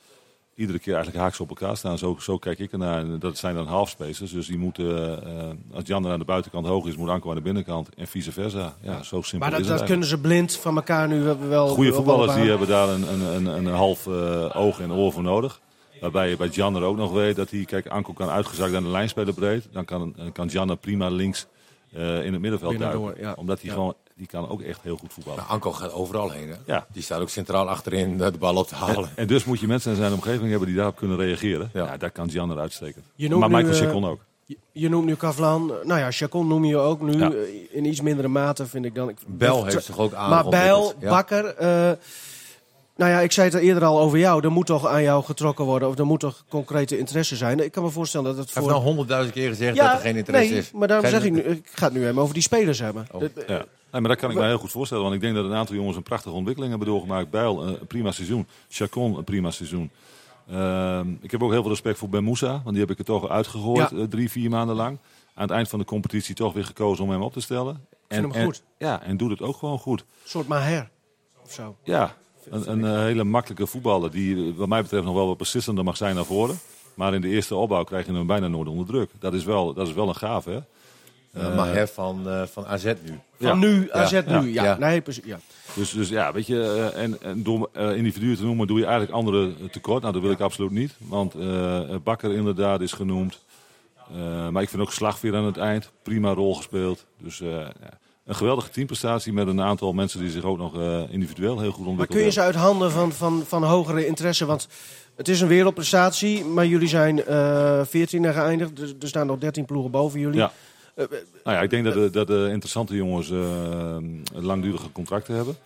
iedere 0.62 0.78
keer 0.78 0.94
eigenlijk 0.94 1.24
haaks 1.24 1.40
op 1.40 1.48
elkaar 1.48 1.76
staan. 1.76 1.98
Zo, 1.98 2.16
zo 2.20 2.38
kijk 2.38 2.58
ik 2.58 2.72
ernaar. 2.72 2.98
En 2.98 3.18
dat 3.18 3.38
zijn 3.38 3.54
dan 3.54 3.66
half 3.66 3.88
spaces. 3.88 4.30
Dus 4.32 4.46
die 4.46 4.58
moeten... 4.58 5.22
eh, 5.26 5.76
als 5.76 5.84
Jan 5.86 6.04
er 6.04 6.12
aan 6.12 6.18
de 6.18 6.24
buitenkant 6.24 6.66
hoog 6.66 6.86
is, 6.86 6.96
moet 6.96 7.08
Anko 7.08 7.28
aan 7.28 7.36
de 7.36 7.42
binnenkant. 7.42 7.88
En 7.96 8.06
vice 8.06 8.32
versa. 8.32 8.74
Ja, 8.82 9.02
zo 9.02 9.22
simpel 9.22 9.38
Maar 9.38 9.50
dat, 9.50 9.60
is 9.60 9.68
het 9.68 9.78
dat 9.78 9.86
kunnen 9.86 10.06
ze 10.08 10.18
blind 10.20 10.56
van 10.56 10.76
elkaar 10.76 11.08
nu 11.08 11.22
wel... 11.22 11.38
wel 11.48 11.68
Goede 11.68 11.92
voetballers 11.92 12.34
die 12.34 12.48
hebben 12.48 12.68
daar 12.68 12.88
een, 12.88 13.12
een, 13.12 13.46
een, 13.46 13.46
een 13.66 13.66
half 13.74 14.06
eh, 14.06 14.50
oog 14.56 14.80
en 14.80 14.92
oor 14.92 15.12
voor 15.12 15.22
nodig. 15.22 15.60
Waarbij 16.00 16.28
je 16.28 16.36
bij 16.36 16.48
Jan 16.48 16.76
er 16.76 16.82
ook 16.82 16.96
nog 16.96 17.12
weet 17.12 17.36
dat 17.36 17.50
hij, 17.50 17.64
kijk, 17.64 17.86
Anko 17.86 18.12
kan 18.12 18.28
uitgezakt 18.28 18.74
aan 18.74 18.82
de 18.82 18.88
lijn 18.88 19.08
spelen 19.08 19.34
breed. 19.34 19.68
Dan 19.72 19.84
kan, 19.84 20.14
eh, 20.18 20.24
kan 20.32 20.46
Jan 20.46 20.70
er 20.70 20.76
prima 20.76 21.08
links 21.08 21.46
eh, 21.92 22.24
in 22.24 22.32
het 22.32 22.40
middenveld 22.42 22.70
Binnendoor, 22.70 23.04
duiken. 23.04 23.24
ja. 23.24 23.34
Omdat 23.36 23.60
hij 23.60 23.68
Ja. 23.70 23.74
gewoon, 23.76 23.94
die 24.16 24.26
kan 24.26 24.48
ook 24.48 24.60
echt 24.62 24.80
heel 24.82 24.96
goed 24.96 25.12
voetballen. 25.12 25.38
Nou, 25.40 25.50
Anko 25.52 25.72
gaat 25.72 25.92
overal 25.92 26.30
heen. 26.30 26.48
Hè? 26.48 26.54
Ja. 26.66 26.86
Die 26.92 27.02
staat 27.02 27.20
ook 27.20 27.28
centraal 27.28 27.68
achterin 27.68 28.16
de 28.18 28.32
bal 28.38 28.56
op 28.56 28.68
te 28.68 28.74
halen. 28.74 29.10
En 29.14 29.26
dus 29.26 29.44
moet 29.44 29.60
je 29.60 29.66
mensen 29.66 29.90
in 29.90 29.96
zijn 29.96 30.12
omgeving 30.12 30.48
hebben 30.50 30.66
die 30.68 30.76
daarop 30.76 30.96
kunnen 30.96 31.16
reageren. 31.16 31.70
Ja. 31.72 31.84
Ja, 31.84 31.96
daar 31.96 32.10
kan 32.10 32.26
Jan 32.26 32.50
er 32.50 32.58
uitsteken. 32.58 33.02
Je 33.14 33.28
noemt 33.28 33.40
Maar 33.40 33.50
Michael 33.50 33.72
eh, 33.72 33.78
Chacon 33.80 34.04
ook. 34.04 34.20
Je, 34.46 34.56
je 34.72 34.88
noemt 34.88 35.06
nu 35.06 35.14
Kavlan. 35.14 35.72
Nou 35.82 36.00
ja, 36.00 36.10
Chacon 36.10 36.46
noem 36.48 36.64
je 36.64 36.76
ook 36.76 37.00
nu. 37.00 37.18
Ja. 37.18 37.30
eh, 37.32 37.36
In 37.70 37.84
iets 37.84 38.00
mindere 38.00 38.28
mate 38.28 38.66
vind 38.66 38.84
ik 38.84 38.94
dan. 38.94 39.08
Ik, 39.08 39.16
Bel 39.26 39.64
heeft 39.64 39.84
zich 39.84 39.98
ook 39.98 40.12
aan. 40.14 40.30
Maar 40.30 40.48
Bijl, 40.48 40.94
Bakker. 41.00 41.44
eh, 41.46 41.92
nou 42.96 43.10
ja, 43.10 43.20
ik 43.20 43.32
zei 43.32 43.46
het 43.46 43.56
er 43.56 43.62
eerder 43.62 43.84
al 43.84 44.00
over 44.00 44.18
jou. 44.18 44.44
Er 44.44 44.52
moet 44.52 44.66
toch 44.66 44.86
aan 44.86 45.02
jou 45.02 45.24
getrokken 45.24 45.64
worden. 45.64 45.88
Of 45.88 45.98
er 45.98 46.06
moet 46.06 46.20
toch 46.20 46.44
concrete 46.48 46.98
interesse 46.98 47.36
zijn. 47.36 47.60
Ik 47.64 47.72
kan 47.72 47.82
me 47.82 47.90
voorstellen 47.90 48.26
dat 48.26 48.36
het 48.36 48.50
voor... 48.50 48.62
heeft 48.62 48.74
nou 48.74 48.84
honderdduizend 48.84 49.34
keer 49.34 49.48
gezegd 49.48 49.76
dat 49.76 49.92
er 49.92 49.98
geen 49.98 50.16
interesse 50.16 50.50
nee, 50.52 50.58
is. 50.58 50.72
maar 50.72 50.88
daarom 50.88 51.06
Geen- 51.06 51.14
zeg 51.20 51.24
ik 51.24 51.32
nu. 51.32 51.40
Ik 51.40 51.68
ga 51.72 51.84
het 51.84 51.94
nu 51.94 52.06
even 52.06 52.18
over 52.22 52.34
die 52.34 52.42
spelers 52.42 52.78
hebben. 52.78 53.06
Oh. 53.12 53.22
Ja. 53.46 53.64
Nee, 53.92 54.00
maar 54.00 54.10
dat 54.10 54.20
kan 54.20 54.30
ik 54.30 54.36
me 54.36 54.44
heel 54.44 54.58
goed 54.58 54.70
voorstellen. 54.70 55.02
Want 55.02 55.14
ik 55.14 55.20
denk 55.20 55.34
dat 55.34 55.44
een 55.44 55.54
aantal 55.54 55.74
jongens 55.76 55.96
een 55.96 56.02
prachtige 56.02 56.34
ontwikkeling 56.34 56.70
hebben 56.72 56.88
doorgemaakt. 56.90 57.30
Bijl, 57.30 57.62
eh, 57.66 57.68
een 57.80 57.86
prima 57.86 58.10
seizoen. 58.12 58.46
Chacon, 58.68 59.16
een 59.16 59.24
prima 59.24 59.50
seizoen. 59.50 59.90
Ehm, 60.48 61.10
ik 61.20 61.30
heb 61.30 61.42
ook 61.42 61.50
heel 61.50 61.60
veel 61.60 61.70
respect 61.70 61.98
voor 61.98 62.08
Ben 62.08 62.24
Moussa. 62.24 62.50
Want 62.50 62.70
die 62.70 62.80
heb 62.80 62.90
ik 62.90 62.98
er 62.98 63.04
toch 63.04 63.28
uitgegooid 63.28 63.90
Ja. 63.90 63.96
eh, 63.96 64.02
drie, 64.04 64.30
vier 64.30 64.50
maanden 64.50 64.76
lang. 64.76 64.98
Aan 65.34 65.42
het 65.42 65.50
eind 65.50 65.68
van 65.68 65.78
de 65.78 65.84
competitie 65.84 66.34
toch 66.34 66.52
weer 66.52 66.64
gekozen 66.64 67.04
om 67.04 67.10
hem 67.10 67.22
op 67.22 67.32
te 67.32 67.40
stellen. 67.40 67.86
vind 68.08 68.34
hem 68.34 68.44
goed. 68.44 68.62
ja, 68.78 69.02
en 69.02 69.16
doet 69.16 69.30
het 69.30 69.42
ook 69.42 69.56
gewoon 69.56 69.78
goed. 69.78 70.00
Een 70.00 70.06
soort 70.24 70.46
Maher. 70.48 70.90
Of 71.44 71.52
zo. 71.52 71.76
Ja, 71.84 72.16
een, 72.50 72.70
een 72.70 72.84
eh, 72.84 72.98
hele 73.00 73.24
makkelijke 73.24 73.66
voetballer. 73.66 74.10
Die 74.10 74.54
wat 74.54 74.68
mij 74.68 74.82
betreft 74.82 75.04
nog 75.04 75.14
wel 75.14 75.26
wat 75.26 75.36
beslissender 75.36 75.84
mag 75.84 75.96
zijn 75.96 76.14
naar 76.14 76.24
voren. 76.24 76.58
Maar 76.94 77.14
in 77.14 77.20
de 77.20 77.28
eerste 77.28 77.54
opbouw 77.54 77.84
krijg 77.84 78.06
je 78.06 78.12
hem 78.12 78.26
bijna 78.26 78.48
nooit 78.48 78.68
onder 78.68 78.86
druk. 78.86 79.10
Dat 79.18 79.34
is 79.34 79.44
wel, 79.44 79.74
dat 79.74 79.88
is 79.88 79.94
wel 79.94 80.08
een 80.08 80.14
gaaf, 80.16 80.44
hè? 80.44 80.58
Uh, 81.38 81.56
Maher 81.56 81.88
van, 81.88 82.22
uh, 82.26 82.42
van 82.42 82.66
AZ 82.66 82.84
nu. 82.84 83.18
Van 83.40 83.58
nu, 83.58 83.88
AZ 83.92 84.10
Ja. 84.10 84.40
nu. 84.40 84.52
Ja, 84.52 84.64
Ja. 84.64 84.76
nee, 84.78 85.00
precies. 85.00 85.24
Ja. 85.24 85.38
Dus, 85.74 85.90
dus 85.90 86.08
ja, 86.08 86.32
weet 86.32 86.46
je, 86.46 86.62
eh, 86.94 87.02
en, 87.02 87.22
en 87.22 87.42
door 87.42 87.68
eh, 87.72 87.96
individuen 87.96 88.36
te 88.36 88.42
noemen 88.44 88.66
doe 88.66 88.78
je 88.78 88.84
eigenlijk 88.84 89.14
anderen 89.14 89.56
eh, 89.60 89.68
tekort. 89.68 90.00
Nou, 90.02 90.12
dat 90.12 90.22
wil 90.22 90.30
ik 90.30 90.40
absoluut 90.40 90.70
niet. 90.70 90.94
Want 90.98 91.34
eh, 91.34 91.80
Bakker 92.04 92.32
inderdaad 92.34 92.80
is 92.80 92.92
genoemd. 92.92 93.40
Eh, 94.14 94.48
maar 94.48 94.62
ik 94.62 94.68
vind 94.68 94.82
ook 94.82 94.92
Slagveer 94.92 95.36
aan 95.36 95.44
het 95.44 95.56
eind. 95.56 95.90
Prima 96.02 96.32
rol 96.32 96.54
gespeeld. 96.54 97.04
Dus 97.18 97.40
eh, 97.40 97.48
ja, 97.50 97.72
een 98.26 98.34
geweldige 98.34 98.70
teamprestatie 98.70 99.32
met 99.32 99.46
een 99.46 99.60
aantal 99.60 99.92
mensen 99.92 100.20
die 100.20 100.30
zich 100.30 100.44
ook 100.44 100.58
nog 100.58 100.76
eh, 100.76 101.02
individueel 101.10 101.60
heel 101.60 101.70
goed 101.70 101.78
Maar 101.80 101.88
ontwikkeld 101.88 102.18
kun 102.18 102.26
je 102.26 102.32
ze 102.32 102.40
uit 102.40 102.54
handen 102.54 102.90
van, 102.90 103.12
van, 103.12 103.42
van 103.46 103.62
hogere 103.64 104.06
interesse? 104.06 104.46
Want 104.46 104.68
het 105.16 105.28
is 105.28 105.40
een 105.40 105.48
wereldprestatie, 105.48 106.44
maar 106.44 106.66
jullie 106.66 106.88
zijn 106.88 107.24
eh 107.24 107.80
14e 107.86 108.32
geëindigd. 108.34 108.78
Er, 108.80 108.92
er 109.00 109.08
staan 109.08 109.26
nog 109.26 109.38
13 109.38 109.64
ploegen 109.64 109.90
boven 109.90 110.20
jullie. 110.20 110.38
Ja. 110.38 110.52
Eh, 110.94 111.04
eh, 111.04 111.10
Nou 111.44 111.56
ja, 111.56 111.62
ik 111.62 111.70
denk 111.70 111.84
dat 111.84 111.94
de, 111.94 112.10
dat 112.10 112.26
de 112.26 112.48
interessante 112.50 112.94
jongens 112.96 113.30
eh, 113.30 113.96
langdurige 114.32 114.92
contracten 114.92 115.34
hebben. 115.34 115.56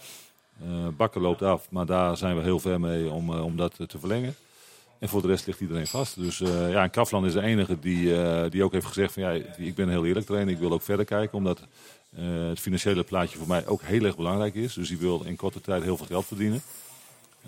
Eh, 0.63 0.89
Bakker 0.97 1.21
loopt 1.21 1.43
af, 1.43 1.67
maar 1.71 1.87
daar 1.87 2.17
zijn 2.17 2.37
we 2.37 2.43
heel 2.43 2.61
ver 2.61 2.81
mee 2.81 3.11
om, 3.11 3.33
eh, 3.33 3.45
om 3.45 3.57
dat 3.57 3.73
eh, 3.79 3.87
te 3.87 3.99
verlengen. 3.99 4.35
En 4.99 5.09
voor 5.09 5.23
de 5.23 5.29
rest 5.29 5.47
ligt 5.47 5.61
iedereen 5.61 5.87
vast. 5.87 6.15
Dus 6.21 6.41
eh, 6.41 6.71
ja, 6.71 6.83
en 6.83 6.91
Kaflan 6.91 7.27
is 7.27 7.33
de 7.33 7.41
enige 7.43 7.79
die, 7.79 8.17
eh, 8.23 8.51
die 8.51 8.65
ook 8.65 8.73
heeft 8.73 8.87
gezegd 8.87 9.13
van 9.13 9.23
ja, 9.23 9.31
ik 9.57 9.75
ben 9.75 9.89
heel 9.89 10.05
eerlijk 10.07 10.27
trainer. 10.27 10.55
Ik 10.55 10.61
wil 10.61 10.73
ook 10.73 10.83
verder 10.83 11.05
kijken, 11.05 11.39
omdat 11.39 11.61
eh, 12.17 12.25
het 12.49 12.61
financiële 12.61 13.03
plaatje 13.03 13.39
voor 13.39 13.49
mij 13.49 13.67
ook 13.67 13.83
heel 13.83 14.05
erg 14.05 14.17
belangrijk 14.17 14.55
is. 14.55 14.75
Dus 14.75 14.89
die 14.89 14.99
wil 14.99 15.23
in 15.25 15.37
korte 15.37 15.61
tijd 15.61 15.83
heel 15.83 15.97
veel 15.97 16.07
geld 16.07 16.27
verdienen. 16.27 16.63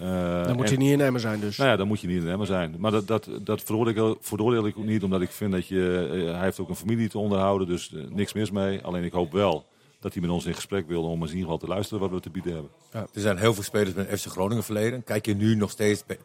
Eh, 0.01 0.45
dan 0.45 0.57
moet 0.57 0.65
en- 0.65 0.71
je 0.73 0.77
niet 0.79 0.91
in 0.93 1.01
Emmen 1.01 1.21
zijn 1.21 1.41
dus. 1.41 1.57
nou 1.57 1.71
ja, 1.71 1.77
dan 1.77 1.87
moet 1.87 2.01
je 2.01 2.07
niet 2.07 2.23
in 2.23 2.29
Emmen 2.29 2.47
zijn. 2.47 2.75
Maar 2.79 2.91
dat, 2.91 3.07
dat, 3.07 3.29
dat 3.43 3.63
veroordeel, 3.63 4.11
ik, 4.11 4.17
veroordeel 4.21 4.67
ik 4.67 4.79
ook 4.79 4.85
niet, 4.85 5.03
omdat 5.03 5.21
ik 5.21 5.31
vind 5.31 5.53
dat 5.53 5.67
je... 5.67 6.09
eh, 6.27 6.33
hij 6.35 6.43
heeft 6.43 6.61
ook 6.61 6.69
een 6.69 6.77
familie 6.77 7.09
te 7.09 7.19
onderhouden, 7.19 7.67
dus 7.67 7.95
eh, 7.95 8.03
niks 8.11 8.33
mis 8.33 8.51
mee. 8.51 8.83
Alleen 8.83 9.05
ik 9.05 9.13
hoop 9.13 9.33
wel 9.33 9.67
dat 10.01 10.13
hij 10.13 10.23
met 10.23 10.31
ons 10.31 10.45
in 10.47 10.55
gesprek 10.55 10.89
wil 10.89 11.03
om 11.03 11.21
eens 11.21 11.31
in 11.31 11.37
ieder 11.37 11.51
geval 11.53 11.59
te 11.67 11.67
luisteren 11.75 12.01
wat 12.03 12.11
we 12.11 12.21
te 12.21 12.31
bieden 12.31 12.53
hebben. 12.53 12.71
Er 12.93 13.21
zijn 13.21 13.37
heel 13.39 13.55
veel 13.55 13.63
spelers 13.63 13.95
met 13.95 14.21
FC 14.21 14.27
Groningen 14.27 14.65
verleden. 14.65 15.05
Kijk 15.05 15.27
je 15.27 15.35
nu 15.35 15.55
nog 15.57 15.71
steeds 15.71 16.07
bij- 16.07 16.19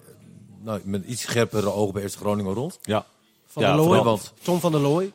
nou, 0.64 0.82
met 0.84 1.06
iets 1.06 1.22
scherpere 1.22 1.72
ogen 1.72 1.94
bij 1.94 2.10
FC 2.10 2.16
Groningen 2.18 2.54
rond? 2.54 2.80
Ja. 2.82 3.06
Van 3.46 3.64
ja, 3.64 3.68
der 3.68 3.78
Looy, 3.78 3.88
vooral- 3.88 4.04
want- 4.04 4.34
Tom 4.42 4.60
van 4.60 4.72
der 4.72 4.82
Looy. 4.82 5.14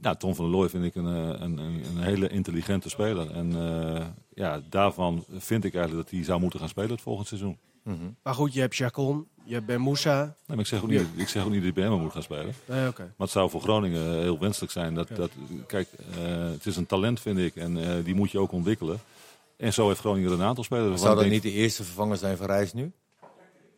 Nou, 0.00 0.16
Tom 0.16 0.34
van 0.34 0.44
der 0.44 0.54
Looy 0.54 0.68
vind 0.68 0.84
ik 0.84 0.94
een, 0.94 1.04
een, 1.04 1.42
een, 1.42 1.58
een 1.58 2.02
hele 2.02 2.28
intelligente 2.28 2.88
speler. 2.88 3.30
En 3.30 3.52
eh, 3.96 4.06
ja, 4.34 4.60
daarvan 4.70 5.24
vind 5.36 5.64
ik 5.64 5.74
eigenlijk 5.74 6.04
dat 6.08 6.14
hij 6.18 6.24
zou 6.24 6.40
moeten 6.40 6.58
gaan 6.60 6.68
spelen 6.68 6.90
het 6.90 7.00
volgend 7.00 7.26
seizoen. 7.28 7.58
Maar 8.22 8.34
goed, 8.34 8.52
je 8.54 8.60
hebt 8.60 8.74
Chacon, 8.74 9.28
je 9.44 9.54
hebt 9.54 9.66
Ben 9.66 9.80
Moussa. 9.80 10.22
Nee, 10.24 10.34
maar 10.46 10.58
ik 10.58 10.66
zeg 10.66 10.82
ook 10.82 10.88
niet, 10.88 11.02
ik 11.16 11.28
zeg 11.28 11.42
ook 11.44 11.50
niet 11.50 11.62
dat 11.62 11.64
hij 11.64 11.72
bij 11.72 11.84
Emmen 11.84 12.00
moet 12.00 12.12
gaan 12.12 12.22
spelen. 12.22 12.54
Nee, 12.64 12.88
oké. 12.88 13.02
Maar 13.02 13.12
het 13.16 13.30
zou 13.30 13.50
voor 13.50 13.60
Groningen 13.60 14.20
heel 14.20 14.38
wenselijk 14.38 14.72
zijn. 14.72 14.94
Dat, 14.94 15.08
dat, 15.08 15.30
kijk, 15.66 15.88
eh, 16.10 16.50
het 16.50 16.66
is 16.66 16.76
een 16.76 16.86
talent, 16.86 17.20
vind 17.20 17.38
ik. 17.38 17.56
En 17.56 17.96
eh, 17.96 18.04
die 18.04 18.14
moet 18.14 18.30
je 18.30 18.38
ook 18.38 18.52
ontwikkelen. 18.52 18.98
En 19.56 19.72
zo 19.72 19.88
heeft 19.88 20.00
Groningen 20.00 20.30
er 20.30 20.38
een 20.38 20.44
aantal 20.46 20.64
spelers. 20.64 21.00
Zou 21.00 21.14
dat 21.14 21.18
denk- 21.18 21.32
niet 21.32 21.42
de 21.42 21.52
eerste 21.52 21.84
vervanger 21.84 22.16
zijn 22.16 22.36
van 22.36 22.46
Reis 22.46 22.72
nu? 22.72 22.92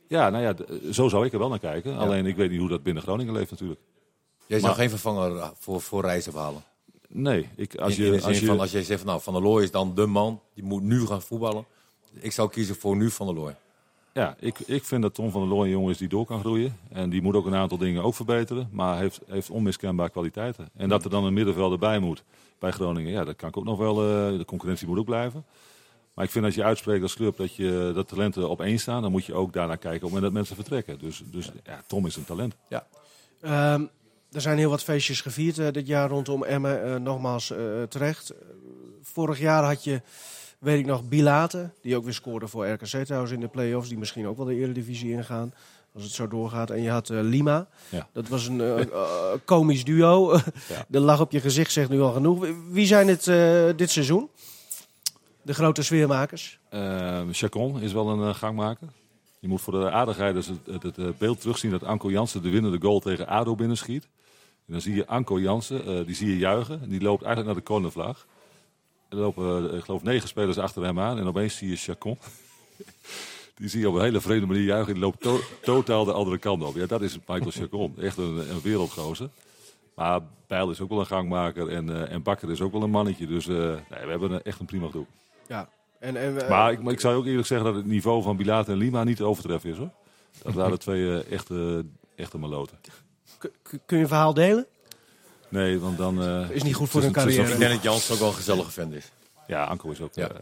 Ja, 0.08 0.30
nou 0.30 0.42
ja, 0.44 0.54
zo 0.92 1.08
zou 1.08 1.26
ik 1.26 1.32
er 1.32 1.38
wel 1.38 1.48
naar 1.48 1.58
kijken. 1.58 1.96
Alleen 1.98 2.26
ik 2.26 2.36
weet 2.36 2.50
niet 2.50 2.60
hoe 2.60 2.68
dat 2.68 2.82
binnen 2.82 3.02
Groningen 3.02 3.32
leeft 3.34 3.50
natuurlijk. 3.50 3.80
Jij 4.46 4.58
zou 4.58 4.70
Maar- 4.70 4.80
geen 4.80 4.90
vervanger 4.90 5.52
voor, 5.58 5.80
voor 5.80 6.02
Reis 6.02 6.28
ophalen. 6.28 6.62
Nee, 7.08 7.48
ik, 7.56 7.76
als 7.76 7.98
in, 7.98 8.04
in 8.04 8.12
je... 8.12 8.22
Als 8.22 8.38
je 8.40 8.46
van 8.46 8.60
als 8.60 8.70
jij 8.70 8.82
zegt 8.82 9.00
van 9.00 9.08
nou, 9.08 9.20
Van 9.22 9.32
der 9.32 9.42
Looy 9.42 9.62
is 9.62 9.70
dan 9.70 9.94
de 9.94 10.06
man, 10.06 10.40
die 10.54 10.64
moet 10.64 10.82
nu 10.82 11.06
gaan 11.06 11.22
voetballen. 11.22 11.64
Ik 12.12 12.32
zou 12.32 12.50
kiezen 12.50 12.76
voor 12.76 12.96
nu 12.96 13.10
Van 13.10 13.26
der 13.26 13.34
Looy. 13.34 13.56
Ja, 14.18 14.36
ik, 14.38 14.58
ik 14.58 14.84
vind 14.84 15.02
dat 15.02 15.14
Tom 15.14 15.30
van 15.30 15.40
der 15.40 15.50
Looy 15.50 15.64
een 15.64 15.70
jongen 15.70 15.90
is 15.90 15.98
die 15.98 16.08
door 16.08 16.26
kan 16.26 16.40
groeien. 16.40 16.76
En 16.90 17.10
die 17.10 17.22
moet 17.22 17.34
ook 17.34 17.46
een 17.46 17.54
aantal 17.54 17.78
dingen 17.78 18.02
ook 18.02 18.14
verbeteren. 18.14 18.68
Maar 18.72 18.98
heeft, 18.98 19.20
heeft 19.26 19.50
onmiskenbaar 19.50 20.10
kwaliteiten. 20.10 20.68
En 20.76 20.88
dat 20.88 21.04
er 21.04 21.10
dan 21.10 21.24
een 21.24 21.32
middenvelder 21.32 21.78
bij 21.78 21.98
moet 21.98 22.24
bij 22.58 22.70
Groningen. 22.70 23.12
Ja, 23.12 23.24
dat 23.24 23.36
kan 23.36 23.48
ik 23.48 23.56
ook 23.56 23.64
nog 23.64 23.78
wel. 23.78 23.94
eh, 23.94 24.38
de 24.38 24.44
concurrentie 24.44 24.86
moet 24.86 24.98
ook 24.98 25.04
blijven. 25.04 25.44
Maar 26.14 26.24
ik 26.24 26.30
vind 26.32 26.44
als 26.44 26.54
je 26.54 26.64
uitspreekt 26.64 27.02
als 27.02 27.14
club 27.14 27.36
dat, 27.36 27.54
je, 27.54 27.92
dat 27.94 28.08
talenten 28.08 28.48
op 28.48 28.60
één 28.60 28.78
staan. 28.78 29.02
Dan 29.02 29.10
moet 29.10 29.24
je 29.24 29.34
ook 29.34 29.52
daarnaar 29.52 29.78
kijken 29.78 30.06
op 30.06 30.12
het 30.12 30.12
moment 30.12 30.22
dat 30.22 30.32
mensen 30.32 30.56
vertrekken. 30.56 30.98
Dus, 30.98 31.22
dus 31.24 31.50
ja, 31.64 31.82
Tom 31.86 32.06
is 32.06 32.16
een 32.16 32.24
talent. 32.24 32.56
Ehm, 33.40 33.84
er 34.32 34.40
zijn 34.40 34.58
heel 34.58 34.70
wat 34.70 34.82
feestjes 34.82 35.20
gevierd 35.20 35.58
eh, 35.58 35.72
dit 35.72 35.86
jaar 35.86 36.08
rondom 36.08 36.44
Emmen. 36.44 36.82
Eh, 36.84 36.94
nogmaals 37.00 37.50
eh, 37.50 37.82
terecht. 37.82 38.32
Vorig 39.02 39.38
jaar 39.38 39.64
had 39.64 39.84
je, 39.84 40.02
weet 40.58 40.78
ik 40.78 40.86
nog, 40.86 41.08
Bilate. 41.08 41.70
Die 41.82 41.96
ook 41.96 42.04
weer 42.04 42.14
scoorde 42.14 42.48
voor 42.48 42.68
RKC 42.68 43.04
trouwens 43.04 43.32
in 43.32 43.40
de 43.40 43.48
play-offs. 43.48 43.88
Die 43.88 43.98
misschien 43.98 44.26
ook 44.26 44.36
wel 44.36 44.46
de 44.46 44.54
eredivisie 44.54 45.10
ingaan. 45.10 45.52
Als 45.94 46.02
het 46.02 46.12
zo 46.12 46.28
doorgaat. 46.28 46.70
En 46.70 46.82
je 46.82 46.90
had 46.90 47.10
eh, 47.10 47.18
Lima. 47.22 47.68
Ja. 47.88 48.08
Dat 48.12 48.28
was 48.28 48.46
een 48.46 48.60
eh, 48.60 48.80
eh, 48.80 48.88
komisch 49.44 49.84
duo. 49.84 50.32
Ja. 50.68 50.84
De 50.88 51.00
lach 51.00 51.20
op 51.20 51.32
je 51.32 51.40
gezicht 51.40 51.72
zegt 51.72 51.88
nu 51.88 52.00
al 52.00 52.12
genoeg. 52.12 52.46
Wie 52.70 52.86
zijn 52.86 53.08
het 53.08 53.24
dit 53.78 53.90
seizoen? 53.90 54.28
De 55.42 55.54
grote 55.54 55.82
sfeermakers. 55.82 56.58
Chacon 57.30 57.80
is 57.80 57.92
wel 57.92 58.08
een 58.08 58.34
gangmaker. 58.34 58.88
Je 59.40 59.48
moet 59.48 59.60
voor 59.60 59.72
de 59.72 59.90
aardigheid 59.90 60.34
dus 60.34 60.46
het, 60.46 60.82
het, 60.82 60.96
het, 60.96 61.18
beeld 61.18 61.40
terugzien 61.40 61.70
dat 61.70 61.84
Anko 61.84 62.10
Jansen 62.10 62.42
de 62.42 62.50
winnende 62.50 62.78
goal 62.80 63.00
tegen 63.00 63.26
ADO 63.26 63.54
binnenschiet. 63.54 64.08
En 64.66 64.72
dan 64.72 64.80
zie 64.80 64.94
je 64.94 65.06
Anko 65.06 65.40
Jansen, 65.40 66.06
die 66.06 66.14
zie 66.14 66.28
je 66.28 66.38
juichen. 66.38 66.82
En 66.82 66.88
die 66.88 67.00
loopt 67.00 67.22
eigenlijk 67.22 67.54
naar 67.54 67.64
de 67.64 67.70
cornervlag. 67.70 68.26
Er 69.08 69.16
lopen, 69.16 69.70
eh, 69.70 69.76
ik 69.78 69.84
geloof, 69.84 70.02
negen 70.02 70.28
spelers 70.28 70.58
achter 70.58 70.82
hem 70.84 71.00
aan. 71.00 71.18
En 71.18 71.26
opeens 71.26 71.56
zie 71.56 71.68
je 71.70 71.76
Chacon. 71.76 72.18
Die 73.56 73.68
zie 73.68 73.80
je 73.80 73.88
op 73.88 73.94
een 73.94 74.02
hele 74.02 74.20
vreemde 74.20 74.46
manier 74.46 74.62
juichen. 74.62 74.92
Die 74.94 75.02
loopt 75.02 75.20
to- 75.20 75.40
totaal 75.62 76.04
de 76.04 76.12
andere 76.12 76.38
kant 76.38 76.62
op. 76.62 76.74
Ja, 76.74 76.86
dat 76.86 77.02
is 77.02 77.18
Michael 77.26 77.50
Chacon. 77.50 77.94
Echt 78.00 78.16
een, 78.16 78.50
een 78.50 78.60
wereldgozer. 78.62 79.28
Maar 79.94 80.20
Bijl 80.46 80.70
is 80.70 80.80
ook 80.80 80.88
wel 80.88 80.98
een 81.00 81.06
gangmaker. 81.06 81.68
En, 81.68 81.90
eh, 82.06 82.12
en 82.12 82.22
Bakker 82.22 82.50
is 82.50 82.60
ook 82.60 82.72
wel 82.72 82.82
een 82.82 82.90
mannetje. 82.90 83.26
Dus 83.26 83.48
eh, 83.48 83.56
nee, 83.56 84.04
we 84.04 84.10
hebben 84.10 84.30
een- 84.32 84.42
echt 84.42 84.60
een 84.60 84.66
prima 84.66 84.88
groep. 84.88 85.08
Ja. 85.48 85.68
En, 85.98 86.16
en, 86.16 86.34
Maar 86.48 86.72
ik, 86.72 86.80
ik 86.82 87.00
zou 87.00 87.16
ook 87.16 87.26
eerlijk 87.26 87.46
zeggen 87.46 87.66
dat 87.66 87.76
het 87.76 87.86
niveau 87.86 88.22
van 88.22 88.36
Bilater 88.36 88.72
en 88.72 88.78
Lima 88.78 89.04
niet 89.04 89.16
te 89.16 89.24
overtreffen 89.24 89.70
is 89.70 89.76
hoor. 89.76 89.90
Dat 90.42 90.54
waren 90.54 90.78
twee 90.78 91.22
eh, 91.22 91.32
echte, 91.32 91.84
echte 92.16 92.38
maloten. 92.38 92.78
kun 93.68 93.80
je 93.86 93.96
een 93.96 94.08
verhaal 94.08 94.34
delen? 94.34 94.66
Nee, 95.48 95.78
want 95.80 95.98
dan... 95.98 96.22
eh, 96.22 96.50
Is 96.50 96.62
niet 96.62 96.74
goed 96.74 96.88
voor 96.88 97.00
hun 97.00 97.10
is- 97.10 97.16
het 97.16 97.26
is 97.30 97.34
carrière. 97.36 97.54
Ik 97.54 97.58
denk 97.60 97.72
dat 97.72 97.82
Jans 97.82 98.10
ook 98.12 98.18
wel 98.18 98.28
een 98.28 98.34
gezellige 98.34 98.70
vent 98.70 98.92
is. 98.92 99.12
Ja, 99.46 99.64
Anko 99.64 99.90
is 99.90 100.00
ook... 100.00 100.14
Ja. 100.14 100.28
eh, 100.28 100.36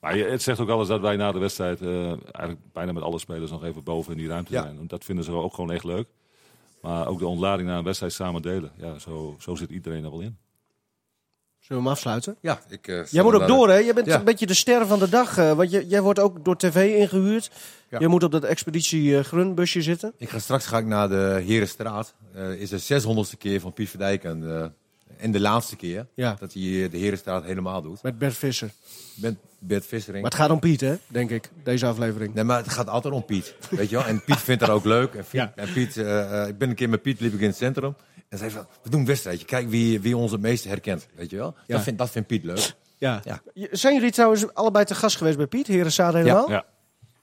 maar 0.00 0.16
het 0.16 0.42
zegt 0.42 0.60
ook 0.60 0.68
alles 0.68 0.88
dat 0.88 1.00
wij 1.00 1.16
na 1.16 1.32
de 1.32 1.38
wedstrijd 1.38 1.80
eh, 1.80 2.06
eigenlijk 2.08 2.58
bijna 2.72 2.92
met 2.92 3.02
alle 3.02 3.18
spelers 3.18 3.50
nog 3.50 3.64
even 3.64 3.82
boven 3.82 4.12
in 4.12 4.18
die 4.18 4.28
ruimte 4.28 4.52
Ja. 4.52 4.62
zijn. 4.62 4.78
En 4.78 4.86
dat 4.86 5.04
vinden 5.04 5.24
ze 5.24 5.32
ook 5.32 5.54
gewoon 5.54 5.72
echt 5.72 5.84
leuk. 5.84 6.06
Maar 6.82 7.06
ook 7.06 7.18
de 7.18 7.26
ontlading 7.26 7.68
na 7.68 7.78
een 7.78 7.84
wedstrijd 7.84 8.12
samen 8.12 8.42
delen. 8.42 8.70
Ja, 8.76 8.98
zo, 8.98 9.36
zo 9.38 9.54
zit 9.54 9.70
iedereen 9.70 10.04
er 10.04 10.10
wel 10.10 10.20
in. 10.20 10.36
Zullen 11.68 11.82
we 11.82 11.88
hem 11.88 11.98
afsluiten? 11.98 12.36
Ja, 12.40 12.60
ik, 12.68 12.88
eh, 12.88 13.04
Jij 13.06 13.22
moet 13.22 13.34
ook 13.34 13.46
door, 13.46 13.68
hè? 13.68 13.76
Jij 13.76 13.94
bent 13.94 14.06
Ja. 14.06 14.18
een 14.18 14.24
beetje 14.24 14.46
de 14.46 14.54
ster 14.54 14.86
van 14.86 14.98
de 14.98 15.08
dag. 15.08 15.38
eh, 15.38 15.52
want 15.52 15.70
je, 15.70 15.86
jij 15.86 16.00
wordt 16.02 16.18
ook 16.18 16.44
door 16.44 16.56
tv 16.56 16.96
ingehuurd. 16.96 17.50
Ja. 17.90 17.98
Je 17.98 18.08
moet 18.08 18.22
op 18.22 18.32
dat 18.32 18.44
expeditie 18.44 19.18
eh, 19.18 19.24
Grunbusje 19.24 19.82
zitten. 19.82 20.12
Ik 20.16 20.28
ga 20.28 20.38
straks 20.38 20.66
ga 20.66 20.78
ik 20.78 20.86
naar 20.86 21.08
de 21.08 21.42
Herenstraat. 21.46 22.14
Is 22.58 22.68
de 22.70 23.00
600ste 23.02 23.38
keer 23.38 23.60
van 23.60 23.72
Piet 23.72 23.88
Verdijk. 23.88 24.24
En, 24.24 24.72
en 25.18 25.30
de 25.32 25.40
laatste 25.40 25.76
keer 25.76 26.06
Ja. 26.14 26.36
dat 26.40 26.52
hij 26.52 26.62
de 26.90 26.98
Herenstraat 26.98 27.44
helemaal 27.44 27.82
doet. 27.82 28.02
Met 28.02 28.18
Bert 28.18 28.34
Visser. 28.34 28.70
Met 29.14 29.34
Bert 29.58 29.86
Vissering. 29.86 30.22
Maar 30.22 30.30
het 30.30 30.40
gaat 30.40 30.50
om 30.50 30.58
Piet, 30.58 30.80
hè? 30.80 30.94
Denk 31.06 31.30
ik, 31.30 31.50
deze 31.62 31.86
aflevering. 31.86 32.34
Nee, 32.34 32.44
maar 32.44 32.58
het 32.58 32.68
gaat 32.72 32.88
altijd 32.88 33.14
om 33.14 33.24
Piet. 33.24 33.54
Weet 33.70 33.90
je 33.90 33.96
wel? 33.96 34.04
En 34.04 34.24
Piet 34.24 34.38
vindt 34.38 34.60
dat 34.60 34.70
ook 34.70 34.84
leuk. 34.84 35.14
En, 35.14 35.24
Piet, 35.30 35.52
en 35.56 35.72
Piet, 35.72 35.96
ik 36.48 36.58
ben 36.58 36.68
een 36.68 36.74
keer 36.74 36.88
met 36.88 37.02
Piet 37.02 37.20
liep 37.20 37.34
ik 37.34 37.40
in 37.40 37.46
het 37.48 37.56
centrum. 37.56 37.94
En 38.28 38.38
zei 38.38 38.50
van, 38.50 38.66
we 38.82 38.90
doen 38.90 39.00
een 39.00 39.06
wedstrijdje. 39.06 39.46
Kijk 39.46 39.68
wie, 39.68 40.00
wie 40.00 40.16
ons 40.16 40.32
het 40.32 40.40
meeste 40.40 40.68
herkent. 40.68 41.06
Weet 41.14 41.30
je 41.30 41.36
wel? 41.36 41.54
Ja. 41.66 41.74
Dat, 41.74 41.82
vindt, 41.84 41.98
dat 41.98 42.10
vindt 42.10 42.28
Piet 42.28 42.44
leuk. 42.44 42.74
Ja. 42.96 43.20
Ja. 43.24 43.40
Zijn 43.70 43.94
jullie 43.94 44.10
trouwens 44.10 44.54
allebei 44.54 44.84
te 44.84 44.94
gast 44.94 45.16
geweest 45.16 45.36
bij 45.36 45.46
Piet? 45.46 45.66
Herenzaad 45.66 46.12
helemaal? 46.14 46.48
Ja, 46.48 46.54
Ja. 46.54 46.64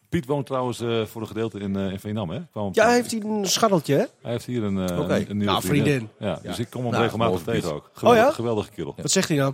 Piet 0.09 0.25
woont 0.25 0.45
trouwens 0.45 0.79
eh, 0.79 1.05
voor 1.05 1.21
een 1.21 1.27
gedeelte 1.27 1.59
in, 1.59 1.75
eh 1.75 1.91
in 1.91 1.99
Veendam, 1.99 2.29
hè? 2.29 2.39
Kwam 2.51 2.65
op- 2.65 2.75
heeft 2.75 3.11
hij 3.11 3.21
een 3.21 3.45
scharreltje, 3.47 3.93
hè? 3.95 4.03
Hij 4.21 4.31
heeft 4.31 4.45
hier 4.45 4.63
een, 4.63 4.89
eh, 4.89 4.99
Oké. 4.99 5.13
een, 5.15 5.29
een 5.29 5.37
nieuwe 5.37 5.51
Nou, 5.51 5.61
vriendin. 5.65 6.09
Ja, 6.19 6.39
dus 6.43 6.59
ik 6.59 6.69
kom 6.69 6.81
hem 6.81 6.91
Nou, 6.91 7.03
regelmatig 7.03 7.37
tegen 7.43 7.61
Piet. 7.61 7.69
ook. 7.71 7.89
Geweldig, 7.93 8.21
Oh 8.23 8.27
ja? 8.29 8.33
geweldige 8.35 8.69
kerel. 8.71 8.93
Wat 8.97 9.11
zegt 9.11 9.27
hij 9.27 9.37
nou? 9.37 9.53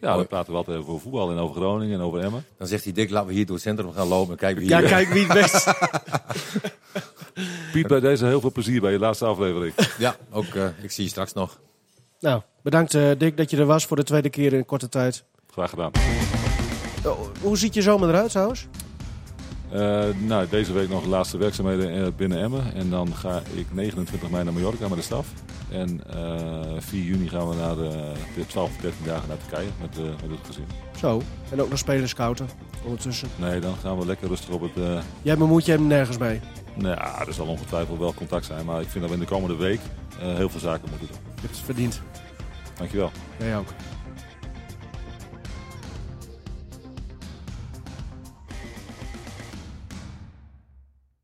Ja, 0.00 0.18
we 0.18 0.24
praten 0.24 0.48
wel 0.52 0.56
altijd 0.56 0.78
over 0.78 1.00
voetbal 1.00 1.30
en 1.30 1.36
over 1.38 1.56
Groningen 1.56 1.98
en 1.98 2.04
over 2.04 2.20
Emmen. 2.20 2.44
Dan 2.58 2.66
zegt 2.66 2.84
hij, 2.84 2.92
Dick, 2.92 3.10
laten 3.10 3.28
we 3.28 3.34
hier 3.34 3.46
door 3.46 3.54
het 3.54 3.64
centrum 3.64 3.92
gaan 3.92 4.06
lopen. 4.08 4.30
En 4.32 4.38
kijken 4.38 4.60
wie 4.60 4.68
Ja, 4.70 4.78
hier... 4.78 4.88
kijk 4.88 5.08
wie 5.08 5.26
het 5.26 5.32
best. 5.40 5.66
Piet, 7.74 7.86
bij 7.86 8.00
deze 8.00 8.26
heel 8.26 8.40
veel 8.40 8.52
plezier 8.52 8.80
bij 8.80 8.92
je 8.92 8.98
laatste 8.98 9.24
aflevering. 9.24 9.74
Ja, 9.98 10.16
ook, 10.30 10.44
eh, 10.44 10.66
ik 10.82 10.90
zie 10.90 11.04
je 11.04 11.10
straks 11.10 11.32
nog. 11.32 11.58
nou, 12.20 12.42
bedankt 12.62 12.94
eh, 12.94 13.10
Dick 13.18 13.36
dat 13.36 13.50
je 13.50 13.56
er 13.56 13.66
was 13.66 13.86
voor 13.86 13.96
de 13.96 14.02
tweede 14.02 14.30
keer 14.30 14.52
in 14.52 14.64
korte 14.64 14.88
tijd. 14.88 15.24
Graag 15.52 15.70
gedaan. 15.70 15.90
Oh, 17.04 17.20
hoe 17.40 17.58
ziet 17.58 17.74
je 17.74 17.82
zomer 17.82 18.08
eruit 18.08 18.30
trouwens? 18.30 18.66
Eh, 19.74 20.04
nou, 20.18 20.48
deze 20.48 20.72
week 20.72 20.88
nog 20.88 21.02
de 21.02 21.08
laatste 21.08 21.38
werkzaamheden 21.38 22.04
eh, 22.04 22.12
binnen 22.16 22.40
Emmen. 22.42 22.74
En 22.74 22.90
dan 22.90 23.14
ga 23.14 23.42
ik 23.54 23.66
29 23.72 24.30
mei 24.30 24.44
naar 24.44 24.52
Mallorca 24.52 24.88
met 24.88 24.98
de 24.98 25.04
staf. 25.04 25.26
En 25.70 26.00
eh 26.10 26.60
4 26.78 27.02
juni 27.02 27.28
gaan 27.28 27.48
we 27.48 27.54
naar 27.54 27.76
de, 27.76 28.12
de 28.36 28.46
12 28.46 28.70
of 28.70 28.76
13 28.76 29.04
dagen 29.04 29.28
naar 29.28 29.36
Turkije 29.36 29.68
met, 29.80 29.96
met 29.96 30.30
het 30.30 30.46
gezin. 30.46 30.64
Zo. 30.96 31.22
En 31.50 31.62
ook 31.62 31.70
nog 31.70 31.78
spelers 31.78 32.10
scouten 32.10 32.48
ondertussen. 32.84 33.28
Nee, 33.36 33.60
dan 33.60 33.74
gaan 33.76 33.98
we 33.98 34.06
lekker 34.06 34.28
rustig 34.28 34.48
op 34.48 34.60
het... 34.60 35.02
Jij 35.22 35.36
bemoeit 35.36 35.64
je 35.64 35.72
hem 35.72 35.86
nergens 35.86 36.18
mee. 36.18 36.40
nou 36.74 36.94
ja, 36.94 37.26
er 37.26 37.32
zal 37.32 37.46
ongetwijfeld 37.46 37.98
wel 37.98 38.14
contact 38.14 38.44
zijn. 38.44 38.64
Maar 38.64 38.80
ik 38.80 38.88
vind 38.88 39.00
dat 39.00 39.08
we 39.08 39.20
in 39.20 39.22
de 39.22 39.34
komende 39.34 39.56
week 39.56 39.80
heel 40.18 40.48
veel 40.48 40.60
zaken 40.60 40.88
moeten 40.90 41.08
doen. 41.08 41.18
Je 41.34 41.40
hebt 41.40 41.56
het 41.56 41.64
verdiend. 41.64 42.00
Dankjewel. 42.76 43.10
Jij 43.38 43.56
ook. 43.56 43.68